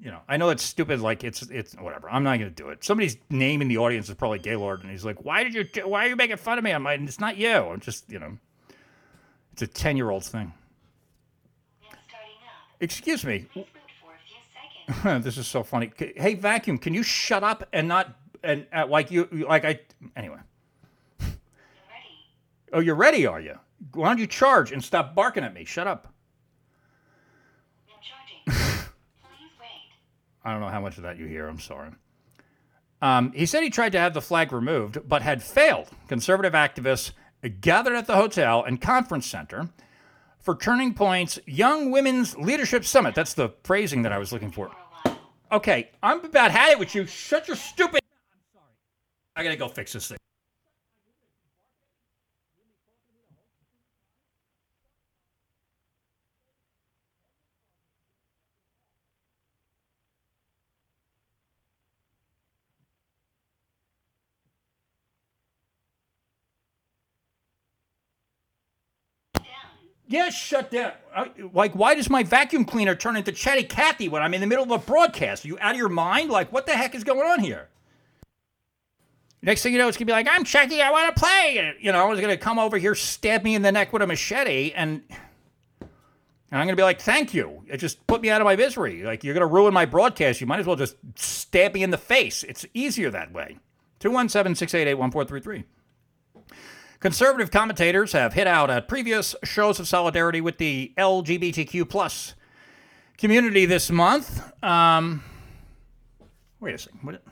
you 0.00 0.10
know, 0.10 0.20
I 0.28 0.36
know 0.36 0.50
it's 0.50 0.62
stupid. 0.62 1.00
Like, 1.00 1.24
it's 1.24 1.42
it's 1.42 1.74
whatever. 1.74 2.08
I'm 2.08 2.22
not 2.22 2.38
going 2.38 2.50
to 2.50 2.62
do 2.62 2.68
it. 2.70 2.84
Somebody's 2.84 3.16
name 3.30 3.60
in 3.60 3.68
the 3.68 3.78
audience 3.78 4.08
is 4.08 4.14
probably 4.14 4.38
Gaylord, 4.38 4.82
and 4.82 4.90
he's 4.90 5.04
like, 5.04 5.24
"Why 5.24 5.42
did 5.42 5.54
you? 5.54 5.66
Why 5.84 6.06
are 6.06 6.08
you 6.08 6.16
making 6.16 6.36
fun 6.36 6.58
of 6.58 6.64
me?" 6.64 6.70
I'm 6.70 6.84
like, 6.84 7.00
"It's 7.00 7.18
not 7.18 7.36
you. 7.36 7.50
I'm 7.50 7.80
just, 7.80 8.10
you 8.10 8.18
know, 8.20 8.38
it's 9.52 9.62
a 9.62 9.66
ten 9.66 9.96
year 9.96 10.10
old 10.10 10.24
thing." 10.24 10.52
Excuse 12.80 13.24
me. 13.24 13.46
this 15.04 15.36
is 15.36 15.46
so 15.46 15.62
funny. 15.62 15.90
Hey, 15.98 16.34
vacuum, 16.34 16.78
can 16.78 16.94
you 16.94 17.02
shut 17.02 17.42
up 17.42 17.68
and 17.72 17.88
not 17.88 18.17
and 18.42 18.66
uh, 18.72 18.86
like 18.86 19.10
you, 19.10 19.28
like 19.48 19.64
I, 19.64 19.80
anyway. 20.16 20.38
Oh, 22.72 22.80
you're 22.80 22.94
ready, 22.94 23.26
are 23.26 23.40
you? 23.40 23.58
Why 23.94 24.08
don't 24.08 24.18
you 24.18 24.26
charge 24.26 24.72
and 24.72 24.82
stop 24.82 25.14
barking 25.14 25.44
at 25.44 25.54
me? 25.54 25.64
Shut 25.64 25.86
up. 25.86 26.12
I'm 27.88 27.94
charging. 28.02 28.84
Please 29.22 29.50
wait. 29.60 29.94
I 30.44 30.52
don't 30.52 30.60
know 30.60 30.68
how 30.68 30.80
much 30.80 30.96
of 30.96 31.04
that 31.04 31.18
you 31.18 31.26
hear. 31.26 31.48
I'm 31.48 31.60
sorry. 31.60 31.90
Um, 33.00 33.32
he 33.32 33.46
said 33.46 33.62
he 33.62 33.70
tried 33.70 33.92
to 33.92 33.98
have 33.98 34.12
the 34.12 34.20
flag 34.20 34.52
removed, 34.52 35.08
but 35.08 35.22
had 35.22 35.42
failed. 35.42 35.88
Conservative 36.08 36.52
activists 36.52 37.12
gathered 37.60 37.94
at 37.94 38.06
the 38.06 38.16
hotel 38.16 38.64
and 38.64 38.80
conference 38.80 39.26
center 39.26 39.68
for 40.40 40.56
Turning 40.56 40.94
Point's 40.94 41.38
Young 41.46 41.90
Women's 41.90 42.36
Leadership 42.36 42.84
Summit. 42.84 43.14
That's 43.14 43.34
the 43.34 43.50
phrasing 43.62 44.02
that 44.02 44.12
I 44.12 44.18
was 44.18 44.32
looking 44.32 44.50
for. 44.50 44.70
Okay, 45.50 45.90
I'm 46.02 46.24
about 46.24 46.50
had 46.50 46.72
it 46.72 46.78
with 46.78 46.94
you. 46.94 47.06
Shut 47.06 47.48
your 47.48 47.56
stupid. 47.56 48.02
I 49.38 49.44
gotta 49.44 49.56
go 49.56 49.68
fix 49.68 49.92
this 49.92 50.08
thing. 50.08 50.18
Yes, 70.10 70.34
shut 70.34 70.72
down. 70.72 70.92
like, 71.52 71.74
why 71.74 71.94
does 71.94 72.10
my 72.10 72.24
vacuum 72.24 72.64
cleaner 72.64 72.96
turn 72.96 73.14
into 73.14 73.30
Chatty 73.30 73.64
Cathy 73.64 74.08
when 74.08 74.20
I'm 74.20 74.34
in 74.34 74.40
the 74.40 74.46
middle 74.48 74.64
of 74.64 74.70
a 74.72 74.78
broadcast? 74.78 75.44
Are 75.44 75.48
you 75.48 75.58
out 75.60 75.72
of 75.72 75.78
your 75.78 75.90
mind? 75.90 76.28
Like, 76.30 76.50
what 76.50 76.66
the 76.66 76.72
heck 76.72 76.96
is 76.96 77.04
going 77.04 77.20
on 77.20 77.38
here? 77.38 77.68
Next 79.40 79.62
thing 79.62 79.72
you 79.72 79.78
know, 79.78 79.86
it's 79.88 79.96
gonna 79.96 80.06
be 80.06 80.12
like, 80.12 80.26
I'm 80.28 80.44
Chucky, 80.44 80.82
I 80.82 80.90
want 80.90 81.14
to 81.14 81.20
play. 81.20 81.74
You 81.80 81.92
know, 81.92 82.10
it's 82.10 82.20
gonna 82.20 82.36
come 82.36 82.58
over 82.58 82.76
here, 82.76 82.94
stab 82.94 83.44
me 83.44 83.54
in 83.54 83.62
the 83.62 83.70
neck 83.70 83.92
with 83.92 84.02
a 84.02 84.06
machete, 84.06 84.72
and, 84.72 85.02
and 85.80 86.60
I'm 86.60 86.66
gonna 86.66 86.76
be 86.76 86.82
like, 86.82 87.00
thank 87.00 87.34
you. 87.34 87.62
It 87.68 87.76
just 87.76 88.04
put 88.08 88.20
me 88.20 88.30
out 88.30 88.40
of 88.40 88.46
my 88.46 88.56
misery. 88.56 89.02
Like, 89.04 89.22
you're 89.22 89.34
gonna 89.34 89.46
ruin 89.46 89.72
my 89.72 89.84
broadcast. 89.84 90.40
You 90.40 90.46
might 90.48 90.58
as 90.58 90.66
well 90.66 90.76
just 90.76 90.96
stab 91.14 91.74
me 91.74 91.84
in 91.84 91.90
the 91.90 91.98
face. 91.98 92.42
It's 92.42 92.66
easier 92.74 93.10
that 93.10 93.32
way. 93.32 93.58
217 94.00 94.56
688 94.56 94.94
1433. 94.94 95.64
Conservative 97.00 97.52
commentators 97.52 98.10
have 98.12 98.32
hit 98.32 98.48
out 98.48 98.70
at 98.70 98.88
previous 98.88 99.36
shows 99.44 99.78
of 99.78 99.86
solidarity 99.86 100.40
with 100.40 100.58
the 100.58 100.92
LGBTQ 100.98 101.88
plus 101.88 102.34
community 103.18 103.66
this 103.66 103.88
month. 103.88 104.42
Um, 104.64 105.22
wait 106.58 106.74
a 106.74 106.78
second. 106.78 106.98
What? 107.02 107.22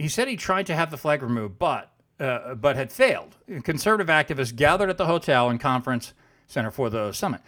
He 0.00 0.08
said 0.08 0.28
he 0.28 0.36
tried 0.36 0.66
to 0.66 0.74
have 0.74 0.90
the 0.90 0.96
flag 0.96 1.22
removed, 1.22 1.58
but 1.58 1.92
uh, 2.18 2.54
but 2.54 2.76
had 2.76 2.90
failed. 2.90 3.36
Conservative 3.64 4.08
activists 4.08 4.54
gathered 4.54 4.88
at 4.88 4.96
the 4.96 5.06
hotel 5.06 5.50
and 5.50 5.60
conference 5.60 6.14
center 6.46 6.70
for 6.70 6.88
the 6.88 7.12
summit. 7.12 7.42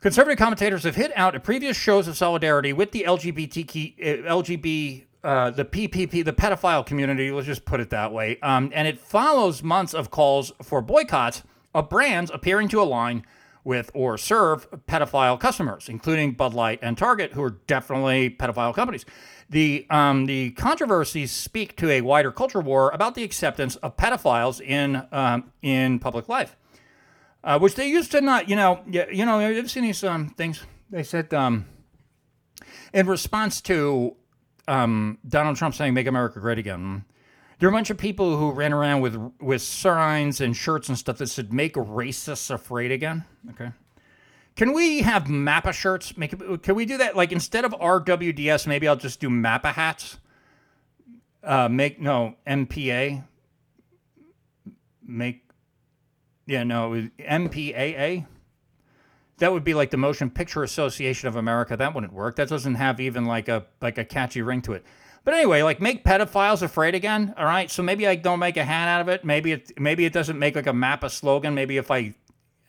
Conservative 0.00 0.38
commentators 0.38 0.84
have 0.84 0.96
hit 0.96 1.12
out 1.14 1.34
at 1.34 1.44
previous 1.44 1.76
shows 1.76 2.08
of 2.08 2.16
solidarity 2.16 2.72
with 2.72 2.92
the 2.92 3.04
LGBTQ, 3.06 4.24
uh, 4.26 4.34
LGBT, 4.34 5.04
uh, 5.22 5.50
the 5.50 5.64
PPP, 5.66 6.24
the 6.24 6.32
pedophile 6.32 6.84
community. 6.86 7.30
Let's 7.30 7.46
just 7.46 7.66
put 7.66 7.80
it 7.80 7.90
that 7.90 8.12
way. 8.12 8.38
Um, 8.40 8.70
and 8.74 8.88
it 8.88 8.98
follows 8.98 9.62
months 9.62 9.92
of 9.92 10.10
calls 10.10 10.52
for 10.62 10.80
boycotts 10.80 11.42
of 11.74 11.90
brands 11.90 12.30
appearing 12.30 12.68
to 12.68 12.80
align 12.80 13.26
with 13.62 13.90
or 13.94 14.16
serve 14.16 14.70
pedophile 14.88 15.38
customers, 15.38 15.88
including 15.88 16.32
Bud 16.32 16.54
Light 16.54 16.78
and 16.82 16.96
Target, 16.96 17.34
who 17.34 17.42
are 17.42 17.58
definitely 17.66 18.30
pedophile 18.30 18.74
companies. 18.74 19.04
The, 19.50 19.84
um, 19.90 20.26
the 20.26 20.52
controversies 20.52 21.32
speak 21.32 21.76
to 21.78 21.90
a 21.90 22.02
wider 22.02 22.30
culture 22.30 22.60
war 22.60 22.90
about 22.90 23.16
the 23.16 23.24
acceptance 23.24 23.74
of 23.76 23.96
pedophiles 23.96 24.60
in, 24.60 25.06
um, 25.10 25.52
in 25.60 25.98
public 25.98 26.28
life, 26.28 26.56
uh, 27.42 27.58
which 27.58 27.74
they 27.74 27.88
used 27.88 28.12
to 28.12 28.20
not, 28.20 28.48
you 28.48 28.54
know, 28.54 28.80
you, 28.88 29.26
know, 29.26 29.40
you've 29.48 29.70
seen 29.70 29.82
these 29.82 30.04
um, 30.04 30.28
things. 30.30 30.62
They 30.88 31.02
said 31.02 31.34
um, 31.34 31.66
in 32.92 33.08
response 33.08 33.60
to 33.62 34.14
um, 34.68 35.18
Donald 35.28 35.56
Trump 35.56 35.74
saying, 35.74 35.94
make 35.94 36.06
America 36.06 36.38
great 36.38 36.58
again, 36.58 37.04
there 37.58 37.68
are 37.68 37.72
a 37.72 37.74
bunch 37.74 37.90
of 37.90 37.98
people 37.98 38.38
who 38.38 38.52
ran 38.52 38.72
around 38.72 39.00
with, 39.00 39.16
with 39.40 39.62
signs 39.62 40.40
and 40.40 40.56
shirts 40.56 40.88
and 40.88 40.96
stuff 40.96 41.18
that 41.18 41.26
said, 41.26 41.52
make 41.52 41.74
racists 41.74 42.50
afraid 42.50 42.92
again. 42.92 43.24
Okay. 43.50 43.72
Can 44.60 44.74
we 44.74 45.00
have 45.00 45.24
Mappa 45.24 45.72
shirts? 45.72 46.18
Make 46.18 46.62
can 46.62 46.74
we 46.74 46.84
do 46.84 46.98
that? 46.98 47.16
Like 47.16 47.32
instead 47.32 47.64
of 47.64 47.72
RWDS, 47.72 48.66
maybe 48.66 48.86
I'll 48.86 48.94
just 48.94 49.18
do 49.18 49.30
Mappa 49.30 49.72
hats. 49.72 50.18
Uh, 51.42 51.70
make 51.70 51.98
no 51.98 52.34
MPA. 52.46 53.24
Make 55.02 55.48
Yeah, 56.44 56.64
no, 56.64 56.92
it 56.92 56.96
was 57.00 57.04
MPAA. 57.26 58.26
That 59.38 59.50
would 59.50 59.64
be 59.64 59.72
like 59.72 59.88
the 59.88 59.96
Motion 59.96 60.28
Picture 60.28 60.62
Association 60.62 61.26
of 61.26 61.36
America. 61.36 61.74
That 61.74 61.94
wouldn't 61.94 62.12
work. 62.12 62.36
That 62.36 62.50
doesn't 62.50 62.74
have 62.74 63.00
even 63.00 63.24
like 63.24 63.48
a 63.48 63.64
like 63.80 63.96
a 63.96 64.04
catchy 64.04 64.42
ring 64.42 64.60
to 64.60 64.74
it. 64.74 64.84
But 65.24 65.32
anyway, 65.32 65.62
like 65.62 65.80
make 65.80 66.04
pedophiles 66.04 66.60
afraid 66.60 66.94
again. 66.94 67.32
All 67.38 67.46
right. 67.46 67.70
So 67.70 67.82
maybe 67.82 68.06
I 68.06 68.14
don't 68.14 68.40
make 68.40 68.58
a 68.58 68.64
hat 68.66 68.88
out 68.88 69.00
of 69.00 69.08
it. 69.08 69.24
Maybe 69.24 69.52
it 69.52 69.80
maybe 69.80 70.04
it 70.04 70.12
doesn't 70.12 70.38
make 70.38 70.54
like 70.54 70.66
a 70.66 70.74
map 70.74 71.02
a 71.02 71.08
slogan. 71.08 71.54
Maybe 71.54 71.78
if 71.78 71.90
I 71.90 72.14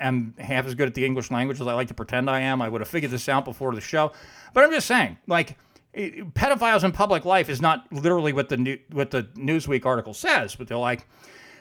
am 0.02 0.34
half 0.38 0.66
as 0.66 0.76
good 0.76 0.88
at 0.88 0.94
the 0.94 1.06
English 1.06 1.32
language 1.32 1.62
as 1.62 1.68
I 1.68 1.74
like 1.74 1.88
to 1.90 1.94
pretend 1.94 2.30
I 2.30 2.42
am, 2.42 2.62
I 2.62 2.70
would 2.70 2.82
have 2.82 2.88
figured 2.88 3.12
this 3.12 3.30
out 3.30 3.46
before 3.46 3.74
the 3.74 3.82
show. 3.82 4.12
But 4.54 4.64
I'm 4.64 4.72
just 4.72 4.88
saying, 4.88 5.18
like 5.28 5.58
pedophiles 5.96 6.84
in 6.84 6.92
public 6.92 7.26
life 7.26 7.50
is 7.50 7.62
not 7.62 7.92
literally 7.92 8.34
what 8.34 8.50
the 8.50 8.58
new, 8.58 8.78
what 8.92 9.12
the 9.12 9.24
Newsweek 9.36 9.86
article 9.86 10.14
says, 10.14 10.56
but 10.56 10.68
they're 10.68 10.78
like, 10.78 11.08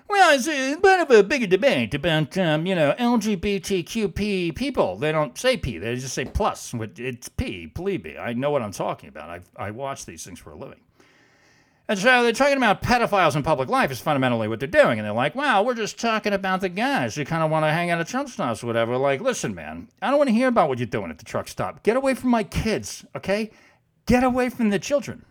well, 0.08 0.34
it's 0.34 0.48
a 0.48 0.74
bit 0.74 1.00
of 1.00 1.10
a 1.10 1.22
bigger 1.22 1.46
debate 1.46 1.94
about 1.94 2.36
um, 2.36 2.66
you 2.66 2.74
know 2.74 2.94
LGBTQP 2.98 4.56
people. 4.56 4.96
They 4.96 5.12
don't 5.12 5.38
say 5.38 5.56
P; 5.56 5.78
they 5.78 5.94
just 5.94 6.14
say 6.14 6.24
plus. 6.24 6.74
It's 6.96 7.28
P. 7.28 7.72
Me, 7.78 8.16
I 8.18 8.32
know 8.32 8.50
what 8.50 8.62
I'm 8.62 8.72
talking 8.72 9.08
about. 9.08 9.30
I 9.30 9.40
I 9.56 9.70
watch 9.70 10.06
these 10.06 10.24
things 10.24 10.40
for 10.40 10.50
a 10.50 10.56
living. 10.56 10.80
And 11.90 11.98
so 11.98 12.22
they're 12.22 12.32
talking 12.32 12.56
about 12.56 12.82
pedophiles 12.82 13.34
in 13.34 13.42
public 13.42 13.68
life 13.68 13.90
is 13.90 13.98
fundamentally 13.98 14.46
what 14.46 14.60
they're 14.60 14.68
doing. 14.68 15.00
And 15.00 15.04
they're 15.04 15.12
like, 15.12 15.34
wow, 15.34 15.64
we're 15.64 15.74
just 15.74 15.98
talking 15.98 16.32
about 16.32 16.60
the 16.60 16.68
guys 16.68 17.16
who 17.16 17.24
kind 17.24 17.42
of 17.42 17.50
want 17.50 17.64
to 17.64 17.72
hang 17.72 17.90
out 17.90 17.98
at 17.98 18.06
truck 18.06 18.28
stops 18.28 18.62
or 18.62 18.68
whatever. 18.68 18.96
Like, 18.96 19.20
listen, 19.20 19.56
man, 19.56 19.88
I 20.00 20.10
don't 20.10 20.18
want 20.18 20.28
to 20.28 20.32
hear 20.32 20.46
about 20.46 20.68
what 20.68 20.78
you're 20.78 20.86
doing 20.86 21.10
at 21.10 21.18
the 21.18 21.24
truck 21.24 21.48
stop. 21.48 21.82
Get 21.82 21.96
away 21.96 22.14
from 22.14 22.30
my 22.30 22.44
kids, 22.44 23.04
okay? 23.16 23.50
Get 24.06 24.22
away 24.22 24.50
from 24.50 24.70
the 24.70 24.78
children. 24.78 25.24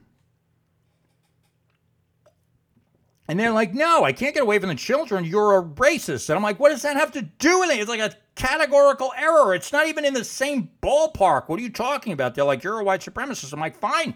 And 3.30 3.40
they're 3.40 3.54
like, 3.54 3.74
no, 3.74 4.04
I 4.04 4.12
can't 4.12 4.34
get 4.34 4.44
away 4.44 4.60
from 4.60 4.68
the 4.68 4.76
children. 4.76 5.24
You're 5.24 5.60
a 5.60 5.64
racist. 5.64 6.28
And 6.28 6.36
I'm 6.36 6.44
like, 6.44 6.60
what 6.60 6.72
does 6.72 6.82
that 6.82 6.98
have 6.98 7.14
to 7.14 7.22
do 7.22 7.62
with 7.62 7.70
it? 7.70 7.80
It's 7.80 7.88
like 7.88 8.02
a 8.02 8.14
categorical 8.36 9.14
error. 9.18 9.56
It's 9.56 9.72
not 9.72 9.88
even 9.88 10.04
in 10.04 10.14
the 10.14 10.26
same 10.26 10.72
ballpark. 10.84 11.48
What 11.48 11.58
are 11.58 11.64
you 11.64 11.72
talking 11.72 12.12
about? 12.12 12.36
They're 12.36 12.44
like, 12.44 12.66
you're 12.66 12.82
a 12.82 12.84
white 12.84 13.00
supremacist. 13.00 13.54
I'm 13.54 13.62
like, 13.62 13.78
fine 13.78 14.16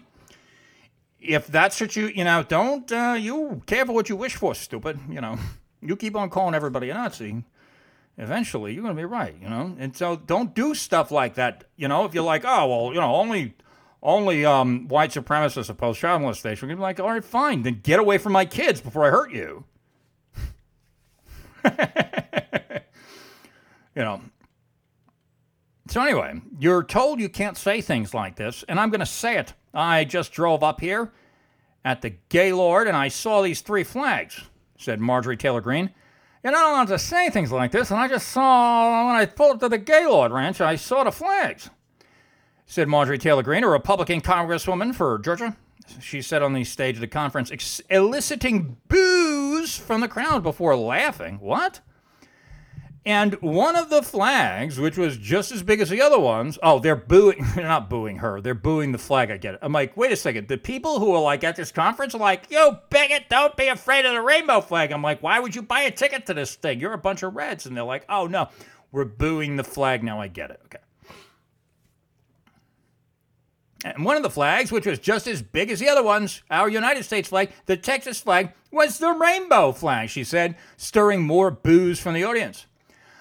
if 1.24 1.46
that's 1.46 1.80
what 1.80 1.96
you, 1.96 2.08
you 2.08 2.24
know, 2.24 2.42
don't, 2.42 2.90
uh, 2.92 3.16
you 3.18 3.62
careful 3.66 3.94
what 3.94 4.08
you 4.08 4.16
wish 4.16 4.36
for, 4.36 4.54
stupid. 4.54 4.98
You 5.08 5.20
know, 5.20 5.38
you 5.80 5.96
keep 5.96 6.16
on 6.16 6.30
calling 6.30 6.54
everybody 6.54 6.90
a 6.90 6.94
Nazi. 6.94 7.44
Eventually, 8.16 8.72
you're 8.72 8.82
going 8.82 8.94
to 8.94 9.00
be 9.00 9.04
right, 9.04 9.34
you 9.40 9.48
know? 9.48 9.74
And 9.78 9.96
so 9.96 10.14
don't 10.14 10.54
do 10.54 10.74
stuff 10.74 11.10
like 11.10 11.34
that, 11.34 11.64
you 11.76 11.88
know? 11.88 12.04
If 12.04 12.14
you're 12.14 12.22
like, 12.22 12.44
oh, 12.44 12.68
well, 12.68 12.94
you 12.94 13.00
know, 13.00 13.14
only 13.14 13.54
only 14.02 14.44
um, 14.44 14.86
white 14.88 15.10
supremacists 15.10 15.70
oppose 15.70 15.98
child 15.98 16.20
molestation, 16.20 16.68
you're 16.68 16.78
like, 16.78 17.00
all 17.00 17.10
right, 17.10 17.24
fine, 17.24 17.62
then 17.62 17.80
get 17.82 17.98
away 17.98 18.18
from 18.18 18.32
my 18.32 18.44
kids 18.44 18.80
before 18.82 19.06
I 19.06 19.10
hurt 19.10 19.32
you. 19.32 19.64
you 23.94 24.02
know. 24.02 24.20
So, 25.88 26.02
anyway, 26.02 26.40
you're 26.58 26.84
told 26.84 27.18
you 27.18 27.28
can't 27.28 27.56
say 27.56 27.80
things 27.80 28.12
like 28.14 28.36
this, 28.36 28.62
and 28.68 28.78
I'm 28.78 28.90
going 28.90 29.00
to 29.00 29.06
say 29.06 29.38
it 29.38 29.54
I 29.74 30.04
just 30.04 30.32
drove 30.32 30.62
up 30.62 30.80
here 30.80 31.12
at 31.84 32.00
the 32.00 32.10
Gaylord 32.28 32.86
and 32.86 32.96
I 32.96 33.08
saw 33.08 33.42
these 33.42 33.60
three 33.60 33.84
flags, 33.84 34.40
said 34.78 35.00
Marjorie 35.00 35.36
Taylor 35.36 35.60
Greene. 35.60 35.90
I 36.46 36.50
don't 36.50 36.72
allowed 36.72 36.88
to 36.88 36.98
say 36.98 37.30
things 37.30 37.50
like 37.50 37.72
this, 37.72 37.90
and 37.90 37.98
I 37.98 38.06
just 38.06 38.28
saw, 38.28 39.06
when 39.06 39.16
I 39.16 39.24
pulled 39.24 39.52
up 39.52 39.60
to 39.60 39.68
the 39.70 39.78
Gaylord 39.78 40.30
Ranch, 40.30 40.60
I 40.60 40.76
saw 40.76 41.02
the 41.02 41.10
flags, 41.10 41.70
said 42.66 42.86
Marjorie 42.86 43.16
Taylor 43.16 43.42
Greene, 43.42 43.64
a 43.64 43.68
Republican 43.68 44.20
congresswoman 44.20 44.94
for 44.94 45.18
Georgia. 45.18 45.56
She 46.02 46.20
said 46.20 46.42
on 46.42 46.52
the 46.52 46.64
stage 46.64 46.96
of 46.96 47.00
the 47.00 47.06
conference, 47.06 47.80
eliciting 47.88 48.76
boos 48.88 49.76
from 49.76 50.02
the 50.02 50.08
crowd 50.08 50.42
before 50.42 50.76
laughing. 50.76 51.38
What? 51.40 51.80
And 53.06 53.34
one 53.42 53.76
of 53.76 53.90
the 53.90 54.02
flags, 54.02 54.80
which 54.80 54.96
was 54.96 55.18
just 55.18 55.52
as 55.52 55.62
big 55.62 55.80
as 55.80 55.90
the 55.90 56.00
other 56.00 56.18
ones, 56.18 56.58
oh, 56.62 56.78
they're 56.78 56.96
booing, 56.96 57.44
they're 57.54 57.64
not 57.64 57.90
booing 57.90 58.18
her, 58.18 58.40
they're 58.40 58.54
booing 58.54 58.92
the 58.92 58.98
flag. 58.98 59.30
I 59.30 59.36
get 59.36 59.54
it. 59.54 59.60
I'm 59.62 59.72
like, 59.72 59.94
wait 59.96 60.12
a 60.12 60.16
second. 60.16 60.48
The 60.48 60.56
people 60.56 60.98
who 60.98 61.12
are 61.12 61.20
like 61.20 61.44
at 61.44 61.56
this 61.56 61.70
conference 61.70 62.14
are 62.14 62.18
like, 62.18 62.50
yo, 62.50 62.78
bigot, 62.88 63.24
don't 63.28 63.56
be 63.56 63.68
afraid 63.68 64.06
of 64.06 64.14
the 64.14 64.22
rainbow 64.22 64.62
flag. 64.62 64.90
I'm 64.90 65.02
like, 65.02 65.22
why 65.22 65.38
would 65.38 65.54
you 65.54 65.62
buy 65.62 65.82
a 65.82 65.90
ticket 65.90 66.24
to 66.26 66.34
this 66.34 66.54
thing? 66.54 66.80
You're 66.80 66.94
a 66.94 66.98
bunch 66.98 67.22
of 67.22 67.36
reds. 67.36 67.66
And 67.66 67.76
they're 67.76 67.84
like, 67.84 68.06
oh, 68.08 68.26
no, 68.26 68.48
we're 68.90 69.04
booing 69.04 69.56
the 69.56 69.64
flag. 69.64 70.02
Now 70.02 70.20
I 70.20 70.28
get 70.28 70.50
it. 70.50 70.60
Okay. 70.64 70.78
And 73.84 74.02
one 74.02 74.16
of 74.16 74.22
the 74.22 74.30
flags, 74.30 74.72
which 74.72 74.86
was 74.86 74.98
just 74.98 75.26
as 75.26 75.42
big 75.42 75.70
as 75.70 75.78
the 75.78 75.90
other 75.90 76.02
ones, 76.02 76.42
our 76.50 76.70
United 76.70 77.04
States 77.04 77.28
flag, 77.28 77.52
the 77.66 77.76
Texas 77.76 78.18
flag, 78.18 78.54
was 78.70 78.96
the 78.96 79.12
rainbow 79.12 79.72
flag, 79.72 80.08
she 80.08 80.24
said, 80.24 80.56
stirring 80.78 81.20
more 81.20 81.50
boos 81.50 82.00
from 82.00 82.14
the 82.14 82.24
audience. 82.24 82.64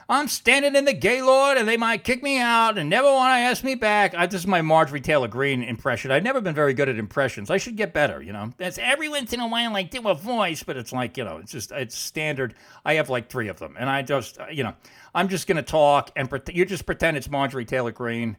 I'm 0.09 0.27
standing 0.27 0.75
in 0.75 0.85
the 0.85 0.93
Gaylord 0.93 1.57
and 1.57 1.67
they 1.67 1.77
might 1.77 2.03
kick 2.03 2.21
me 2.21 2.37
out 2.39 2.77
and 2.77 2.89
never 2.89 3.07
want 3.07 3.31
to 3.31 3.37
ask 3.37 3.63
me 3.63 3.75
back. 3.75 4.13
I, 4.13 4.25
this 4.25 4.41
is 4.41 4.47
my 4.47 4.61
Marjorie 4.61 4.99
Taylor 4.99 5.27
Greene 5.27 5.63
impression. 5.63 6.11
I've 6.11 6.23
never 6.23 6.41
been 6.41 6.53
very 6.55 6.73
good 6.73 6.89
at 6.89 6.97
impressions. 6.97 7.49
I 7.49 7.57
should 7.57 7.77
get 7.77 7.93
better, 7.93 8.21
you 8.21 8.33
know. 8.33 8.51
That's 8.57 8.77
every 8.77 9.07
once 9.07 9.31
in 9.31 9.39
a 9.39 9.47
while 9.47 9.75
I 9.75 9.83
do 9.83 10.07
a 10.09 10.13
voice, 10.15 10.61
but 10.63 10.75
it's 10.75 10.91
like, 10.91 11.17
you 11.17 11.23
know, 11.23 11.37
it's 11.37 11.51
just, 11.51 11.71
it's 11.71 11.97
standard. 11.97 12.53
I 12.83 12.95
have 12.95 13.09
like 13.09 13.29
three 13.29 13.47
of 13.47 13.59
them. 13.59 13.75
And 13.79 13.89
I 13.89 14.01
just, 14.01 14.37
you 14.51 14.63
know, 14.63 14.73
I'm 15.15 15.29
just 15.29 15.47
going 15.47 15.57
to 15.57 15.63
talk 15.63 16.11
and 16.15 16.29
pre- 16.29 16.41
you 16.53 16.65
just 16.65 16.85
pretend 16.85 17.15
it's 17.15 17.29
Marjorie 17.29 17.65
Taylor 17.65 17.91
Greene. 17.91 18.35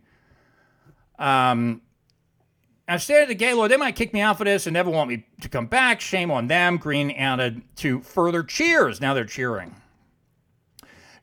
Um, 1.18 1.80
I'm 2.86 2.98
standing 2.98 3.22
at 3.22 3.28
the 3.28 3.34
Gaylord. 3.34 3.70
They 3.70 3.78
might 3.78 3.96
kick 3.96 4.12
me 4.12 4.20
out 4.20 4.36
for 4.36 4.44
this 4.44 4.66
and 4.66 4.74
never 4.74 4.90
want 4.90 5.08
me 5.08 5.24
to 5.40 5.48
come 5.48 5.66
back. 5.66 6.02
Shame 6.02 6.30
on 6.30 6.48
them. 6.48 6.76
Greene 6.76 7.10
added 7.12 7.62
to 7.76 8.00
further 8.02 8.42
cheers. 8.42 9.00
Now 9.00 9.14
they're 9.14 9.24
cheering. 9.24 9.74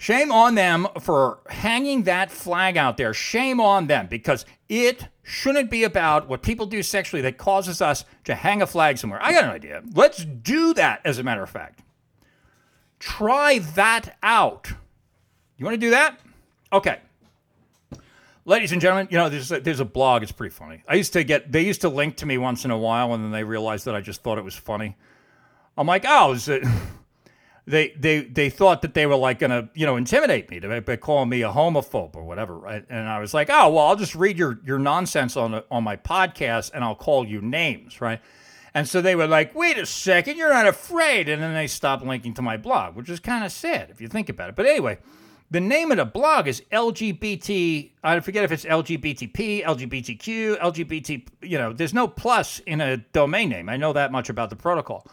Shame 0.01 0.31
on 0.31 0.55
them 0.55 0.87
for 0.99 1.41
hanging 1.47 2.05
that 2.05 2.31
flag 2.31 2.75
out 2.75 2.97
there. 2.97 3.13
Shame 3.13 3.61
on 3.61 3.85
them 3.85 4.07
because 4.07 4.47
it 4.67 5.09
shouldn't 5.21 5.69
be 5.69 5.83
about 5.83 6.27
what 6.27 6.41
people 6.41 6.65
do 6.65 6.81
sexually 6.81 7.21
that 7.21 7.37
causes 7.37 7.83
us 7.83 8.03
to 8.23 8.33
hang 8.33 8.63
a 8.63 8.65
flag 8.65 8.97
somewhere. 8.97 9.19
I 9.21 9.31
got 9.31 9.43
an 9.43 9.51
idea. 9.51 9.83
Let's 9.93 10.25
do 10.25 10.73
that, 10.73 11.01
as 11.05 11.19
a 11.19 11.23
matter 11.23 11.43
of 11.43 11.51
fact. 11.51 11.83
Try 12.97 13.59
that 13.75 14.17
out. 14.23 14.71
You 15.57 15.65
want 15.65 15.75
to 15.75 15.79
do 15.79 15.91
that? 15.91 16.19
Okay. 16.73 16.97
Ladies 18.45 18.71
and 18.71 18.81
gentlemen, 18.81 19.07
you 19.11 19.19
know, 19.19 19.29
there's 19.29 19.51
a, 19.51 19.59
there's 19.59 19.81
a 19.81 19.85
blog. 19.85 20.23
It's 20.23 20.31
pretty 20.31 20.55
funny. 20.55 20.81
I 20.87 20.95
used 20.95 21.13
to 21.13 21.23
get, 21.23 21.51
they 21.51 21.61
used 21.61 21.81
to 21.81 21.89
link 21.89 22.15
to 22.17 22.25
me 22.25 22.39
once 22.39 22.65
in 22.65 22.71
a 22.71 22.77
while, 22.77 23.13
and 23.13 23.23
then 23.23 23.29
they 23.29 23.43
realized 23.43 23.85
that 23.85 23.93
I 23.93 24.01
just 24.01 24.23
thought 24.23 24.39
it 24.39 24.43
was 24.43 24.55
funny. 24.55 24.97
I'm 25.77 25.85
like, 25.85 26.05
oh, 26.07 26.31
is 26.31 26.49
it 26.49 26.63
they 27.67 27.89
they 27.89 28.21
they 28.21 28.49
thought 28.49 28.81
that 28.81 28.93
they 28.93 29.05
were 29.05 29.15
like 29.15 29.39
gonna 29.39 29.69
you 29.73 29.85
know 29.85 29.95
intimidate 29.95 30.49
me 30.49 30.59
by 30.59 30.95
calling 30.95 31.29
me 31.29 31.43
a 31.43 31.51
homophobe 31.51 32.15
or 32.15 32.23
whatever 32.23 32.57
right? 32.57 32.83
And 32.89 33.07
i 33.07 33.19
was 33.19 33.33
like 33.33 33.49
oh 33.49 33.69
well 33.71 33.87
i'll 33.87 33.95
just 33.95 34.15
read 34.15 34.37
your 34.37 34.59
your 34.65 34.79
nonsense 34.79 35.37
on 35.37 35.61
on 35.69 35.83
my 35.83 35.95
podcast 35.95 36.71
and 36.73 36.83
i'll 36.83 36.95
call 36.95 37.25
you 37.25 37.41
names 37.41 38.01
right? 38.01 38.19
And 38.73 38.87
so 38.87 39.01
they 39.01 39.15
were 39.15 39.27
like 39.27 39.53
wait 39.53 39.77
a 39.77 39.85
second 39.85 40.37
you're 40.37 40.53
not 40.53 40.67
afraid. 40.67 41.29
And 41.29 41.41
then 41.41 41.53
they 41.53 41.67
stopped 41.67 42.03
linking 42.05 42.33
to 42.35 42.41
my 42.41 42.57
blog 42.57 42.95
which 42.95 43.09
is 43.09 43.19
kind 43.19 43.45
of 43.45 43.51
sad 43.51 43.89
if 43.89 44.01
you 44.01 44.07
think 44.07 44.29
about 44.29 44.49
it. 44.49 44.55
But 44.55 44.65
anyway 44.65 44.97
the 45.51 45.59
name 45.59 45.91
of 45.91 45.97
the 45.97 46.05
blog 46.05 46.47
is 46.47 46.63
lgbt 46.71 47.91
i 48.03 48.19
forget 48.21 48.45
if 48.45 48.53
it's 48.53 48.63
lgbtp 48.63 49.63
lgbtq 49.65 50.57
lgbt 50.57 51.27
you 51.41 51.57
know 51.57 51.73
there's 51.73 51.93
no 51.93 52.07
plus 52.07 52.59
in 52.59 52.81
a 52.81 52.97
domain 52.97 53.49
name. 53.49 53.69
I 53.69 53.77
know 53.77 53.93
that 53.93 54.11
much 54.11 54.29
about 54.29 54.49
the 54.49 54.55
protocol 54.55 55.05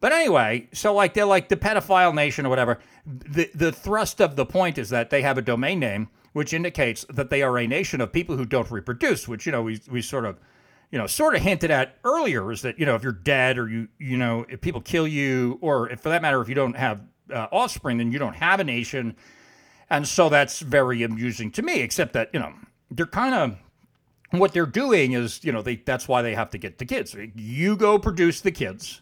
but 0.00 0.12
anyway, 0.12 0.68
so 0.72 0.94
like 0.94 1.14
they're 1.14 1.24
like 1.24 1.48
the 1.48 1.56
pedophile 1.56 2.14
nation 2.14 2.46
or 2.46 2.48
whatever. 2.48 2.78
The 3.06 3.50
the 3.54 3.72
thrust 3.72 4.20
of 4.20 4.36
the 4.36 4.46
point 4.46 4.78
is 4.78 4.90
that 4.90 5.10
they 5.10 5.22
have 5.22 5.38
a 5.38 5.42
domain 5.42 5.80
name 5.80 6.08
which 6.36 6.52
indicates 6.52 7.06
that 7.08 7.30
they 7.30 7.40
are 7.40 7.56
a 7.56 7.66
nation 7.66 7.98
of 7.98 8.12
people 8.12 8.36
who 8.36 8.44
don't 8.44 8.70
reproduce, 8.70 9.26
which 9.26 9.46
you 9.46 9.52
know 9.52 9.62
we 9.62 9.80
we 9.90 10.02
sort 10.02 10.26
of 10.26 10.38
you 10.90 10.98
know 10.98 11.06
sort 11.06 11.34
of 11.34 11.40
hinted 11.40 11.70
at 11.70 11.96
earlier 12.04 12.52
is 12.52 12.60
that 12.60 12.78
you 12.78 12.84
know 12.84 12.94
if 12.94 13.02
you're 13.02 13.10
dead 13.10 13.56
or 13.56 13.66
you 13.70 13.88
you 13.98 14.18
know 14.18 14.44
if 14.50 14.60
people 14.60 14.82
kill 14.82 15.08
you 15.08 15.58
or 15.62 15.88
if 15.88 16.00
for 16.00 16.10
that 16.10 16.20
matter 16.20 16.38
if 16.42 16.48
you 16.50 16.54
don't 16.54 16.76
have 16.76 17.00
uh, 17.32 17.46
offspring 17.50 17.96
then 17.96 18.12
you 18.12 18.18
don't 18.18 18.34
have 18.36 18.60
a 18.60 18.64
nation. 18.64 19.16
And 19.88 20.06
so 20.06 20.28
that's 20.28 20.60
very 20.60 21.02
amusing 21.02 21.50
to 21.52 21.62
me 21.62 21.80
except 21.80 22.12
that, 22.12 22.28
you 22.34 22.40
know, 22.40 22.52
they're 22.90 23.06
kind 23.06 23.34
of 23.34 23.56
what 24.38 24.52
they're 24.52 24.66
doing 24.66 25.12
is, 25.12 25.42
you 25.42 25.52
know, 25.52 25.62
they 25.62 25.76
that's 25.76 26.06
why 26.06 26.20
they 26.20 26.34
have 26.34 26.50
to 26.50 26.58
get 26.58 26.76
the 26.76 26.84
kids. 26.84 27.16
You 27.34 27.76
go 27.76 27.98
produce 27.98 28.42
the 28.42 28.50
kids 28.50 29.00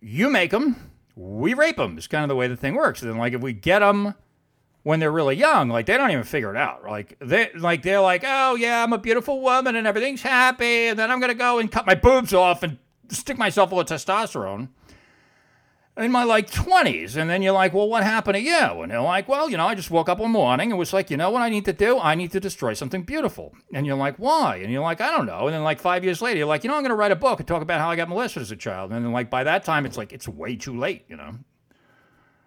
you 0.00 0.30
make 0.30 0.50
them, 0.50 0.90
we 1.14 1.54
rape 1.54 1.76
them. 1.76 1.96
It's 1.98 2.06
kind 2.06 2.24
of 2.24 2.28
the 2.28 2.36
way 2.36 2.48
the 2.48 2.56
thing 2.56 2.74
works. 2.74 3.02
And 3.02 3.10
then, 3.10 3.18
like, 3.18 3.32
if 3.32 3.40
we 3.40 3.52
get 3.52 3.80
them 3.80 4.14
when 4.82 5.00
they're 5.00 5.12
really 5.12 5.36
young, 5.36 5.68
like 5.68 5.86
they 5.86 5.96
don't 5.96 6.10
even 6.10 6.24
figure 6.24 6.50
it 6.50 6.56
out. 6.56 6.84
Like 6.84 7.16
they, 7.20 7.50
like 7.54 7.82
they're 7.82 8.00
like, 8.00 8.22
oh 8.26 8.54
yeah, 8.54 8.82
I'm 8.82 8.92
a 8.92 8.98
beautiful 8.98 9.40
woman 9.40 9.76
and 9.76 9.86
everything's 9.86 10.22
happy, 10.22 10.86
and 10.86 10.98
then 10.98 11.10
I'm 11.10 11.20
gonna 11.20 11.34
go 11.34 11.58
and 11.58 11.70
cut 11.70 11.86
my 11.86 11.94
boobs 11.94 12.32
off 12.32 12.62
and 12.62 12.78
stick 13.08 13.36
myself 13.36 13.72
of 13.72 13.86
testosterone 13.86 14.68
in 16.00 16.10
my 16.10 16.24
like 16.24 16.50
20s. 16.50 17.16
And 17.16 17.28
then 17.28 17.42
you're 17.42 17.52
like, 17.52 17.72
well, 17.72 17.88
what 17.88 18.02
happened 18.02 18.34
to 18.34 18.40
you? 18.40 18.82
And 18.82 18.90
they're 18.90 19.00
like, 19.00 19.28
well, 19.28 19.50
you 19.50 19.56
know, 19.56 19.66
I 19.66 19.74
just 19.74 19.90
woke 19.90 20.08
up 20.08 20.18
one 20.18 20.30
morning 20.30 20.70
and 20.70 20.78
was 20.78 20.92
like, 20.92 21.10
you 21.10 21.16
know 21.16 21.30
what 21.30 21.42
I 21.42 21.48
need 21.48 21.64
to 21.66 21.72
do? 21.72 21.98
I 21.98 22.14
need 22.14 22.32
to 22.32 22.40
destroy 22.40 22.74
something 22.74 23.02
beautiful. 23.02 23.54
And 23.72 23.86
you're 23.86 23.96
like, 23.96 24.16
why? 24.16 24.56
And 24.56 24.72
you're 24.72 24.82
like, 24.82 25.00
I 25.00 25.10
don't 25.10 25.26
know. 25.26 25.46
And 25.46 25.54
then 25.54 25.62
like 25.62 25.80
five 25.80 26.04
years 26.04 26.22
later, 26.22 26.38
you're 26.38 26.46
like, 26.46 26.64
you 26.64 26.70
know, 26.70 26.76
I'm 26.76 26.82
going 26.82 26.90
to 26.90 26.96
write 26.96 27.12
a 27.12 27.16
book 27.16 27.38
and 27.38 27.46
talk 27.46 27.62
about 27.62 27.80
how 27.80 27.90
I 27.90 27.96
got 27.96 28.08
molested 28.08 28.42
as 28.42 28.50
a 28.50 28.56
child. 28.56 28.92
And 28.92 29.04
then 29.04 29.12
like 29.12 29.30
by 29.30 29.44
that 29.44 29.64
time, 29.64 29.86
it's 29.86 29.96
like, 29.96 30.12
it's 30.12 30.28
way 30.28 30.56
too 30.56 30.76
late, 30.76 31.04
you 31.08 31.16
know? 31.16 31.34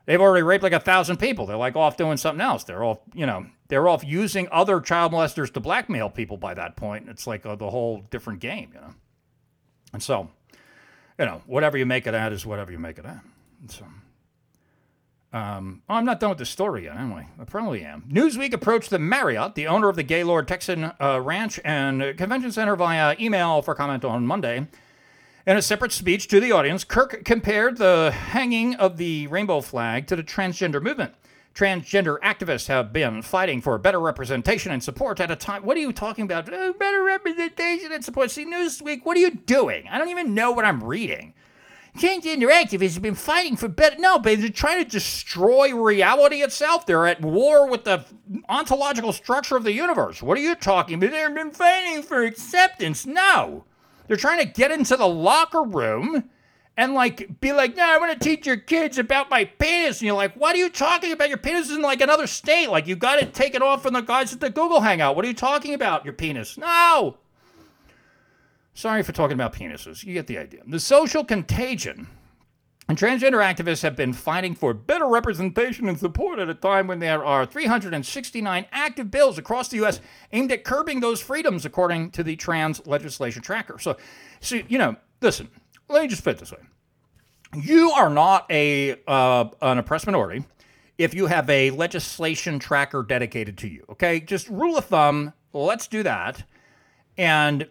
They've 0.06 0.20
already 0.20 0.44
raped 0.44 0.64
like 0.64 0.74
a 0.74 0.80
thousand 0.80 1.18
people. 1.18 1.46
They're 1.46 1.56
like 1.56 1.76
off 1.78 1.96
doing 1.96 2.18
something 2.18 2.42
else. 2.42 2.66
They're 2.66 2.84
off, 2.84 3.00
you 3.14 3.26
know, 3.26 3.46
they're 3.70 3.88
off 3.88 4.04
using 4.04 4.50
other 4.52 4.82
child 4.82 5.14
molesters 5.14 5.54
to 5.54 5.60
blackmail 5.62 6.10
people 6.10 6.36
by 6.36 6.54
that 6.56 6.76
point. 6.76 7.08
It's 7.08 7.26
like 7.26 7.46
a, 7.46 7.56
the 7.56 7.70
whole 7.70 8.02
different 8.10 8.40
game, 8.42 8.72
you 8.74 8.82
know. 8.82 8.94
And 9.94 10.04
so, 10.04 10.30
you 11.18 11.26
know, 11.26 11.42
whatever 11.46 11.78
you 11.78 11.86
make 11.86 12.06
it 12.06 12.14
at 12.14 12.34
is 12.34 12.46
whatever 12.46 12.72
you 12.72 12.80
make 12.80 12.98
it 12.98 13.06
at. 13.06 13.24
So, 13.68 13.86
um, 15.34 15.82
oh, 15.90 15.96
I'm 15.96 16.06
not 16.06 16.20
done 16.20 16.30
with 16.30 16.38
the 16.38 16.46
story 16.46 16.84
yet, 16.84 16.96
am 16.96 17.14
I? 17.14 17.28
I 17.40 17.46
probably 17.46 17.84
am. 17.84 18.04
Newsweek 18.10 18.54
approached 18.54 18.90
the 18.90 19.00
Marriott, 19.00 19.56
the 19.56 19.68
owner 19.68 19.90
of 19.90 19.96
the 19.96 20.04
Gaylord 20.04 20.48
Texan 20.48 20.92
uh, 21.02 21.20
Ranch 21.22 21.60
and 21.64 22.16
Convention 22.18 22.52
Center, 22.52 22.76
via 22.76 23.16
email 23.20 23.62
for 23.62 23.74
comment 23.74 24.06
on 24.06 24.28
Monday. 24.28 24.68
In 25.46 25.58
a 25.58 25.62
separate 25.62 25.92
speech 25.92 26.28
to 26.30 26.40
the 26.40 26.52
audience, 26.52 26.84
Kirk 26.84 27.26
compared 27.26 27.78
the 27.78 28.12
hanging 28.12 28.76
of 28.76 28.98
the 28.98 29.28
rainbow 29.28 29.60
flag 29.60 30.08
to 30.08 30.16
the 30.16 30.24
transgender 30.24 30.82
movement. 30.82 31.16
Transgender 31.54 32.20
activists 32.22 32.68
have 32.68 32.94
been 32.94 33.22
fighting 33.22 33.62
for 33.62 33.78
better 33.78 34.00
representation 34.00 34.72
and 34.72 34.84
support 34.84 35.20
at 35.20 35.30
a 35.30 35.36
time. 35.36 35.64
What 35.64 35.78
are 35.78 35.82
you 35.82 35.94
talking 35.94 36.26
about? 36.26 36.52
Oh, 36.52 36.74
better 36.74 37.04
representation 37.04 37.92
and 37.92 38.04
support. 38.04 38.32
See, 38.32 38.46
Newsweek, 38.46 39.02
what 39.04 39.18
are 39.18 39.20
you 39.20 39.32
doing? 39.32 39.88
I 39.90 39.98
don't 39.98 40.10
even 40.10 40.34
know 40.34 40.52
what 40.52 40.66
I'm 40.66 40.84
reading. 40.84 41.34
Transgender 41.98 42.52
activists 42.52 42.96
have 42.96 43.04
been 43.04 43.14
fighting 43.14 43.56
for 43.56 43.68
better. 43.68 43.98
No, 44.00 44.18
but 44.18 44.40
they're 44.40 44.50
trying 44.50 44.84
to 44.84 44.90
destroy 44.90 45.74
reality 45.76 46.42
itself. 46.42 46.86
They're 46.86 47.06
at 47.06 47.22
war 47.22 47.70
with 47.70 47.84
the 47.84 48.04
ontological 48.50 49.14
structure 49.14 49.56
of 49.56 49.64
the 49.64 49.74
universe. 49.74 50.24
What 50.24 50.38
are 50.38 50.42
you 50.42 50.56
talking 50.56 50.96
about? 50.96 51.12
They've 51.12 51.36
been 51.36 51.52
fighting 51.52 52.02
for 52.02 52.24
acceptance. 52.24 53.06
No. 53.06 53.66
They're 54.08 54.18
trying 54.18 54.40
to 54.40 54.46
get 54.46 54.72
into 54.72 54.98
the 54.98 55.08
locker 55.08 55.62
room 55.62 56.30
and 56.76 56.96
like 56.96 57.40
be 57.40 57.54
like, 57.54 57.76
no, 57.76 57.86
I 57.86 58.00
want 58.00 58.20
to 58.20 58.20
teach 58.20 58.48
your 58.48 58.58
kids 58.58 58.98
about 58.98 59.30
my 59.30 59.46
penis. 59.46 60.00
And 60.00 60.08
you're 60.08 60.16
like, 60.16 60.34
what 60.34 60.56
are 60.56 60.60
you 60.60 60.70
talking 60.70 61.12
about? 61.12 61.30
Your 61.30 61.38
penis 61.38 61.70
is 61.70 61.76
in 61.76 61.84
like 61.84 62.02
another 62.02 62.26
state. 62.26 62.70
Like 62.70 62.88
you 62.88 62.96
got 62.96 63.20
it 63.20 63.36
taken 63.36 63.62
off 63.62 63.84
from 63.84 63.94
the 63.94 64.02
guys 64.02 64.34
at 64.34 64.40
the 64.40 64.50
Google 64.50 64.82
Hangout. 64.82 65.16
What 65.16 65.26
are 65.26 65.28
you 65.28 65.36
talking 65.36 65.76
about? 65.76 66.06
Your 66.06 66.14
penis? 66.14 66.58
No. 66.58 67.18
Sorry 68.74 69.04
for 69.04 69.12
talking 69.12 69.36
about 69.36 69.54
penises. 69.54 70.04
You 70.04 70.14
get 70.14 70.28
the 70.28 70.38
idea. 70.38 70.62
The 70.66 70.80
social 70.80 71.24
contagion. 71.24 72.08
And 72.90 72.98
transgender 72.98 73.42
activists 73.42 73.82
have 73.84 73.96
been 73.96 74.12
fighting 74.12 74.56
for 74.56 74.74
better 74.74 75.08
representation 75.08 75.88
and 75.88 75.98
support 75.98 76.40
at 76.40 76.50
a 76.50 76.54
time 76.54 76.88
when 76.88 77.00
there 77.00 77.24
are 77.24 77.46
369 77.46 78.66
active 78.72 79.10
bills 79.10 79.38
across 79.38 79.70
the 79.70 79.78
U.S. 79.78 80.02
aimed 80.34 80.52
at 80.52 80.66
curbing 80.66 81.00
those 81.00 81.22
freedoms, 81.22 81.66
according 81.66 82.12
to 82.12 82.24
the 82.24 82.36
Trans 82.36 82.86
Legislation 82.86 83.42
Tracker. 83.42 83.80
So, 83.80 83.96
so 84.42 84.60
you 84.68 84.78
know, 84.78 84.98
listen, 85.22 85.50
let 85.88 86.02
me 86.02 86.10
just 86.10 86.26
put 86.26 86.36
it 86.36 86.40
this 86.40 86.52
way. 86.52 86.60
You 87.56 87.92
are 87.92 88.10
not 88.10 88.48
a 88.50 89.00
uh, 89.08 89.46
an 89.62 89.78
oppressed 89.78 90.08
minority 90.08 90.44
if 90.98 91.14
you 91.14 91.28
have 91.28 91.50
a 91.50 91.72
legislation 91.72 92.60
tracker 92.60 93.04
dedicated 93.04 93.58
to 93.60 93.68
you. 93.68 93.86
Okay, 93.92 94.20
just 94.20 94.50
rule 94.50 94.78
of 94.78 94.86
thumb. 94.86 95.34
Let's 95.54 95.88
do 95.88 96.04
that. 96.04 96.44
And 97.18 97.68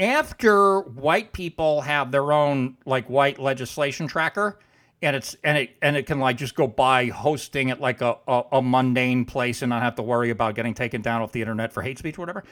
after 0.00 0.80
white 0.80 1.32
people 1.32 1.82
have 1.82 2.10
their 2.10 2.32
own 2.32 2.76
like 2.86 3.08
white 3.08 3.38
legislation 3.38 4.08
tracker 4.08 4.58
and 5.02 5.14
it's 5.14 5.36
and 5.44 5.58
it 5.58 5.70
and 5.82 5.96
it 5.96 6.06
can 6.06 6.18
like 6.18 6.36
just 6.36 6.54
go 6.54 6.66
by 6.66 7.06
hosting 7.06 7.70
at 7.70 7.80
like 7.80 8.00
a, 8.00 8.16
a, 8.26 8.42
a, 8.52 8.62
mundane 8.62 9.24
place 9.24 9.62
and 9.62 9.70
not 9.70 9.82
have 9.82 9.94
to 9.94 10.02
worry 10.02 10.30
about 10.30 10.54
getting 10.54 10.74
taken 10.74 11.02
down 11.02 11.22
off 11.22 11.32
the 11.32 11.40
internet 11.40 11.72
for 11.72 11.82
hate 11.82 11.98
speech 11.98 12.18
or 12.18 12.22
whatever 12.22 12.44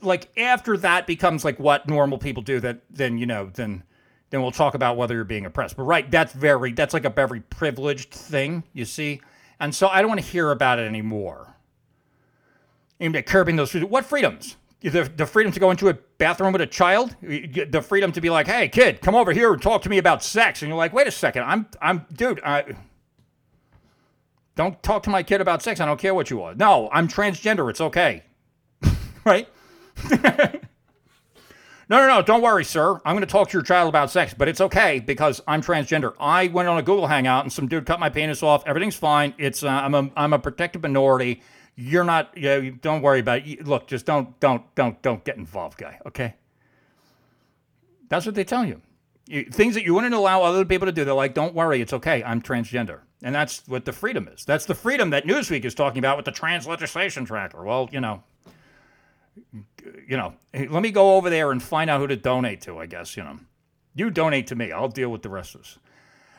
like 0.00 0.28
after 0.38 0.76
that 0.76 1.06
becomes 1.06 1.44
like 1.44 1.58
what 1.58 1.88
normal 1.88 2.18
people 2.18 2.42
do 2.42 2.58
that 2.58 2.80
then 2.90 3.18
you 3.18 3.26
know 3.26 3.50
then 3.54 3.82
then 4.30 4.42
we'll 4.42 4.50
talk 4.50 4.74
about 4.74 4.96
whether 4.96 5.14
you're 5.14 5.24
being 5.24 5.46
oppressed. 5.46 5.76
But 5.76 5.84
right 5.84 6.10
that's 6.10 6.32
very 6.32 6.72
that's 6.72 6.94
like 6.94 7.04
a 7.04 7.10
very 7.10 7.40
privileged 7.40 8.12
thing 8.12 8.64
you 8.72 8.84
see? 8.84 9.20
And 9.60 9.74
so 9.74 9.88
i 9.88 10.00
don't 10.00 10.08
want 10.08 10.20
to 10.20 10.26
hear 10.26 10.50
about 10.50 10.78
it 10.78 10.86
anymore. 10.86 11.56
Aimed 13.00 13.16
at 13.16 13.26
curbing 13.26 13.56
those 13.56 13.72
what 13.72 14.04
freedoms 14.04 14.56
the, 14.80 15.10
the 15.16 15.26
freedom 15.26 15.52
to 15.52 15.60
go 15.60 15.70
into 15.70 15.88
a 15.88 15.94
bathroom 16.18 16.52
with 16.52 16.62
a 16.62 16.66
child, 16.66 17.16
the 17.20 17.84
freedom 17.86 18.12
to 18.12 18.20
be 18.20 18.30
like, 18.30 18.46
"Hey, 18.46 18.68
kid, 18.68 19.00
come 19.00 19.14
over 19.14 19.32
here 19.32 19.52
and 19.52 19.60
talk 19.60 19.82
to 19.82 19.88
me 19.88 19.98
about 19.98 20.22
sex," 20.22 20.62
and 20.62 20.68
you're 20.68 20.78
like, 20.78 20.92
"Wait 20.92 21.06
a 21.06 21.10
second, 21.10 21.44
I'm, 21.44 21.66
I'm, 21.82 22.06
dude, 22.12 22.40
I, 22.44 22.76
don't 24.54 24.80
talk 24.82 25.02
to 25.04 25.10
my 25.10 25.22
kid 25.22 25.40
about 25.40 25.62
sex. 25.62 25.80
I 25.80 25.86
don't 25.86 26.00
care 26.00 26.14
what 26.14 26.30
you 26.30 26.42
are. 26.42 26.54
No, 26.54 26.88
I'm 26.92 27.08
transgender. 27.08 27.68
It's 27.70 27.80
okay, 27.80 28.24
right?" 29.24 29.48
No, 31.90 31.96
no, 32.00 32.06
no, 32.06 32.20
don't 32.20 32.42
worry, 32.42 32.66
sir. 32.66 33.00
I'm 33.06 33.14
going 33.14 33.20
to 33.20 33.26
talk 33.26 33.48
to 33.48 33.52
your 33.54 33.62
child 33.62 33.88
about 33.88 34.10
sex, 34.10 34.34
but 34.36 34.46
it's 34.46 34.60
okay 34.60 35.00
because 35.00 35.40
I'm 35.48 35.62
transgender. 35.62 36.12
I 36.20 36.48
went 36.48 36.68
on 36.68 36.76
a 36.76 36.82
Google 36.82 37.06
Hangout 37.06 37.44
and 37.44 37.52
some 37.52 37.66
dude 37.66 37.86
cut 37.86 37.98
my 37.98 38.10
penis 38.10 38.42
off. 38.42 38.62
Everything's 38.66 38.96
fine. 38.96 39.32
It's 39.38 39.62
uh, 39.62 39.68
I'm 39.68 39.94
a 39.94 40.10
I'm 40.14 40.34
a 40.34 40.38
protected 40.38 40.82
minority 40.82 41.40
you're 41.78 42.04
not 42.04 42.36
you 42.36 42.42
know, 42.42 42.70
don't 42.82 43.02
worry 43.02 43.20
about 43.20 43.46
it. 43.46 43.64
Look 43.66 43.86
just 43.86 44.04
don't 44.04 44.38
don't 44.40 44.62
don't 44.74 45.00
don't 45.00 45.22
get 45.24 45.36
involved 45.36 45.78
guy 45.78 46.00
okay? 46.04 46.34
That's 48.08 48.26
what 48.26 48.34
they 48.34 48.44
tell 48.44 48.64
you. 48.64 48.82
Things 49.52 49.74
that 49.74 49.84
you 49.84 49.94
wouldn't 49.94 50.14
allow 50.14 50.42
other 50.42 50.64
people 50.64 50.86
to 50.86 50.92
do 50.92 51.04
they're 51.04 51.14
like 51.14 51.34
don't 51.34 51.54
worry 51.54 51.80
it's 51.80 51.92
okay 51.92 52.22
i'm 52.24 52.42
transgender. 52.42 53.00
And 53.22 53.34
that's 53.34 53.66
what 53.66 53.84
the 53.84 53.92
freedom 53.92 54.28
is. 54.28 54.44
That's 54.44 54.64
the 54.64 54.74
freedom 54.74 55.10
that 55.10 55.24
newsweek 55.24 55.64
is 55.64 55.74
talking 55.74 55.98
about 55.98 56.16
with 56.16 56.24
the 56.24 56.32
trans 56.32 56.66
legislation 56.66 57.24
tracker. 57.24 57.62
Well 57.62 57.88
you 57.92 58.00
know 58.00 58.24
you 60.08 60.16
know 60.16 60.34
let 60.52 60.82
me 60.82 60.90
go 60.90 61.16
over 61.16 61.30
there 61.30 61.52
and 61.52 61.62
find 61.62 61.88
out 61.88 62.00
who 62.00 62.08
to 62.08 62.16
donate 62.16 62.60
to 62.62 62.78
i 62.78 62.86
guess 62.86 63.16
you 63.16 63.22
know. 63.22 63.38
You 63.94 64.10
donate 64.10 64.48
to 64.48 64.56
me 64.56 64.72
i'll 64.72 64.88
deal 64.88 65.10
with 65.10 65.22
the 65.22 65.28
rest 65.28 65.54
of 65.54 65.60
this 65.60 65.78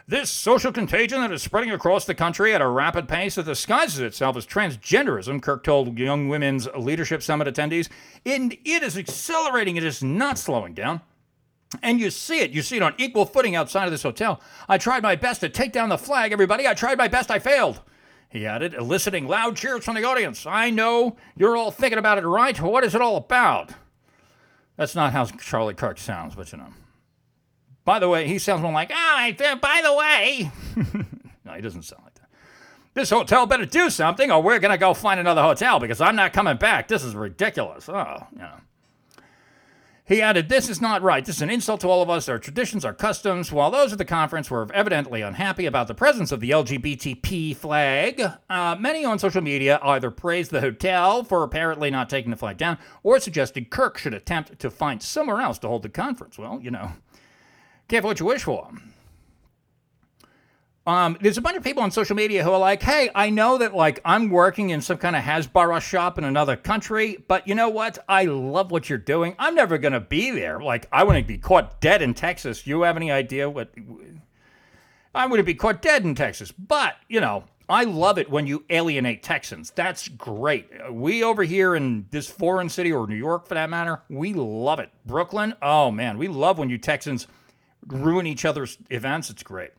this 0.09 0.31
social 0.31 0.71
contagion 0.71 1.21
that 1.21 1.31
is 1.31 1.43
spreading 1.43 1.69
across 1.69 2.05
the 2.05 2.15
country 2.15 2.51
at 2.55 2.61
a 2.61 2.67
rapid 2.67 3.07
pace 3.07 3.35
that 3.35 3.45
disguises 3.45 3.99
itself 3.99 4.35
as 4.35 4.45
transgenderism, 4.47 5.39
Kirk 5.39 5.63
told 5.63 5.99
Young 5.99 6.27
Women's 6.27 6.67
Leadership 6.75 7.21
Summit 7.21 7.47
attendees, 7.47 7.89
and 8.25 8.53
it 8.65 8.81
is 8.81 8.97
accelerating, 8.97 9.75
it 9.75 9.83
is 9.83 10.01
not 10.03 10.39
slowing 10.39 10.73
down. 10.73 11.01
And 11.83 11.99
you 11.99 12.09
see 12.09 12.39
it. 12.39 12.49
You 12.49 12.63
see 12.63 12.77
it 12.77 12.81
on 12.81 12.95
equal 12.97 13.27
footing 13.27 13.55
outside 13.55 13.85
of 13.85 13.91
this 13.91 14.01
hotel. 14.01 14.41
I 14.67 14.79
tried 14.79 15.03
my 15.03 15.15
best 15.15 15.41
to 15.41 15.49
take 15.49 15.71
down 15.71 15.89
the 15.89 15.97
flag, 15.99 16.31
everybody. 16.31 16.67
I 16.67 16.73
tried 16.73 16.97
my 16.97 17.07
best. 17.07 17.29
I 17.29 17.37
failed. 17.37 17.79
He 18.29 18.47
added, 18.47 18.73
eliciting 18.73 19.27
loud 19.27 19.57
cheers 19.57 19.85
from 19.85 19.93
the 19.93 20.05
audience. 20.05 20.47
I 20.47 20.71
know 20.71 21.17
you're 21.37 21.55
all 21.55 21.69
thinking 21.69 21.99
about 21.99 22.17
it, 22.17 22.25
right? 22.25 22.59
What 22.59 22.83
is 22.83 22.95
it 22.95 23.01
all 23.01 23.17
about? 23.17 23.73
That's 24.75 24.95
not 24.95 25.13
how 25.13 25.25
Charlie 25.25 25.75
Kirk 25.75 25.99
sounds, 25.99 26.33
but 26.33 26.51
you 26.51 26.57
know. 26.57 26.73
By 27.89 27.97
the 27.97 28.07
way, 28.07 28.27
he 28.27 28.37
sounds 28.37 28.61
more 28.61 28.71
like, 28.71 28.91
oh, 28.93 29.31
by 29.59 29.81
the 29.83 29.93
way. 29.95 30.51
no, 31.43 31.53
he 31.53 31.61
doesn't 31.61 31.81
sound 31.81 32.03
like 32.03 32.13
that. 32.13 32.29
This 32.93 33.09
hotel 33.09 33.47
better 33.47 33.65
do 33.65 33.89
something 33.89 34.29
or 34.29 34.43
we're 34.43 34.59
going 34.59 34.69
to 34.69 34.77
go 34.77 34.93
find 34.93 35.19
another 35.19 35.41
hotel 35.41 35.79
because 35.79 35.99
I'm 35.99 36.15
not 36.15 36.31
coming 36.31 36.57
back. 36.57 36.87
This 36.87 37.03
is 37.03 37.15
ridiculous. 37.15 37.89
Oh, 37.89 38.27
know. 38.31 38.51
He 40.05 40.21
added, 40.21 40.49
This 40.49 40.69
is 40.69 40.79
not 40.79 41.01
right. 41.01 41.25
This 41.25 41.37
is 41.37 41.41
an 41.41 41.49
insult 41.49 41.81
to 41.81 41.87
all 41.87 42.03
of 42.03 42.11
us, 42.11 42.29
our 42.29 42.37
traditions, 42.37 42.85
our 42.85 42.93
customs. 42.93 43.51
While 43.51 43.71
those 43.71 43.91
at 43.91 43.97
the 43.97 44.05
conference 44.05 44.51
were 44.51 44.67
evidently 44.71 45.23
unhappy 45.23 45.65
about 45.65 45.87
the 45.87 45.95
presence 45.95 46.31
of 46.31 46.41
the 46.41 46.51
LGBTP 46.51 47.55
flag, 47.55 48.21
uh, 48.51 48.75
many 48.79 49.03
on 49.03 49.17
social 49.17 49.41
media 49.41 49.79
either 49.81 50.11
praised 50.11 50.51
the 50.51 50.61
hotel 50.61 51.23
for 51.23 51.41
apparently 51.41 51.89
not 51.89 52.07
taking 52.07 52.29
the 52.29 52.37
flag 52.37 52.57
down 52.57 52.77
or 53.01 53.19
suggested 53.19 53.71
Kirk 53.71 53.97
should 53.97 54.13
attempt 54.13 54.59
to 54.59 54.69
find 54.69 55.01
somewhere 55.01 55.41
else 55.41 55.57
to 55.57 55.67
hold 55.67 55.81
the 55.81 55.89
conference. 55.89 56.37
Well, 56.37 56.59
you 56.61 56.69
know, 56.69 56.91
Careful 57.89 58.09
what 58.09 58.19
you 58.19 58.25
wish 58.27 58.43
for. 58.43 58.69
Um, 60.85 61.17
there's 61.21 61.37
a 61.37 61.41
bunch 61.41 61.57
of 61.57 61.63
people 61.63 61.83
on 61.83 61.91
social 61.91 62.15
media 62.15 62.43
who 62.43 62.51
are 62.51 62.59
like, 62.59 62.81
hey, 62.81 63.09
I 63.13 63.29
know 63.29 63.57
that 63.57 63.75
like 63.75 63.99
I'm 64.05 64.29
working 64.29 64.69
in 64.69 64.81
some 64.81 64.97
kind 64.97 65.15
of 65.15 65.23
Hasbara 65.23 65.81
shop 65.81 66.17
in 66.17 66.23
another 66.23 66.55
country, 66.55 67.23
but 67.27 67.47
you 67.47 67.53
know 67.53 67.69
what? 67.69 67.99
I 68.07 68.25
love 68.25 68.71
what 68.71 68.89
you're 68.89 68.97
doing. 68.97 69.35
I'm 69.37 69.53
never 69.53 69.77
going 69.77 69.93
to 69.93 69.99
be 69.99 70.31
there. 70.31 70.59
Like, 70.59 70.87
I 70.91 71.03
wouldn't 71.03 71.27
be 71.27 71.37
caught 71.37 71.81
dead 71.81 72.01
in 72.01 72.13
Texas. 72.13 72.65
You 72.65 72.83
have 72.83 72.95
any 72.95 73.11
idea 73.11 73.49
what? 73.49 73.71
I 75.13 75.27
wouldn't 75.27 75.45
be 75.45 75.53
caught 75.53 75.81
dead 75.81 76.05
in 76.05 76.15
Texas. 76.15 76.51
But, 76.51 76.95
you 77.07 77.21
know, 77.21 77.43
I 77.67 77.83
love 77.83 78.17
it 78.17 78.31
when 78.31 78.47
you 78.47 78.65
alienate 78.71 79.21
Texans. 79.21 79.71
That's 79.71 80.07
great. 80.07 80.71
We 80.91 81.23
over 81.23 81.43
here 81.43 81.75
in 81.75 82.07
this 82.09 82.27
foreign 82.27 82.69
city 82.69 82.91
or 82.91 83.05
New 83.05 83.15
York 83.15 83.47
for 83.47 83.53
that 83.53 83.69
matter, 83.69 84.01
we 84.09 84.33
love 84.33 84.79
it. 84.79 84.89
Brooklyn, 85.05 85.53
oh 85.61 85.91
man, 85.91 86.17
we 86.17 86.27
love 86.27 86.57
when 86.57 86.71
you 86.71 86.79
Texans 86.79 87.27
ruin 87.87 88.27
each 88.27 88.45
other's 88.45 88.77
events. 88.89 89.29
It's 89.29 89.43
great. 89.43 89.71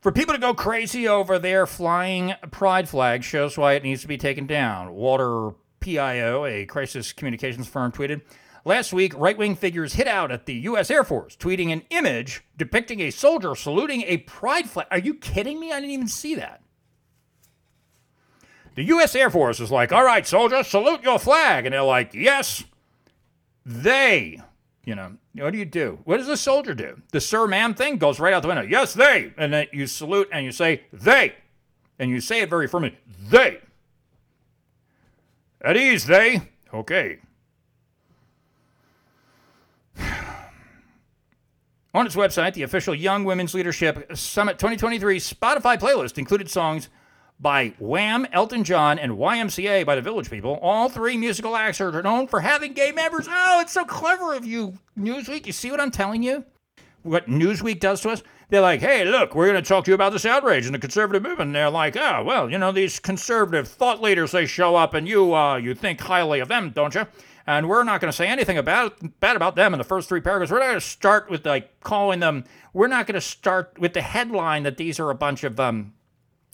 For 0.00 0.12
people 0.12 0.34
to 0.34 0.40
go 0.40 0.54
crazy 0.54 1.08
over 1.08 1.38
their 1.38 1.66
flying 1.66 2.34
pride 2.50 2.88
flag 2.88 3.24
shows 3.24 3.58
why 3.58 3.72
it 3.72 3.82
needs 3.82 4.02
to 4.02 4.08
be 4.08 4.16
taken 4.18 4.46
down. 4.46 4.92
Walter 4.92 5.56
PIO, 5.80 6.44
a 6.44 6.66
crisis 6.66 7.12
communications 7.12 7.66
firm, 7.66 7.92
tweeted 7.92 8.22
Last 8.64 8.92
week, 8.92 9.14
right 9.16 9.38
wing 9.38 9.56
figures 9.56 9.94
hit 9.94 10.06
out 10.06 10.30
at 10.30 10.46
the 10.46 10.54
U.S. 10.54 10.90
Air 10.90 11.02
Force, 11.02 11.36
tweeting 11.36 11.72
an 11.72 11.84
image 11.90 12.42
depicting 12.56 13.00
a 13.00 13.10
soldier 13.10 13.54
saluting 13.54 14.02
a 14.02 14.18
pride 14.18 14.68
flag. 14.68 14.86
Are 14.90 14.98
you 14.98 15.14
kidding 15.14 15.58
me? 15.58 15.72
I 15.72 15.76
didn't 15.76 15.92
even 15.92 16.08
see 16.08 16.34
that. 16.34 16.62
The 18.74 18.84
U.S. 18.84 19.14
Air 19.14 19.30
Force 19.30 19.58
is 19.58 19.70
like, 19.70 19.90
All 19.90 20.04
right, 20.04 20.26
soldier, 20.26 20.62
salute 20.62 21.02
your 21.02 21.18
flag. 21.18 21.66
And 21.66 21.72
they're 21.72 21.82
like, 21.82 22.14
Yes. 22.14 22.64
They 23.64 24.40
You 24.88 24.94
know, 24.94 25.12
what 25.34 25.52
do 25.52 25.58
you 25.58 25.66
do? 25.66 25.98
What 26.04 26.16
does 26.16 26.28
a 26.28 26.36
soldier 26.38 26.72
do? 26.72 27.02
The 27.12 27.20
sir 27.20 27.46
ma'am 27.46 27.74
thing 27.74 27.98
goes 27.98 28.18
right 28.18 28.32
out 28.32 28.40
the 28.40 28.48
window. 28.48 28.62
Yes, 28.62 28.94
they. 28.94 29.34
And 29.36 29.52
then 29.52 29.66
you 29.70 29.86
salute 29.86 30.30
and 30.32 30.46
you 30.46 30.50
say, 30.50 30.84
they. 30.94 31.34
And 31.98 32.10
you 32.10 32.22
say 32.22 32.40
it 32.40 32.48
very 32.48 32.66
firmly, 32.66 32.96
they. 33.28 33.58
At 35.60 35.76
ease, 35.76 36.06
they. 36.06 36.40
Okay. 36.72 37.18
On 41.92 42.06
its 42.06 42.16
website, 42.16 42.54
the 42.54 42.62
official 42.62 42.94
Young 42.94 43.24
Women's 43.24 43.52
Leadership 43.52 44.16
Summit 44.16 44.58
2023 44.58 45.20
Spotify 45.20 45.78
playlist 45.78 46.16
included 46.16 46.48
songs 46.48 46.88
by 47.40 47.74
Wham, 47.78 48.26
Elton 48.32 48.64
John, 48.64 48.98
and 48.98 49.12
YMCA 49.12 49.86
by 49.86 49.94
the 49.94 50.02
Village 50.02 50.30
People. 50.30 50.58
All 50.60 50.88
three 50.88 51.16
musical 51.16 51.56
acts 51.56 51.80
are 51.80 52.02
known 52.02 52.26
for 52.26 52.40
having 52.40 52.72
gay 52.72 52.92
members. 52.92 53.26
Oh, 53.30 53.60
it's 53.60 53.72
so 53.72 53.84
clever 53.84 54.34
of 54.34 54.44
you, 54.44 54.78
Newsweek. 54.98 55.46
You 55.46 55.52
see 55.52 55.70
what 55.70 55.80
I'm 55.80 55.90
telling 55.90 56.22
you? 56.22 56.44
What 57.02 57.28
Newsweek 57.28 57.80
does 57.80 58.00
to 58.02 58.10
us? 58.10 58.22
They're 58.50 58.60
like, 58.60 58.80
hey, 58.80 59.04
look, 59.04 59.34
we're 59.34 59.48
going 59.48 59.62
to 59.62 59.68
talk 59.68 59.84
to 59.84 59.90
you 59.90 59.94
about 59.94 60.12
this 60.12 60.24
outrage 60.24 60.66
in 60.66 60.72
the 60.72 60.78
conservative 60.78 61.22
movement. 61.22 61.48
And 61.48 61.54
they're 61.54 61.70
like, 61.70 61.96
oh, 61.96 62.24
well, 62.24 62.50
you 62.50 62.58
know, 62.58 62.72
these 62.72 62.98
conservative 62.98 63.68
thought 63.68 64.00
leaders, 64.00 64.32
they 64.32 64.46
show 64.46 64.74
up 64.74 64.94
and 64.94 65.06
you, 65.06 65.34
uh, 65.34 65.56
you 65.56 65.74
think 65.74 66.00
highly 66.00 66.40
of 66.40 66.48
them, 66.48 66.70
don't 66.70 66.94
you? 66.94 67.06
and 67.48 67.66
we're 67.66 67.82
not 67.82 67.98
going 67.98 68.10
to 68.10 68.16
say 68.16 68.26
anything 68.26 68.58
about 68.58 68.98
bad 69.20 69.34
about 69.34 69.56
them 69.56 69.72
in 69.72 69.78
the 69.78 69.84
first 69.84 70.06
three 70.06 70.20
paragraphs. 70.20 70.52
We're 70.52 70.58
not 70.58 70.66
going 70.66 70.80
to 70.80 70.86
start 70.86 71.30
with 71.30 71.46
like 71.46 71.80
calling 71.80 72.20
them. 72.20 72.44
We're 72.74 72.88
not 72.88 73.06
going 73.06 73.14
to 73.14 73.22
start 73.22 73.78
with 73.78 73.94
the 73.94 74.02
headline 74.02 74.64
that 74.64 74.76
these 74.76 75.00
are 75.00 75.08
a 75.08 75.14
bunch 75.14 75.44
of 75.44 75.58
um, 75.58 75.94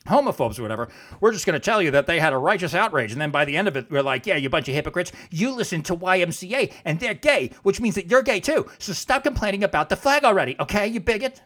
homophobes 0.06 0.58
or 0.58 0.62
whatever. 0.62 0.88
We're 1.20 1.32
just 1.32 1.46
going 1.46 1.54
to 1.54 1.64
tell 1.64 1.80
you 1.80 1.90
that 1.92 2.06
they 2.06 2.20
had 2.20 2.32
a 2.32 2.38
righteous 2.38 2.74
outrage, 2.74 3.12
and 3.12 3.20
then 3.20 3.30
by 3.30 3.44
the 3.44 3.56
end 3.56 3.68
of 3.68 3.76
it, 3.76 3.90
we're 3.90 4.02
like, 4.02 4.26
yeah, 4.26 4.36
you 4.36 4.48
bunch 4.48 4.68
of 4.68 4.74
hypocrites. 4.74 5.12
You 5.30 5.50
listen 5.50 5.82
to 5.84 5.96
YMCA, 5.96 6.72
and 6.84 7.00
they're 7.00 7.14
gay, 7.14 7.50
which 7.62 7.80
means 7.80 7.94
that 7.94 8.10
you're 8.10 8.22
gay 8.22 8.40
too. 8.40 8.66
So 8.78 8.92
stop 8.92 9.24
complaining 9.24 9.64
about 9.64 9.88
the 9.88 9.96
flag 9.96 10.24
already, 10.24 10.56
okay? 10.60 10.86
You 10.86 11.00
bigot. 11.00 11.42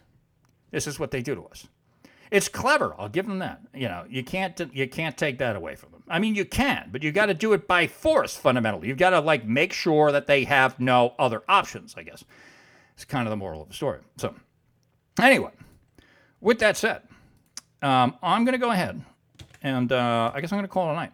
This 0.71 0.87
is 0.87 0.99
what 0.99 1.11
they 1.11 1.23
do 1.23 1.35
to 1.35 1.43
us. 1.45 1.67
It's 2.31 2.49
clever. 2.49 2.95
I'll 2.99 3.09
give 3.09 3.27
them 3.27 3.39
that. 3.39 3.63
You 3.75 3.89
know, 3.89 4.05
you 4.09 4.23
can't 4.23 4.61
you 4.75 4.87
can't 4.87 5.17
take 5.17 5.39
that 5.39 5.57
away 5.57 5.77
from 5.77 5.93
them. 5.93 6.03
I 6.09 6.19
mean, 6.19 6.35
you 6.35 6.45
can, 6.45 6.91
but 6.93 7.03
you 7.03 7.11
got 7.11 7.27
to 7.27 7.35
do 7.35 7.55
it 7.55 7.67
by 7.67 7.87
force. 7.87 8.37
Fundamentally, 8.37 8.89
you've 8.89 8.99
got 8.99 9.11
to 9.11 9.21
like 9.21 9.47
make 9.47 9.73
sure 9.73 10.13
that 10.13 10.27
they 10.27 10.45
have 10.45 10.79
no 10.79 11.15
other 11.19 11.43
options. 11.49 11.95
I 11.97 12.03
guess 12.03 12.25
it's 12.95 13.05
kind 13.05 13.27
of 13.27 13.31
the 13.31 13.37
moral 13.37 13.63
of 13.63 13.69
the 13.69 13.75
story. 13.75 14.01
So, 14.19 14.35
anyway, 15.21 15.53
with 16.41 16.59
that 16.59 16.77
said, 16.77 17.03
um, 17.83 18.17
I'm 18.23 18.45
going 18.45 18.53
to 18.53 18.59
go 18.59 18.71
ahead 18.71 19.03
and 19.63 19.93
uh, 19.93 20.33
I 20.35 20.41
guess 20.41 20.53
I'm 20.53 20.59
going 20.59 20.67
to 20.67 20.73
call 20.73 20.89
it 20.89 20.93
a 20.93 20.97
night. 20.97 21.13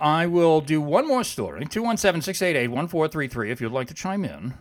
I 0.00 0.26
will 0.26 0.60
do 0.60 0.80
one 0.80 1.06
more 1.06 1.22
story 1.22 1.64
217 1.64 2.22
688 2.22 2.68
1433 2.68 3.50
if 3.50 3.60
you'd 3.60 3.72
like 3.72 3.88
to 3.88 3.94
chime 3.94 4.24
in. 4.24 4.54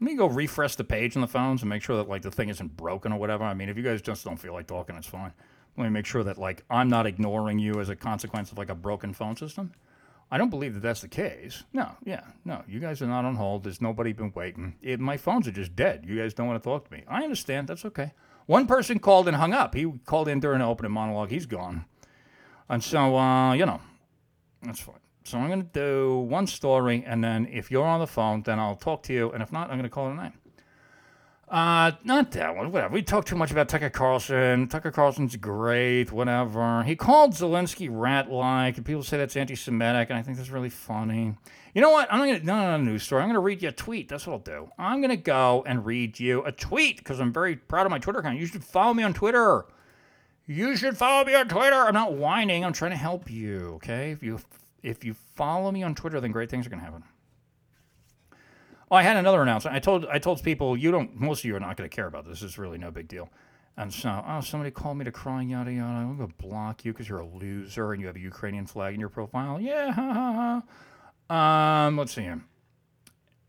Let 0.00 0.10
me 0.10 0.14
go 0.14 0.26
refresh 0.26 0.76
the 0.76 0.84
page 0.84 1.16
on 1.16 1.22
the 1.22 1.28
phones 1.28 1.62
and 1.62 1.68
make 1.68 1.82
sure 1.82 1.96
that 1.96 2.08
like 2.08 2.22
the 2.22 2.30
thing 2.30 2.48
isn't 2.48 2.76
broken 2.76 3.12
or 3.12 3.18
whatever. 3.18 3.44
I 3.44 3.54
mean, 3.54 3.68
if 3.68 3.76
you 3.76 3.82
guys 3.82 4.02
just 4.02 4.24
don't 4.24 4.36
feel 4.36 4.52
like 4.52 4.66
talking, 4.66 4.96
it's 4.96 5.06
fine. 5.06 5.32
Let 5.76 5.84
me 5.84 5.90
make 5.90 6.06
sure 6.06 6.22
that 6.24 6.38
like 6.38 6.62
I'm 6.70 6.88
not 6.88 7.06
ignoring 7.06 7.58
you 7.58 7.80
as 7.80 7.88
a 7.88 7.96
consequence 7.96 8.52
of 8.52 8.58
like 8.58 8.70
a 8.70 8.74
broken 8.74 9.12
phone 9.12 9.36
system. 9.36 9.72
I 10.30 10.38
don't 10.38 10.50
believe 10.50 10.74
that 10.74 10.80
that's 10.80 11.00
the 11.00 11.08
case. 11.08 11.64
No, 11.72 11.92
yeah, 12.04 12.22
no. 12.44 12.62
You 12.66 12.80
guys 12.80 13.02
are 13.02 13.06
not 13.06 13.24
on 13.24 13.36
hold. 13.36 13.64
There's 13.64 13.80
nobody 13.80 14.12
been 14.12 14.32
waiting. 14.34 14.74
It, 14.82 14.98
my 14.98 15.16
phones 15.16 15.46
are 15.46 15.52
just 15.52 15.76
dead. 15.76 16.04
You 16.06 16.18
guys 16.18 16.34
don't 16.34 16.46
want 16.46 16.62
to 16.62 16.68
talk 16.68 16.88
to 16.88 16.92
me. 16.92 17.04
I 17.08 17.22
understand. 17.22 17.68
That's 17.68 17.84
okay. 17.84 18.12
One 18.46 18.66
person 18.66 18.98
called 18.98 19.26
and 19.28 19.36
hung 19.36 19.52
up. 19.52 19.74
He 19.74 19.90
called 20.04 20.28
in 20.28 20.40
during 20.40 20.60
an 20.60 20.66
opening 20.66 20.92
monologue. 20.92 21.30
He's 21.30 21.46
gone. 21.46 21.86
And 22.68 22.82
so, 22.82 23.16
uh, 23.16 23.54
you 23.54 23.66
know, 23.66 23.80
that's 24.62 24.80
fine. 24.80 24.96
So 25.24 25.38
I'm 25.38 25.48
going 25.48 25.62
to 25.62 25.68
do 25.72 26.18
one 26.18 26.46
story, 26.46 27.02
and 27.06 27.24
then 27.24 27.48
if 27.50 27.70
you're 27.70 27.86
on 27.86 28.00
the 28.00 28.06
phone, 28.06 28.42
then 28.42 28.58
I'll 28.58 28.76
talk 28.76 29.02
to 29.04 29.12
you. 29.14 29.30
And 29.32 29.42
if 29.42 29.50
not, 29.50 29.70
I'm 29.70 29.78
going 29.78 29.84
to 29.84 29.88
call 29.88 30.08
it 30.08 30.12
a 30.12 30.14
night. 30.16 30.32
Uh, 31.48 31.92
not 32.04 32.30
that 32.32 32.54
one. 32.54 32.72
Whatever. 32.72 32.92
We 32.92 33.02
talked 33.02 33.28
too 33.28 33.36
much 33.36 33.50
about 33.50 33.68
Tucker 33.68 33.88
Carlson. 33.88 34.68
Tucker 34.68 34.90
Carlson's 34.90 35.36
great. 35.36 36.12
Whatever. 36.12 36.82
He 36.82 36.96
called 36.96 37.32
Zelensky 37.32 37.88
rat-like, 37.90 38.76
and 38.76 38.84
people 38.84 39.02
say 39.02 39.16
that's 39.16 39.36
anti-Semitic, 39.36 40.10
and 40.10 40.18
I 40.18 40.22
think 40.22 40.36
that's 40.36 40.50
really 40.50 40.70
funny. 40.70 41.34
You 41.74 41.80
know 41.80 41.90
what? 41.90 42.10
I'm 42.12 42.20
not 42.20 42.26
gonna. 42.26 42.44
No, 42.44 42.56
no, 42.56 42.76
no, 42.76 42.90
news 42.92 43.02
story. 43.02 43.22
I'm 43.22 43.28
gonna 43.28 43.40
read 43.40 43.60
you 43.62 43.68
a 43.68 43.72
tweet. 43.72 44.08
That's 44.08 44.26
what 44.26 44.34
I'll 44.34 44.38
do. 44.38 44.70
I'm 44.78 45.00
gonna 45.00 45.16
go 45.16 45.64
and 45.66 45.84
read 45.84 46.20
you 46.20 46.44
a 46.44 46.52
tweet 46.52 46.98
because 46.98 47.20
I'm 47.20 47.32
very 47.32 47.56
proud 47.56 47.84
of 47.84 47.90
my 47.90 47.98
Twitter 47.98 48.20
account. 48.20 48.38
You 48.38 48.46
should 48.46 48.64
follow 48.64 48.94
me 48.94 49.02
on 49.02 49.12
Twitter. 49.12 49.66
You 50.46 50.76
should 50.76 50.96
follow 50.96 51.24
me 51.24 51.34
on 51.34 51.48
Twitter. 51.48 51.74
I'm 51.74 51.94
not 51.94 52.14
whining. 52.14 52.64
I'm 52.64 52.72
trying 52.72 52.92
to 52.92 52.96
help 52.96 53.30
you. 53.30 53.72
Okay. 53.76 54.12
If 54.12 54.22
you 54.22 54.38
if 54.84 55.04
you 55.04 55.14
follow 55.34 55.72
me 55.72 55.82
on 55.82 55.94
Twitter, 55.94 56.20
then 56.20 56.30
great 56.30 56.50
things 56.50 56.66
are 56.66 56.70
going 56.70 56.80
to 56.80 56.84
happen. 56.84 57.02
Oh, 58.90 58.96
I 58.96 59.02
had 59.02 59.16
another 59.16 59.42
announcement. 59.42 59.74
I 59.74 59.80
told 59.80 60.06
I 60.06 60.18
told 60.18 60.42
people 60.42 60.76
you 60.76 60.90
don't. 60.90 61.18
Most 61.18 61.40
of 61.40 61.46
you 61.46 61.56
are 61.56 61.60
not 61.60 61.76
going 61.76 61.88
to 61.88 61.94
care 61.94 62.06
about 62.06 62.26
this. 62.26 62.42
It's 62.42 62.58
really 62.58 62.78
no 62.78 62.90
big 62.90 63.08
deal. 63.08 63.30
And 63.76 63.92
so, 63.92 64.22
oh, 64.28 64.40
somebody 64.40 64.70
called 64.70 64.98
me 64.98 65.04
to 65.04 65.10
crying 65.10 65.50
yada 65.50 65.72
yada. 65.72 65.90
I'm 65.90 66.16
going 66.16 66.28
to 66.28 66.36
block 66.36 66.84
you 66.84 66.92
because 66.92 67.08
you're 67.08 67.18
a 67.18 67.26
loser 67.26 67.92
and 67.92 68.00
you 68.00 68.06
have 68.06 68.14
a 68.14 68.20
Ukrainian 68.20 68.66
flag 68.66 68.94
in 68.94 69.00
your 69.00 69.08
profile. 69.08 69.60
Yeah, 69.60 69.90
ha 69.90 70.12
ha 70.12 70.32
ha. 70.32 70.62
Um, 71.30 71.96
let's 71.96 72.14
see 72.14 72.22
him. 72.22 72.44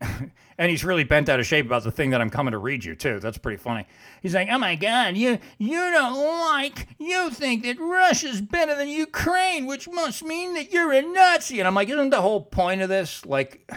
and 0.58 0.70
he's 0.70 0.84
really 0.84 1.04
bent 1.04 1.28
out 1.28 1.40
of 1.40 1.46
shape 1.46 1.66
about 1.66 1.84
the 1.84 1.90
thing 1.90 2.10
that 2.10 2.20
I'm 2.20 2.30
coming 2.30 2.52
to 2.52 2.58
read 2.58 2.84
you 2.84 2.94
too. 2.94 3.20
That's 3.20 3.38
pretty 3.38 3.58
funny. 3.58 3.86
He's 4.22 4.34
like, 4.34 4.48
"Oh 4.50 4.58
my 4.58 4.74
God, 4.74 5.16
you 5.16 5.38
you 5.58 5.78
don't 5.90 6.16
like 6.16 6.88
you 6.98 7.30
think 7.30 7.64
that 7.64 7.78
Russia's 7.78 8.40
better 8.40 8.74
than 8.74 8.88
Ukraine, 8.88 9.66
which 9.66 9.88
must 9.88 10.24
mean 10.24 10.54
that 10.54 10.72
you're 10.72 10.92
a 10.92 11.02
Nazi." 11.02 11.58
And 11.58 11.66
I'm 11.66 11.74
like, 11.74 11.88
"Isn't 11.88 12.10
the 12.10 12.20
whole 12.20 12.42
point 12.42 12.82
of 12.82 12.88
this 12.88 13.24
like?" 13.24 13.70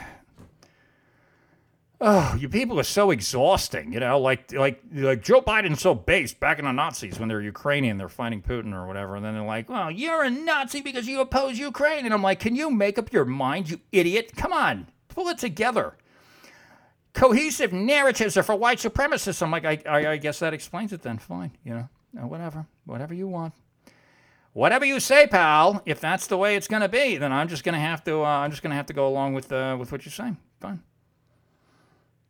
Oh, 2.01 2.33
you 2.39 2.47
people 2.47 2.79
are 2.79 2.83
so 2.83 3.11
exhausting, 3.11 3.91
you 3.91 3.99
know. 3.99 4.19
Like, 4.19 4.53
like, 4.53 4.81
like 4.93 5.21
Joe 5.21 5.41
Biden's 5.41 5.81
so 5.81 5.93
based 5.93 6.39
back 6.39 6.57
in 6.57 6.65
the 6.65 6.71
Nazis 6.71 7.19
when 7.19 7.27
they're 7.27 7.41
Ukrainian, 7.41 7.97
they're 7.97 8.07
fighting 8.07 8.41
Putin 8.41 8.73
or 8.73 8.87
whatever, 8.87 9.17
and 9.17 9.25
then 9.25 9.33
they're 9.33 9.43
like, 9.43 9.69
"Well, 9.69 9.91
you're 9.91 10.23
a 10.23 10.29
Nazi 10.29 10.79
because 10.81 11.07
you 11.07 11.19
oppose 11.19 11.59
Ukraine," 11.59 12.05
and 12.05 12.13
I'm 12.13 12.23
like, 12.23 12.39
"Can 12.39 12.55
you 12.55 12.69
make 12.69 12.97
up 12.97 13.11
your 13.11 13.25
mind, 13.25 13.69
you 13.69 13.81
idiot? 13.91 14.31
Come 14.37 14.53
on, 14.53 14.87
pull 15.09 15.27
it 15.27 15.37
together." 15.37 15.95
cohesive 17.13 17.73
narratives 17.73 18.37
are 18.37 18.43
for 18.43 18.55
white 18.55 18.79
supremacists. 18.79 19.41
I'm 19.41 19.51
like, 19.51 19.65
I, 19.65 19.79
I, 19.85 20.11
I 20.11 20.17
guess 20.17 20.39
that 20.39 20.53
explains 20.53 20.93
it 20.93 21.01
then. 21.01 21.17
Fine, 21.17 21.51
you 21.63 21.73
know, 21.73 21.89
uh, 22.21 22.27
whatever, 22.27 22.65
whatever 22.85 23.13
you 23.13 23.27
want. 23.27 23.53
Whatever 24.53 24.85
you 24.85 24.99
say, 24.99 25.27
pal. 25.27 25.81
If 25.85 25.99
that's 25.99 26.27
the 26.27 26.37
way 26.37 26.55
it's 26.55 26.67
going 26.67 26.81
to 26.81 26.89
be, 26.89 27.17
then 27.17 27.31
I'm 27.31 27.47
just 27.47 27.63
going 27.63 27.73
to 27.73 27.79
have 27.79 28.03
to. 28.05 28.21
Uh, 28.23 28.39
I'm 28.39 28.49
just 28.49 28.63
going 28.63 28.71
to 28.71 28.75
have 28.75 28.87
to 28.87 28.93
go 28.93 29.07
along 29.07 29.33
with 29.35 29.51
uh, 29.51 29.77
with 29.79 29.91
what 29.91 30.05
you're 30.05 30.11
saying. 30.11 30.37
Fine. 30.59 30.81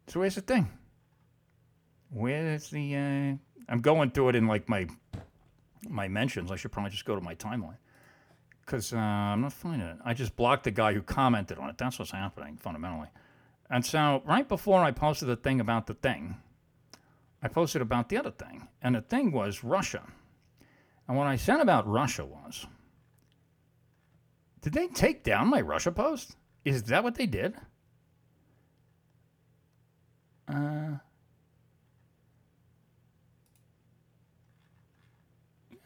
So 0.09 0.19
where's 0.19 0.35
the 0.35 0.41
thing? 0.41 0.71
Where's 2.09 2.71
the? 2.71 2.95
Uh, 2.95 3.71
I'm 3.71 3.81
going 3.81 4.09
through 4.09 4.29
it 4.29 4.35
in 4.35 4.47
like 4.47 4.67
my 4.67 4.87
my 5.87 6.07
mentions. 6.07 6.51
I 6.51 6.55
should 6.55 6.71
probably 6.71 6.89
just 6.89 7.05
go 7.05 7.15
to 7.15 7.21
my 7.21 7.35
timeline 7.35 7.77
because 8.65 8.91
uh, 8.91 8.97
I'm 8.97 9.41
not 9.41 9.53
finding 9.53 9.87
it. 9.87 9.97
I 10.03 10.15
just 10.15 10.35
blocked 10.35 10.63
the 10.63 10.71
guy 10.71 10.93
who 10.93 11.03
commented 11.03 11.59
on 11.59 11.69
it. 11.69 11.77
That's 11.77 11.99
what's 11.99 12.09
happening 12.09 12.57
fundamentally. 12.57 13.09
And 13.69 13.85
so, 13.85 14.23
right 14.25 14.47
before 14.47 14.83
I 14.83 14.89
posted 14.89 15.27
the 15.27 15.35
thing 15.35 15.61
about 15.61 15.85
the 15.85 15.93
thing, 15.93 16.37
I 17.43 17.47
posted 17.47 17.83
about 17.83 18.09
the 18.09 18.17
other 18.17 18.31
thing. 18.31 18.67
And 18.81 18.95
the 18.95 19.01
thing 19.01 19.31
was 19.31 19.63
Russia. 19.63 20.01
And 21.07 21.17
what 21.17 21.27
I 21.27 21.35
said 21.35 21.59
about 21.59 21.87
Russia 21.87 22.25
was 22.25 22.65
did 24.61 24.73
they 24.73 24.87
take 24.87 25.23
down 25.23 25.49
my 25.49 25.61
Russia 25.61 25.91
post? 25.91 26.35
Is 26.65 26.83
that 26.85 27.03
what 27.03 27.13
they 27.13 27.27
did? 27.27 27.55
Uh, 30.49 30.97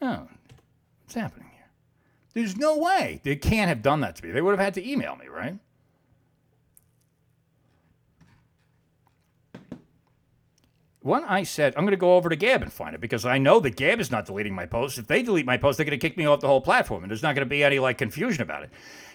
oh, 0.00 0.28
what's 1.02 1.14
happening 1.14 1.50
here? 1.52 1.68
There's 2.32 2.56
no 2.56 2.78
way. 2.78 3.20
They 3.24 3.36
can't 3.36 3.68
have 3.68 3.82
done 3.82 4.00
that 4.00 4.16
to 4.16 4.24
me. 4.24 4.32
They 4.32 4.40
would 4.40 4.52
have 4.52 4.60
had 4.60 4.74
to 4.74 4.90
email 4.90 5.16
me, 5.16 5.26
right? 5.26 5.58
When 11.00 11.22
I 11.24 11.42
said, 11.42 11.74
I'm 11.76 11.84
going 11.84 11.90
to 11.90 11.98
go 11.98 12.16
over 12.16 12.30
to 12.30 12.36
Gab 12.36 12.62
and 12.62 12.72
find 12.72 12.94
it 12.94 13.00
because 13.02 13.26
I 13.26 13.36
know 13.36 13.60
that 13.60 13.76
Gab 13.76 14.00
is 14.00 14.10
not 14.10 14.24
deleting 14.24 14.54
my 14.54 14.64
posts. 14.64 14.96
If 14.96 15.06
they 15.06 15.22
delete 15.22 15.44
my 15.44 15.58
post, 15.58 15.76
they're 15.76 15.84
going 15.84 15.98
to 15.98 16.08
kick 16.08 16.16
me 16.16 16.24
off 16.24 16.40
the 16.40 16.46
whole 16.46 16.62
platform, 16.62 17.04
and 17.04 17.10
there's 17.10 17.22
not 17.22 17.34
going 17.34 17.44
to 17.44 17.50
be 17.50 17.62
any 17.62 17.78
like 17.78 17.98
confusion 17.98 18.40
about 18.40 18.62
it. 18.62 18.70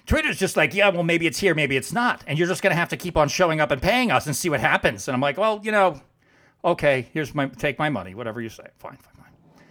Twitter's 0.10 0.40
just 0.40 0.58
like, 0.58 0.74
yeah, 0.74 0.90
well, 0.90 1.04
maybe 1.04 1.28
it's 1.28 1.38
here, 1.38 1.54
maybe 1.54 1.78
it's 1.78 1.94
not, 1.94 2.24
and 2.26 2.40
you're 2.40 2.48
just 2.48 2.64
going 2.64 2.72
to 2.72 2.76
have 2.76 2.90
to 2.90 2.98
keep 2.98 3.16
on 3.16 3.30
showing 3.30 3.62
up 3.62 3.70
and 3.70 3.80
paying 3.80 4.10
us 4.10 4.26
and 4.26 4.36
see 4.36 4.50
what 4.50 4.60
happens. 4.60 5.08
And 5.08 5.14
I'm 5.14 5.22
like, 5.22 5.38
well, 5.38 5.62
you 5.64 5.72
know, 5.72 6.02
okay, 6.66 7.08
here's 7.14 7.36
my 7.36 7.46
take 7.46 7.78
my 7.78 7.90
money, 7.90 8.16
whatever 8.16 8.42
you 8.42 8.50
say, 8.50 8.64
fine, 8.80 8.98
fine. 8.98 9.14
Fine. 9.14 9.64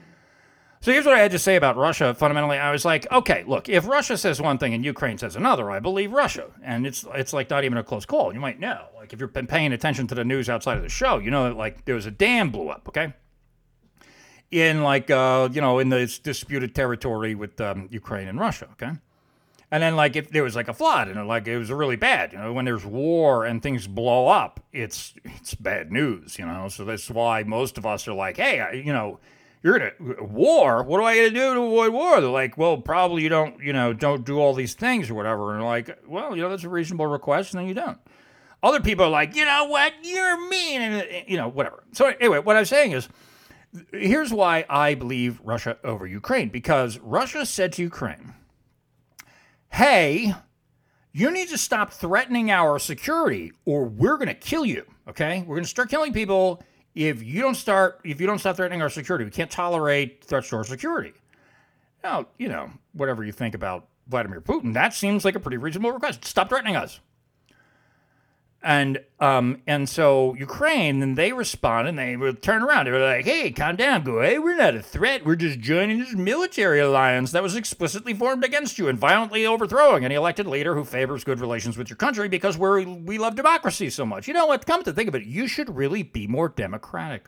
So 0.81 0.93
here's 0.93 1.05
what 1.05 1.17
I 1.17 1.19
had 1.19 1.33
to 1.33 1.41
say 1.41 1.57
about 1.57 1.77
Russia. 1.77 2.15
Fundamentally, 2.15 2.57
I 2.57 2.71
was 2.71 2.85
like, 2.85 3.11
okay, 3.11 3.43
look, 3.49 3.69
if 3.69 3.89
Russia 3.89 4.17
says 4.17 4.41
one 4.41 4.59
thing 4.59 4.75
and 4.75 4.85
Ukraine 4.85 5.19
says 5.19 5.35
another, 5.35 5.73
I 5.73 5.81
believe 5.81 6.13
Russia, 6.13 6.47
and 6.63 6.87
it's 6.87 7.05
it's 7.17 7.33
like 7.33 7.51
not 7.51 7.65
even 7.65 7.77
a 7.77 7.83
close 7.83 8.07
call. 8.07 8.33
You 8.33 8.39
might 8.39 8.61
know, 8.61 8.85
like 8.95 9.13
if 9.13 9.21
you've 9.21 9.33
been 9.33 9.49
paying 9.49 9.73
attention 9.73 10.07
to 10.07 10.15
the 10.15 10.25
news 10.25 10.49
outside 10.49 10.77
of 10.77 10.85
the 10.85 10.89
show, 10.89 11.19
you 11.19 11.33
know 11.33 11.49
that 11.49 11.57
like 11.57 11.85
there 11.85 11.97
was 11.97 12.07
a 12.07 12.13
dam 12.13 12.51
blew 12.51 12.69
up, 12.69 12.87
okay, 12.87 13.13
in 14.53 14.85
like 14.85 15.11
uh, 15.11 15.49
you 15.51 15.61
know 15.61 15.81
in 15.81 15.89
this 15.89 16.21
disputed 16.21 16.77
territory 16.77 17.35
with 17.35 17.61
um, 17.61 17.89
Ukraine 17.91 18.29
and 18.29 18.39
Russia, 18.39 18.69
okay, 18.75 18.93
And 19.71 19.83
then, 19.83 19.97
like, 19.97 20.17
if 20.17 20.31
there 20.31 20.43
was 20.43 20.57
like 20.57 20.69
a 20.69 20.75
flood 20.75 21.09
and 21.09 21.29
like 21.29 21.47
it 21.47 21.59
was 21.59 21.71
really 21.71 21.97
bad, 21.97 22.33
you 22.33 22.39
know, 22.39 22.55
when 22.55 22.65
there's 22.65 22.87
war 22.87 23.45
and 23.45 23.63
things 23.63 23.87
blow 23.87 24.27
up, 24.29 24.61
it's 24.73 25.13
it's 25.25 25.55
bad 25.55 25.93
news, 25.93 26.39
you 26.39 26.47
know. 26.47 26.69
So 26.69 26.85
that's 26.85 27.11
why 27.11 27.43
most 27.43 27.77
of 27.77 27.85
us 27.85 28.09
are 28.09 28.15
like, 28.15 28.39
hey, 28.39 28.83
you 28.83 28.93
know, 28.93 29.19
you're 29.63 29.79
gonna 29.79 30.23
war. 30.23 30.83
What 30.83 30.99
do 30.99 31.05
I 31.05 31.17
got 31.17 31.23
to 31.23 31.31
do 31.31 31.55
to 31.55 31.61
avoid 31.61 31.93
war? 31.93 32.21
They're 32.21 32.31
like, 32.31 32.57
well, 32.57 32.79
probably 32.79 33.23
you 33.23 33.29
don't, 33.29 33.63
you 33.63 33.75
know, 33.75 33.93
don't 33.93 34.25
do 34.25 34.39
all 34.39 34.55
these 34.55 34.73
things 34.73 35.11
or 35.11 35.15
whatever. 35.15 35.55
And 35.55 35.63
like, 35.65 35.99
well, 36.07 36.35
you 36.35 36.43
know, 36.43 36.49
that's 36.49 36.65
a 36.65 36.69
reasonable 36.71 37.07
request, 37.07 37.53
and 37.53 37.61
then 37.61 37.69
you 37.69 37.75
don't. 37.75 37.99
Other 38.63 38.81
people 38.81 39.05
are 39.05 39.11
like, 39.11 39.37
you 39.37 39.45
know 39.45 39.67
what, 39.67 39.93
you're 40.03 40.49
mean, 40.49 40.81
and 40.81 41.03
uh, 41.03 41.15
you 41.27 41.37
know, 41.37 41.49
whatever. 41.49 41.85
So 41.93 42.07
anyway, 42.07 42.39
what 42.39 42.57
I'm 42.57 42.65
saying 42.65 42.93
is, 42.93 43.09
here's 43.93 44.33
why 44.33 44.65
I 44.71 44.95
believe 44.95 45.41
Russia 45.45 45.77
over 45.85 46.07
Ukraine 46.07 46.49
because 46.49 46.99
Russia 47.01 47.45
said 47.45 47.75
to 47.75 47.83
Ukraine 47.83 48.33
hey, 49.71 50.35
you 51.13 51.31
need 51.31 51.49
to 51.49 51.59
stop 51.59 51.93
threatening 51.93 52.51
our 52.51 52.79
security 52.79 53.53
or 53.65 53.85
we're 53.85 54.17
going 54.17 54.29
to 54.29 54.35
kill 54.35 54.65
you. 54.65 54.85
Okay? 55.09 55.41
We're 55.47 55.57
going 55.57 55.65
to 55.65 55.69
start 55.69 55.91
killing 55.91 56.13
people 56.13 56.63
if 56.95 57.23
you 57.23 57.41
don't 57.41 57.55
start 57.55 58.01
if 58.05 58.21
you 58.21 58.27
don't 58.27 58.39
stop 58.39 58.57
threatening 58.57 58.83
our 58.83 58.91
security. 58.91 59.25
We 59.25 59.31
can't 59.31 59.51
tolerate 59.51 60.25
threats 60.25 60.49
to 60.51 60.57
our 60.57 60.65
security. 60.65 61.13
Now, 62.03 62.27
you 62.39 62.49
know, 62.49 62.71
whatever 62.93 63.25
you 63.25 63.33
think 63.33 63.55
about 63.55 63.89
Vladimir 64.09 64.41
Putin, 64.41 64.75
that 64.75 64.95
seems 64.95 65.25
like 65.25 65.35
a 65.35 65.41
pretty 65.41 65.57
reasonable 65.57 65.93
request. 65.93 66.25
Stop 66.25 66.49
threatening 66.49 66.77
us. 66.77 67.01
And 68.61 68.99
um, 69.21 69.63
and 69.69 69.89
so 69.89 70.35
Ukraine, 70.35 70.99
then 70.99 71.15
they 71.15 71.33
respond 71.33 71.87
and 71.87 71.97
they 71.97 72.17
would 72.17 72.43
turn 72.43 72.61
around. 72.61 72.87
They 72.87 72.91
were 72.91 72.99
like, 72.99 73.25
"Hey, 73.25 73.53
calm 73.53 73.77
down, 73.77 74.03
go. 74.03 74.21
Hey, 74.21 74.41
we're 74.41 74.57
not 74.57 74.75
a 74.75 74.83
threat. 74.83 75.25
We're 75.25 75.37
just 75.37 75.61
joining 75.61 76.01
this 76.01 76.13
military 76.15 76.81
alliance 76.81 77.31
that 77.33 77.43
was 77.43 77.55
explicitly 77.55 78.15
formed 78.15 78.45
against 78.45 78.77
you 78.77 78.89
and 78.89 78.99
violently 78.99 79.47
overthrowing 79.47 80.05
any 80.05 80.17
elected 80.17 80.49
leader 80.49 80.75
who 80.75 80.85
favors 80.85 81.23
good 81.23 81.39
relations 81.39 81.79
with 81.79 81.89
your 81.89 81.97
country 81.97 82.29
because 82.29 82.59
we're 82.59 82.83
we 82.83 83.17
love 83.17 83.37
democracy 83.37 83.91
so 83.91 84.05
much. 84.05 84.27
You 84.27 84.35
know 84.35 84.47
what? 84.47 84.67
Come 84.67 84.83
to 84.83 84.93
think 84.93 85.09
of 85.09 85.15
it, 85.15 85.25
you 85.25 85.47
should 85.47 85.77
really 85.77 86.03
be 86.03 86.27
more 86.27 86.49
democratic." 86.49 87.27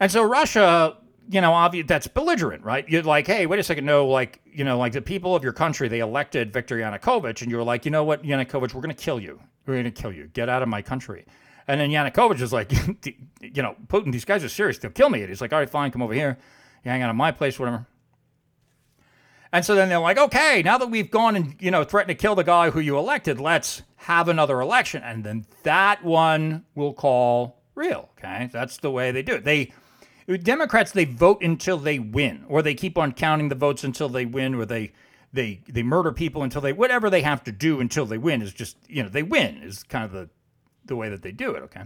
And 0.00 0.10
so 0.10 0.24
Russia 0.24 0.96
you 1.30 1.40
know, 1.40 1.52
obvious 1.52 1.86
that's 1.86 2.08
belligerent, 2.08 2.64
right? 2.64 2.88
You're 2.88 3.04
like, 3.04 3.28
hey, 3.28 3.46
wait 3.46 3.60
a 3.60 3.62
second, 3.62 3.84
no, 3.84 4.08
like, 4.08 4.40
you 4.44 4.64
know, 4.64 4.76
like 4.76 4.92
the 4.92 5.00
people 5.00 5.36
of 5.36 5.44
your 5.44 5.52
country, 5.52 5.86
they 5.86 6.00
elected 6.00 6.52
Viktor 6.52 6.76
Yanukovych, 6.76 7.40
and 7.42 7.50
you're 7.50 7.62
like, 7.62 7.84
you 7.84 7.92
know 7.92 8.02
what, 8.02 8.24
Yanukovych, 8.24 8.74
we're 8.74 8.80
going 8.80 8.94
to 8.94 8.94
kill 8.94 9.20
you. 9.20 9.40
We're 9.64 9.74
going 9.74 9.84
to 9.84 9.92
kill 9.92 10.10
you. 10.10 10.26
Get 10.32 10.48
out 10.48 10.60
of 10.60 10.68
my 10.68 10.82
country. 10.82 11.24
And 11.68 11.80
then 11.80 11.90
Yanukovych 11.90 12.40
is 12.40 12.52
like, 12.52 12.72
you 13.40 13.62
know, 13.62 13.76
Putin, 13.86 14.10
these 14.10 14.24
guys 14.24 14.42
are 14.42 14.48
serious. 14.48 14.78
They'll 14.78 14.90
kill 14.90 15.08
me. 15.08 15.20
And 15.20 15.28
he's 15.28 15.40
like, 15.40 15.52
all 15.52 15.60
right, 15.60 15.70
fine, 15.70 15.92
come 15.92 16.02
over 16.02 16.14
here. 16.14 16.36
You 16.84 16.90
hang 16.90 17.02
out 17.02 17.10
at 17.10 17.14
my 17.14 17.30
place, 17.30 17.60
whatever. 17.60 17.86
And 19.52 19.64
so 19.64 19.76
then 19.76 19.88
they're 19.88 20.00
like, 20.00 20.18
okay, 20.18 20.62
now 20.64 20.78
that 20.78 20.90
we've 20.90 21.12
gone 21.12 21.36
and, 21.36 21.54
you 21.60 21.70
know, 21.70 21.84
threatened 21.84 22.18
to 22.18 22.20
kill 22.20 22.34
the 22.34 22.42
guy 22.42 22.70
who 22.70 22.80
you 22.80 22.98
elected, 22.98 23.38
let's 23.38 23.82
have 23.96 24.28
another 24.28 24.60
election. 24.60 25.02
And 25.04 25.22
then 25.22 25.46
that 25.62 26.02
one 26.02 26.64
will 26.74 26.92
call 26.92 27.62
real. 27.76 28.10
Okay. 28.18 28.48
That's 28.52 28.78
the 28.78 28.90
way 28.90 29.12
they 29.12 29.22
do 29.22 29.34
it. 29.34 29.44
They, 29.44 29.72
Democrats 30.38 30.92
they 30.92 31.04
vote 31.04 31.42
until 31.42 31.78
they 31.78 31.98
win, 31.98 32.44
or 32.48 32.62
they 32.62 32.74
keep 32.74 32.98
on 32.98 33.12
counting 33.12 33.48
the 33.48 33.54
votes 33.54 33.84
until 33.84 34.08
they 34.08 34.26
win, 34.26 34.54
or 34.54 34.64
they 34.64 34.92
they 35.32 35.60
they 35.68 35.82
murder 35.82 36.12
people 36.12 36.42
until 36.42 36.60
they 36.60 36.72
whatever 36.72 37.08
they 37.10 37.22
have 37.22 37.44
to 37.44 37.52
do 37.52 37.80
until 37.80 38.06
they 38.06 38.18
win 38.18 38.42
is 38.42 38.52
just 38.52 38.76
you 38.88 39.02
know 39.02 39.08
they 39.08 39.22
win 39.22 39.62
is 39.62 39.82
kind 39.82 40.04
of 40.04 40.12
the 40.12 40.28
the 40.84 40.96
way 40.96 41.08
that 41.08 41.22
they 41.22 41.32
do 41.32 41.54
it. 41.54 41.62
Okay. 41.62 41.82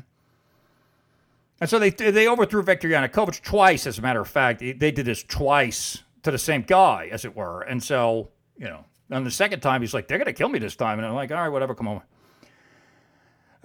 And 1.60 1.70
so 1.70 1.78
they 1.78 1.90
they 1.90 2.28
overthrew 2.28 2.62
Viktor 2.62 2.88
Yanukovych 2.88 3.42
twice, 3.42 3.86
as 3.86 3.98
a 3.98 4.02
matter 4.02 4.20
of 4.20 4.28
fact. 4.28 4.60
They 4.60 4.72
did 4.72 5.06
this 5.06 5.22
twice 5.22 6.02
to 6.22 6.30
the 6.30 6.38
same 6.38 6.62
guy, 6.62 7.08
as 7.12 7.24
it 7.24 7.36
were. 7.36 7.62
And 7.62 7.82
so 7.82 8.30
you 8.58 8.66
know, 8.66 8.84
on 9.10 9.24
the 9.24 9.30
second 9.30 9.60
time, 9.60 9.80
he's 9.80 9.94
like, 9.94 10.08
"They're 10.08 10.18
gonna 10.18 10.32
kill 10.32 10.48
me 10.48 10.58
this 10.58 10.76
time," 10.76 10.98
and 10.98 11.06
I'm 11.06 11.14
like, 11.14 11.30
"All 11.30 11.38
right, 11.38 11.48
whatever, 11.48 11.74
come 11.74 11.88
on." 11.88 12.02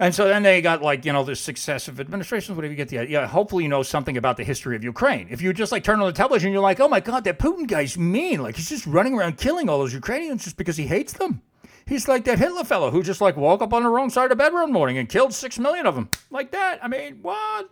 And 0.00 0.14
so 0.14 0.26
then 0.26 0.42
they 0.42 0.62
got 0.62 0.80
like, 0.80 1.04
you 1.04 1.12
know, 1.12 1.24
the 1.24 1.36
successive 1.36 2.00
administrations, 2.00 2.56
whatever 2.56 2.72
you 2.72 2.76
get 2.76 2.88
the 2.88 3.00
idea. 3.00 3.20
Yeah, 3.20 3.26
hopefully 3.26 3.64
you 3.64 3.68
know 3.68 3.82
something 3.82 4.16
about 4.16 4.38
the 4.38 4.44
history 4.44 4.74
of 4.74 4.82
Ukraine. 4.82 5.28
If 5.30 5.42
you 5.42 5.52
just 5.52 5.72
like 5.72 5.84
turn 5.84 6.00
on 6.00 6.06
the 6.06 6.12
television, 6.12 6.52
you're 6.52 6.62
like, 6.62 6.80
oh 6.80 6.88
my 6.88 7.00
God, 7.00 7.24
that 7.24 7.38
Putin 7.38 7.68
guy's 7.68 7.98
mean. 7.98 8.42
Like 8.42 8.56
he's 8.56 8.70
just 8.70 8.86
running 8.86 9.12
around 9.12 9.36
killing 9.36 9.68
all 9.68 9.78
those 9.78 9.92
Ukrainians 9.92 10.44
just 10.44 10.56
because 10.56 10.78
he 10.78 10.86
hates 10.86 11.12
them. 11.12 11.42
He's 11.86 12.08
like 12.08 12.24
that 12.24 12.38
Hitler 12.38 12.64
fellow 12.64 12.90
who 12.90 13.02
just 13.02 13.20
like 13.20 13.36
woke 13.36 13.60
up 13.60 13.74
on 13.74 13.82
the 13.82 13.90
wrong 13.90 14.08
side 14.08 14.32
of 14.32 14.38
bed 14.38 14.54
one 14.54 14.72
morning 14.72 14.96
and 14.96 15.06
killed 15.06 15.34
six 15.34 15.58
million 15.58 15.84
of 15.84 15.94
them. 15.94 16.08
Like 16.30 16.50
that. 16.52 16.82
I 16.82 16.88
mean, 16.88 17.18
what? 17.20 17.68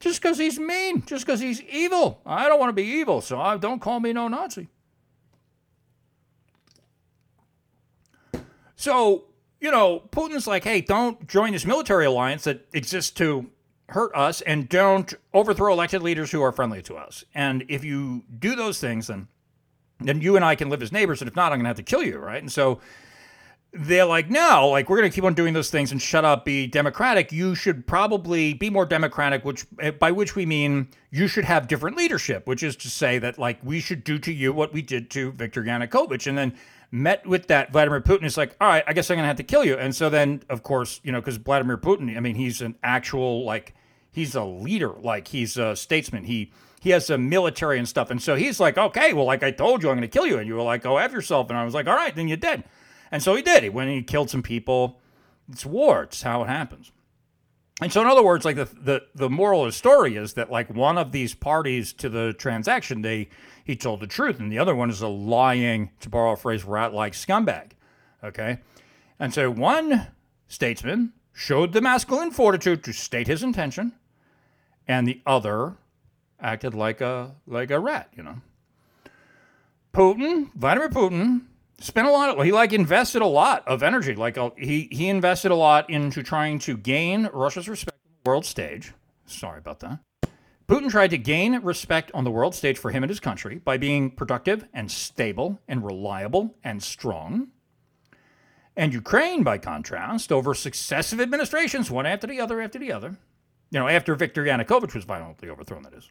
Just 0.00 0.20
because 0.20 0.36
he's 0.36 0.58
mean, 0.58 1.02
just 1.06 1.24
because 1.24 1.40
he's 1.40 1.62
evil. 1.62 2.20
I 2.26 2.46
don't 2.46 2.60
want 2.60 2.68
to 2.68 2.74
be 2.74 2.84
evil, 2.84 3.22
so 3.22 3.40
I, 3.40 3.56
don't 3.56 3.80
call 3.80 4.00
me 4.00 4.12
no 4.12 4.28
Nazi. 4.28 4.68
So 8.74 9.25
you 9.60 9.70
know, 9.70 10.00
Putin's 10.10 10.46
like, 10.46 10.64
hey, 10.64 10.80
don't 10.80 11.26
join 11.26 11.52
this 11.52 11.64
military 11.64 12.06
alliance 12.06 12.44
that 12.44 12.66
exists 12.72 13.10
to 13.12 13.50
hurt 13.88 14.14
us 14.14 14.40
and 14.42 14.68
don't 14.68 15.14
overthrow 15.32 15.72
elected 15.72 16.02
leaders 16.02 16.30
who 16.32 16.42
are 16.42 16.52
friendly 16.52 16.82
to 16.82 16.96
us. 16.96 17.24
And 17.34 17.64
if 17.68 17.84
you 17.84 18.24
do 18.38 18.56
those 18.56 18.80
things, 18.80 19.06
then 19.06 19.28
then 19.98 20.20
you 20.20 20.36
and 20.36 20.44
I 20.44 20.54
can 20.56 20.68
live 20.68 20.82
as 20.82 20.92
neighbors. 20.92 21.22
And 21.22 21.28
if 21.28 21.34
not, 21.34 21.52
I'm 21.52 21.58
going 21.58 21.64
to 21.64 21.68
have 21.68 21.76
to 21.78 21.82
kill 21.82 22.02
you, 22.02 22.18
right? 22.18 22.42
And 22.42 22.52
so 22.52 22.80
they're 23.72 24.04
like, 24.04 24.28
no, 24.28 24.68
like 24.68 24.88
we're 24.88 24.98
going 24.98 25.10
to 25.10 25.14
keep 25.14 25.24
on 25.24 25.34
doing 25.34 25.54
those 25.54 25.70
things 25.70 25.92
and 25.92 26.00
shut 26.00 26.24
up, 26.24 26.44
be 26.44 26.66
democratic. 26.66 27.32
You 27.32 27.54
should 27.54 27.86
probably 27.86 28.54
be 28.54 28.70
more 28.70 28.86
democratic, 28.86 29.44
which 29.44 29.66
eh, 29.80 29.90
by 29.90 30.12
which 30.12 30.36
we 30.36 30.46
mean 30.46 30.88
you 31.10 31.28
should 31.28 31.44
have 31.44 31.66
different 31.68 31.96
leadership, 31.96 32.46
which 32.46 32.62
is 32.62 32.76
to 32.76 32.90
say 32.90 33.18
that 33.18 33.38
like 33.38 33.58
we 33.62 33.80
should 33.80 34.04
do 34.04 34.18
to 34.18 34.32
you 34.32 34.52
what 34.52 34.72
we 34.72 34.82
did 34.82 35.10
to 35.10 35.32
Viktor 35.32 35.62
Yanukovych, 35.62 36.26
and 36.26 36.36
then 36.36 36.54
met 36.90 37.26
with 37.26 37.48
that 37.48 37.72
Vladimir 37.72 38.00
Putin 38.00 38.24
is 38.24 38.36
like, 38.36 38.56
all 38.60 38.68
right, 38.68 38.84
I 38.86 38.92
guess 38.92 39.10
I'm 39.10 39.16
gonna 39.16 39.26
have 39.26 39.36
to 39.36 39.42
kill 39.42 39.64
you. 39.64 39.76
And 39.76 39.94
so 39.94 40.08
then, 40.08 40.42
of 40.48 40.62
course, 40.62 41.00
you 41.02 41.12
know, 41.12 41.20
because 41.20 41.36
Vladimir 41.36 41.76
Putin, 41.76 42.16
I 42.16 42.20
mean, 42.20 42.36
he's 42.36 42.60
an 42.60 42.76
actual 42.82 43.44
like 43.44 43.74
he's 44.10 44.34
a 44.34 44.44
leader, 44.44 44.92
like 44.92 45.28
he's 45.28 45.56
a 45.56 45.76
statesman. 45.76 46.24
He 46.24 46.52
he 46.80 46.90
has 46.90 47.10
a 47.10 47.18
military 47.18 47.78
and 47.78 47.88
stuff. 47.88 48.10
And 48.10 48.22
so 48.22 48.36
he's 48.36 48.60
like, 48.60 48.78
okay, 48.78 49.12
well, 49.12 49.24
like 49.24 49.42
I 49.42 49.50
told 49.50 49.82
you, 49.82 49.90
I'm 49.90 49.96
gonna 49.96 50.08
kill 50.08 50.26
you. 50.26 50.38
And 50.38 50.46
you 50.46 50.54
were 50.54 50.62
like, 50.62 50.82
go 50.82 50.98
have 50.98 51.12
yourself. 51.12 51.50
And 51.50 51.58
I 51.58 51.64
was 51.64 51.74
like, 51.74 51.86
all 51.86 51.96
right, 51.96 52.14
then 52.14 52.28
you're 52.28 52.36
dead. 52.36 52.64
And 53.10 53.22
so 53.22 53.34
he 53.34 53.42
did. 53.42 53.62
He 53.62 53.68
went 53.68 53.88
and 53.88 53.96
he 53.96 54.02
killed 54.02 54.30
some 54.30 54.42
people. 54.42 55.00
It's 55.50 55.66
war. 55.66 56.04
It's 56.04 56.22
how 56.22 56.42
it 56.42 56.48
happens. 56.48 56.92
And 57.82 57.92
so, 57.92 58.00
in 58.00 58.06
other 58.06 58.22
words, 58.22 58.44
like 58.44 58.56
the, 58.56 58.64
the 58.64 59.02
the 59.14 59.28
moral 59.28 59.64
of 59.64 59.68
the 59.68 59.72
story 59.72 60.16
is 60.16 60.32
that 60.34 60.50
like 60.50 60.72
one 60.74 60.96
of 60.96 61.12
these 61.12 61.34
parties 61.34 61.92
to 61.94 62.08
the 62.08 62.32
transaction, 62.32 63.02
they 63.02 63.28
he 63.66 63.74
told 63.74 63.98
the 63.98 64.06
truth, 64.06 64.38
and 64.38 64.50
the 64.50 64.60
other 64.60 64.76
one 64.76 64.90
is 64.90 65.02
a 65.02 65.08
lying, 65.08 65.90
to 65.98 66.08
borrow 66.08 66.32
a 66.32 66.36
phrase, 66.36 66.62
rat-like 66.62 67.14
scumbag. 67.14 67.72
Okay, 68.22 68.60
and 69.18 69.34
so 69.34 69.50
one 69.50 70.06
statesman 70.46 71.12
showed 71.32 71.72
the 71.72 71.80
masculine 71.80 72.30
fortitude 72.30 72.84
to 72.84 72.92
state 72.92 73.26
his 73.26 73.42
intention, 73.42 73.92
and 74.86 75.08
the 75.08 75.20
other 75.26 75.74
acted 76.40 76.74
like 76.74 77.00
a 77.00 77.34
like 77.44 77.72
a 77.72 77.80
rat. 77.80 78.08
You 78.16 78.22
know, 78.22 78.40
Putin, 79.92 80.50
Vladimir 80.54 80.88
Putin, 80.88 81.42
spent 81.80 82.06
a 82.06 82.10
lot 82.10 82.38
of 82.38 82.44
he 82.44 82.52
like 82.52 82.72
invested 82.72 83.20
a 83.20 83.26
lot 83.26 83.66
of 83.66 83.82
energy 83.82 84.14
like 84.14 84.38
uh, 84.38 84.50
he 84.56 84.88
he 84.92 85.08
invested 85.08 85.50
a 85.50 85.56
lot 85.56 85.90
into 85.90 86.22
trying 86.22 86.58
to 86.58 86.76
gain 86.76 87.28
russia's 87.32 87.68
respect 87.68 87.98
on 88.06 88.12
the 88.22 88.30
world 88.30 88.46
stage 88.46 88.92
sorry 89.26 89.58
about 89.58 89.80
that 89.80 89.98
Putin 90.68 90.90
tried 90.90 91.10
to 91.10 91.18
gain 91.18 91.54
respect 91.60 92.10
on 92.12 92.24
the 92.24 92.30
world 92.30 92.54
stage 92.54 92.78
for 92.78 92.90
him 92.90 93.04
and 93.04 93.10
his 93.10 93.20
country 93.20 93.56
by 93.56 93.76
being 93.76 94.10
productive 94.10 94.66
and 94.74 94.90
stable 94.90 95.60
and 95.68 95.84
reliable 95.84 96.56
and 96.64 96.82
strong. 96.82 97.48
And 98.76 98.92
Ukraine, 98.92 99.42
by 99.42 99.58
contrast, 99.58 100.32
over 100.32 100.54
successive 100.54 101.20
administrations, 101.20 101.90
one 101.90 102.04
after 102.04 102.26
the 102.26 102.40
other 102.40 102.60
after 102.60 102.78
the 102.78 102.92
other, 102.92 103.16
you 103.70 103.78
know, 103.78 103.88
after 103.88 104.14
Viktor 104.14 104.44
Yanukovych 104.44 104.94
was 104.94 105.04
violently 105.04 105.48
overthrown, 105.48 105.82
that 105.84 105.94
is, 105.94 106.10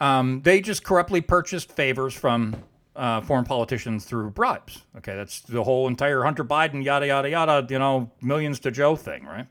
um, 0.00 0.40
they 0.42 0.60
just 0.60 0.82
corruptly 0.82 1.20
purchased 1.20 1.70
favors 1.70 2.14
from 2.14 2.56
uh, 2.96 3.20
foreign 3.20 3.44
politicians 3.44 4.06
through 4.06 4.30
bribes. 4.30 4.84
Okay, 4.96 5.14
that's 5.14 5.40
the 5.40 5.62
whole 5.62 5.86
entire 5.86 6.22
Hunter 6.24 6.44
Biden, 6.44 6.82
yada, 6.82 7.06
yada, 7.06 7.28
yada, 7.28 7.66
you 7.70 7.78
know, 7.78 8.10
millions 8.22 8.58
to 8.60 8.70
Joe 8.70 8.96
thing, 8.96 9.24
right? 9.24 9.46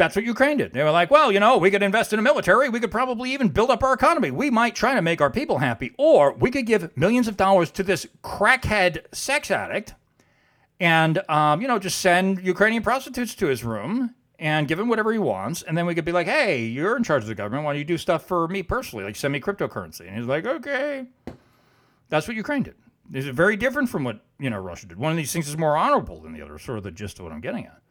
That's 0.00 0.16
what 0.16 0.24
Ukraine 0.24 0.56
did. 0.56 0.72
They 0.72 0.82
were 0.82 0.90
like, 0.90 1.10
well, 1.10 1.30
you 1.30 1.40
know, 1.40 1.58
we 1.58 1.70
could 1.70 1.82
invest 1.82 2.14
in 2.14 2.18
a 2.18 2.22
military. 2.22 2.70
We 2.70 2.80
could 2.80 2.90
probably 2.90 3.34
even 3.34 3.50
build 3.50 3.68
up 3.68 3.82
our 3.82 3.92
economy. 3.92 4.30
We 4.30 4.48
might 4.48 4.74
try 4.74 4.94
to 4.94 5.02
make 5.02 5.20
our 5.20 5.28
people 5.28 5.58
happy. 5.58 5.92
Or 5.98 6.32
we 6.32 6.50
could 6.50 6.64
give 6.64 6.96
millions 6.96 7.28
of 7.28 7.36
dollars 7.36 7.70
to 7.72 7.82
this 7.82 8.06
crackhead 8.24 9.04
sex 9.12 9.50
addict 9.50 9.92
and, 10.80 11.18
um, 11.28 11.60
you 11.60 11.68
know, 11.68 11.78
just 11.78 12.00
send 12.00 12.42
Ukrainian 12.42 12.82
prostitutes 12.82 13.34
to 13.34 13.46
his 13.48 13.62
room 13.62 14.14
and 14.38 14.66
give 14.66 14.78
him 14.78 14.88
whatever 14.88 15.12
he 15.12 15.18
wants. 15.18 15.60
And 15.60 15.76
then 15.76 15.84
we 15.84 15.94
could 15.94 16.06
be 16.06 16.12
like, 16.12 16.26
hey, 16.26 16.64
you're 16.64 16.96
in 16.96 17.04
charge 17.04 17.24
of 17.24 17.28
the 17.28 17.34
government. 17.34 17.66
Why 17.66 17.72
don't 17.72 17.80
you 17.80 17.84
do 17.84 17.98
stuff 17.98 18.26
for 18.26 18.48
me 18.48 18.62
personally? 18.62 19.04
Like 19.04 19.16
send 19.16 19.32
me 19.32 19.40
cryptocurrency. 19.40 20.08
And 20.08 20.16
he's 20.16 20.24
like, 20.24 20.46
okay. 20.46 21.08
That's 22.08 22.26
what 22.26 22.38
Ukraine 22.38 22.62
did. 22.62 22.76
It's 23.12 23.26
very 23.26 23.56
different 23.56 23.90
from 23.90 24.04
what, 24.04 24.20
you 24.38 24.48
know, 24.48 24.60
Russia 24.60 24.86
did. 24.86 24.96
One 24.96 25.10
of 25.10 25.18
these 25.18 25.30
things 25.30 25.46
is 25.46 25.58
more 25.58 25.76
honorable 25.76 26.22
than 26.22 26.32
the 26.32 26.40
other, 26.40 26.58
sort 26.58 26.78
of 26.78 26.84
the 26.84 26.90
gist 26.90 27.18
of 27.18 27.26
what 27.26 27.34
I'm 27.34 27.42
getting 27.42 27.66
at. 27.66 27.82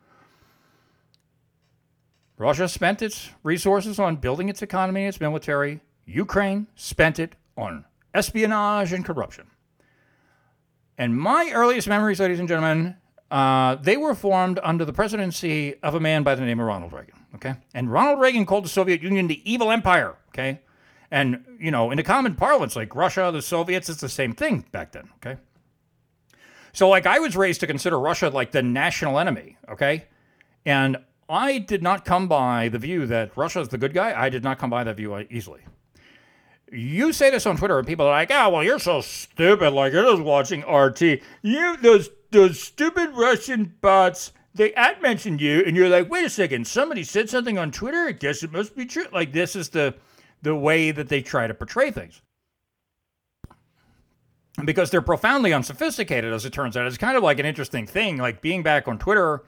Russia 2.39 2.69
spent 2.69 3.01
its 3.01 3.31
resources 3.43 3.99
on 3.99 4.15
building 4.15 4.47
its 4.47 4.61
economy 4.61 5.05
its 5.05 5.19
military. 5.19 5.81
Ukraine 6.05 6.67
spent 6.73 7.19
it 7.19 7.35
on 7.57 7.83
espionage 8.13 8.93
and 8.93 9.03
corruption. 9.03 9.47
And 10.97 11.17
my 11.17 11.51
earliest 11.53 11.87
memories, 11.87 12.19
ladies 12.19 12.39
and 12.39 12.47
gentlemen, 12.47 12.95
uh, 13.29 13.75
they 13.75 13.97
were 13.97 14.15
formed 14.15 14.59
under 14.63 14.85
the 14.85 14.93
presidency 14.93 15.75
of 15.83 15.95
a 15.95 15.99
man 15.99 16.23
by 16.23 16.33
the 16.33 16.41
name 16.41 16.61
of 16.61 16.65
Ronald 16.65 16.93
Reagan. 16.93 17.15
Okay, 17.35 17.55
and 17.73 17.91
Ronald 17.91 18.19
Reagan 18.19 18.45
called 18.45 18.65
the 18.65 18.69
Soviet 18.69 19.03
Union 19.03 19.27
the 19.27 19.41
evil 19.49 19.69
empire. 19.69 20.15
Okay, 20.29 20.61
and 21.11 21.43
you 21.59 21.71
know, 21.71 21.91
in 21.91 21.97
the 21.97 22.03
common 22.03 22.35
parlance, 22.35 22.75
like 22.75 22.95
Russia, 22.95 23.29
the 23.31 23.41
Soviets, 23.41 23.89
it's 23.89 24.01
the 24.01 24.09
same 24.09 24.33
thing 24.33 24.65
back 24.71 24.93
then. 24.93 25.09
Okay, 25.17 25.39
so 26.71 26.87
like 26.87 27.05
I 27.05 27.19
was 27.19 27.35
raised 27.35 27.59
to 27.59 27.67
consider 27.67 27.99
Russia 27.99 28.29
like 28.29 28.51
the 28.51 28.63
national 28.63 29.19
enemy. 29.19 29.57
Okay, 29.69 30.05
and 30.65 30.97
I 31.29 31.59
did 31.59 31.83
not 31.83 32.05
come 32.05 32.27
by 32.27 32.69
the 32.69 32.79
view 32.79 33.05
that 33.05 33.37
Russia 33.37 33.59
is 33.59 33.67
the 33.67 33.77
good 33.77 33.93
guy. 33.93 34.19
I 34.19 34.29
did 34.29 34.43
not 34.43 34.57
come 34.57 34.71
by 34.71 34.83
that 34.83 34.97
view 34.97 35.17
easily. 35.29 35.61
You 36.71 37.13
say 37.13 37.29
this 37.29 37.45
on 37.45 37.57
Twitter, 37.57 37.77
and 37.77 37.87
people 37.87 38.07
are 38.07 38.11
like, 38.11 38.31
"Oh, 38.31 38.49
well, 38.49 38.63
you're 38.63 38.79
so 38.79 39.01
stupid. 39.01 39.71
Like 39.71 39.93
you're 39.93 40.03
just 40.03 40.23
watching 40.23 40.61
RT. 40.67 41.21
You 41.43 41.77
those 41.77 42.09
those 42.31 42.59
stupid 42.61 43.11
Russian 43.15 43.75
bots." 43.81 44.33
They 44.55 44.73
at 44.73 45.01
mentioned 45.01 45.39
you, 45.41 45.63
and 45.65 45.75
you're 45.75 45.89
like, 45.89 46.09
"Wait 46.09 46.25
a 46.25 46.29
second. 46.29 46.67
Somebody 46.67 47.03
said 47.03 47.29
something 47.29 47.57
on 47.57 47.71
Twitter. 47.71 48.07
I 48.07 48.11
guess 48.11 48.43
it 48.43 48.51
must 48.51 48.75
be 48.75 48.85
true." 48.85 49.05
Like 49.11 49.31
this 49.31 49.55
is 49.55 49.69
the 49.69 49.95
the 50.41 50.55
way 50.55 50.91
that 50.91 51.09
they 51.09 51.21
try 51.21 51.47
to 51.47 51.53
portray 51.53 51.91
things. 51.91 52.21
Because 54.65 54.89
they're 54.89 55.01
profoundly 55.01 55.53
unsophisticated, 55.53 56.33
as 56.33 56.45
it 56.45 56.53
turns 56.53 56.75
out. 56.75 56.85
It's 56.85 56.97
kind 56.97 57.15
of 57.15 57.23
like 57.23 57.39
an 57.39 57.45
interesting 57.45 57.85
thing. 57.87 58.17
Like 58.17 58.41
being 58.41 58.61
back 58.61 58.87
on 58.87 58.97
Twitter 58.97 59.43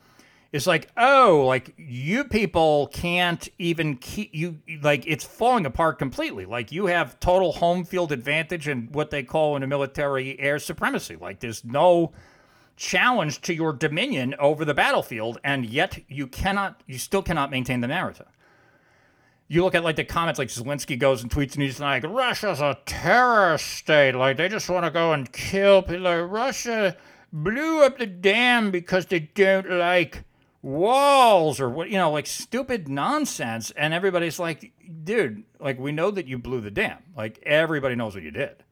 it's 0.51 0.67
like, 0.67 0.89
oh, 0.97 1.45
like 1.47 1.73
you 1.77 2.25
people 2.25 2.87
can't 2.87 3.47
even 3.57 3.95
keep 3.95 4.31
you 4.33 4.59
like 4.81 5.05
it's 5.07 5.23
falling 5.23 5.65
apart 5.65 5.97
completely. 5.97 6.45
Like 6.45 6.71
you 6.71 6.87
have 6.87 7.19
total 7.21 7.53
home 7.53 7.85
field 7.85 8.11
advantage 8.11 8.67
and 8.67 8.93
what 8.93 9.11
they 9.11 9.23
call 9.23 9.55
in 9.55 9.61
the 9.61 9.67
military 9.67 10.37
air 10.39 10.59
supremacy. 10.59 11.15
Like 11.15 11.39
there's 11.39 11.63
no 11.63 12.11
challenge 12.75 13.41
to 13.41 13.53
your 13.53 13.71
dominion 13.71 14.35
over 14.39 14.65
the 14.65 14.73
battlefield, 14.73 15.37
and 15.43 15.65
yet 15.65 15.99
you 16.09 16.27
cannot, 16.27 16.81
you 16.87 16.97
still 16.97 17.21
cannot 17.21 17.51
maintain 17.51 17.79
the 17.79 17.87
narrative. 17.87 18.27
You 19.47 19.63
look 19.63 19.75
at 19.75 19.83
like 19.83 19.97
the 19.97 20.03
comments, 20.03 20.39
like 20.39 20.47
Zelensky 20.49 20.97
goes 20.97 21.21
and 21.21 21.31
tweets, 21.31 21.53
and 21.53 21.61
he's 21.61 21.79
like, 21.79 22.03
"Russia's 22.03 22.59
a 22.59 22.77
terrorist 22.85 23.67
state. 23.67 24.15
Like 24.15 24.37
they 24.37 24.49
just 24.49 24.69
want 24.69 24.85
to 24.85 24.91
go 24.91 25.13
and 25.13 25.31
kill 25.31 25.81
people. 25.81 26.01
Like, 26.01 26.29
Russia 26.29 26.97
blew 27.31 27.83
up 27.83 27.97
the 27.99 28.05
dam 28.05 28.71
because 28.71 29.05
they 29.05 29.19
don't 29.19 29.69
like." 29.69 30.23
Walls 30.61 31.59
or 31.59 31.69
what 31.69 31.89
you 31.89 31.97
know 31.97 32.11
like 32.11 32.27
stupid 32.27 32.87
nonsense. 32.87 33.71
And 33.71 33.93
everybody's 33.93 34.39
like 34.39 34.73
dude 35.03 35.43
like 35.59 35.79
we 35.79 35.91
know 35.91 36.11
that 36.11 36.27
you 36.27 36.37
blew 36.37 36.61
the 36.61 36.71
dam. 36.71 36.99
Like 37.15 37.39
everybody 37.43 37.95
knows 37.95 38.13
what 38.15 38.23
you 38.23 38.31
did. 38.31 38.63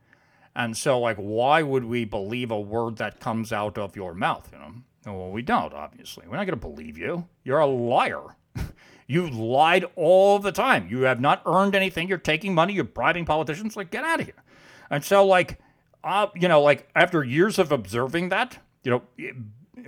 And 0.55 0.75
so 0.75 0.99
like 0.99 1.17
why 1.17 1.63
would 1.63 1.85
we 1.85 2.05
believe 2.05 2.51
a 2.51 2.59
word 2.59 2.97
that 2.97 3.19
comes 3.19 3.51
out 3.51 3.77
of 3.77 3.95
your 3.95 4.13
mouth 4.13 4.49
you 4.51 4.59
know? 4.59 4.73
Well 5.05 5.31
we 5.31 5.41
don't 5.41 5.73
obviously. 5.73 6.25
We're 6.27 6.37
not 6.37 6.45
going 6.45 6.59
to 6.59 6.67
believe 6.67 6.97
you. 6.97 7.27
You're 7.43 7.59
a 7.59 7.65
liar. 7.65 8.35
You 9.11 9.27
lied 9.27 9.85
all 9.95 10.37
the 10.37 10.51
time. 10.51 10.87
You 10.87 11.01
have 11.01 11.19
not 11.19 11.41
earned 11.47 11.73
anything. 11.73 12.07
You're 12.07 12.19
taking 12.19 12.53
money. 12.53 12.73
You're 12.73 12.83
bribing 12.83 13.25
politicians. 13.25 13.75
Like 13.75 13.89
get 13.89 14.03
out 14.03 14.19
of 14.19 14.27
here. 14.27 14.43
And 14.91 15.03
so 15.03 15.25
like 15.25 15.59
uh, 16.03 16.27
you 16.35 16.47
know 16.47 16.61
like 16.61 16.87
after 16.95 17.23
years 17.23 17.57
of 17.57 17.71
observing 17.71 18.29
that 18.29 18.59
you 18.83 18.91
know 18.91 19.01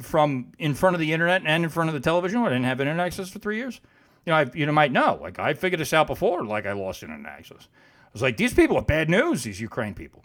from 0.01 0.51
in 0.59 0.73
front 0.73 0.95
of 0.95 0.99
the 0.99 1.13
internet 1.13 1.43
and 1.45 1.63
in 1.63 1.69
front 1.69 1.89
of 1.89 1.93
the 1.93 1.99
television. 1.99 2.41
I 2.41 2.49
didn't 2.49 2.65
have 2.65 2.79
internet 2.79 3.05
access 3.05 3.29
for 3.29 3.39
three 3.39 3.57
years. 3.57 3.81
You 4.25 4.31
know, 4.31 4.37
I, 4.37 4.51
you 4.53 4.71
might 4.71 4.91
know. 4.91 5.19
Like 5.21 5.39
I 5.39 5.53
figured 5.53 5.79
this 5.79 5.93
out 5.93 6.07
before. 6.07 6.45
Like 6.45 6.65
I 6.65 6.73
lost 6.73 7.03
internet 7.03 7.31
access. 7.31 7.67
I 7.71 8.09
was 8.13 8.21
like, 8.21 8.37
these 8.37 8.53
people 8.53 8.77
are 8.77 8.83
bad 8.83 9.09
news. 9.09 9.43
These 9.43 9.59
Ukraine 9.59 9.93
people. 9.93 10.23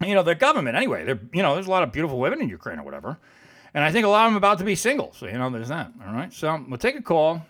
You 0.00 0.14
know, 0.14 0.22
their 0.22 0.34
government 0.34 0.76
anyway. 0.76 1.04
They're 1.04 1.20
you 1.32 1.42
know, 1.42 1.54
there's 1.54 1.66
a 1.66 1.70
lot 1.70 1.82
of 1.82 1.92
beautiful 1.92 2.18
women 2.18 2.40
in 2.40 2.48
Ukraine 2.48 2.78
or 2.78 2.84
whatever. 2.84 3.18
And 3.74 3.84
I 3.84 3.92
think 3.92 4.04
a 4.04 4.08
lot 4.08 4.26
of 4.26 4.32
them 4.32 4.36
about 4.36 4.58
to 4.58 4.64
be 4.64 4.74
single. 4.74 5.12
So 5.12 5.26
you 5.26 5.38
know, 5.38 5.50
there's 5.50 5.68
that. 5.68 5.92
All 6.06 6.12
right. 6.12 6.32
So 6.32 6.64
we'll 6.68 6.78
take 6.78 6.96
a 6.96 7.02
call. 7.02 7.44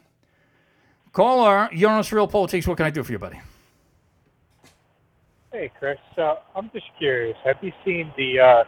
Caller, 1.12 1.68
you're 1.72 2.02
Real 2.12 2.28
Politics. 2.28 2.66
What 2.66 2.76
can 2.76 2.86
I 2.86 2.90
do 2.90 3.02
for 3.02 3.12
you, 3.12 3.18
buddy? 3.18 3.40
Hey, 5.52 5.70
Chris. 5.76 5.98
Uh, 6.16 6.36
I'm 6.54 6.70
just 6.72 6.86
curious. 6.98 7.36
Have 7.44 7.56
you 7.60 7.72
seen 7.84 8.12
the 8.16 8.38
uh, 8.38 8.64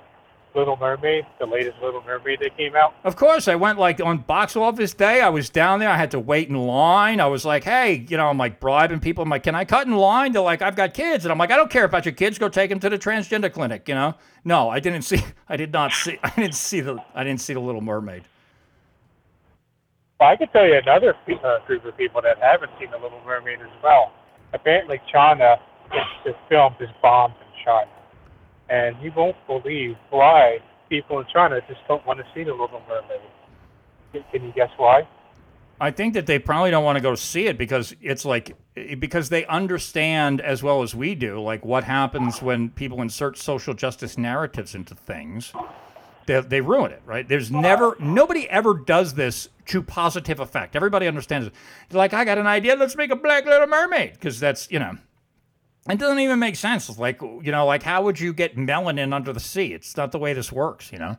Little 0.55 0.77
Mermaid, 0.77 1.25
the 1.39 1.47
latest 1.47 1.79
Little 1.83 2.03
Mermaid 2.03 2.41
that 2.41 2.57
came 2.57 2.77
out? 2.77 2.95
Of 3.05 3.17
course, 3.17 3.49
I 3.49 3.55
went 3.55 3.79
like 3.79 4.01
on 4.01 4.19
box 4.19 4.55
office 4.55 4.93
day. 4.93 5.21
I 5.21 5.31
was 5.31 5.49
down 5.49 5.81
there. 5.81 5.89
I 5.89 5.97
had 5.97 6.11
to 6.11 6.21
wait 6.21 6.49
in 6.49 6.57
line. 6.57 7.21
I 7.21 7.27
was 7.27 7.45
like, 7.45 7.65
hey, 7.65 8.05
you 8.09 8.17
know, 8.17 8.29
I'm 8.29 8.39
like 8.39 8.61
bribing 8.61 9.01
people. 9.01 9.23
I'm 9.23 9.31
like, 9.31 9.45
can 9.45 9.55
I 9.55 9.65
cut 9.65 9.87
in 9.87 9.95
line? 9.95 10.33
They're 10.33 10.43
like, 10.43 10.61
I've 10.61 10.77
got 10.77 10.95
kids, 10.95 11.25
and 11.25 11.33
I'm 11.33 11.39
like, 11.39 11.51
I 11.51 11.57
don't 11.57 11.71
care 11.71 11.85
about 11.85 12.05
your 12.05 12.15
kids. 12.15 12.39
Go 12.39 12.49
take 12.49 12.71
them 12.71 12.81
to 12.81 12.91
the 12.91 12.99
transgender 12.99 13.53
clinic. 13.53 13.89
You 13.89 13.95
know? 13.95 14.15
No, 14.45 14.69
I 14.69 14.81
didn't 14.81 15.03
see. 15.03 15.21
I 15.49 15.57
did 15.57 15.73
not 15.73 15.93
see. 15.93 16.19
I 16.23 16.31
didn't 16.31 16.55
see 16.55 16.81
the. 16.81 17.03
I 17.15 17.25
didn't 17.25 17.41
see 17.41 17.55
the 17.55 17.61
Little 17.61 17.81
Mermaid. 17.81 18.25
Well, 20.21 20.29
I 20.29 20.37
could 20.37 20.53
tell 20.53 20.67
you 20.67 20.75
another 20.75 21.15
uh, 21.43 21.59
group 21.67 21.85
of 21.85 21.97
people 21.97 22.23
that 22.23 22.39
haven't 22.39 22.71
seen 22.79 22.91
the 22.91 22.99
Little 22.99 23.21
Mermaid 23.25 23.61
as 23.61 23.83
well. 23.83 24.13
Apparently, 24.53 25.01
China, 25.11 25.57
the 26.25 26.35
film 26.49 26.75
is 26.79 26.91
bombed 27.01 27.35
in 27.41 27.65
China 27.65 27.89
and 28.73 28.97
you 29.03 29.13
won't 29.15 29.37
believe 29.47 29.97
why 30.09 30.59
people 30.89 31.21
in 31.21 31.27
China 31.33 31.61
just 31.69 31.81
don't 31.87 32.05
want 32.07 32.19
to 32.19 32.25
see 32.35 32.43
the 32.43 32.53
Little 32.53 32.83
Mermaid. 32.89 34.25
Can 34.33 34.45
you 34.45 34.53
guess 34.53 34.71
why? 34.79 35.07
I 35.79 35.91
think 35.91 36.15
that 36.15 36.27
they 36.27 36.39
probably 36.39 36.71
don't 36.71 36.85
want 36.85 36.97
to 36.97 37.03
go 37.03 37.15
see 37.15 37.47
it 37.47 37.59
because 37.59 37.95
it's 38.01 38.25
like 38.25 38.57
because 38.99 39.29
they 39.29 39.45
understand 39.47 40.41
as 40.41 40.63
well 40.63 40.83
as 40.83 40.95
we 40.95 41.15
do 41.15 41.41
like 41.41 41.65
what 41.65 41.85
happens 41.85 42.41
when 42.41 42.71
people 42.71 43.03
insert 43.03 43.37
social 43.37 43.75
justice 43.75 44.17
narratives 44.17 44.75
into 44.75 44.95
things. 44.95 45.53
They, 46.25 46.41
they 46.41 46.61
ruin 46.61 46.93
it, 46.93 47.03
right? 47.05 47.29
There's 47.29 47.51
never 47.51 47.97
nobody 47.99 48.49
ever 48.49 48.75
does 48.75 49.15
this 49.15 49.49
to 49.67 49.83
positive 49.83 50.41
effect. 50.41 50.77
Everybody 50.77 51.09
understands 51.09 51.49
it. 51.49 51.53
They're 51.89 51.99
like, 51.99 52.15
I 52.15 52.25
got 52.25 52.39
an 52.39 52.47
idea. 52.47 52.77
Let's 52.77 52.97
make 52.97 53.11
a 53.11 53.17
Black 53.17 53.45
Little 53.45 53.67
Mermaid 53.67 54.13
because 54.15 54.41
that's 54.41 54.71
you 54.71 54.79
know 54.79 54.97
it 55.89 55.99
doesn't 55.99 56.21
even 56.21 56.39
make 56.39 56.57
sense. 56.57 56.97
Like, 56.99 57.21
you 57.21 57.51
know, 57.51 57.67
like 57.67 57.83
how 57.83 58.03
would 58.03 58.21
you 58.21 58.33
get 58.33 58.57
melanin 58.57 59.13
under 59.13 59.33
the 59.33 59.41
sea? 59.41 59.73
It's 59.73 59.97
not 59.97 60.13
the 60.13 60.19
way 60.19 60.33
this 60.33 60.53
works, 60.53 60.93
you 60.93 60.99
know? 60.99 61.19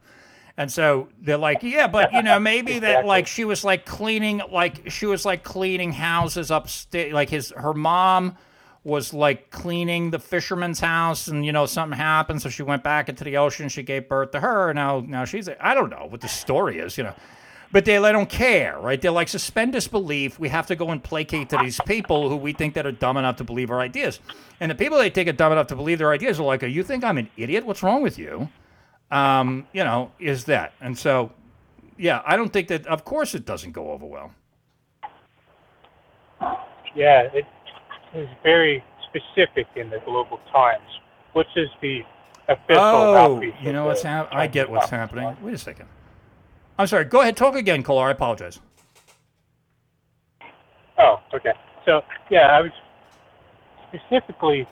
And 0.56 0.72
so 0.72 1.10
they're 1.20 1.38
like, 1.38 1.64
yeah, 1.64 1.88
but 1.88 2.14
you 2.14 2.22
know, 2.22 2.40
maybe 2.40 2.80
that 2.80 3.06
like 3.06 3.26
she 3.26 3.44
was 3.44 3.64
like 3.64 3.86
cleaning, 3.86 4.42
like 4.52 4.92
she 4.92 5.06
was 5.08 5.26
like 5.26 5.44
cleaning 5.44 5.92
houses 5.92 6.52
upstairs. 6.52 7.12
Like 7.12 7.30
his, 7.30 7.52
her 7.58 7.74
mom 7.74 8.38
was 8.84 9.14
like 9.14 9.50
cleaning 9.50 10.12
the 10.12 10.20
fisherman's 10.20 10.80
house, 10.80 11.28
and 11.28 11.44
you 11.44 11.52
know 11.52 11.66
something 11.66 11.98
happened, 11.98 12.42
so 12.42 12.50
she 12.50 12.62
went 12.62 12.84
back 12.84 13.10
into 13.10 13.24
the 13.24 13.38
ocean. 13.38 13.68
She 13.68 13.82
gave 13.82 14.08
birth 14.08 14.32
to 14.32 14.42
her. 14.42 14.70
And 14.70 14.76
now, 14.76 15.00
now 15.00 15.26
she's. 15.26 15.50
I 15.60 15.74
don't 15.74 15.90
know 15.90 16.06
what 16.08 16.22
the 16.22 16.28
story 16.28 16.78
is, 16.78 16.98
you 16.98 17.04
know 17.04 17.16
but 17.74 17.86
they, 17.86 17.98
they 17.98 18.12
don't 18.12 18.30
care, 18.30 18.80
right? 18.80 19.02
They're 19.02 19.10
like, 19.10 19.28
suspend 19.28 19.74
disbelief. 19.74 20.38
We 20.38 20.50
have 20.50 20.68
to 20.68 20.76
go 20.76 20.92
and 20.92 21.04
placate 21.04 21.50
to 21.50 21.58
these 21.58 21.82
people 21.88 22.30
who 22.30 22.36
we 22.36 22.54
think 22.54 22.76
that 22.76 22.86
are 22.86 22.92
dumb 22.92 23.18
enough 23.18 23.38
to 23.38 23.44
believe 23.44 23.72
our 23.72 23.82
ideas. 23.82 24.20
And 24.60 24.70
the 24.70 24.76
people 24.76 25.00
they 25.00 25.10
think 25.10 25.28
are 25.28 25.34
dumb 25.34 25.52
enough 25.52 25.66
to 25.68 25.76
believe 25.76 25.98
their 25.98 26.12
ideas 26.12 26.40
are 26.40 26.44
like, 26.44 26.62
you 26.62 26.84
think 26.84 27.04
I'm 27.04 27.18
an 27.18 27.32
idiot? 27.36 27.66
What's 27.66 27.82
wrong 27.82 28.04
with 28.04 28.20
you? 28.20 28.48
Um, 29.10 29.68
you 29.74 29.84
know, 29.84 30.12
is 30.20 30.44
that. 30.46 30.74
And 30.82 30.96
so, 30.96 31.32
yeah, 31.98 32.22
I 32.28 32.38
don't 32.38 32.54
think 32.54 32.68
that, 32.68 32.86
of 32.86 33.06
course, 33.06 33.34
it 33.34 33.44
doesn't 33.44 33.72
go 33.72 33.90
over 33.90 34.06
well. 34.06 34.32
Yeah, 36.96 37.24
it 37.34 37.46
is 38.14 38.30
very 38.44 38.84
specific 39.10 39.66
in 39.76 39.90
the 39.90 40.00
Global 40.06 40.40
Times, 40.52 40.88
which 41.34 41.48
is 41.56 41.70
the 41.82 42.02
official. 42.48 42.84
Oh, 42.84 43.42
you 43.42 43.74
know 43.74 43.86
what's 43.86 44.04
happening? 44.04 44.40
I 44.40 44.46
get 44.46 44.70
what's 44.70 44.92
happening. 44.92 45.36
Wait 45.42 45.56
a 45.56 45.58
second. 45.58 45.88
I'm 46.78 46.88
sorry. 46.88 47.06
Go 47.06 47.22
ahead. 47.22 47.38
Talk 47.38 47.56
again, 47.56 47.84
Kolar. 47.84 48.08
I 48.08 48.12
apologize. 48.12 48.60
Oh, 50.98 51.20
okay. 51.34 51.54
So 51.86 52.02
yeah, 52.30 52.48
I 52.48 52.62
was 52.62 52.72
specifically 53.88 54.68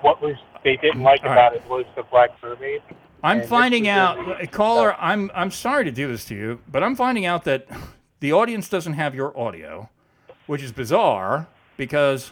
what 0.00 0.20
was 0.20 0.36
they 0.62 0.76
didn't 0.76 1.00
mm, 1.00 1.04
like 1.04 1.22
All 1.24 1.32
about 1.32 1.52
right. 1.52 1.60
it 1.62 1.68
was 1.68 1.84
the 1.96 2.02
Black 2.04 2.30
Mermaid. 2.42 2.82
I'm 3.22 3.42
finding 3.42 3.88
out, 3.88 4.50
caller. 4.50 4.94
I'm 4.98 5.30
I'm 5.34 5.50
sorry 5.50 5.84
to 5.84 5.90
do 5.90 6.08
this 6.08 6.26
to 6.26 6.34
you, 6.34 6.60
but 6.70 6.82
I'm 6.82 6.94
finding 6.94 7.24
out 7.24 7.44
that 7.44 7.66
the 8.20 8.32
audience 8.32 8.68
doesn't 8.68 8.94
have 8.94 9.14
your 9.14 9.36
audio, 9.38 9.88
which 10.46 10.62
is 10.62 10.72
bizarre 10.72 11.46
because 11.78 12.30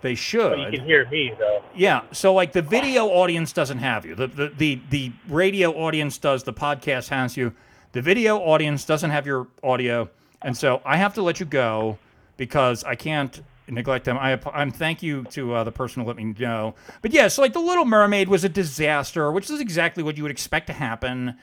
they 0.00 0.14
should. 0.14 0.58
You 0.58 0.78
can 0.78 0.86
hear 0.86 1.08
me 1.08 1.32
though. 1.38 1.62
Yeah. 1.74 2.02
So 2.12 2.34
like 2.34 2.52
the 2.52 2.62
video 2.62 3.06
audience 3.06 3.52
doesn't 3.52 3.78
have 3.78 4.04
you. 4.04 4.14
The 4.14 4.26
the 4.26 4.48
the, 4.48 4.80
the 4.90 5.12
radio 5.28 5.72
audience 5.72 6.18
does. 6.18 6.42
The 6.42 6.52
podcast 6.52 7.08
has 7.08 7.36
you. 7.36 7.54
The 7.94 8.02
video 8.02 8.38
audience 8.38 8.84
doesn't 8.84 9.10
have 9.10 9.24
your 9.24 9.46
audio, 9.62 10.10
and 10.42 10.56
so 10.56 10.82
I 10.84 10.96
have 10.96 11.14
to 11.14 11.22
let 11.22 11.38
you 11.38 11.46
go 11.46 11.96
because 12.36 12.82
I 12.82 12.96
can't 12.96 13.40
neglect 13.68 14.04
them. 14.04 14.18
I, 14.18 14.36
I'm 14.52 14.72
thank 14.72 15.00
you 15.00 15.22
to 15.30 15.54
uh, 15.54 15.62
the 15.62 15.70
person 15.70 16.02
who 16.02 16.08
let 16.08 16.16
me 16.16 16.34
know. 16.36 16.74
But 17.02 17.12
yeah, 17.12 17.28
so 17.28 17.40
like 17.40 17.52
the 17.52 17.60
Little 17.60 17.84
Mermaid 17.84 18.28
was 18.28 18.42
a 18.42 18.48
disaster, 18.48 19.30
which 19.30 19.48
is 19.48 19.60
exactly 19.60 20.02
what 20.02 20.16
you 20.16 20.24
would 20.24 20.32
expect 20.32 20.66
to 20.66 20.72
happen, 20.72 21.36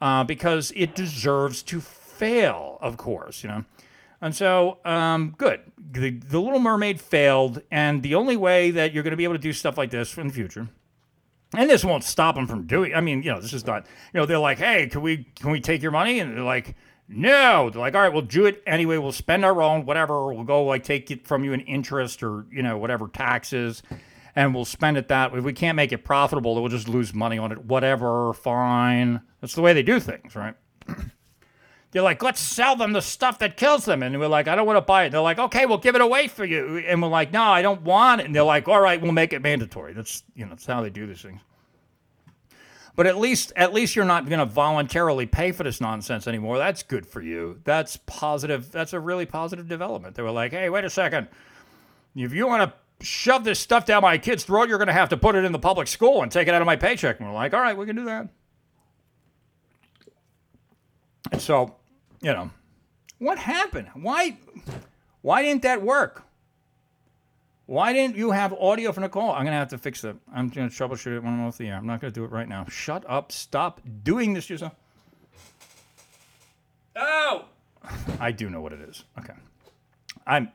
uh, 0.00 0.24
because 0.24 0.72
it 0.74 0.94
deserves 0.94 1.62
to 1.64 1.78
fail, 1.78 2.78
of 2.80 2.96
course, 2.96 3.42
you 3.42 3.50
know. 3.50 3.66
And 4.22 4.34
so, 4.34 4.78
um, 4.86 5.34
good. 5.36 5.60
The, 5.92 6.12
the 6.12 6.40
Little 6.40 6.58
Mermaid 6.58 7.02
failed, 7.02 7.60
and 7.70 8.02
the 8.02 8.14
only 8.14 8.38
way 8.38 8.70
that 8.70 8.94
you're 8.94 9.02
going 9.02 9.10
to 9.10 9.18
be 9.18 9.24
able 9.24 9.34
to 9.34 9.38
do 9.38 9.52
stuff 9.52 9.76
like 9.76 9.90
this 9.90 10.16
in 10.16 10.28
the 10.28 10.32
future 10.32 10.68
And 11.54 11.70
this 11.70 11.84
won't 11.84 12.04
stop 12.04 12.34
them 12.34 12.46
from 12.46 12.66
doing. 12.66 12.94
I 12.94 13.00
mean, 13.00 13.22
you 13.22 13.32
know, 13.32 13.40
this 13.40 13.52
is 13.52 13.66
not. 13.66 13.86
You 14.12 14.20
know, 14.20 14.26
they're 14.26 14.38
like, 14.38 14.58
"Hey, 14.58 14.86
can 14.86 15.00
we 15.00 15.26
can 15.36 15.50
we 15.50 15.60
take 15.60 15.82
your 15.82 15.92
money?" 15.92 16.20
And 16.20 16.36
they're 16.36 16.44
like, 16.44 16.74
"No." 17.08 17.70
They're 17.70 17.80
like, 17.80 17.94
"All 17.94 18.02
right, 18.02 18.12
we'll 18.12 18.22
do 18.22 18.44
it 18.44 18.62
anyway. 18.66 18.98
We'll 18.98 19.12
spend 19.12 19.44
our 19.44 19.62
own, 19.62 19.86
whatever. 19.86 20.32
We'll 20.32 20.44
go 20.44 20.64
like 20.64 20.84
take 20.84 21.10
it 21.10 21.26
from 21.26 21.44
you 21.44 21.52
in 21.54 21.60
interest 21.60 22.22
or 22.22 22.44
you 22.52 22.62
know 22.62 22.76
whatever 22.76 23.08
taxes, 23.08 23.82
and 24.36 24.54
we'll 24.54 24.66
spend 24.66 24.98
it 24.98 25.08
that. 25.08 25.34
If 25.34 25.42
we 25.42 25.54
can't 25.54 25.76
make 25.76 25.92
it 25.92 26.04
profitable, 26.04 26.54
we'll 26.54 26.68
just 26.68 26.88
lose 26.88 27.14
money 27.14 27.38
on 27.38 27.50
it. 27.50 27.64
Whatever, 27.64 28.34
fine. 28.34 29.22
That's 29.40 29.54
the 29.54 29.62
way 29.62 29.72
they 29.72 29.82
do 29.82 30.00
things, 30.00 30.36
right? 30.36 30.54
They're 31.90 32.02
like, 32.02 32.22
let's 32.22 32.40
sell 32.40 32.76
them 32.76 32.92
the 32.92 33.00
stuff 33.00 33.38
that 33.38 33.56
kills 33.56 33.86
them. 33.86 34.02
And 34.02 34.18
we're 34.20 34.28
like, 34.28 34.46
I 34.46 34.54
don't 34.54 34.66
want 34.66 34.76
to 34.76 34.82
buy 34.82 35.04
it. 35.04 35.10
They're 35.10 35.20
like, 35.20 35.38
okay, 35.38 35.64
we'll 35.64 35.78
give 35.78 35.94
it 35.94 36.02
away 36.02 36.28
for 36.28 36.44
you. 36.44 36.78
And 36.78 37.00
we're 37.00 37.08
like, 37.08 37.32
no, 37.32 37.42
I 37.42 37.62
don't 37.62 37.82
want 37.82 38.20
it. 38.20 38.26
And 38.26 38.34
they're 38.34 38.42
like, 38.42 38.68
all 38.68 38.80
right, 38.80 39.00
we'll 39.00 39.12
make 39.12 39.32
it 39.32 39.40
mandatory. 39.40 39.94
That's 39.94 40.22
you 40.34 40.44
know, 40.44 40.50
that's 40.50 40.66
how 40.66 40.82
they 40.82 40.90
do 40.90 41.06
these 41.06 41.22
things. 41.22 41.40
But 42.94 43.06
at 43.06 43.16
least 43.16 43.52
at 43.56 43.72
least 43.72 43.96
you're 43.96 44.04
not 44.04 44.28
going 44.28 44.40
to 44.40 44.44
voluntarily 44.44 45.24
pay 45.24 45.52
for 45.52 45.62
this 45.62 45.80
nonsense 45.80 46.26
anymore. 46.26 46.58
That's 46.58 46.82
good 46.82 47.06
for 47.06 47.22
you. 47.22 47.60
That's 47.64 47.96
positive. 47.96 48.70
That's 48.72 48.92
a 48.92 49.00
really 49.00 49.24
positive 49.24 49.68
development. 49.68 50.16
They 50.16 50.22
were 50.22 50.32
like, 50.32 50.50
hey, 50.52 50.68
wait 50.68 50.84
a 50.84 50.90
second. 50.90 51.28
If 52.16 52.34
you 52.34 52.46
want 52.46 52.70
to 52.70 53.06
shove 53.06 53.44
this 53.44 53.60
stuff 53.60 53.86
down 53.86 54.02
my 54.02 54.18
kid's 54.18 54.42
throat, 54.42 54.68
you're 54.68 54.78
going 54.78 54.88
to 54.88 54.92
have 54.92 55.10
to 55.10 55.16
put 55.16 55.36
it 55.36 55.44
in 55.44 55.52
the 55.52 55.58
public 55.58 55.86
school 55.86 56.22
and 56.22 56.32
take 56.32 56.48
it 56.48 56.54
out 56.54 56.60
of 56.60 56.66
my 56.66 56.76
paycheck. 56.76 57.20
And 57.20 57.28
we're 57.28 57.34
like, 57.34 57.54
all 57.54 57.60
right, 57.60 57.76
we 57.76 57.86
can 57.86 57.96
do 57.96 58.04
that. 58.06 58.28
And 61.30 61.40
so, 61.40 61.76
you 62.20 62.32
know, 62.32 62.50
what 63.18 63.38
happened? 63.38 63.88
Why 63.94 64.36
why 65.22 65.42
didn't 65.42 65.62
that 65.62 65.82
work? 65.82 66.24
Why 67.66 67.92
didn't 67.92 68.16
you 68.16 68.30
have 68.30 68.54
audio 68.54 68.92
from 68.92 69.02
the 69.02 69.08
call? 69.08 69.32
I'm 69.32 69.44
gonna 69.44 69.58
have 69.58 69.68
to 69.68 69.78
fix 69.78 70.02
it. 70.04 70.16
I'm 70.34 70.48
gonna 70.48 70.68
troubleshoot 70.68 71.16
it 71.16 71.22
when 71.22 71.34
I'm 71.34 71.46
off 71.46 71.58
the 71.58 71.68
air. 71.68 71.76
I'm 71.76 71.86
not 71.86 72.00
gonna 72.00 72.12
do 72.12 72.24
it 72.24 72.30
right 72.30 72.48
now. 72.48 72.64
Shut 72.68 73.04
up. 73.08 73.30
Stop 73.30 73.80
doing 74.02 74.34
this 74.34 74.48
yourself. 74.48 74.74
Oh 76.96 77.44
I 78.20 78.32
do 78.32 78.50
know 78.50 78.60
what 78.60 78.72
it 78.72 78.80
is. 78.80 79.04
Okay. 79.18 79.34
I'm 80.26 80.50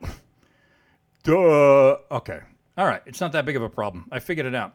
duh. 1.22 1.96
Okay. 2.10 2.40
All 2.76 2.86
right. 2.86 3.02
It's 3.06 3.20
not 3.20 3.32
that 3.32 3.44
big 3.44 3.56
of 3.56 3.62
a 3.62 3.70
problem. 3.70 4.06
I 4.10 4.18
figured 4.18 4.46
it 4.46 4.54
out. 4.54 4.74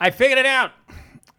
I 0.00 0.10
figured 0.10 0.38
it 0.38 0.46
out. 0.46 0.72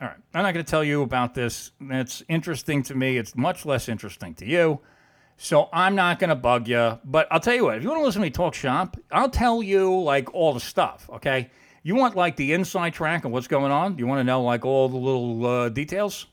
All 0.01 0.07
right. 0.07 0.17
I'm 0.33 0.43
not 0.43 0.53
going 0.53 0.65
to 0.65 0.69
tell 0.69 0.83
you 0.83 1.01
about 1.03 1.33
this. 1.33 1.71
It's 1.79 2.21
interesting 2.27 2.83
to 2.83 2.95
me. 2.95 3.17
It's 3.17 3.35
much 3.35 3.65
less 3.65 3.87
interesting 3.87 4.35
to 4.35 4.45
you. 4.45 4.81
So 5.37 5.69
I'm 5.71 5.95
not 5.95 6.19
going 6.19 6.29
to 6.29 6.35
bug 6.35 6.67
you. 6.67 6.99
But 7.05 7.27
I'll 7.31 7.39
tell 7.39 7.55
you 7.55 7.65
what, 7.65 7.77
if 7.77 7.83
you 7.83 7.89
want 7.89 8.01
to 8.01 8.05
listen 8.05 8.21
to 8.21 8.25
me 8.25 8.31
talk 8.31 8.53
shop, 8.53 8.97
I'll 9.11 9.29
tell 9.29 9.63
you 9.63 10.01
like 10.01 10.33
all 10.33 10.53
the 10.53 10.59
stuff, 10.59 11.09
okay? 11.13 11.49
You 11.83 11.95
want 11.95 12.15
like 12.15 12.35
the 12.35 12.53
inside 12.53 12.93
track 12.93 13.25
of 13.25 13.31
what's 13.31 13.47
going 13.47 13.71
on? 13.71 13.97
You 13.97 14.07
want 14.07 14.19
to 14.19 14.23
know 14.23 14.41
like 14.41 14.65
all 14.65 14.89
the 14.89 14.97
little 14.97 15.45
uh, 15.45 15.69
details? 15.69 16.25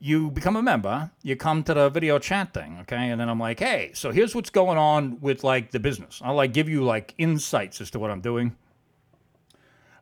You 0.00 0.30
become 0.30 0.54
a 0.54 0.62
member, 0.62 1.10
you 1.24 1.34
come 1.34 1.64
to 1.64 1.74
the 1.74 1.88
video 1.88 2.20
chat 2.20 2.54
thing, 2.54 2.78
okay? 2.82 3.10
And 3.10 3.20
then 3.20 3.28
I'm 3.28 3.40
like, 3.40 3.58
hey, 3.58 3.90
so 3.94 4.12
here's 4.12 4.32
what's 4.34 4.50
going 4.50 4.78
on 4.78 5.20
with 5.20 5.42
like 5.42 5.72
the 5.72 5.80
business. 5.80 6.20
I'll 6.24 6.36
like 6.36 6.52
give 6.52 6.68
you 6.68 6.84
like 6.84 7.14
insights 7.18 7.80
as 7.80 7.90
to 7.90 7.98
what 7.98 8.10
I'm 8.10 8.20
doing. 8.20 8.56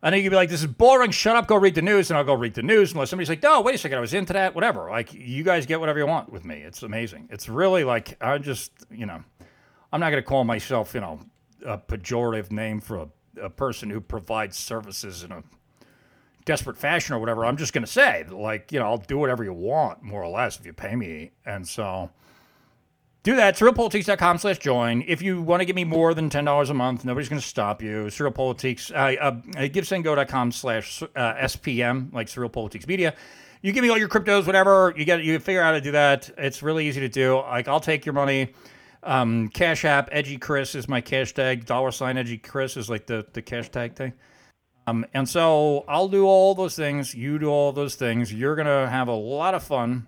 And 0.02 0.12
then 0.12 0.22
you'd 0.22 0.30
be 0.30 0.36
like, 0.36 0.50
this 0.50 0.60
is 0.60 0.66
boring. 0.66 1.10
Shut 1.10 1.36
up. 1.36 1.46
Go 1.46 1.56
read 1.56 1.74
the 1.74 1.82
news. 1.82 2.10
And 2.10 2.18
I'll 2.18 2.24
go 2.24 2.34
read 2.34 2.54
the 2.54 2.62
news 2.62 2.92
unless 2.92 3.10
somebody's 3.10 3.28
like, 3.28 3.42
no, 3.42 3.60
wait 3.60 3.74
a 3.74 3.78
second. 3.78 3.98
I 3.98 4.00
was 4.00 4.14
into 4.14 4.34
that. 4.34 4.54
Whatever. 4.54 4.90
Like, 4.90 5.12
you 5.12 5.42
guys 5.42 5.66
get 5.66 5.80
whatever 5.80 5.98
you 5.98 6.06
want 6.06 6.30
with 6.30 6.44
me. 6.44 6.56
It's 6.56 6.82
amazing. 6.82 7.28
It's 7.30 7.48
really 7.48 7.82
like, 7.82 8.16
I 8.22 8.38
just, 8.38 8.72
you 8.90 9.06
know, 9.06 9.22
I'm 9.92 10.00
not 10.00 10.10
going 10.10 10.22
to 10.22 10.28
call 10.28 10.44
myself, 10.44 10.94
you 10.94 11.00
know, 11.00 11.20
a 11.64 11.78
pejorative 11.78 12.52
name 12.52 12.80
for 12.80 12.98
a, 12.98 13.08
a 13.42 13.50
person 13.50 13.90
who 13.90 14.00
provides 14.00 14.56
services 14.56 15.24
in 15.24 15.32
a 15.32 15.42
desperate 16.44 16.76
fashion 16.76 17.14
or 17.14 17.18
whatever. 17.18 17.44
I'm 17.44 17.56
just 17.56 17.72
going 17.72 17.84
to 17.84 17.90
say, 17.90 18.24
like, 18.30 18.70
you 18.70 18.78
know, 18.78 18.86
I'll 18.86 18.98
do 18.98 19.18
whatever 19.18 19.42
you 19.42 19.52
want, 19.52 20.02
more 20.02 20.22
or 20.22 20.28
less, 20.28 20.58
if 20.58 20.66
you 20.66 20.72
pay 20.72 20.94
me. 20.94 21.32
And 21.44 21.66
so 21.66 22.10
do 23.26 23.34
that. 23.34 23.56
SurrealPolitiks.com 23.56 24.38
slash 24.38 24.58
join. 24.60 25.02
If 25.04 25.20
you 25.20 25.42
want 25.42 25.60
to 25.60 25.64
give 25.64 25.74
me 25.74 25.82
more 25.82 26.14
than 26.14 26.30
$10 26.30 26.70
a 26.70 26.74
month, 26.74 27.04
nobody's 27.04 27.28
going 27.28 27.42
to 27.42 27.46
stop 27.46 27.82
you. 27.82 28.04
SurrealPolitiks, 28.04 28.92
uh, 28.92 29.20
uh, 29.20 29.32
GiveSendGo.com 29.66 30.52
slash 30.52 31.02
uh, 31.02 31.08
SPM, 31.16 32.12
like 32.14 32.28
SurrealPolitiks 32.28 32.86
Media. 32.86 33.16
You 33.62 33.72
give 33.72 33.82
me 33.82 33.88
all 33.90 33.98
your 33.98 34.08
cryptos, 34.08 34.46
whatever. 34.46 34.94
You 34.96 35.04
get, 35.04 35.24
you 35.24 35.40
figure 35.40 35.60
out 35.60 35.66
how 35.66 35.72
to 35.72 35.80
do 35.80 35.90
that. 35.90 36.30
It's 36.38 36.62
really 36.62 36.86
easy 36.86 37.00
to 37.00 37.08
do. 37.08 37.38
Like, 37.38 37.66
I'll 37.66 37.80
take 37.80 38.06
your 38.06 38.12
money. 38.12 38.54
Um, 39.02 39.48
Cash 39.48 39.84
App, 39.84 40.08
Edgy 40.12 40.38
Chris 40.38 40.76
is 40.76 40.88
my 40.88 41.00
cash 41.00 41.34
tag. 41.34 41.66
Dollar 41.66 41.90
sign 41.90 42.16
Edgy 42.18 42.38
Chris 42.38 42.76
is 42.76 42.88
like 42.88 43.06
the, 43.06 43.26
the 43.32 43.42
cash 43.42 43.68
tag 43.70 43.96
thing. 43.96 44.12
Um, 44.86 45.04
and 45.14 45.28
so 45.28 45.84
I'll 45.88 46.06
do 46.06 46.26
all 46.26 46.54
those 46.54 46.76
things. 46.76 47.12
You 47.12 47.40
do 47.40 47.48
all 47.48 47.72
those 47.72 47.96
things. 47.96 48.32
You're 48.32 48.54
going 48.54 48.68
to 48.68 48.88
have 48.88 49.08
a 49.08 49.14
lot 49.14 49.54
of 49.54 49.64
fun 49.64 50.06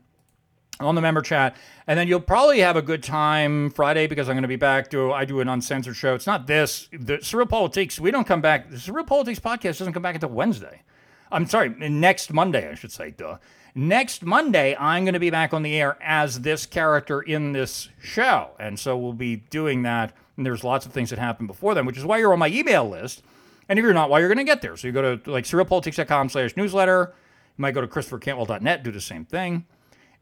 on 0.81 0.95
the 0.95 1.01
member 1.01 1.21
chat. 1.21 1.57
And 1.87 1.99
then 1.99 2.09
you'll 2.09 2.21
probably 2.21 2.61
have 2.61 2.77
a 2.77 2.83
good 2.83 3.03
time 3.03 3.71
Friday 3.71 4.07
because 4.07 4.29
I'm 4.29 4.35
going 4.35 4.43
to 4.43 4.49
be 4.49 4.57
back. 4.57 4.91
Do 4.91 5.13
I 5.13 5.25
do 5.25 5.41
an 5.41 5.49
uncensored 5.49 5.97
show? 5.97 6.15
It's 6.15 6.27
not 6.27 6.47
this. 6.47 6.89
The 6.93 7.19
SurrealPolitiks. 7.19 7.99
We 7.99 8.11
don't 8.11 8.27
come 8.27 8.41
back. 8.41 8.71
The 8.71 8.77
SurrealPolitiks 8.77 9.41
podcast 9.41 9.79
doesn't 9.79 9.93
come 9.93 10.03
back 10.03 10.15
until 10.15 10.31
Wednesday. 10.31 10.83
I'm 11.31 11.47
sorry, 11.47 11.69
next 11.69 12.33
Monday, 12.33 12.71
I 12.71 12.75
should 12.75 12.93
say. 12.93 13.11
Duh. 13.11 13.39
Next 13.75 14.25
Monday, 14.25 14.75
I'm 14.77 15.05
going 15.05 15.15
to 15.15 15.21
be 15.21 15.31
back 15.31 15.53
on 15.53 15.63
the 15.63 15.79
air 15.79 15.97
as 16.01 16.41
this 16.41 16.67
character 16.67 17.21
in 17.21 17.53
this 17.53 17.91
show, 18.01 18.51
and 18.59 18.79
so 18.79 18.97
we'll 18.97 19.13
be 19.13 19.37
doing 19.37 19.83
that. 19.83 20.15
And 20.37 20.47
there's 20.47 20.65
lots 20.65 20.87
of 20.87 20.93
things 20.93 21.11
that 21.11 21.19
happen 21.19 21.47
before 21.47 21.75
then, 21.75 21.85
which 21.85 21.99
is 21.99 22.05
why 22.05 22.19
you're 22.19 22.33
on 22.33 22.39
my 22.39 22.49
email 22.49 22.89
list. 22.89 23.23
And 23.69 23.79
if 23.79 23.83
you're 23.83 23.93
not, 23.93 24.09
why 24.09 24.21
you're 24.21 24.29
going 24.29 24.39
to 24.39 24.45
get 24.45 24.63
there. 24.63 24.77
So 24.77 24.87
you 24.87 24.93
go 24.93 25.17
to 25.17 25.31
like 25.31 25.45
surrealpolitiks.com 25.45 26.31
slash 26.31 26.57
newsletter. 26.57 27.13
You 27.57 27.63
might 27.63 27.73
go 27.73 27.81
to 27.81 27.87
christophercantwell.net, 27.87 28.83
do 28.83 28.91
the 28.91 29.01
same 29.01 29.25
thing. 29.25 29.67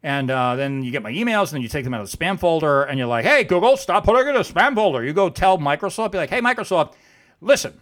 And 0.06 0.30
uh, 0.30 0.54
then 0.54 0.84
you 0.84 0.92
get 0.92 1.02
my 1.02 1.10
emails, 1.10 1.48
and 1.48 1.54
then 1.54 1.62
you 1.62 1.68
take 1.68 1.82
them 1.82 1.92
out 1.92 2.00
of 2.00 2.08
the 2.08 2.16
spam 2.16 2.38
folder, 2.38 2.84
and 2.84 2.96
you're 2.96 3.08
like, 3.08 3.24
hey, 3.24 3.42
Google, 3.42 3.76
stop 3.76 4.04
putting 4.04 4.28
it 4.28 4.30
in 4.30 4.36
a 4.36 4.44
spam 4.44 4.76
folder. 4.76 5.04
You 5.04 5.12
go 5.12 5.28
tell 5.28 5.58
Microsoft, 5.58 6.12
be 6.12 6.18
like, 6.18 6.30
hey, 6.30 6.40
Microsoft, 6.40 6.92
listen, 7.40 7.74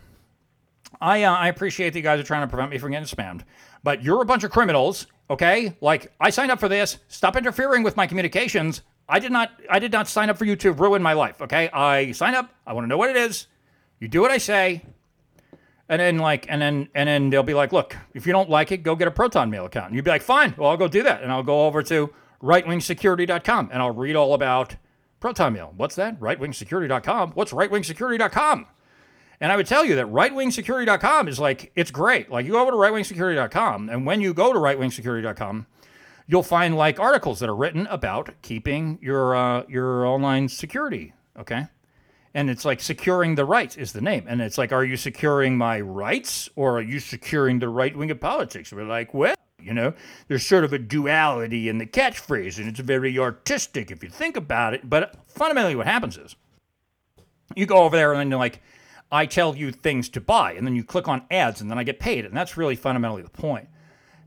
I, 1.02 1.24
uh, 1.24 1.34
I 1.34 1.48
appreciate 1.48 1.92
that 1.92 1.98
you 1.98 2.02
guys 2.02 2.18
are 2.18 2.22
trying 2.22 2.40
to 2.40 2.46
prevent 2.48 2.70
me 2.70 2.78
from 2.78 2.92
getting 2.92 3.06
spammed, 3.06 3.42
but 3.82 4.02
you're 4.02 4.22
a 4.22 4.24
bunch 4.24 4.42
of 4.42 4.50
criminals, 4.50 5.06
okay? 5.28 5.76
Like, 5.82 6.14
I 6.18 6.30
signed 6.30 6.50
up 6.50 6.60
for 6.60 6.68
this. 6.68 6.96
Stop 7.08 7.36
interfering 7.36 7.82
with 7.82 7.94
my 7.94 8.06
communications. 8.06 8.80
I 9.06 9.18
did 9.18 9.30
not 9.30 9.50
I 9.68 9.78
did 9.78 9.92
not 9.92 10.08
sign 10.08 10.30
up 10.30 10.38
for 10.38 10.46
you 10.46 10.56
to 10.56 10.72
ruin 10.72 11.02
my 11.02 11.12
life, 11.12 11.42
okay? 11.42 11.68
I 11.68 12.12
signed 12.12 12.36
up. 12.36 12.54
I 12.66 12.72
want 12.72 12.84
to 12.84 12.88
know 12.88 12.96
what 12.96 13.10
it 13.10 13.16
is. 13.16 13.48
You 14.00 14.08
do 14.08 14.22
what 14.22 14.30
I 14.30 14.38
say. 14.38 14.82
And 15.88 16.00
then 16.00 16.18
like 16.18 16.46
and 16.48 16.62
then 16.62 16.88
and 16.94 17.08
then 17.08 17.30
they'll 17.30 17.42
be 17.42 17.54
like, 17.54 17.72
look, 17.72 17.96
if 18.14 18.26
you 18.26 18.32
don't 18.32 18.48
like 18.48 18.72
it, 18.72 18.78
go 18.78 18.96
get 18.96 19.08
a 19.08 19.10
Proton 19.10 19.50
Mail 19.50 19.66
account. 19.66 19.86
And 19.86 19.96
you'd 19.96 20.04
be 20.04 20.10
like, 20.10 20.22
fine, 20.22 20.54
well 20.56 20.70
I'll 20.70 20.76
go 20.76 20.88
do 20.88 21.02
that. 21.02 21.22
And 21.22 21.30
I'll 21.30 21.42
go 21.42 21.66
over 21.66 21.82
to 21.84 22.12
rightwingsecurity.com 22.42 23.70
and 23.72 23.82
I'll 23.82 23.94
read 23.94 24.16
all 24.16 24.34
about 24.34 24.76
Proton 25.20 25.52
Mail. 25.52 25.72
What's 25.76 25.94
that? 25.96 26.18
Rightwingsecurity.com. 26.20 27.32
What's 27.32 27.52
rightwingsecurity.com? 27.52 28.66
And 29.40 29.52
I 29.52 29.56
would 29.56 29.66
tell 29.66 29.84
you 29.84 29.96
that 29.96 30.06
rightwingsecurity.com 30.06 31.28
is 31.28 31.38
like, 31.38 31.72
it's 31.74 31.90
great. 31.90 32.30
Like 32.30 32.46
you 32.46 32.52
go 32.52 32.60
over 32.60 32.70
to 32.70 32.76
rightwingsecurity.com, 32.76 33.88
and 33.88 34.06
when 34.06 34.20
you 34.20 34.32
go 34.32 34.52
to 34.52 34.58
rightwingsecurity.com, 34.58 35.66
you'll 36.26 36.42
find 36.42 36.76
like 36.76 37.00
articles 37.00 37.40
that 37.40 37.48
are 37.48 37.56
written 37.56 37.86
about 37.88 38.30
keeping 38.42 38.98
your 39.02 39.34
uh, 39.34 39.64
your 39.68 40.06
online 40.06 40.48
security. 40.48 41.12
Okay, 41.38 41.66
and 42.34 42.50
it's 42.50 42.64
like 42.64 42.80
securing 42.80 43.36
the 43.36 43.44
rights 43.44 43.76
is 43.76 43.92
the 43.92 44.00
name, 44.00 44.24
and 44.28 44.42
it's 44.42 44.58
like, 44.58 44.72
are 44.72 44.84
you 44.84 44.96
securing 44.96 45.56
my 45.56 45.80
rights 45.80 46.50
or 46.56 46.78
are 46.78 46.82
you 46.82 46.98
securing 46.98 47.60
the 47.60 47.68
right 47.68 47.96
wing 47.96 48.10
of 48.10 48.20
politics? 48.20 48.72
We're 48.72 48.84
like, 48.84 49.14
well, 49.14 49.36
you 49.60 49.72
know, 49.72 49.94
there's 50.28 50.44
sort 50.44 50.64
of 50.64 50.72
a 50.72 50.78
duality 50.78 51.68
in 51.68 51.78
the 51.78 51.86
catchphrase, 51.86 52.58
and 52.58 52.68
it's 52.68 52.80
very 52.80 53.16
artistic 53.18 53.90
if 53.90 54.02
you 54.02 54.10
think 54.10 54.36
about 54.36 54.74
it. 54.74 54.90
But 54.90 55.16
fundamentally, 55.28 55.76
what 55.76 55.86
happens 55.86 56.18
is 56.18 56.34
you 57.54 57.66
go 57.66 57.78
over 57.78 57.96
there 57.96 58.12
and 58.12 58.20
then 58.20 58.30
you're 58.30 58.38
like, 58.38 58.60
I 59.12 59.26
tell 59.26 59.54
you 59.54 59.70
things 59.70 60.08
to 60.10 60.20
buy, 60.20 60.54
and 60.54 60.66
then 60.66 60.74
you 60.74 60.82
click 60.82 61.06
on 61.06 61.22
ads, 61.30 61.60
and 61.60 61.70
then 61.70 61.78
I 61.78 61.84
get 61.84 62.00
paid, 62.00 62.24
and 62.24 62.36
that's 62.36 62.56
really 62.56 62.74
fundamentally 62.74 63.22
the 63.22 63.30
point. 63.30 63.68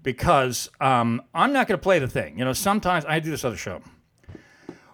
Because 0.01 0.69
um, 0.79 1.21
I'm 1.33 1.51
not 1.51 1.67
going 1.67 1.77
to 1.77 1.83
play 1.83 1.99
the 1.99 2.07
thing. 2.07 2.39
You 2.39 2.45
know, 2.45 2.53
sometimes 2.53 3.03
I 3.05 3.19
do 3.19 3.29
this 3.29 3.43
other 3.43 3.57
show 3.57 3.81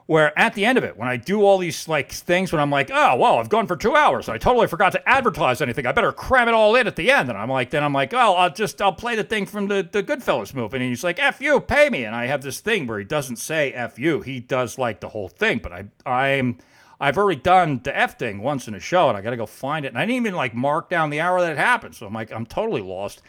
where 0.05 0.37
at 0.37 0.53
the 0.53 0.65
end 0.65 0.77
of 0.77 0.83
it, 0.83 0.97
when 0.97 1.07
I 1.07 1.17
do 1.17 1.43
all 1.43 1.57
these 1.57 1.87
like 1.87 2.11
things, 2.11 2.51
when 2.51 2.59
I'm 2.59 2.69
like, 2.69 2.91
oh 2.91 3.15
well, 3.15 3.39
I've 3.39 3.49
gone 3.49 3.67
for 3.67 3.75
two 3.75 3.95
hours, 3.95 4.29
I 4.29 4.37
totally 4.37 4.67
forgot 4.67 4.91
to 4.93 5.09
advertise 5.09 5.61
anything. 5.61 5.85
I 5.85 5.91
better 5.91 6.11
cram 6.11 6.47
it 6.47 6.53
all 6.53 6.75
in 6.75 6.87
at 6.87 6.95
the 6.95 7.11
end. 7.11 7.29
And 7.29 7.37
I'm 7.37 7.49
like, 7.49 7.69
then 7.69 7.83
I'm 7.83 7.93
like, 7.93 8.13
oh, 8.13 8.33
I'll 8.35 8.53
just 8.53 8.81
I'll 8.81 8.93
play 8.93 9.15
the 9.15 9.23
thing 9.23 9.45
from 9.45 9.67
the 9.67 9.87
the 9.89 10.03
Goodfellas 10.03 10.53
movie. 10.53 10.77
And 10.77 10.85
he's 10.85 11.03
like, 11.03 11.19
f 11.19 11.39
you, 11.41 11.59
pay 11.59 11.89
me. 11.89 12.03
And 12.05 12.15
I 12.15 12.25
have 12.25 12.41
this 12.41 12.59
thing 12.59 12.87
where 12.87 12.99
he 12.99 13.05
doesn't 13.05 13.37
say 13.37 13.71
f 13.73 13.97
you, 13.97 14.21
he 14.21 14.39
does 14.39 14.77
like 14.77 14.99
the 14.99 15.09
whole 15.09 15.29
thing. 15.29 15.59
But 15.59 15.71
I 15.71 15.85
I'm 16.05 16.57
I've 17.03 17.17
already 17.17 17.41
done 17.41 17.81
the 17.83 17.93
F 17.95 18.17
thing 18.17 18.41
once 18.41 18.67
in 18.69 18.75
a 18.75 18.79
show, 18.79 19.09
and 19.09 19.17
I 19.17 19.21
got 19.21 19.31
to 19.31 19.37
go 19.37 19.45
find 19.45 19.83
it. 19.85 19.89
And 19.89 19.97
I 19.97 20.05
didn't 20.05 20.21
even 20.21 20.35
like 20.35 20.53
mark 20.53 20.89
down 20.89 21.09
the 21.09 21.19
hour 21.19 21.41
that 21.41 21.51
it 21.51 21.57
happened. 21.57 21.95
So 21.95 22.05
I'm 22.05 22.13
like, 22.13 22.31
I'm 22.31 22.45
totally 22.45 22.81
lost. 22.81 23.21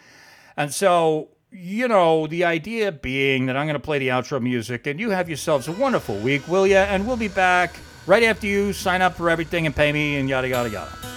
And 0.57 0.73
so, 0.73 1.31
you 1.55 1.87
know, 1.87 2.27
the 2.27 2.45
idea 2.45 2.91
being 2.91 3.47
that 3.47 3.57
I'm 3.57 3.67
going 3.67 3.75
to 3.75 3.81
play 3.81 3.99
the 3.99 4.09
outro 4.09 4.43
music, 4.43 4.87
and 4.87 4.99
you 4.99 5.11
have 5.11 5.29
yourselves 5.29 5.69
a 5.69 5.73
wonderful 5.73 6.17
week, 6.17 6.47
will 6.49 6.67
you? 6.67 6.77
And 6.77 7.07
we'll 7.07 7.17
be 7.17 7.29
back 7.29 7.77
right 8.07 8.25
after 8.25 8.47
you 8.47 8.73
sign 8.73 9.03
up 9.03 9.17
for 9.17 9.31
everything 9.31 9.65
and 9.65 9.75
pay 9.75 9.93
me 9.93 10.17
and 10.17 10.29
yada, 10.29 10.49
yada, 10.49 10.69
yada. 10.69 11.14